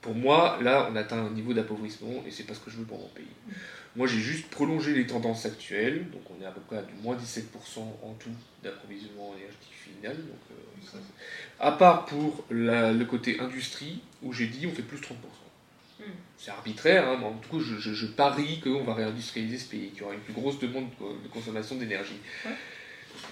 Pour 0.00 0.14
moi, 0.14 0.58
là, 0.60 0.88
on 0.90 0.96
atteint 0.96 1.24
un 1.24 1.30
niveau 1.30 1.54
d'appauvrissement 1.54 2.24
et 2.26 2.30
c'est 2.32 2.42
pas 2.42 2.54
ce 2.54 2.60
que 2.60 2.70
je 2.70 2.78
veux 2.78 2.84
pour 2.84 2.98
mon 2.98 3.08
pays. 3.08 3.24
Moi, 3.94 4.08
j'ai 4.08 4.18
juste 4.18 4.48
prolongé 4.48 4.94
les 4.94 5.06
tendances 5.06 5.46
actuelles, 5.46 6.10
donc 6.10 6.22
on 6.30 6.42
est 6.42 6.46
à 6.46 6.50
peu 6.50 6.60
près 6.62 6.78
à 6.78 6.82
du 6.82 6.94
moins 6.94 7.14
17% 7.14 7.78
en 7.78 8.14
tout 8.14 8.30
d'approvisionnement 8.64 9.32
énergétique 9.36 9.72
final. 9.72 10.16
Euh, 10.16 10.98
à 11.60 11.70
part 11.72 12.06
pour 12.06 12.44
le 12.50 13.04
côté 13.04 13.38
industrie, 13.38 14.00
où 14.22 14.32
j'ai 14.32 14.48
dit 14.48 14.66
on 14.66 14.74
fait 14.74 14.82
plus 14.82 14.98
30%. 14.98 15.12
C'est 16.44 16.50
arbitraire, 16.50 17.08
hein, 17.08 17.16
mais 17.20 17.26
en 17.26 17.34
tout 17.34 17.56
cas, 17.58 17.64
je, 17.64 17.76
je- 17.78 17.94
je 17.94 18.06
parie 18.06 18.58
qu'on 18.58 18.82
va 18.82 18.94
réindustrialiser 18.94 19.58
ce 19.58 19.68
pays, 19.70 19.90
qu'il 19.90 20.00
y 20.00 20.02
aura 20.02 20.14
une 20.14 20.20
plus 20.20 20.32
grosse 20.32 20.58
demande 20.58 20.86
de 21.00 21.28
consommation 21.28 21.76
d'énergie. 21.76 22.16
Ouais. 22.44 22.50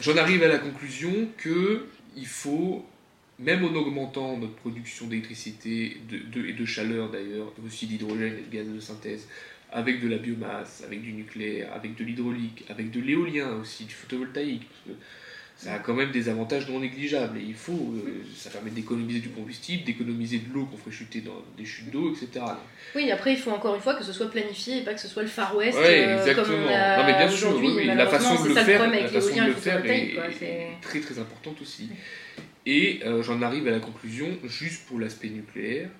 J'en 0.01 0.17
arrive 0.17 0.45
à 0.45 0.49
la 0.49 0.59
conclusion 0.59 1.13
que 1.37 1.87
il 2.17 2.27
faut, 2.27 2.85
même 3.41 3.65
en 3.65 3.75
augmentant 3.75 4.37
notre 4.37 4.55
production 4.55 5.09
d'électricité 5.09 5.97
de, 6.09 6.19
de- 6.19 6.47
et 6.47 6.53
de 6.53 6.65
chaleur 6.65 7.11
d'ailleurs, 7.11 7.53
aussi 7.67 7.89
d'hydrogène 7.89 8.37
et 8.39 8.43
de 8.49 8.57
gaz 8.57 8.69
de 8.69 8.79
synthèse, 8.79 9.27
avec 9.73 10.01
de 10.01 10.07
la 10.09 10.19
biomasse, 10.19 10.83
avec 10.87 11.03
du 11.03 11.13
nucléaire, 11.13 11.73
avec 11.75 11.97
de 11.97 12.05
l'hydraulique, 12.05 12.65
avec 12.69 12.93
de 12.93 13.01
l'éolien 13.01 13.55
aussi, 13.57 13.87
du 13.87 13.95
photovoltaïque, 13.95 14.69
parce 14.69 14.97
que 14.97 15.03
ça 15.63 15.75
a 15.75 15.79
quand 15.79 15.93
même 15.93 16.11
des 16.11 16.31
avantages 16.31 16.67
non 16.71 16.81
négligeables. 16.81 17.37
Et 17.37 17.43
il 17.47 17.55
faut, 17.55 17.93
euh, 17.95 18.25
ça 18.35 18.49
permet 18.49 18.71
d'économiser 18.71 19.19
du 19.21 19.29
combustible, 19.29 19.85
d'économiser 19.85 20.39
de 20.39 20.55
l'eau 20.55 20.65
qu'on 20.65 20.79
ferait 20.79 20.91
chuter 20.91 21.21
dans 21.21 21.45
des 21.59 21.67
chutes 21.67 21.91
d'eau, 21.91 22.15
etc. 22.15 22.47
Oui, 22.97 23.11
après, 23.11 23.33
il 23.35 23.39
faut 23.39 23.51
encore 23.51 23.75
une 23.75 23.83
fois 23.83 23.95
que 23.95 24.03
ce 24.03 24.13
soit 24.15 24.31
planifié 24.31 24.79
et 24.79 24.81
pas 24.85 24.95
que 24.95 25.01
ce 25.01 25.09
soit 25.09 25.23
le 25.23 25.29
Far 25.29 25.55
West. 25.55 25.77
Ouais, 25.79 26.07
euh, 26.07 26.19
exactement. 26.19 26.47
Comme 26.47 26.65
on 26.65 26.75
a 26.75 26.97
non 26.97 27.05
mais 27.05 27.13
bien 27.19 27.29
sûr, 27.29 27.57
oui, 27.59 27.73
oui. 27.77 27.85
la 27.85 28.07
façon 28.07 28.43
de 28.43 28.49
le 28.49 28.55
faire, 28.55 28.81
problème 28.81 29.03
la 29.03 29.09
façon 29.09 29.35
de 29.37 29.41
le 29.41 29.47
le 29.49 29.53
faire 29.53 29.85
est, 29.85 30.15
quoi, 30.15 30.29
est 30.29 30.33
c'est- 30.39 30.67
très 30.81 31.01
très 31.01 31.19
importante 31.19 31.61
aussi. 31.61 31.91
Et 32.65 33.01
euh, 33.05 33.23
j'en 33.23 33.43
arrive 33.43 33.69
à 33.69 33.73
la 33.73 33.81
conclusion, 33.81 34.29
juste 34.45 34.87
pour 34.87 34.99
l'aspect 34.99 35.29
nucléaire, 35.29 35.91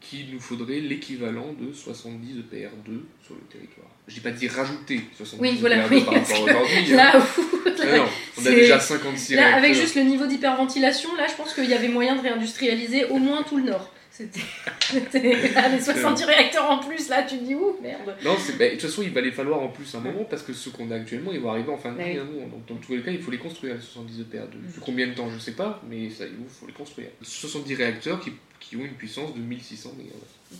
qu'il 0.00 0.32
nous 0.32 0.40
faudrait 0.40 0.80
l'équivalent 0.80 1.54
de 1.60 1.72
70 1.72 2.38
EPR2 2.38 3.00
sur 3.24 3.34
le 3.34 3.40
territoire. 3.50 3.86
Je 4.08 4.14
dis 4.14 4.20
pas 4.20 4.30
de 4.30 4.36
dire 4.36 4.50
rajouter 4.52 5.02
70 5.16 5.40
Oui, 5.42 5.56
voilà, 5.60 5.86
EPR2 5.86 5.90
oui, 5.90 6.04
par 6.04 6.14
rapport 6.14 6.42
aujourd'hui. 6.42 6.92
hein. 6.92 6.96
Là 6.96 7.18
où. 7.18 7.60
Non, 7.86 7.96
non, 7.96 8.04
on 8.38 8.46
a 8.46 8.50
déjà 8.50 8.80
56 8.80 9.34
Là, 9.36 9.54
avec 9.56 9.74
juste 9.74 9.94
le 9.96 10.02
niveau 10.02 10.26
d'hyperventilation, 10.26 11.14
là, 11.16 11.26
je 11.28 11.34
pense 11.34 11.54
qu'il 11.54 11.66
y 11.68 11.74
avait 11.74 11.88
moyen 11.88 12.16
de 12.16 12.22
réindustrialiser 12.22 13.04
au 13.06 13.18
moins 13.18 13.42
tout 13.42 13.56
le 13.58 13.64
Nord. 13.64 13.92
C'était. 14.10 14.40
là, 15.54 15.68
les 15.72 15.80
70 15.80 16.24
réacteurs 16.24 16.68
en 16.70 16.78
plus, 16.78 17.08
là, 17.08 17.22
tu 17.22 17.38
te 17.38 17.44
dis 17.44 17.54
ouh, 17.54 17.76
merde. 17.82 18.16
Non, 18.24 18.34
bah, 18.58 18.64
de 18.66 18.70
toute 18.72 18.82
façon, 18.82 19.02
il 19.02 19.10
va 19.10 19.20
les 19.20 19.30
falloir 19.32 19.60
en 19.60 19.68
plus 19.68 19.94
un 19.94 20.00
moment 20.00 20.24
parce 20.24 20.42
que 20.42 20.52
ceux 20.52 20.70
qu'on 20.70 20.90
a 20.90 20.96
actuellement, 20.96 21.32
ils 21.32 21.40
vont 21.40 21.50
arriver 21.50 21.70
en 21.70 21.78
fin 21.78 21.92
de 21.92 21.98
Bah 21.98 22.04
vie. 22.04 22.12
oui. 22.12 22.18
hein, 22.18 22.26
nous. 22.30 22.40
Donc, 22.50 22.66
dans 22.66 22.74
tous 22.76 22.92
les 22.96 23.02
cas, 23.02 23.10
il 23.12 23.20
faut 23.20 23.30
les 23.30 23.38
construire, 23.38 23.74
les 23.76 23.80
70 23.80 24.20
EPR2. 24.22 24.72
Sur 24.74 24.82
combien 24.82 25.06
de 25.06 25.12
temps, 25.14 25.30
je 25.30 25.38
sais 25.38 25.52
pas, 25.52 25.80
mais 25.88 26.10
ça, 26.10 26.24
il 26.26 26.32
faut 26.48 26.66
les 26.66 26.72
construire. 26.72 27.08
70 27.22 27.74
réacteurs 27.76 28.20
qui, 28.20 28.32
qui 28.60 28.76
ont 28.76 28.84
une 28.84 28.94
puissance 28.94 29.34
de 29.34 29.40
1600 29.40 29.94
MW, 29.98 30.56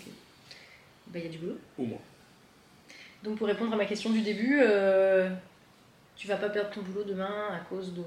il 1.14 1.20
y 1.22 1.26
a 1.26 1.28
du 1.28 1.38
boulot. 1.38 1.58
au 1.78 1.84
moins. 1.84 1.98
Donc, 3.22 3.36
pour 3.38 3.46
répondre 3.46 3.72
à 3.74 3.76
ma 3.76 3.84
question 3.84 4.10
du 4.10 4.22
début, 4.22 4.58
euh, 4.62 5.28
tu 6.16 6.26
vas 6.26 6.36
pas 6.36 6.48
perdre 6.48 6.70
ton 6.70 6.80
boulot 6.82 7.04
demain 7.04 7.48
à 7.52 7.58
cause 7.68 7.92
de 7.94 8.02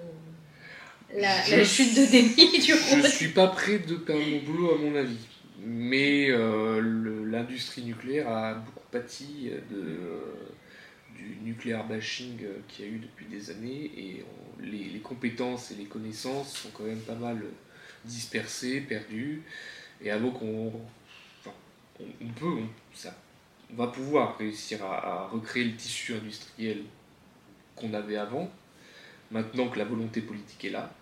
la, 1.16 1.64
chute 1.64 1.96
de 1.96 2.06
déni 2.10 2.52
du 2.60 2.74
Je 2.74 2.96
rôle. 2.96 3.08
suis 3.08 3.28
pas 3.30 3.48
prêt 3.48 3.80
de 3.80 3.96
perdre 3.96 4.26
mon 4.26 4.40
boulot, 4.40 4.76
à 4.76 4.78
mon 4.80 4.96
avis. 4.96 5.18
Mais 5.66 6.30
euh, 6.32 6.82
l'industrie 7.30 7.84
nucléaire 7.84 8.28
a 8.30 8.56
beaucoup 8.56 8.84
pâti 8.92 9.52
de, 9.70 9.78
euh, 9.78 10.20
du 11.16 11.38
nucléaire 11.44 11.86
bashing 11.86 12.40
euh, 12.44 12.58
qu'il 12.68 12.86
y 12.86 12.88
a 12.88 12.92
eu 12.92 12.98
depuis 13.00 13.26
des 13.28 13.50
années 13.52 13.92
et 13.96 14.26
on- 14.28 14.62
les, 14.64 14.86
les 14.86 15.00
compétences 15.00 15.72
et 15.72 15.76
les 15.76 15.86
connaissances 15.86 16.54
sont 16.58 16.70
quand 16.74 16.84
même 16.84 17.00
pas 17.02 17.16
mal 17.16 17.44
dispersées, 18.06 18.82
perdues. 18.82 19.44
Et 20.02 20.12
avant 20.12 20.32
qu'on. 20.32 20.72
enfin, 21.40 21.56
on, 22.00 22.28
peut, 22.30 22.58
on, 23.72 23.76
va 23.76 23.88
pouvoir 23.88 24.38
réussir 24.38 24.84
à, 24.84 25.28
recréer 25.32 25.66
le 25.66 25.76
tissu 25.76 26.14
industriel 26.14 26.84
qu'on 27.76 27.94
avait 27.94 28.18
avant, 28.18 28.50
maintenant 29.32 29.68
que 29.70 29.80
la 29.80 29.86
volonté 29.86 30.22
politique 30.22 30.66
est 30.66 30.70
là. 30.70 30.94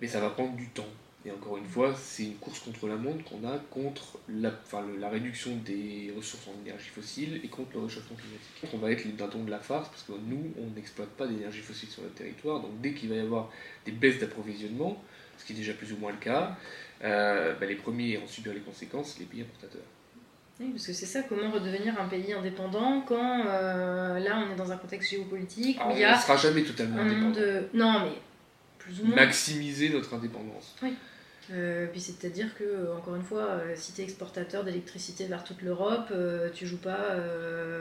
Mais 0.00 0.08
ça 0.08 0.20
va 0.20 0.30
prendre 0.30 0.54
du 0.54 0.68
temps. 0.68 0.88
Et 1.26 1.30
encore 1.30 1.56
une 1.56 1.64
fois, 1.64 1.94
c'est 1.96 2.24
une 2.24 2.36
course 2.36 2.58
contre 2.60 2.86
la 2.86 2.96
montre 2.96 3.24
qu'on 3.24 3.48
a 3.48 3.56
contre 3.70 4.18
la 4.28 5.08
réduction 5.08 5.56
des 5.64 6.12
ressources 6.14 6.46
en 6.48 6.60
énergie 6.66 6.90
fossile 6.90 7.40
et 7.42 7.48
contre 7.48 7.70
le 7.74 7.84
réchauffement 7.84 8.16
climatique. 8.16 8.74
On 8.74 8.78
va 8.78 8.90
être 8.90 9.06
les 9.06 9.12
dindons 9.12 9.44
de 9.44 9.50
la 9.50 9.58
farce 9.58 9.88
parce 9.88 10.02
que 10.02 10.12
nous, 10.12 10.52
on 10.58 10.74
n'exploite 10.74 11.08
pas 11.10 11.26
d'énergie 11.26 11.60
fossile 11.60 11.88
sur 11.88 12.02
notre 12.02 12.16
territoire. 12.16 12.60
Donc 12.60 12.78
dès 12.82 12.92
qu'il 12.92 13.08
va 13.08 13.14
y 13.14 13.20
avoir 13.20 13.50
des 13.86 13.92
baisses 13.92 14.18
d'approvisionnement, 14.18 15.02
ce 15.38 15.46
qui 15.46 15.54
est 15.54 15.56
déjà 15.56 15.72
plus 15.72 15.94
ou 15.94 15.96
moins 15.96 16.12
le 16.12 16.18
cas, 16.18 16.58
euh, 17.02 17.54
bah, 17.58 17.66
les 17.66 17.74
premiers 17.74 18.16
à 18.16 18.20
en 18.20 18.26
subir 18.26 18.52
les 18.52 18.60
conséquences, 18.60 19.18
les 19.18 19.26
pays 19.26 19.42
importateurs. 19.42 19.82
Oui, 20.60 20.68
parce 20.70 20.86
que 20.86 20.92
c'est 20.92 21.06
ça, 21.06 21.22
comment 21.22 21.50
redevenir 21.50 22.00
un 22.00 22.06
pays 22.06 22.32
indépendant 22.32 23.00
quand 23.00 23.44
euh, 23.46 24.20
là 24.20 24.44
on 24.46 24.52
est 24.52 24.56
dans 24.56 24.70
un 24.70 24.76
contexte 24.76 25.10
géopolitique 25.10 25.78
où 25.78 25.82
Alors, 25.82 25.96
il 25.96 26.00
y 26.00 26.06
on 26.06 26.08
a 26.10 26.16
ne 26.16 26.20
sera 26.20 26.36
jamais 26.36 26.62
totalement 26.62 27.00
indépendant. 27.00 27.30
de. 27.30 27.62
Non, 27.74 28.00
mais 28.04 28.12
plus 28.78 29.00
ou 29.00 29.06
moins. 29.06 29.16
Maximiser 29.16 29.88
notre 29.88 30.14
indépendance. 30.14 30.76
Euh, 31.52 31.86
puis 31.88 32.00
c'est-à-dire 32.00 32.54
que, 32.54 32.96
encore 32.96 33.16
une 33.16 33.22
fois, 33.22 33.42
euh, 33.42 33.74
si 33.76 33.92
tu 33.92 34.00
es 34.00 34.04
exportateur 34.04 34.64
d'électricité 34.64 35.26
vers 35.26 35.44
toute 35.44 35.60
l'Europe, 35.60 36.08
euh, 36.10 36.48
tu 36.54 36.66
joues 36.66 36.78
pas 36.78 37.16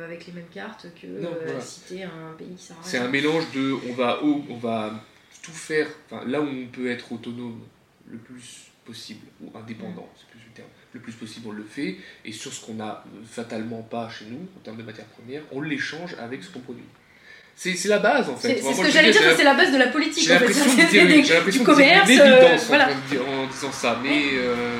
avec 0.05 0.27
les 0.27 0.33
mêmes 0.33 0.49
cartes 0.53 0.87
que 1.01 1.07
Non, 1.07 1.29
voilà. 1.45 1.61
si 1.61 1.81
tu 1.87 1.95
es 1.95 2.03
un 2.03 2.33
pays 2.37 2.55
qui 2.55 2.73
C'est 2.83 2.97
un 2.97 3.07
mélange 3.07 3.49
de 3.53 3.73
on 3.89 3.93
va, 3.93 4.19
on 4.23 4.57
va 4.57 4.93
tout 5.41 5.51
faire, 5.51 5.87
là 6.25 6.41
où 6.41 6.45
on 6.45 6.67
peut 6.67 6.89
être 6.89 7.11
autonome 7.11 7.61
le 8.07 8.17
plus 8.17 8.72
possible, 8.85 9.25
ou 9.41 9.51
indépendant, 9.57 10.07
c'est 10.17 10.27
plus 10.29 10.39
le 10.45 10.53
terme, 10.53 10.67
le 10.93 10.99
plus 10.99 11.13
possible 11.13 11.47
on 11.49 11.51
le 11.51 11.63
fait, 11.63 11.95
et 12.25 12.31
sur 12.31 12.51
ce 12.53 12.65
qu'on 12.65 12.79
a 12.79 13.03
euh, 13.05 13.19
fatalement 13.29 13.81
pas 13.81 14.09
chez 14.09 14.25
nous, 14.25 14.45
en 14.57 14.59
termes 14.63 14.77
de 14.77 14.83
matières 14.83 15.05
premières, 15.07 15.41
on 15.51 15.61
l'échange 15.61 16.15
avec 16.19 16.43
ce 16.43 16.49
qu'on 16.49 16.59
produit. 16.59 16.83
C'est 17.55 17.75
c'est 17.75 17.87
la 17.89 17.99
base 17.99 18.29
en 18.29 18.35
fait. 18.35 18.55
C'est 18.57 18.61
c'est 18.63 18.73
ce 18.73 18.81
que 18.81 18.89
j'allais 18.91 19.11
dire, 19.11 19.21
c'est 19.37 19.43
la 19.43 19.53
base 19.53 19.71
de 19.71 19.77
la 19.77 19.87
politique. 19.87 20.23
J'ai 20.27 20.35
en 20.35 20.39
fait. 20.39 20.53
C'est 20.53 21.51
du 21.51 21.59
commerce, 21.63 22.09
une 22.09 22.19
euh, 22.19 22.41
évidence 22.41 22.65
voilà. 22.67 22.89
dire- 23.09 23.21
en 23.29 23.45
disant 23.47 23.71
ça, 23.71 23.99
mais 24.03 24.23
euh, 24.33 24.75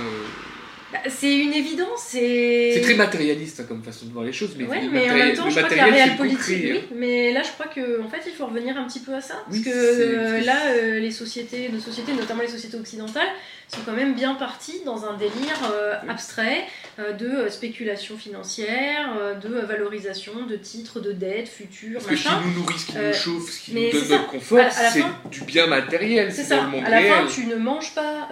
Bah, 0.92 1.00
C'est 1.08 1.36
une 1.38 1.54
évidence, 1.54 2.02
c'est. 2.10 2.72
c'est 2.74 2.82
très 2.82 2.96
matérialiste 2.96 3.60
hein, 3.60 3.66
comme 3.68 3.84
façon 3.84 4.08
de 4.08 4.12
voir 4.14 4.26
les 4.26 4.34
choses, 4.34 4.56
mais, 4.58 4.66
Ouais, 4.66 4.82
le 4.82 4.90
mais 4.90 5.10
en 5.10 5.14
même 5.16 5.36
temps, 5.36 5.50
je 5.50 5.58
crois 5.58 5.70
que 5.70 5.76
la 5.76 5.86
réelle 5.86 6.04
c'est 6.06 6.12
le 6.12 6.18
politique, 6.18 6.40
concret, 6.40 6.72
oui, 6.72 6.98
mais 6.98 7.32
là, 7.32 7.42
je 7.44 7.52
crois 7.52 7.68
que 7.68 8.02
en 8.02 8.10
fait, 8.10 8.22
il 8.28 8.34
faut 8.34 8.46
revenir 8.48 8.76
un 8.78 8.86
petit 8.88 9.00
peu 9.02 9.14
à 9.14 9.22
ça, 9.22 9.36
parce 9.46 9.56
Oui, 9.58 9.64
que 9.64 9.70
c'est- 9.72 9.76
euh, 9.78 10.40
c'est- 10.40 10.46
là, 10.46 10.58
euh, 10.76 11.00
les 11.00 11.12
sociétés, 11.12 11.70
nos 11.70 11.80
sociétés, 11.80 12.14
notamment 12.14 12.42
les 12.42 12.48
sociétés 12.48 12.78
occidentales, 12.78 13.28
sont 13.68 13.82
quand 13.86 13.94
même 13.94 14.14
bien 14.14 14.36
parties 14.36 14.82
dans 14.86 15.06
un 15.06 15.14
délire 15.18 15.58
euh, 15.72 15.96
abstrait 16.10 16.66
euh, 17.00 17.14
de 17.14 17.28
euh, 17.28 17.50
spéculation 17.50 18.18
financière, 18.18 19.10
de 19.42 19.50
valorisation 19.62 20.46
de 20.48 20.56
titres, 20.56 21.00
de 21.00 21.12
dettes 21.12 21.50
futures, 21.50 22.00
Parce 22.00 22.06
que 22.08 22.16
ce 22.16 22.28
qui 22.28 22.34
nous 22.46 22.60
nourrit, 22.60 22.78
ce 22.80 22.86
qui 22.86 22.98
nous 22.98 23.14
chauffe, 23.14 23.50
ce 23.52 23.60
qui 23.66 23.74
nous 23.74 23.92
donne 23.92 24.10
notre 24.10 24.28
confort, 24.28 24.60
c'est 24.72 25.04
du 25.32 25.42
bien 25.46 25.68
matériel, 25.68 26.32
C'est 26.32 26.44
ça. 26.44 26.58
dans 26.58 26.64
le 26.64 26.70
monde 26.70 26.84
À 26.86 26.90
la 26.90 26.98
réel. 26.98 27.14
fin, 27.14 27.28
tu 27.28 27.46
ne 27.48 27.56
manges 27.56 27.94
pas 27.96 28.30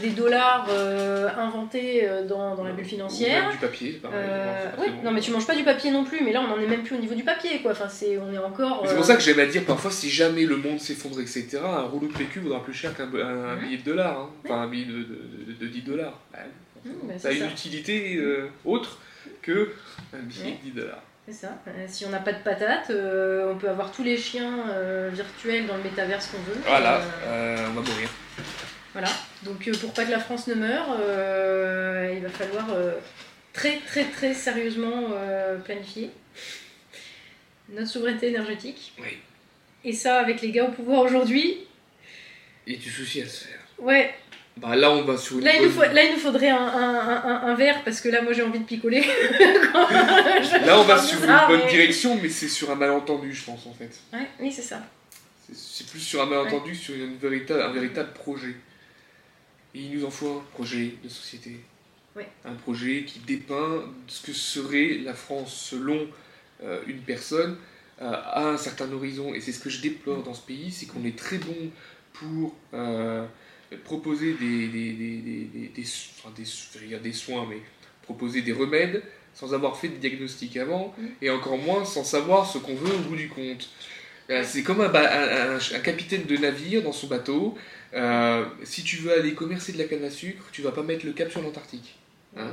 des 0.00 0.10
dollars 0.10 0.68
inventés 1.38 2.08
dans, 2.28 2.54
dans 2.54 2.64
la 2.64 2.72
bulle 2.72 2.84
Ou 2.84 2.88
financière. 2.88 3.42
même 3.44 3.52
du 3.52 3.58
papier, 3.58 3.92
pareil, 4.02 4.18
Euh, 4.22 4.44
non, 4.44 4.70
oui, 4.70 4.76
forcément. 4.86 5.02
non 5.04 5.10
mais 5.12 5.20
tu 5.20 5.30
manges 5.30 5.46
pas 5.46 5.54
du 5.56 5.64
papier 5.64 5.90
non 5.90 6.04
plus, 6.04 6.22
mais 6.24 6.32
là 6.32 6.40
on 6.46 6.52
en 6.52 6.60
est 6.60 6.66
même 6.66 6.82
plus 6.82 6.96
au 6.96 6.98
niveau 7.00 7.14
du 7.14 7.24
papier 7.24 7.60
quoi. 7.62 7.72
Enfin 7.72 7.88
c'est, 7.88 8.18
on 8.18 8.32
est 8.32 8.38
encore. 8.38 8.80
Mais 8.82 8.88
C'est 8.88 8.96
pour 8.96 9.04
ça 9.04 9.16
que 9.16 9.22
j'aime 9.22 9.38
à 9.40 9.46
dire 9.46 9.64
parfois 9.64 9.90
si 9.90 10.10
jamais 10.10 10.44
le 10.44 10.56
monde 10.56 10.80
s'effondre, 10.80 11.20
etc., 11.20 11.58
un 11.64 11.82
rouleau 11.82 12.08
de 12.08 12.12
PQ 12.12 12.40
vaudra 12.40 12.62
plus 12.62 12.74
cher 12.74 12.94
qu'un 12.96 13.04
un- 13.04 13.14
un 13.14 13.54
Ouais. 13.56 13.60
billet 13.64 13.78
de 13.78 13.82
dollars, 13.82 14.18
hein. 14.18 14.30
enfin 14.44 14.66
billet 14.74 14.86
de, 14.86 14.92
de, 15.02 15.52
de- 15.52 15.52
de 15.58 15.66
10 15.66 15.82
dollars. 15.82 16.20
Mmh, 16.84 16.90
bah, 17.04 17.18
ça 17.18 17.28
a 17.28 17.32
une 17.32 17.48
utilité 17.50 18.16
euh, 18.16 18.48
autre 18.64 18.98
que 19.42 19.72
un 20.12 20.18
billet 20.18 20.44
Ouais. 20.44 20.58
de 20.64 20.70
10 20.70 20.70
dollars. 20.72 21.02
C'est 21.26 21.32
ça. 21.32 21.58
Euh, 21.68 21.86
si 21.88 22.04
on 22.04 22.10
n'a 22.10 22.18
pas 22.18 22.32
de 22.34 22.42
patates, 22.42 22.90
euh, 22.90 23.50
on 23.50 23.56
peut 23.56 23.68
avoir 23.70 23.90
tous 23.92 24.02
les 24.02 24.18
chiens 24.18 24.68
euh, 24.68 25.10
virtuels 25.12 25.66
dans 25.66 25.76
le 25.78 25.82
métaverse 25.82 26.26
qu'on 26.26 26.38
veut. 26.42 26.60
Voilà, 26.66 27.00
on 27.26 27.72
va 27.72 27.80
mourir. 27.80 28.10
voilà. 28.92 29.08
Donc 29.42 29.70
pour 29.80 29.92
pas 29.94 30.04
que 30.04 30.10
la 30.10 30.18
France 30.20 30.46
ne 30.48 30.54
meure, 30.54 30.86
il 32.14 32.20
va 32.22 32.28
falloir 32.28 32.66
très 33.54 33.78
très 33.78 34.04
très 34.04 34.34
sérieusement 34.34 35.10
planifier 35.64 36.10
notre 37.70 37.88
souveraineté 37.88 38.28
énergétique. 38.28 38.92
Oui. 39.00 39.16
Et 39.84 39.92
ça 39.94 40.18
avec 40.20 40.40
les 40.42 40.50
gars 40.50 40.64
au 40.66 40.72
pouvoir 40.72 41.00
aujourd'hui, 41.02 41.58
Il 42.66 42.74
y 42.74 42.76
a 42.76 42.78
du 42.78 42.90
souci 42.90 43.22
à 43.22 43.26
se 43.26 43.44
faire. 43.46 43.60
ouais. 43.78 44.14
Bah 44.56 44.76
là, 44.76 44.90
on 44.92 45.02
va 45.02 45.16
sur 45.16 45.38
une 45.38 45.44
Là 45.44 45.56
il, 45.56 45.62
nous 45.62 45.68
bonne- 45.74 45.88
faut- 45.88 45.94
là, 45.94 46.04
il 46.04 46.12
nous 46.12 46.18
faudrait 46.20 46.50
un, 46.50 46.56
un, 46.56 47.22
un, 47.24 47.42
un 47.48 47.54
verre 47.54 47.82
parce 47.84 48.00
que 48.00 48.08
là, 48.08 48.22
moi, 48.22 48.32
j'ai 48.32 48.42
envie 48.42 48.60
de 48.60 48.64
picoler. 48.64 49.02
Là, 50.64 50.78
on 50.78 50.84
va 50.84 50.98
sur 51.00 51.18
une 51.22 51.40
bonne 51.48 51.60
mais- 51.64 51.70
direction, 51.70 52.18
mais 52.22 52.28
c'est 52.28 52.48
sur 52.48 52.70
un 52.70 52.74
malentendu, 52.76 53.32
je 53.34 53.44
pense, 53.44 53.66
en 53.66 53.72
fait. 53.74 53.90
Ouais, 54.12 54.26
oui, 54.40 54.52
c'est 54.52 54.62
ça. 54.62 54.80
C'est- 55.52 55.86
plus 55.90 56.00
sur 56.00 56.22
un 56.22 56.26
malentendu 56.26 56.74
sur 56.74 56.94
une 56.94 57.16
véritable, 57.16 57.62
un 57.62 57.72
véritable 57.72 58.12
projet. 58.12 58.54
Et 59.74 59.80
il 59.80 59.98
nous 59.98 60.04
en 60.04 60.10
faut 60.10 60.38
un 60.38 60.52
projet 60.54 60.94
de 61.02 61.08
société. 61.08 61.60
Ouais. 62.16 62.28
Un 62.44 62.54
projet 62.54 63.04
qui 63.04 63.18
dépeint 63.20 63.82
ce 64.06 64.24
que 64.24 64.32
serait 64.32 65.00
la 65.04 65.14
France 65.14 65.52
selon 65.70 66.06
euh, 66.62 66.80
une 66.86 67.00
personne 67.00 67.56
euh, 68.00 68.12
à 68.12 68.44
un 68.46 68.56
certain 68.56 68.90
horizon. 68.92 69.34
Et 69.34 69.40
c'est 69.40 69.50
ce 69.52 69.58
que 69.58 69.68
je 69.70 69.80
déplore 69.82 70.22
dans 70.22 70.34
ce 70.34 70.42
pays, 70.42 70.70
c'est 70.70 70.86
qu'on 70.86 71.04
est 71.04 71.18
très 71.18 71.38
bon 71.38 71.56
pour 72.12 72.54
euh, 72.72 73.24
proposer 73.76 74.34
des, 74.34 74.68
des, 74.68 74.92
des, 74.92 75.16
des, 75.16 75.68
des, 75.74 75.84
enfin, 76.18 76.30
soins, 77.12 77.46
mais 77.48 77.58
proposer 78.02 78.42
des 78.42 78.52
remèdes 78.52 79.02
sans 79.34 79.52
avoir 79.52 79.76
fait 79.76 79.88
de 79.88 79.96
diagnostic 79.96 80.56
avant, 80.56 80.94
Mm. 80.96 81.06
et 81.22 81.30
encore 81.30 81.58
moins 81.58 81.84
sans 81.84 82.04
savoir 82.04 82.46
ce 82.50 82.58
qu'on 82.58 82.74
veut 82.74 82.94
au 82.94 82.98
bout 83.00 83.16
du 83.16 83.28
compte. 83.28 83.68
Euh, 84.30 84.42
C'est 84.46 84.62
comme 84.62 84.80
un- 84.80 85.58
un 85.58 85.78
capitaine 85.80 86.24
de 86.24 86.36
navire 86.36 86.82
dans 86.82 86.92
son 86.92 87.08
bateau. 87.08 87.56
Euh, 87.94 88.44
si 88.62 88.82
tu 88.84 88.96
veux 88.98 89.12
aller 89.12 89.34
commercer 89.34 89.72
de 89.72 89.78
la 89.78 89.84
canne 89.84 90.04
à 90.04 90.10
sucre, 90.10 90.44
tu 90.52 90.62
vas 90.62 90.72
pas 90.72 90.82
mettre 90.82 91.04
le 91.04 91.12
cap 91.12 91.30
sur 91.30 91.42
l'Antarctique. 91.42 91.94
Hein 92.36 92.52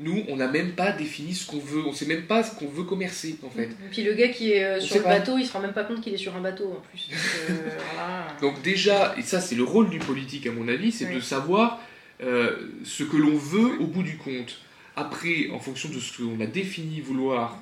Nous, 0.00 0.24
on 0.28 0.36
n'a 0.36 0.48
même 0.48 0.72
pas 0.72 0.90
défini 0.90 1.34
ce 1.34 1.46
qu'on 1.46 1.58
veut. 1.60 1.84
On 1.86 1.92
sait 1.92 2.06
même 2.06 2.22
pas 2.22 2.42
ce 2.42 2.56
qu'on 2.58 2.66
veut 2.66 2.82
commercer, 2.82 3.36
en 3.44 3.50
fait. 3.50 3.64
Et 3.66 3.90
puis 3.92 4.02
le 4.02 4.14
gars 4.14 4.28
qui 4.28 4.50
est 4.52 4.64
euh, 4.64 4.80
sur 4.80 4.96
le 4.96 5.02
pas. 5.02 5.18
bateau, 5.20 5.38
il 5.38 5.46
se 5.46 5.52
rend 5.52 5.60
même 5.60 5.72
pas 5.72 5.84
compte 5.84 6.00
qu'il 6.00 6.12
est 6.12 6.16
sur 6.18 6.34
un 6.34 6.40
bateau 6.40 6.64
en 6.66 6.80
plus. 6.90 7.08
Donc, 7.10 7.18
euh, 7.50 7.70
voilà. 7.94 8.26
Donc 8.40 8.60
déjà, 8.62 9.14
et 9.16 9.22
ça 9.22 9.40
c'est 9.40 9.54
le 9.54 9.62
rôle 9.62 9.90
du 9.90 10.00
politique 10.00 10.46
à 10.48 10.52
mon 10.52 10.66
avis, 10.66 10.90
c'est 10.90 11.06
Oui. 11.06 11.14
de 11.14 11.20
savoir 11.20 11.80
euh, 12.22 12.56
ce 12.84 13.04
que 13.04 13.16
l'on 13.16 13.36
veut 13.36 13.78
au 13.80 13.86
bout 13.86 14.02
du 14.02 14.16
compte. 14.16 14.58
Après, 14.96 15.48
en 15.52 15.58
fonction 15.60 15.88
de 15.88 15.98
ce 16.00 16.16
qu'on 16.22 16.40
a 16.40 16.46
défini 16.46 17.00
vouloir, 17.00 17.60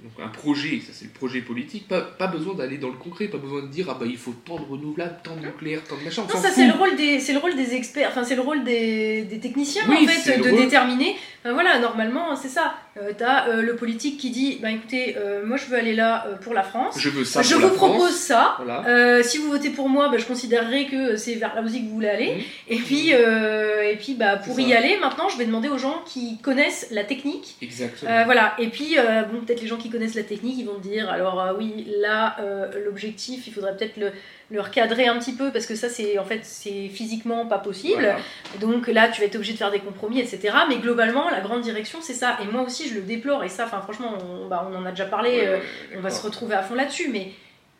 donc 0.00 0.12
un 0.22 0.28
projet, 0.28 0.80
ça 0.80 0.92
c'est 0.92 1.06
le 1.06 1.10
projet 1.10 1.40
politique, 1.40 1.88
pas, 1.88 2.02
pas 2.02 2.26
besoin 2.26 2.54
d'aller 2.54 2.76
dans 2.76 2.88
le 2.90 2.98
concret, 2.98 3.28
pas 3.28 3.38
besoin 3.38 3.62
de 3.62 3.68
dire 3.68 3.86
ah 3.88 3.96
bah 3.98 4.04
il 4.06 4.18
faut 4.18 4.34
tant 4.44 4.56
de 4.58 4.64
renouvelables, 4.64 5.18
tant 5.24 5.34
de 5.36 5.40
nucléaire, 5.46 5.82
tant 5.88 5.96
de 5.96 6.02
machin, 6.04 6.22
on 6.28 6.34
Non, 6.34 6.42
ça 6.42 6.50
c'est 6.50 6.66
le 6.66 6.74
rôle 6.74 6.96
des 6.96 7.18
c'est 7.18 7.32
le 7.32 7.38
rôle 7.38 7.56
des 7.56 7.74
experts, 7.74 8.08
enfin 8.10 8.22
c'est 8.22 8.36
le 8.36 8.42
rôle 8.42 8.62
des, 8.62 9.22
des 9.22 9.40
techniciens 9.40 9.84
Oui, 9.88 10.04
en 10.04 10.06
fait 10.06 10.36
de 10.38 10.50
rôle. 10.50 10.60
déterminer. 10.60 11.16
Enfin, 11.42 11.54
voilà, 11.54 11.78
normalement 11.78 12.36
c'est 12.36 12.48
ça. 12.48 12.74
Euh, 12.98 13.12
T'as 13.16 13.48
euh, 13.48 13.62
le 13.62 13.76
politique 13.76 14.18
qui 14.18 14.30
dit 14.30 14.58
bah 14.62 14.70
écoutez, 14.70 15.16
euh, 15.18 15.44
moi 15.44 15.56
je 15.56 15.66
veux 15.66 15.76
aller 15.76 15.94
là 15.94 16.26
euh, 16.28 16.36
pour 16.36 16.54
la 16.54 16.62
France. 16.62 16.98
Je 16.98 17.10
veux 17.10 17.24
ça 17.24 17.42
je 17.42 17.52
pour 17.52 17.60
vous 17.60 17.66
la 17.68 17.72
France. 17.74 17.90
propose 17.90 18.14
ça. 18.14 18.54
Voilà. 18.56 18.86
Euh, 18.88 19.22
si 19.22 19.38
vous 19.38 19.50
votez 19.50 19.70
pour 19.70 19.88
moi, 19.88 20.08
bah, 20.08 20.16
je 20.18 20.24
considérerai 20.24 20.86
que 20.86 21.16
c'est 21.16 21.34
vers 21.34 21.54
la 21.54 21.62
musique 21.62 21.82
que 21.84 21.88
vous 21.88 21.94
voulez 21.94 22.08
aller. 22.08 22.34
Mhm. 22.36 22.42
Et 22.68 22.76
puis, 22.76 23.10
euh, 23.12 23.82
et 23.90 23.96
puis 23.96 24.14
bah, 24.14 24.36
pour 24.36 24.58
y 24.58 24.72
aller, 24.74 24.96
maintenant, 24.98 25.28
je 25.28 25.36
vais 25.36 25.44
demander 25.44 25.68
aux 25.68 25.78
gens 25.78 26.02
qui 26.06 26.38
connaissent 26.38 26.88
la 26.90 27.04
technique. 27.04 27.56
Exactement. 27.60 28.10
Euh, 28.10 28.24
voilà. 28.24 28.54
Et 28.58 28.68
puis, 28.68 28.96
euh, 28.98 29.22
bon, 29.22 29.40
peut-être 29.44 29.60
les 29.60 29.68
gens 29.68 29.76
qui 29.76 29.90
connaissent 29.90 30.14
la 30.14 30.22
technique, 30.22 30.56
ils 30.58 30.66
vont 30.66 30.74
me 30.78 30.82
dire, 30.82 31.10
alors 31.10 31.40
euh, 31.40 31.52
oui, 31.58 31.86
là, 32.00 32.36
euh, 32.40 32.70
l'objectif, 32.84 33.46
il 33.46 33.52
faudrait 33.52 33.76
peut-être 33.76 33.96
le, 33.98 34.10
le 34.50 34.60
recadrer 34.60 35.08
un 35.08 35.18
petit 35.18 35.32
peu 35.32 35.50
parce 35.50 35.66
que 35.66 35.74
ça, 35.74 35.88
c'est 35.88 36.18
en 36.18 36.24
fait, 36.24 36.40
c'est 36.44 36.88
physiquement 36.88 37.46
pas 37.46 37.58
possible. 37.58 38.00
Voilà. 38.00 38.18
Donc 38.60 38.86
là, 38.86 39.08
tu 39.08 39.20
vas 39.20 39.26
être 39.26 39.34
obligé 39.36 39.52
de 39.52 39.58
faire 39.58 39.72
des 39.72 39.80
compromis, 39.80 40.20
etc. 40.20 40.54
Mais 40.68 40.76
globalement, 40.76 41.28
la 41.30 41.40
grande 41.40 41.62
direction, 41.62 41.98
c'est 42.00 42.14
ça. 42.14 42.38
Et 42.42 42.46
moi 42.46 42.62
aussi, 42.62 42.88
je 42.88 42.94
le 42.94 43.00
déplore. 43.02 43.42
Et 43.44 43.48
ça, 43.48 43.64
enfin, 43.64 43.80
franchement, 43.80 44.16
on, 44.20 44.46
bah, 44.46 44.68
on 44.70 44.76
en 44.76 44.86
a 44.86 44.90
déjà 44.90 45.06
parlé. 45.06 45.30
Ouais, 45.30 45.46
euh, 45.46 45.58
on 45.96 46.00
va 46.00 46.10
se 46.10 46.22
retrouver 46.22 46.54
à 46.54 46.62
fond 46.62 46.74
là-dessus, 46.74 47.08
mais 47.08 47.32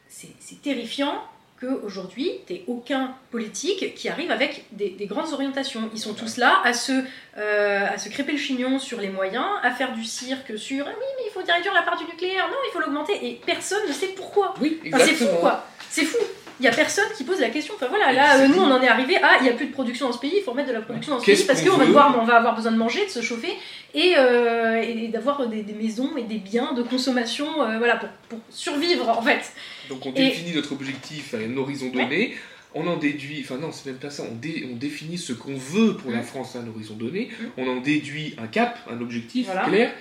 c'est 0.08 0.60
terrifiant 0.62 1.22
qu'aujourd'hui, 1.60 2.30
tu 2.46 2.60
aucun 2.66 3.14
politique 3.30 3.94
qui 3.94 4.08
arrive 4.08 4.30
avec 4.30 4.64
des, 4.72 4.90
des 4.90 5.06
grandes 5.06 5.32
orientations. 5.32 5.88
Ils 5.94 6.00
sont 6.00 6.14
tous 6.14 6.36
là 6.36 6.60
à 6.64 6.72
se, 6.72 6.92
euh, 7.38 7.86
à 7.86 7.96
se 7.96 8.08
crêper 8.08 8.32
le 8.32 8.38
chignon 8.38 8.78
sur 8.78 9.00
les 9.00 9.08
moyens, 9.08 9.46
à 9.62 9.70
faire 9.70 9.94
du 9.94 10.04
cirque 10.04 10.58
sur 10.58 10.84
ah 10.86 10.90
oui, 10.98 11.06
mais 11.16 11.24
il 11.26 11.32
faut 11.32 11.40
réduire 11.40 11.72
la 11.72 11.82
part 11.82 11.96
du 11.96 12.04
nucléaire, 12.04 12.48
non, 12.48 12.56
il 12.68 12.72
faut 12.72 12.80
l'augmenter, 12.80 13.14
et 13.22 13.40
personne 13.46 13.86
ne 13.88 13.92
sait 13.92 14.08
pourquoi. 14.08 14.54
Oui, 14.60 14.80
Enfin, 14.86 15.04
c'est 15.04 15.14
fou, 15.14 15.28
quoi. 15.40 15.64
C'est 15.88 16.04
fou. 16.04 16.18
Il 16.58 16.64
y 16.64 16.68
a 16.68 16.72
personne 16.72 17.04
qui 17.16 17.24
pose 17.24 17.38
la 17.40 17.50
question. 17.50 17.74
Enfin 17.76 17.86
voilà, 17.88 18.12
là, 18.12 18.38
euh, 18.38 18.48
nous, 18.48 18.58
on 18.58 18.70
en 18.70 18.80
est 18.82 18.88
arrivé 18.88 19.16
à 19.16 19.36
il 19.40 19.42
n'y 19.42 19.48
a 19.50 19.52
plus 19.52 19.66
de 19.66 19.72
production 19.72 20.06
dans 20.06 20.12
ce 20.14 20.18
pays, 20.18 20.32
il 20.38 20.42
faut 20.42 20.52
remettre 20.52 20.68
de 20.68 20.74
la 20.74 20.80
production 20.80 21.12
dans 21.14 21.20
ce 21.20 21.26
pays 21.26 21.44
parce 21.46 21.60
qu'on 21.62 21.70
va, 21.76 21.84
veut 21.84 21.86
devoir- 21.88 22.18
on 22.20 22.24
va 22.24 22.36
avoir 22.36 22.54
besoin 22.56 22.72
de 22.72 22.78
manger, 22.78 23.04
de 23.04 23.10
se 23.10 23.20
chauffer 23.20 23.52
et, 23.94 24.14
euh, 24.16 24.80
et 24.82 25.08
d'avoir 25.08 25.46
des, 25.48 25.62
des 25.62 25.74
maisons 25.74 26.16
et 26.16 26.22
des 26.22 26.38
biens 26.38 26.72
de 26.72 26.82
consommation 26.82 27.62
euh, 27.62 27.76
voilà, 27.78 27.96
pour, 27.96 28.08
pour 28.30 28.38
survivre 28.50 29.08
en 29.08 29.20
fait. 29.22 29.52
Donc 29.90 30.06
on 30.06 30.10
Et- 30.14 30.28
définit 30.28 30.52
notre 30.54 30.72
objectif 30.72 31.34
à 31.34 31.38
un 31.38 31.56
horizon 31.58 31.88
donné, 31.90 32.34
on 32.74 32.86
en 32.86 32.96
déduit, 32.96 33.40
enfin 33.44 33.56
non, 33.58 33.70
c'est 33.72 33.86
même 33.90 33.98
pas 33.98 34.10
ça, 34.10 34.22
on, 34.30 34.34
dé- 34.34 34.66
on 34.72 34.76
définit 34.76 35.18
ce 35.18 35.32
qu'on 35.34 35.56
veut 35.56 35.94
pour 35.96 36.10
la 36.10 36.18
Mm. 36.18 36.24
France 36.24 36.56
à 36.56 36.60
un 36.60 36.68
horizon 36.68 36.94
donné, 36.94 37.28
Mm. 37.38 37.44
on 37.58 37.68
en 37.68 37.76
déduit 37.80 38.34
un 38.42 38.46
cap, 38.46 38.78
un 38.90 39.00
objectif 39.00 39.46
Voilà. 39.46 39.64
clair. 39.64 39.92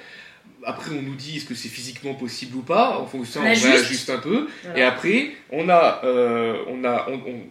Après, 0.66 0.92
on 0.92 1.02
nous 1.02 1.16
dit 1.16 1.38
est-ce 1.38 1.46
que 1.46 1.56
c'est 1.56 1.70
physiquement 1.70 2.14
possible 2.16 2.58
ou 2.58 2.62
pas. 2.62 2.98
En 3.00 3.06
fonction, 3.06 3.42
On 3.42 3.44
on, 3.44 3.48
ajuste. 3.48 3.66
réajuste 3.68 4.10
un 4.10 4.18
peu. 4.18 4.48
Voilà. 4.64 4.80
Et 4.80 4.84
après, 4.84 5.32
on 5.52 5.70
a, 5.70 6.02
euh, 6.04 6.58
on 6.68 6.84
a, 6.84 7.08
on- 7.10 7.22
on- 7.30 7.44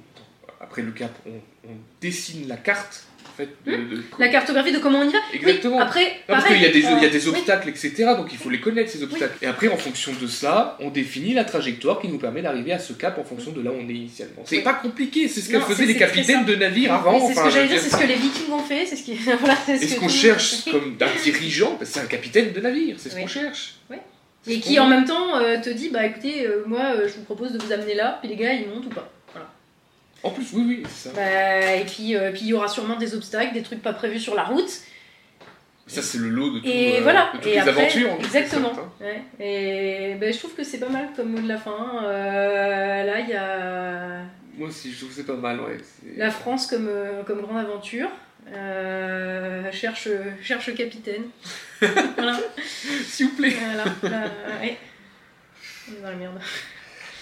après 0.61 0.83
le 0.83 0.93
cap, 0.93 1.13
on, 1.27 1.69
on 1.69 1.75
dessine 2.01 2.49
la 2.49 2.57
carte 2.57 3.05
fait. 3.37 3.49
de- 3.67 3.73
de- 3.97 4.03
La 4.19 4.29
cartographie 4.29 4.73
de 4.73 4.79
comment 4.79 5.01
on 5.01 5.09
y 5.09 5.13
va. 5.13 5.19
Exactement. 5.33 5.77
Oui, 5.77 5.83
après, 5.83 6.05
Non, 6.05 6.11
parce 6.29 6.47
qu'il 6.47 6.61
y 6.61 6.65
a 6.67 6.71
des, 6.71 6.79
il 6.81 7.03
y 7.03 7.07
a 7.07 7.09
des 7.09 7.29
oui. 7.29 7.35
obstacles, 7.37 7.69
etc. 7.69 7.93
Donc 8.17 8.29
il 8.33 8.39
faut 8.39 8.51
les 8.51 8.61
connaître, 8.61 8.91
ces 8.91 9.03
obstacles. 9.03 9.35
Et 9.43 9.47
après, 9.47 9.69
en 9.69 9.77
fonction 9.77 10.13
de 10.21 10.27
ça, 10.27 10.77
on 10.81 10.91
définit 10.91 11.35
la 11.35 11.45
trajectoire 11.45 12.01
qui 12.01 12.09
nous 12.09 12.19
permet 12.19 12.43
d'arriver 12.43 12.73
à 12.73 12.79
ce 12.79 12.93
cap 12.93 13.19
en 13.19 13.25
fonction 13.25 13.53
de 13.53 13.63
là 13.63 13.71
où 13.71 13.75
on 13.75 13.89
est 13.89 13.93
initialement. 13.95 14.43
C'est 14.45 14.61
pas 14.63 14.75
compliqué, 14.75 15.29
c'est 15.29 15.41
ce 15.41 15.49
que 15.51 15.57
Non, 15.57 15.65
faisaient 15.65 15.87
les 15.87 15.97
capitaines 15.97 16.45
de 16.45 16.55
navires 16.55 16.93
avant. 16.95 17.27
c'est 17.29 17.35
ce 17.35 17.43
que 17.45 17.51
j'allais 17.51 17.69
dire, 17.69 17.81
c'est 17.81 17.91
ce 17.91 17.97
que 17.97 18.07
les 18.07 18.15
Vikings 18.17 18.53
ont 18.53 18.59
fait, 18.61 18.87
c'est 18.87 18.97
ce 18.97 19.03
qui. 19.05 19.15
Voilà, 19.41 19.57
c'est 19.67 19.79
ce 19.79 19.85
Et 19.85 19.87
ce 19.89 19.95
que 19.97 20.01
qu'on 20.01 20.09
cherche 20.09 20.65
comme 20.71 20.97
d'un 20.97 21.09
dirigeant, 21.23 21.77
bah, 21.79 21.85
c'est 21.87 22.01
un 22.01 22.07
capitaine 22.07 22.53
de 22.53 22.61
navire, 22.61 22.97
c'est 22.99 23.11
ce 23.11 23.17
qu'on 23.17 23.27
cherche. 23.27 23.75
Et 24.47 24.61
qui 24.61 24.79
en 24.79 24.87
même 24.87 25.07
temps 25.07 25.37
euh, 25.39 25.59
te 25.59 25.71
dit 25.71 25.89
bah 25.89 26.05
écoutez, 26.05 26.47
euh, 26.47 26.65
moi 26.67 26.81
euh, 26.95 27.09
je 27.09 27.15
vous 27.15 27.23
propose 27.23 27.53
de 27.53 27.59
vous 27.59 27.73
amener 27.73 27.95
là, 27.95 28.19
puis 28.21 28.29
les 28.29 28.37
gars 28.37 28.53
ils 28.53 28.69
montent 28.69 28.85
ou 28.85 28.91
pas. 28.91 29.11
En 30.25 30.31
plus, 30.31 30.47
oui, 30.55 30.65
oui, 30.67 30.83
c'est 30.89 31.11
ça. 31.11 31.15
Bah, 31.15 31.75
et 31.77 31.85
puis 31.85 32.17
euh, 32.17 32.33
puis 32.33 32.41
il 32.43 32.49
y 32.49 32.53
aura 32.55 32.67
sûrement 32.69 32.97
des 32.97 33.15
obstacles, 33.15 33.53
des 33.55 33.63
trucs 33.63 33.83
pas 33.83 33.93
prévus 33.93 34.19
sur 34.19 34.35
la 34.35 34.45
route. 34.45 34.71
Ça, 35.87 36.01
c'est 36.01 36.17
le 36.17 36.31
lot 36.31 36.51
de, 36.51 36.61
tout, 36.61 36.67
Et 36.67 36.97
euh, 36.97 37.01
voilà, 37.03 37.31
de 37.35 37.37
toutes 37.39 37.47
et 37.47 37.51
les 37.53 37.59
après, 37.59 37.71
aventures. 37.73 38.13
en 38.13 38.19
exactement. 38.19 38.73
hein. 38.75 38.89
Ouais. 39.05 39.23
Et 39.39 40.15
ben, 40.15 40.33
je 40.33 40.39
trouve 40.39 40.55
que 40.55 40.65
c'est 40.65 40.79
pas 40.79 40.89
mal 40.89 41.11
comme 41.15 41.29
mot 41.33 41.41
de 41.43 41.47
la 41.49 41.59
fin. 41.59 42.03
Euh, 42.05 43.05
là, 43.05 43.21
il 43.21 43.29
y 43.29 43.35
a 43.35 44.23
Moi 44.57 44.69
aussi, 44.69 44.91
je 44.93 44.97
trouve 44.97 45.11
que 45.11 45.15
c'est 45.17 45.27
pas 45.27 45.37
mal, 45.37 45.61
ouais. 45.61 45.77
la 46.17 46.31
France 46.31 46.67
comme, 46.69 46.89
euh, 46.89 47.23
comme 47.25 47.43
grande 47.43 47.59
aventure. 47.59 48.09
Euh, 48.51 49.71
cherche, 49.73 50.09
cherche 50.43 50.75
capitaine. 50.75 51.25
voilà. 51.83 52.39
S'il 53.07 53.27
vous 53.29 53.37
plaît. 53.37 53.55
voilà. 54.01 54.23
Ouais. 54.63 54.79
On 55.91 55.93
est 55.93 56.01
dans 56.03 56.11
la 56.11 56.17
merde. 56.17 56.41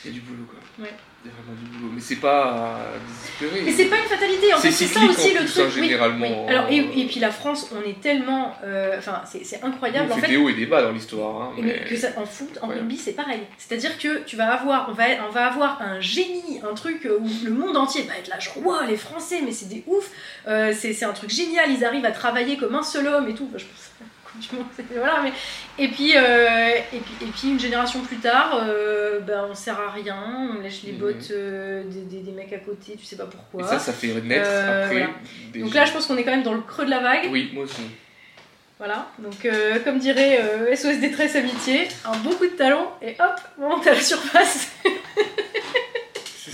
Il 0.04 0.10
y 0.12 0.14
a 0.14 0.14
du 0.14 0.20
boulot, 0.20 0.46
quoi. 0.48 0.84
Ouais. 0.84 0.92
Vraiment 1.24 1.56
du 1.60 1.78
boulot. 1.78 1.92
Mais 1.94 2.00
c'est 2.00 2.16
pas 2.16 2.42
à 2.52 2.78
désespérer. 3.06 3.62
Mais 3.64 3.72
c'est 3.72 3.84
pas 3.84 3.96
une 3.98 4.08
fatalité, 4.08 4.52
en 4.54 4.58
fait, 4.58 4.70
c'est 4.72 4.86
ça 4.86 5.00
aussi 5.04 5.32
le 5.34 5.44
truc. 5.46 5.58
hein, 5.58 5.70
Oui, 5.76 5.82
généralement. 5.88 6.26
oui. 6.46 6.48
Alors, 6.50 6.66
et, 6.68 6.76
et 6.78 7.06
puis 7.06 7.20
la 7.20 7.30
France, 7.30 7.70
on 7.72 7.88
est 7.88 8.00
tellement. 8.00 8.54
euh, 8.64 8.96
Enfin, 8.98 9.22
c'est 9.24 9.62
incroyable. 9.62 10.08
On 10.10 10.14
en 10.14 10.18
fait 10.18 10.26
des 10.28 10.36
hauts 10.36 10.48
et 10.48 10.54
des 10.54 10.66
bas 10.66 10.82
dans 10.82 10.90
l'histoire. 10.90 11.42
Hein, 11.42 11.52
mais 11.58 11.62
mais... 11.62 11.88
que 11.88 11.96
ça, 11.96 12.08
en 12.16 12.26
foot, 12.26 12.58
en 12.60 12.68
Ouais. 12.68 12.74
rugby, 12.76 12.96
c'est 12.96 13.12
pareil. 13.12 13.40
C'est-à-dire 13.58 13.96
que 13.98 14.24
tu 14.24 14.34
vas 14.36 14.52
avoir, 14.52 14.88
on 14.88 14.92
va, 14.94 15.04
on 15.28 15.30
va 15.30 15.46
avoir 15.46 15.80
un 15.80 16.00
génie, 16.00 16.60
un 16.68 16.74
truc 16.74 17.06
où 17.20 17.26
le 17.44 17.52
monde 17.52 17.76
entier 17.76 18.02
va 18.02 18.16
être 18.18 18.28
là, 18.28 18.38
genre, 18.40 18.58
waouh, 18.66 18.86
les 18.88 18.96
Français, 18.96 19.40
mais 19.44 19.52
c'est 19.52 19.68
des 19.68 19.84
ouf, 19.86 20.10
euh, 20.48 20.72
c'est 20.76 21.04
un 21.04 21.12
truc 21.12 21.30
génial, 21.30 21.70
ils 21.70 21.84
arrivent 21.84 22.04
à 22.06 22.10
travailler 22.12 22.56
comme 22.56 22.74
un 22.74 22.82
seul 22.82 23.06
homme 23.06 23.28
et 23.28 23.34
tout. 23.34 23.46
Enfin, 23.48 23.58
je 23.58 23.64
pense 23.66 23.90
Coupe 23.98 24.06
du 24.36 24.56
Monde, 24.56 24.66
c'est- 24.74 24.84
voilà, 24.96 25.20
mais 25.22 25.32
et 25.78 25.88
puis, 25.88 26.12
euh, 26.16 26.68
et 26.92 26.98
puis 26.98 27.14
et 27.26 27.30
puis 27.30 27.48
une 27.50 27.60
génération 27.60 28.00
plus 28.00 28.16
tard, 28.16 28.60
euh, 28.62 29.20
ben 29.20 29.46
on 29.50 29.54
sert 29.54 29.78
à 29.78 29.90
rien, 29.90 30.16
on 30.56 30.62
lèche 30.62 30.82
les 30.84 30.92
bottes 30.92 31.30
euh, 31.30 31.82
des, 31.84 32.00
des- 32.02 32.22
des 32.22 32.32
mecs 32.32 32.52
à 32.52 32.58
côté, 32.58 32.96
tu 32.98 33.04
sais 33.04 33.16
pas 33.16 33.26
pourquoi. 33.26 33.62
Et 33.62 33.64
ça, 33.68 33.78
ça 33.78 33.92
fait 33.92 34.08
naître 34.22 34.46
Euh, 34.48 34.84
après. 34.84 34.94
voilà. 35.00 35.10
des 35.52 35.60
Donc 35.60 35.74
là, 35.74 35.84
je 35.84 35.92
pense 35.92 36.06
qu'on 36.06 36.16
est 36.16 36.24
quand 36.24 36.30
même 36.30 36.42
dans 36.42 36.54
le 36.54 36.62
creux 36.62 36.84
de 36.84 36.90
la 36.90 37.00
vague. 37.00 37.28
Oui, 37.30 37.50
moi 37.54 37.64
aussi. 37.64 37.82
Voilà, 38.78 39.06
donc 39.20 39.46
comme 39.84 39.98
dirait 40.00 40.40
SOS 40.74 40.98
Détresse 40.98 41.36
Amitié, 41.36 41.86
un 42.04 42.16
bon 42.16 42.30
coup 42.30 42.46
de 42.46 42.56
talon 42.56 42.86
et 43.00 43.10
hop, 43.20 43.40
on 43.60 43.68
monte 43.68 43.86
à 43.86 43.92
la 43.94 44.00
surface. 44.00 44.72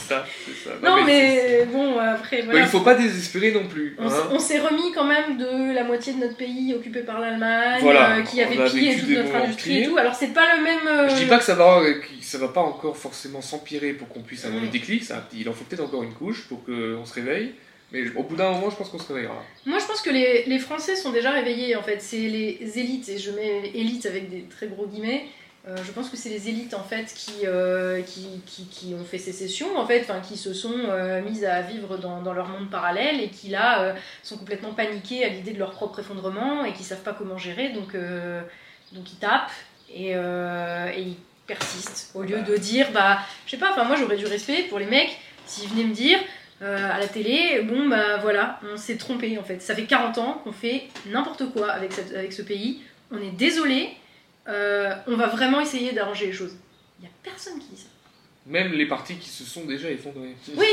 Ça, 0.09 0.25
c'est 0.47 0.69
ça. 0.69 0.77
Non, 0.83 1.05
mais 1.05 1.67
bon, 1.71 1.99
après, 1.99 2.39
Bah, 2.39 2.45
voilà. 2.51 2.61
il 2.61 2.67
faut 2.69 2.81
pas 2.81 2.95
désespérer 2.95 3.53
non 3.53 3.67
plus. 3.69 3.95
On, 3.99 4.07
hein. 4.09 4.29
on 4.33 4.39
s'est 4.39 4.59
remis 4.59 4.93
quand 4.95 5.05
même 5.05 5.37
de 5.37 5.75
la 5.75 5.85
moitié 5.85 6.15
de 6.15 6.19
notre 6.21 6.37
pays 6.37 6.75
occupé 6.75 7.01
par 7.01 7.21
l'Allemagne, 7.21 7.81
Voilà, 7.83 8.17
euh, 8.17 8.23
qui 8.23 8.41
avait 8.43 8.65
pillé 8.71 8.97
toute 8.97 9.09
notre 9.11 9.35
industrie 9.35 9.79
et 9.83 9.87
tout. 9.87 9.99
Alors 9.99 10.15
c'est 10.15 10.33
pas 10.33 10.57
le 10.57 10.63
même. 10.63 10.87
euh, 10.87 11.09
Je 11.09 11.17
dis 11.17 11.27
pas 11.27 11.39
que 11.39 11.45
ça 11.45 11.55
va, 11.55 11.83
que 11.85 12.25
ça 12.25 12.39
va 12.39 12.49
pas 12.49 12.63
encore 12.63 12.97
forcément 12.97 13.41
s'empirer 13.43 13.93
pour 13.93 14.09
qu'on 14.09 14.21
puisse 14.23 14.45
avoir 14.45 14.63
le 14.63 14.69
déclic. 14.69 15.05
Ça, 15.05 15.29
il 15.37 15.49
en 15.49 15.53
faut 15.53 15.65
peut-être 15.65 15.85
encore 15.85 16.03
une 16.03 16.15
couche 16.15 16.49
pour 16.49 16.65
qu'on 16.65 17.05
se 17.05 17.15
réveille. 17.15 17.53
Mais 17.91 18.03
au 18.17 18.23
bout 18.23 18.37
d'un 18.37 18.51
moment, 18.51 18.69
je 18.69 18.77
pense 18.77 18.91
qu'on 18.91 18.99
se 18.99 19.09
réveillera. 19.11 19.43
Moi 19.65 19.79
je 19.79 19.87
pense 19.87 20.03
que 20.03 20.11
les, 20.11 20.45
les 20.47 20.59
Français 20.59 20.95
sont 20.95 21.11
déjà 21.11 21.31
réveillés 21.31 21.75
en 21.75 21.83
fait. 21.83 22.03
C'est 22.03 22.19
les 22.19 22.59
élites, 22.77 23.09
et 23.09 23.17
je 23.17 23.31
mets 23.31 23.71
élites 23.75 24.05
avec 24.05 24.29
des 24.29 24.43
très 24.43 24.67
gros 24.67 24.87
guillemets. 24.87 25.25
Euh, 25.69 25.77
je 25.85 25.93
pense 25.93 26.09
que 26.09 26.17
c'est 26.17 26.31
les 26.31 26.49
élites 26.49 26.73
en 26.73 26.83
fait 26.83 27.13
qui, 27.15 27.47
euh, 27.47 28.01
qui, 28.01 28.41
qui, 28.71 28.95
ont 28.95 29.05
fait 29.05 29.19
sécession 29.19 29.77
en 29.77 29.87
fait, 29.87 30.11
qui 30.27 30.39
se 30.39 30.55
sont 30.55 30.73
euh, 30.73 31.21
mises 31.21 31.45
à 31.45 31.61
vivre 31.61 31.99
dans, 31.99 32.33
leur 32.33 32.49
monde 32.49 32.71
parallèle 32.71 33.21
et 33.21 33.29
qui 33.29 33.49
là 33.49 33.95
sont 34.23 34.39
complètement 34.39 34.73
paniqués 34.73 35.25
à 35.25 35.29
l'idée 35.29 35.53
de 35.53 35.59
leur 35.59 35.73
propre 35.73 35.99
effondrement 35.99 36.65
et 36.65 36.73
qui 36.73 36.85
savent 36.85 37.03
pas 37.03 37.13
comment 37.13 37.37
gérer 37.37 37.71
donc, 37.71 37.95
donc 38.93 39.13
ils 39.13 39.19
tapent 39.19 39.51
et, 39.95 40.13
ils 40.13 41.17
persistent 41.47 42.13
au 42.15 42.23
lieu 42.23 42.41
de 42.43 42.57
dire 42.57 42.91
bah 42.93 43.19
je 43.45 43.53
sais 43.53 43.57
pas, 43.57 43.71
enfin 43.73 43.85
moi 43.85 43.97
j'aurais 43.97 44.17
du 44.17 44.27
respect 44.27 44.65
pour 44.65 44.79
les 44.79 44.87
mecs 44.87 45.19
s'ils 45.45 45.69
venaient 45.69 45.85
me 45.85 45.95
dire 45.95 46.19
à 46.61 46.99
la 46.99 47.07
télé, 47.09 47.63
bon 47.63 47.89
bah 47.89 48.19
voilà, 48.19 48.59
on 48.73 48.77
s'est 48.77 48.97
trompé 48.97 49.37
en 49.39 49.43
fait. 49.43 49.61
Ça 49.61 49.75
fait 49.75 49.85
40 49.85 50.19
ans 50.19 50.41
qu'on 50.45 50.53
fait 50.53 50.85
n'importe 51.07 51.51
quoi 51.53 51.71
avec, 51.71 51.93
avec 52.15 52.33
ce 52.33 52.43
pays. 52.43 52.83
On 53.11 53.19
est 53.19 53.31
désolé, 53.31 53.97
euh, 54.49 54.95
on 55.07 55.17
va 55.17 55.27
vraiment 55.27 55.61
essayer 55.61 55.93
d'arranger 55.93 56.27
les 56.27 56.33
choses. 56.33 56.57
Il 56.99 57.03
n'y 57.03 57.09
a 57.09 57.11
personne 57.23 57.59
qui 57.59 57.69
dit 57.69 57.81
ça. 57.81 57.89
Même 58.47 58.73
les 58.73 58.87
partis 58.87 59.17
qui 59.17 59.29
se 59.29 59.45
sont 59.45 59.65
déjà 59.65 59.91
effondrés. 59.91 60.35
Oui, 60.57 60.67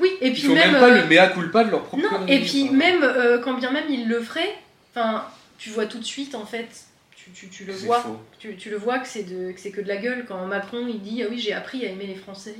oui, 0.00 0.10
et 0.20 0.28
Ils 0.28 0.32
puis 0.32 0.42
font 0.42 0.54
même. 0.54 0.72
même 0.72 0.80
pas 0.80 0.90
euh, 0.90 1.00
le 1.02 1.06
mea 1.08 1.28
culpa 1.28 1.64
de 1.64 1.70
leur 1.70 1.84
propre 1.84 2.02
non, 2.02 2.26
et 2.26 2.40
puis 2.40 2.64
enfin. 2.64 2.72
même 2.74 3.02
euh, 3.02 3.38
quand 3.38 3.54
bien 3.54 3.70
même 3.70 3.84
ils 3.88 4.06
le 4.08 4.20
feraient, 4.20 4.54
enfin, 4.94 5.24
tu 5.58 5.70
vois 5.70 5.86
tout 5.86 5.98
de 5.98 6.04
suite 6.04 6.34
en 6.34 6.44
fait, 6.44 6.68
tu, 7.16 7.30
tu, 7.30 7.48
tu 7.48 7.64
le 7.64 7.72
C'est 7.74 7.86
vois, 7.86 8.00
faux. 8.00 8.18
tu, 8.38 8.54
tu 8.56 8.70
le 8.70 8.76
vois 8.76 8.98
que 8.98 9.08
c'est 9.08 9.22
de 9.22 9.52
que 9.52 9.60
c'est 9.60 9.70
que 9.70 9.80
de 9.80 9.88
la 9.88 9.96
gueule 9.96 10.24
quand 10.28 10.44
Macron 10.46 10.86
il 10.88 11.00
dit 11.00 11.22
ah 11.22 11.26
oui 11.30 11.38
j'ai 11.38 11.52
appris 11.54 11.86
à 11.86 11.90
aimer 11.90 12.06
les 12.06 12.16
Français. 12.16 12.54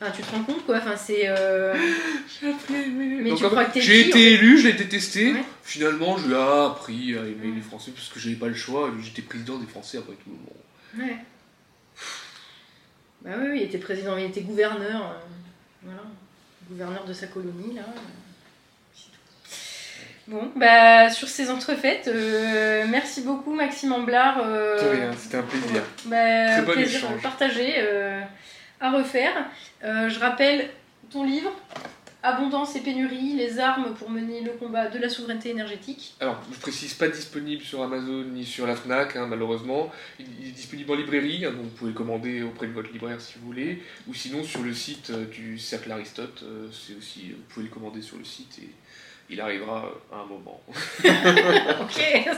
Enfin, 0.00 0.12
tu 0.12 0.22
te 0.22 0.30
rends 0.30 0.44
compte 0.44 0.64
quoi, 0.64 0.76
enfin 0.78 0.96
c'est. 0.96 1.24
euh, 1.26 1.74
Mais 2.70 3.30
Donc, 3.30 3.38
tu 3.38 3.44
crois 3.46 3.64
que 3.64 3.74
t'es 3.74 3.80
J'ai 3.80 4.08
été 4.08 4.34
élu, 4.34 4.58
je 4.58 4.68
l'ai 4.68 4.74
détesté. 4.74 5.32
Ouais. 5.32 5.42
Finalement, 5.64 6.16
j'ai 6.18 6.34
appris 6.36 7.16
à 7.18 7.22
aimer 7.22 7.48
Ouais. 7.48 7.52
les 7.56 7.60
Français 7.60 7.90
parce 7.90 8.08
que 8.08 8.20
j'avais 8.20 8.36
pas 8.36 8.46
le 8.46 8.54
choix. 8.54 8.90
J'étais 9.02 9.22
président 9.22 9.58
des 9.58 9.66
Français 9.66 9.98
après 9.98 10.14
tout. 10.14 10.30
Bon. 10.30 11.02
Ouais. 11.02 11.16
Bah 13.22 13.30
oui, 13.40 13.46
oui, 13.50 13.58
il 13.60 13.62
était 13.64 13.78
président, 13.78 14.16
il 14.16 14.26
était 14.26 14.42
gouverneur. 14.42 15.02
euh, 15.02 15.18
voilà. 15.82 16.02
Gouverneur 16.70 17.04
de 17.04 17.12
sa 17.12 17.26
colonie, 17.26 17.74
là. 17.74 17.82
c'est 18.94 19.06
tout. 19.06 20.30
Bon, 20.30 20.52
bah 20.54 21.10
sur 21.10 21.26
ces 21.28 21.50
entrefaites, 21.50 22.06
euh, 22.08 22.84
merci 22.88 23.22
beaucoup 23.22 23.52
Maxime 23.54 23.92
Amblard. 23.92 24.38
euh, 24.44 25.10
c'était 25.18 25.38
un 25.38 25.42
plaisir. 25.42 25.82
bah, 26.04 26.16
Très 26.52 26.62
bon 26.62 26.72
plaisir 26.72 26.98
échange. 27.00 27.22
partagé 27.22 27.74
euh, 27.78 28.20
à 28.80 28.90
refaire. 28.90 29.50
Euh, 29.84 30.08
je 30.08 30.18
rappelle 30.18 30.70
ton 31.10 31.24
livre, 31.24 31.50
Abondance 32.20 32.74
et 32.74 32.80
pénurie, 32.80 33.34
les 33.34 33.60
armes 33.60 33.94
pour 33.94 34.10
mener 34.10 34.40
le 34.40 34.50
combat 34.50 34.88
de 34.88 34.98
la 34.98 35.08
souveraineté 35.08 35.50
énergétique. 35.50 36.16
Alors, 36.18 36.42
je 36.52 36.58
précise 36.58 36.92
pas 36.94 37.06
disponible 37.06 37.62
sur 37.62 37.80
Amazon 37.80 38.24
ni 38.24 38.44
sur 38.44 38.66
la 38.66 38.74
Fnac, 38.74 39.14
hein, 39.14 39.26
malheureusement. 39.28 39.92
Il 40.18 40.48
est 40.48 40.50
disponible 40.50 40.90
en 40.90 40.96
librairie, 40.96 41.44
hein, 41.44 41.52
donc 41.52 41.62
vous 41.62 41.76
pouvez 41.76 41.92
commander 41.92 42.42
auprès 42.42 42.66
de 42.66 42.72
votre 42.72 42.90
libraire 42.90 43.20
si 43.20 43.38
vous 43.38 43.46
voulez, 43.46 43.84
ou 44.08 44.14
sinon 44.14 44.42
sur 44.42 44.62
le 44.62 44.74
site 44.74 45.10
euh, 45.10 45.26
du 45.26 45.60
Cercle 45.60 45.92
Aristote. 45.92 46.42
euh, 46.42 46.68
c'est 46.72 46.96
aussi, 46.96 47.30
vous 47.30 47.44
pouvez 47.48 47.66
le 47.66 47.72
commander 47.72 48.02
sur 48.02 48.18
le 48.18 48.24
site 48.24 48.58
et 48.62 48.70
il 49.30 49.40
arrivera 49.40 49.92
à 50.10 50.16
un 50.16 50.26
moment. 50.26 50.60
ok, 50.70 52.28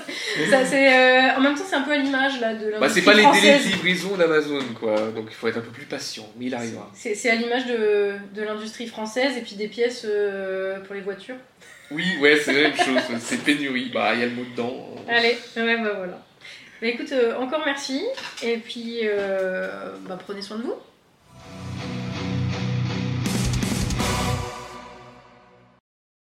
Ça, 0.51 0.65
c'est, 0.65 0.93
euh, 0.93 1.37
en 1.37 1.41
même 1.41 1.55
temps 1.55 1.65
c'est 1.65 1.77
un 1.77 1.83
peu 1.83 1.93
à 1.93 1.99
l'image 1.99 2.41
là 2.41 2.55
de 2.55 2.73
Bah, 2.81 2.89
c'est 2.89 3.03
pas 3.03 3.15
les 3.15 3.25
délais 3.25 3.59
de 3.59 3.65
livraison 3.65 4.17
d'Amazon, 4.17 4.65
quoi. 4.79 4.97
Donc 5.15 5.27
il 5.29 5.35
faut 5.35 5.47
être 5.49 5.59
un 5.59 5.63
peu 5.63 5.71
plus 5.71 5.87
patient, 5.87 6.27
mais 6.37 6.47
il 6.47 6.55
arrivera. 6.55 6.91
C'est, 6.95 7.31
à 7.31 7.35
l'image 7.37 7.67
de, 7.67 8.15
de 8.35 8.43
l'industrie 8.43 8.89
française 8.89 9.37
et 9.37 9.43
puis 9.43 9.55
des 9.55 9.69
pièces 9.69 10.05
euh, 10.05 10.81
pour 10.81 10.95
les 10.95 11.01
voitures. 11.01 11.37
Oui, 11.93 12.05
ouais, 12.21 12.37
c'est 12.37 12.53
la 12.53 12.69
même 12.69 12.77
chose. 12.77 13.01
C'est 13.21 13.43
pénurie. 13.45 13.91
Bah, 13.93 14.15
il 14.15 14.21
y 14.21 14.23
a 14.23 14.27
le 14.27 14.33
mot 14.33 14.45
dedans. 14.45 14.89
Allez, 15.09 15.37
ouais, 15.57 15.77
bah 15.83 15.95
voilà. 15.97 16.25
Bah 16.81 16.87
écoute, 16.87 17.13
euh, 17.13 17.37
encore 17.37 17.63
merci 17.65 18.05
et 18.43 18.57
puis 18.57 19.03
bah, 20.09 20.19
prenez 20.25 20.43
soin 20.43 20.59
de 20.59 20.63
vous. 20.63 20.75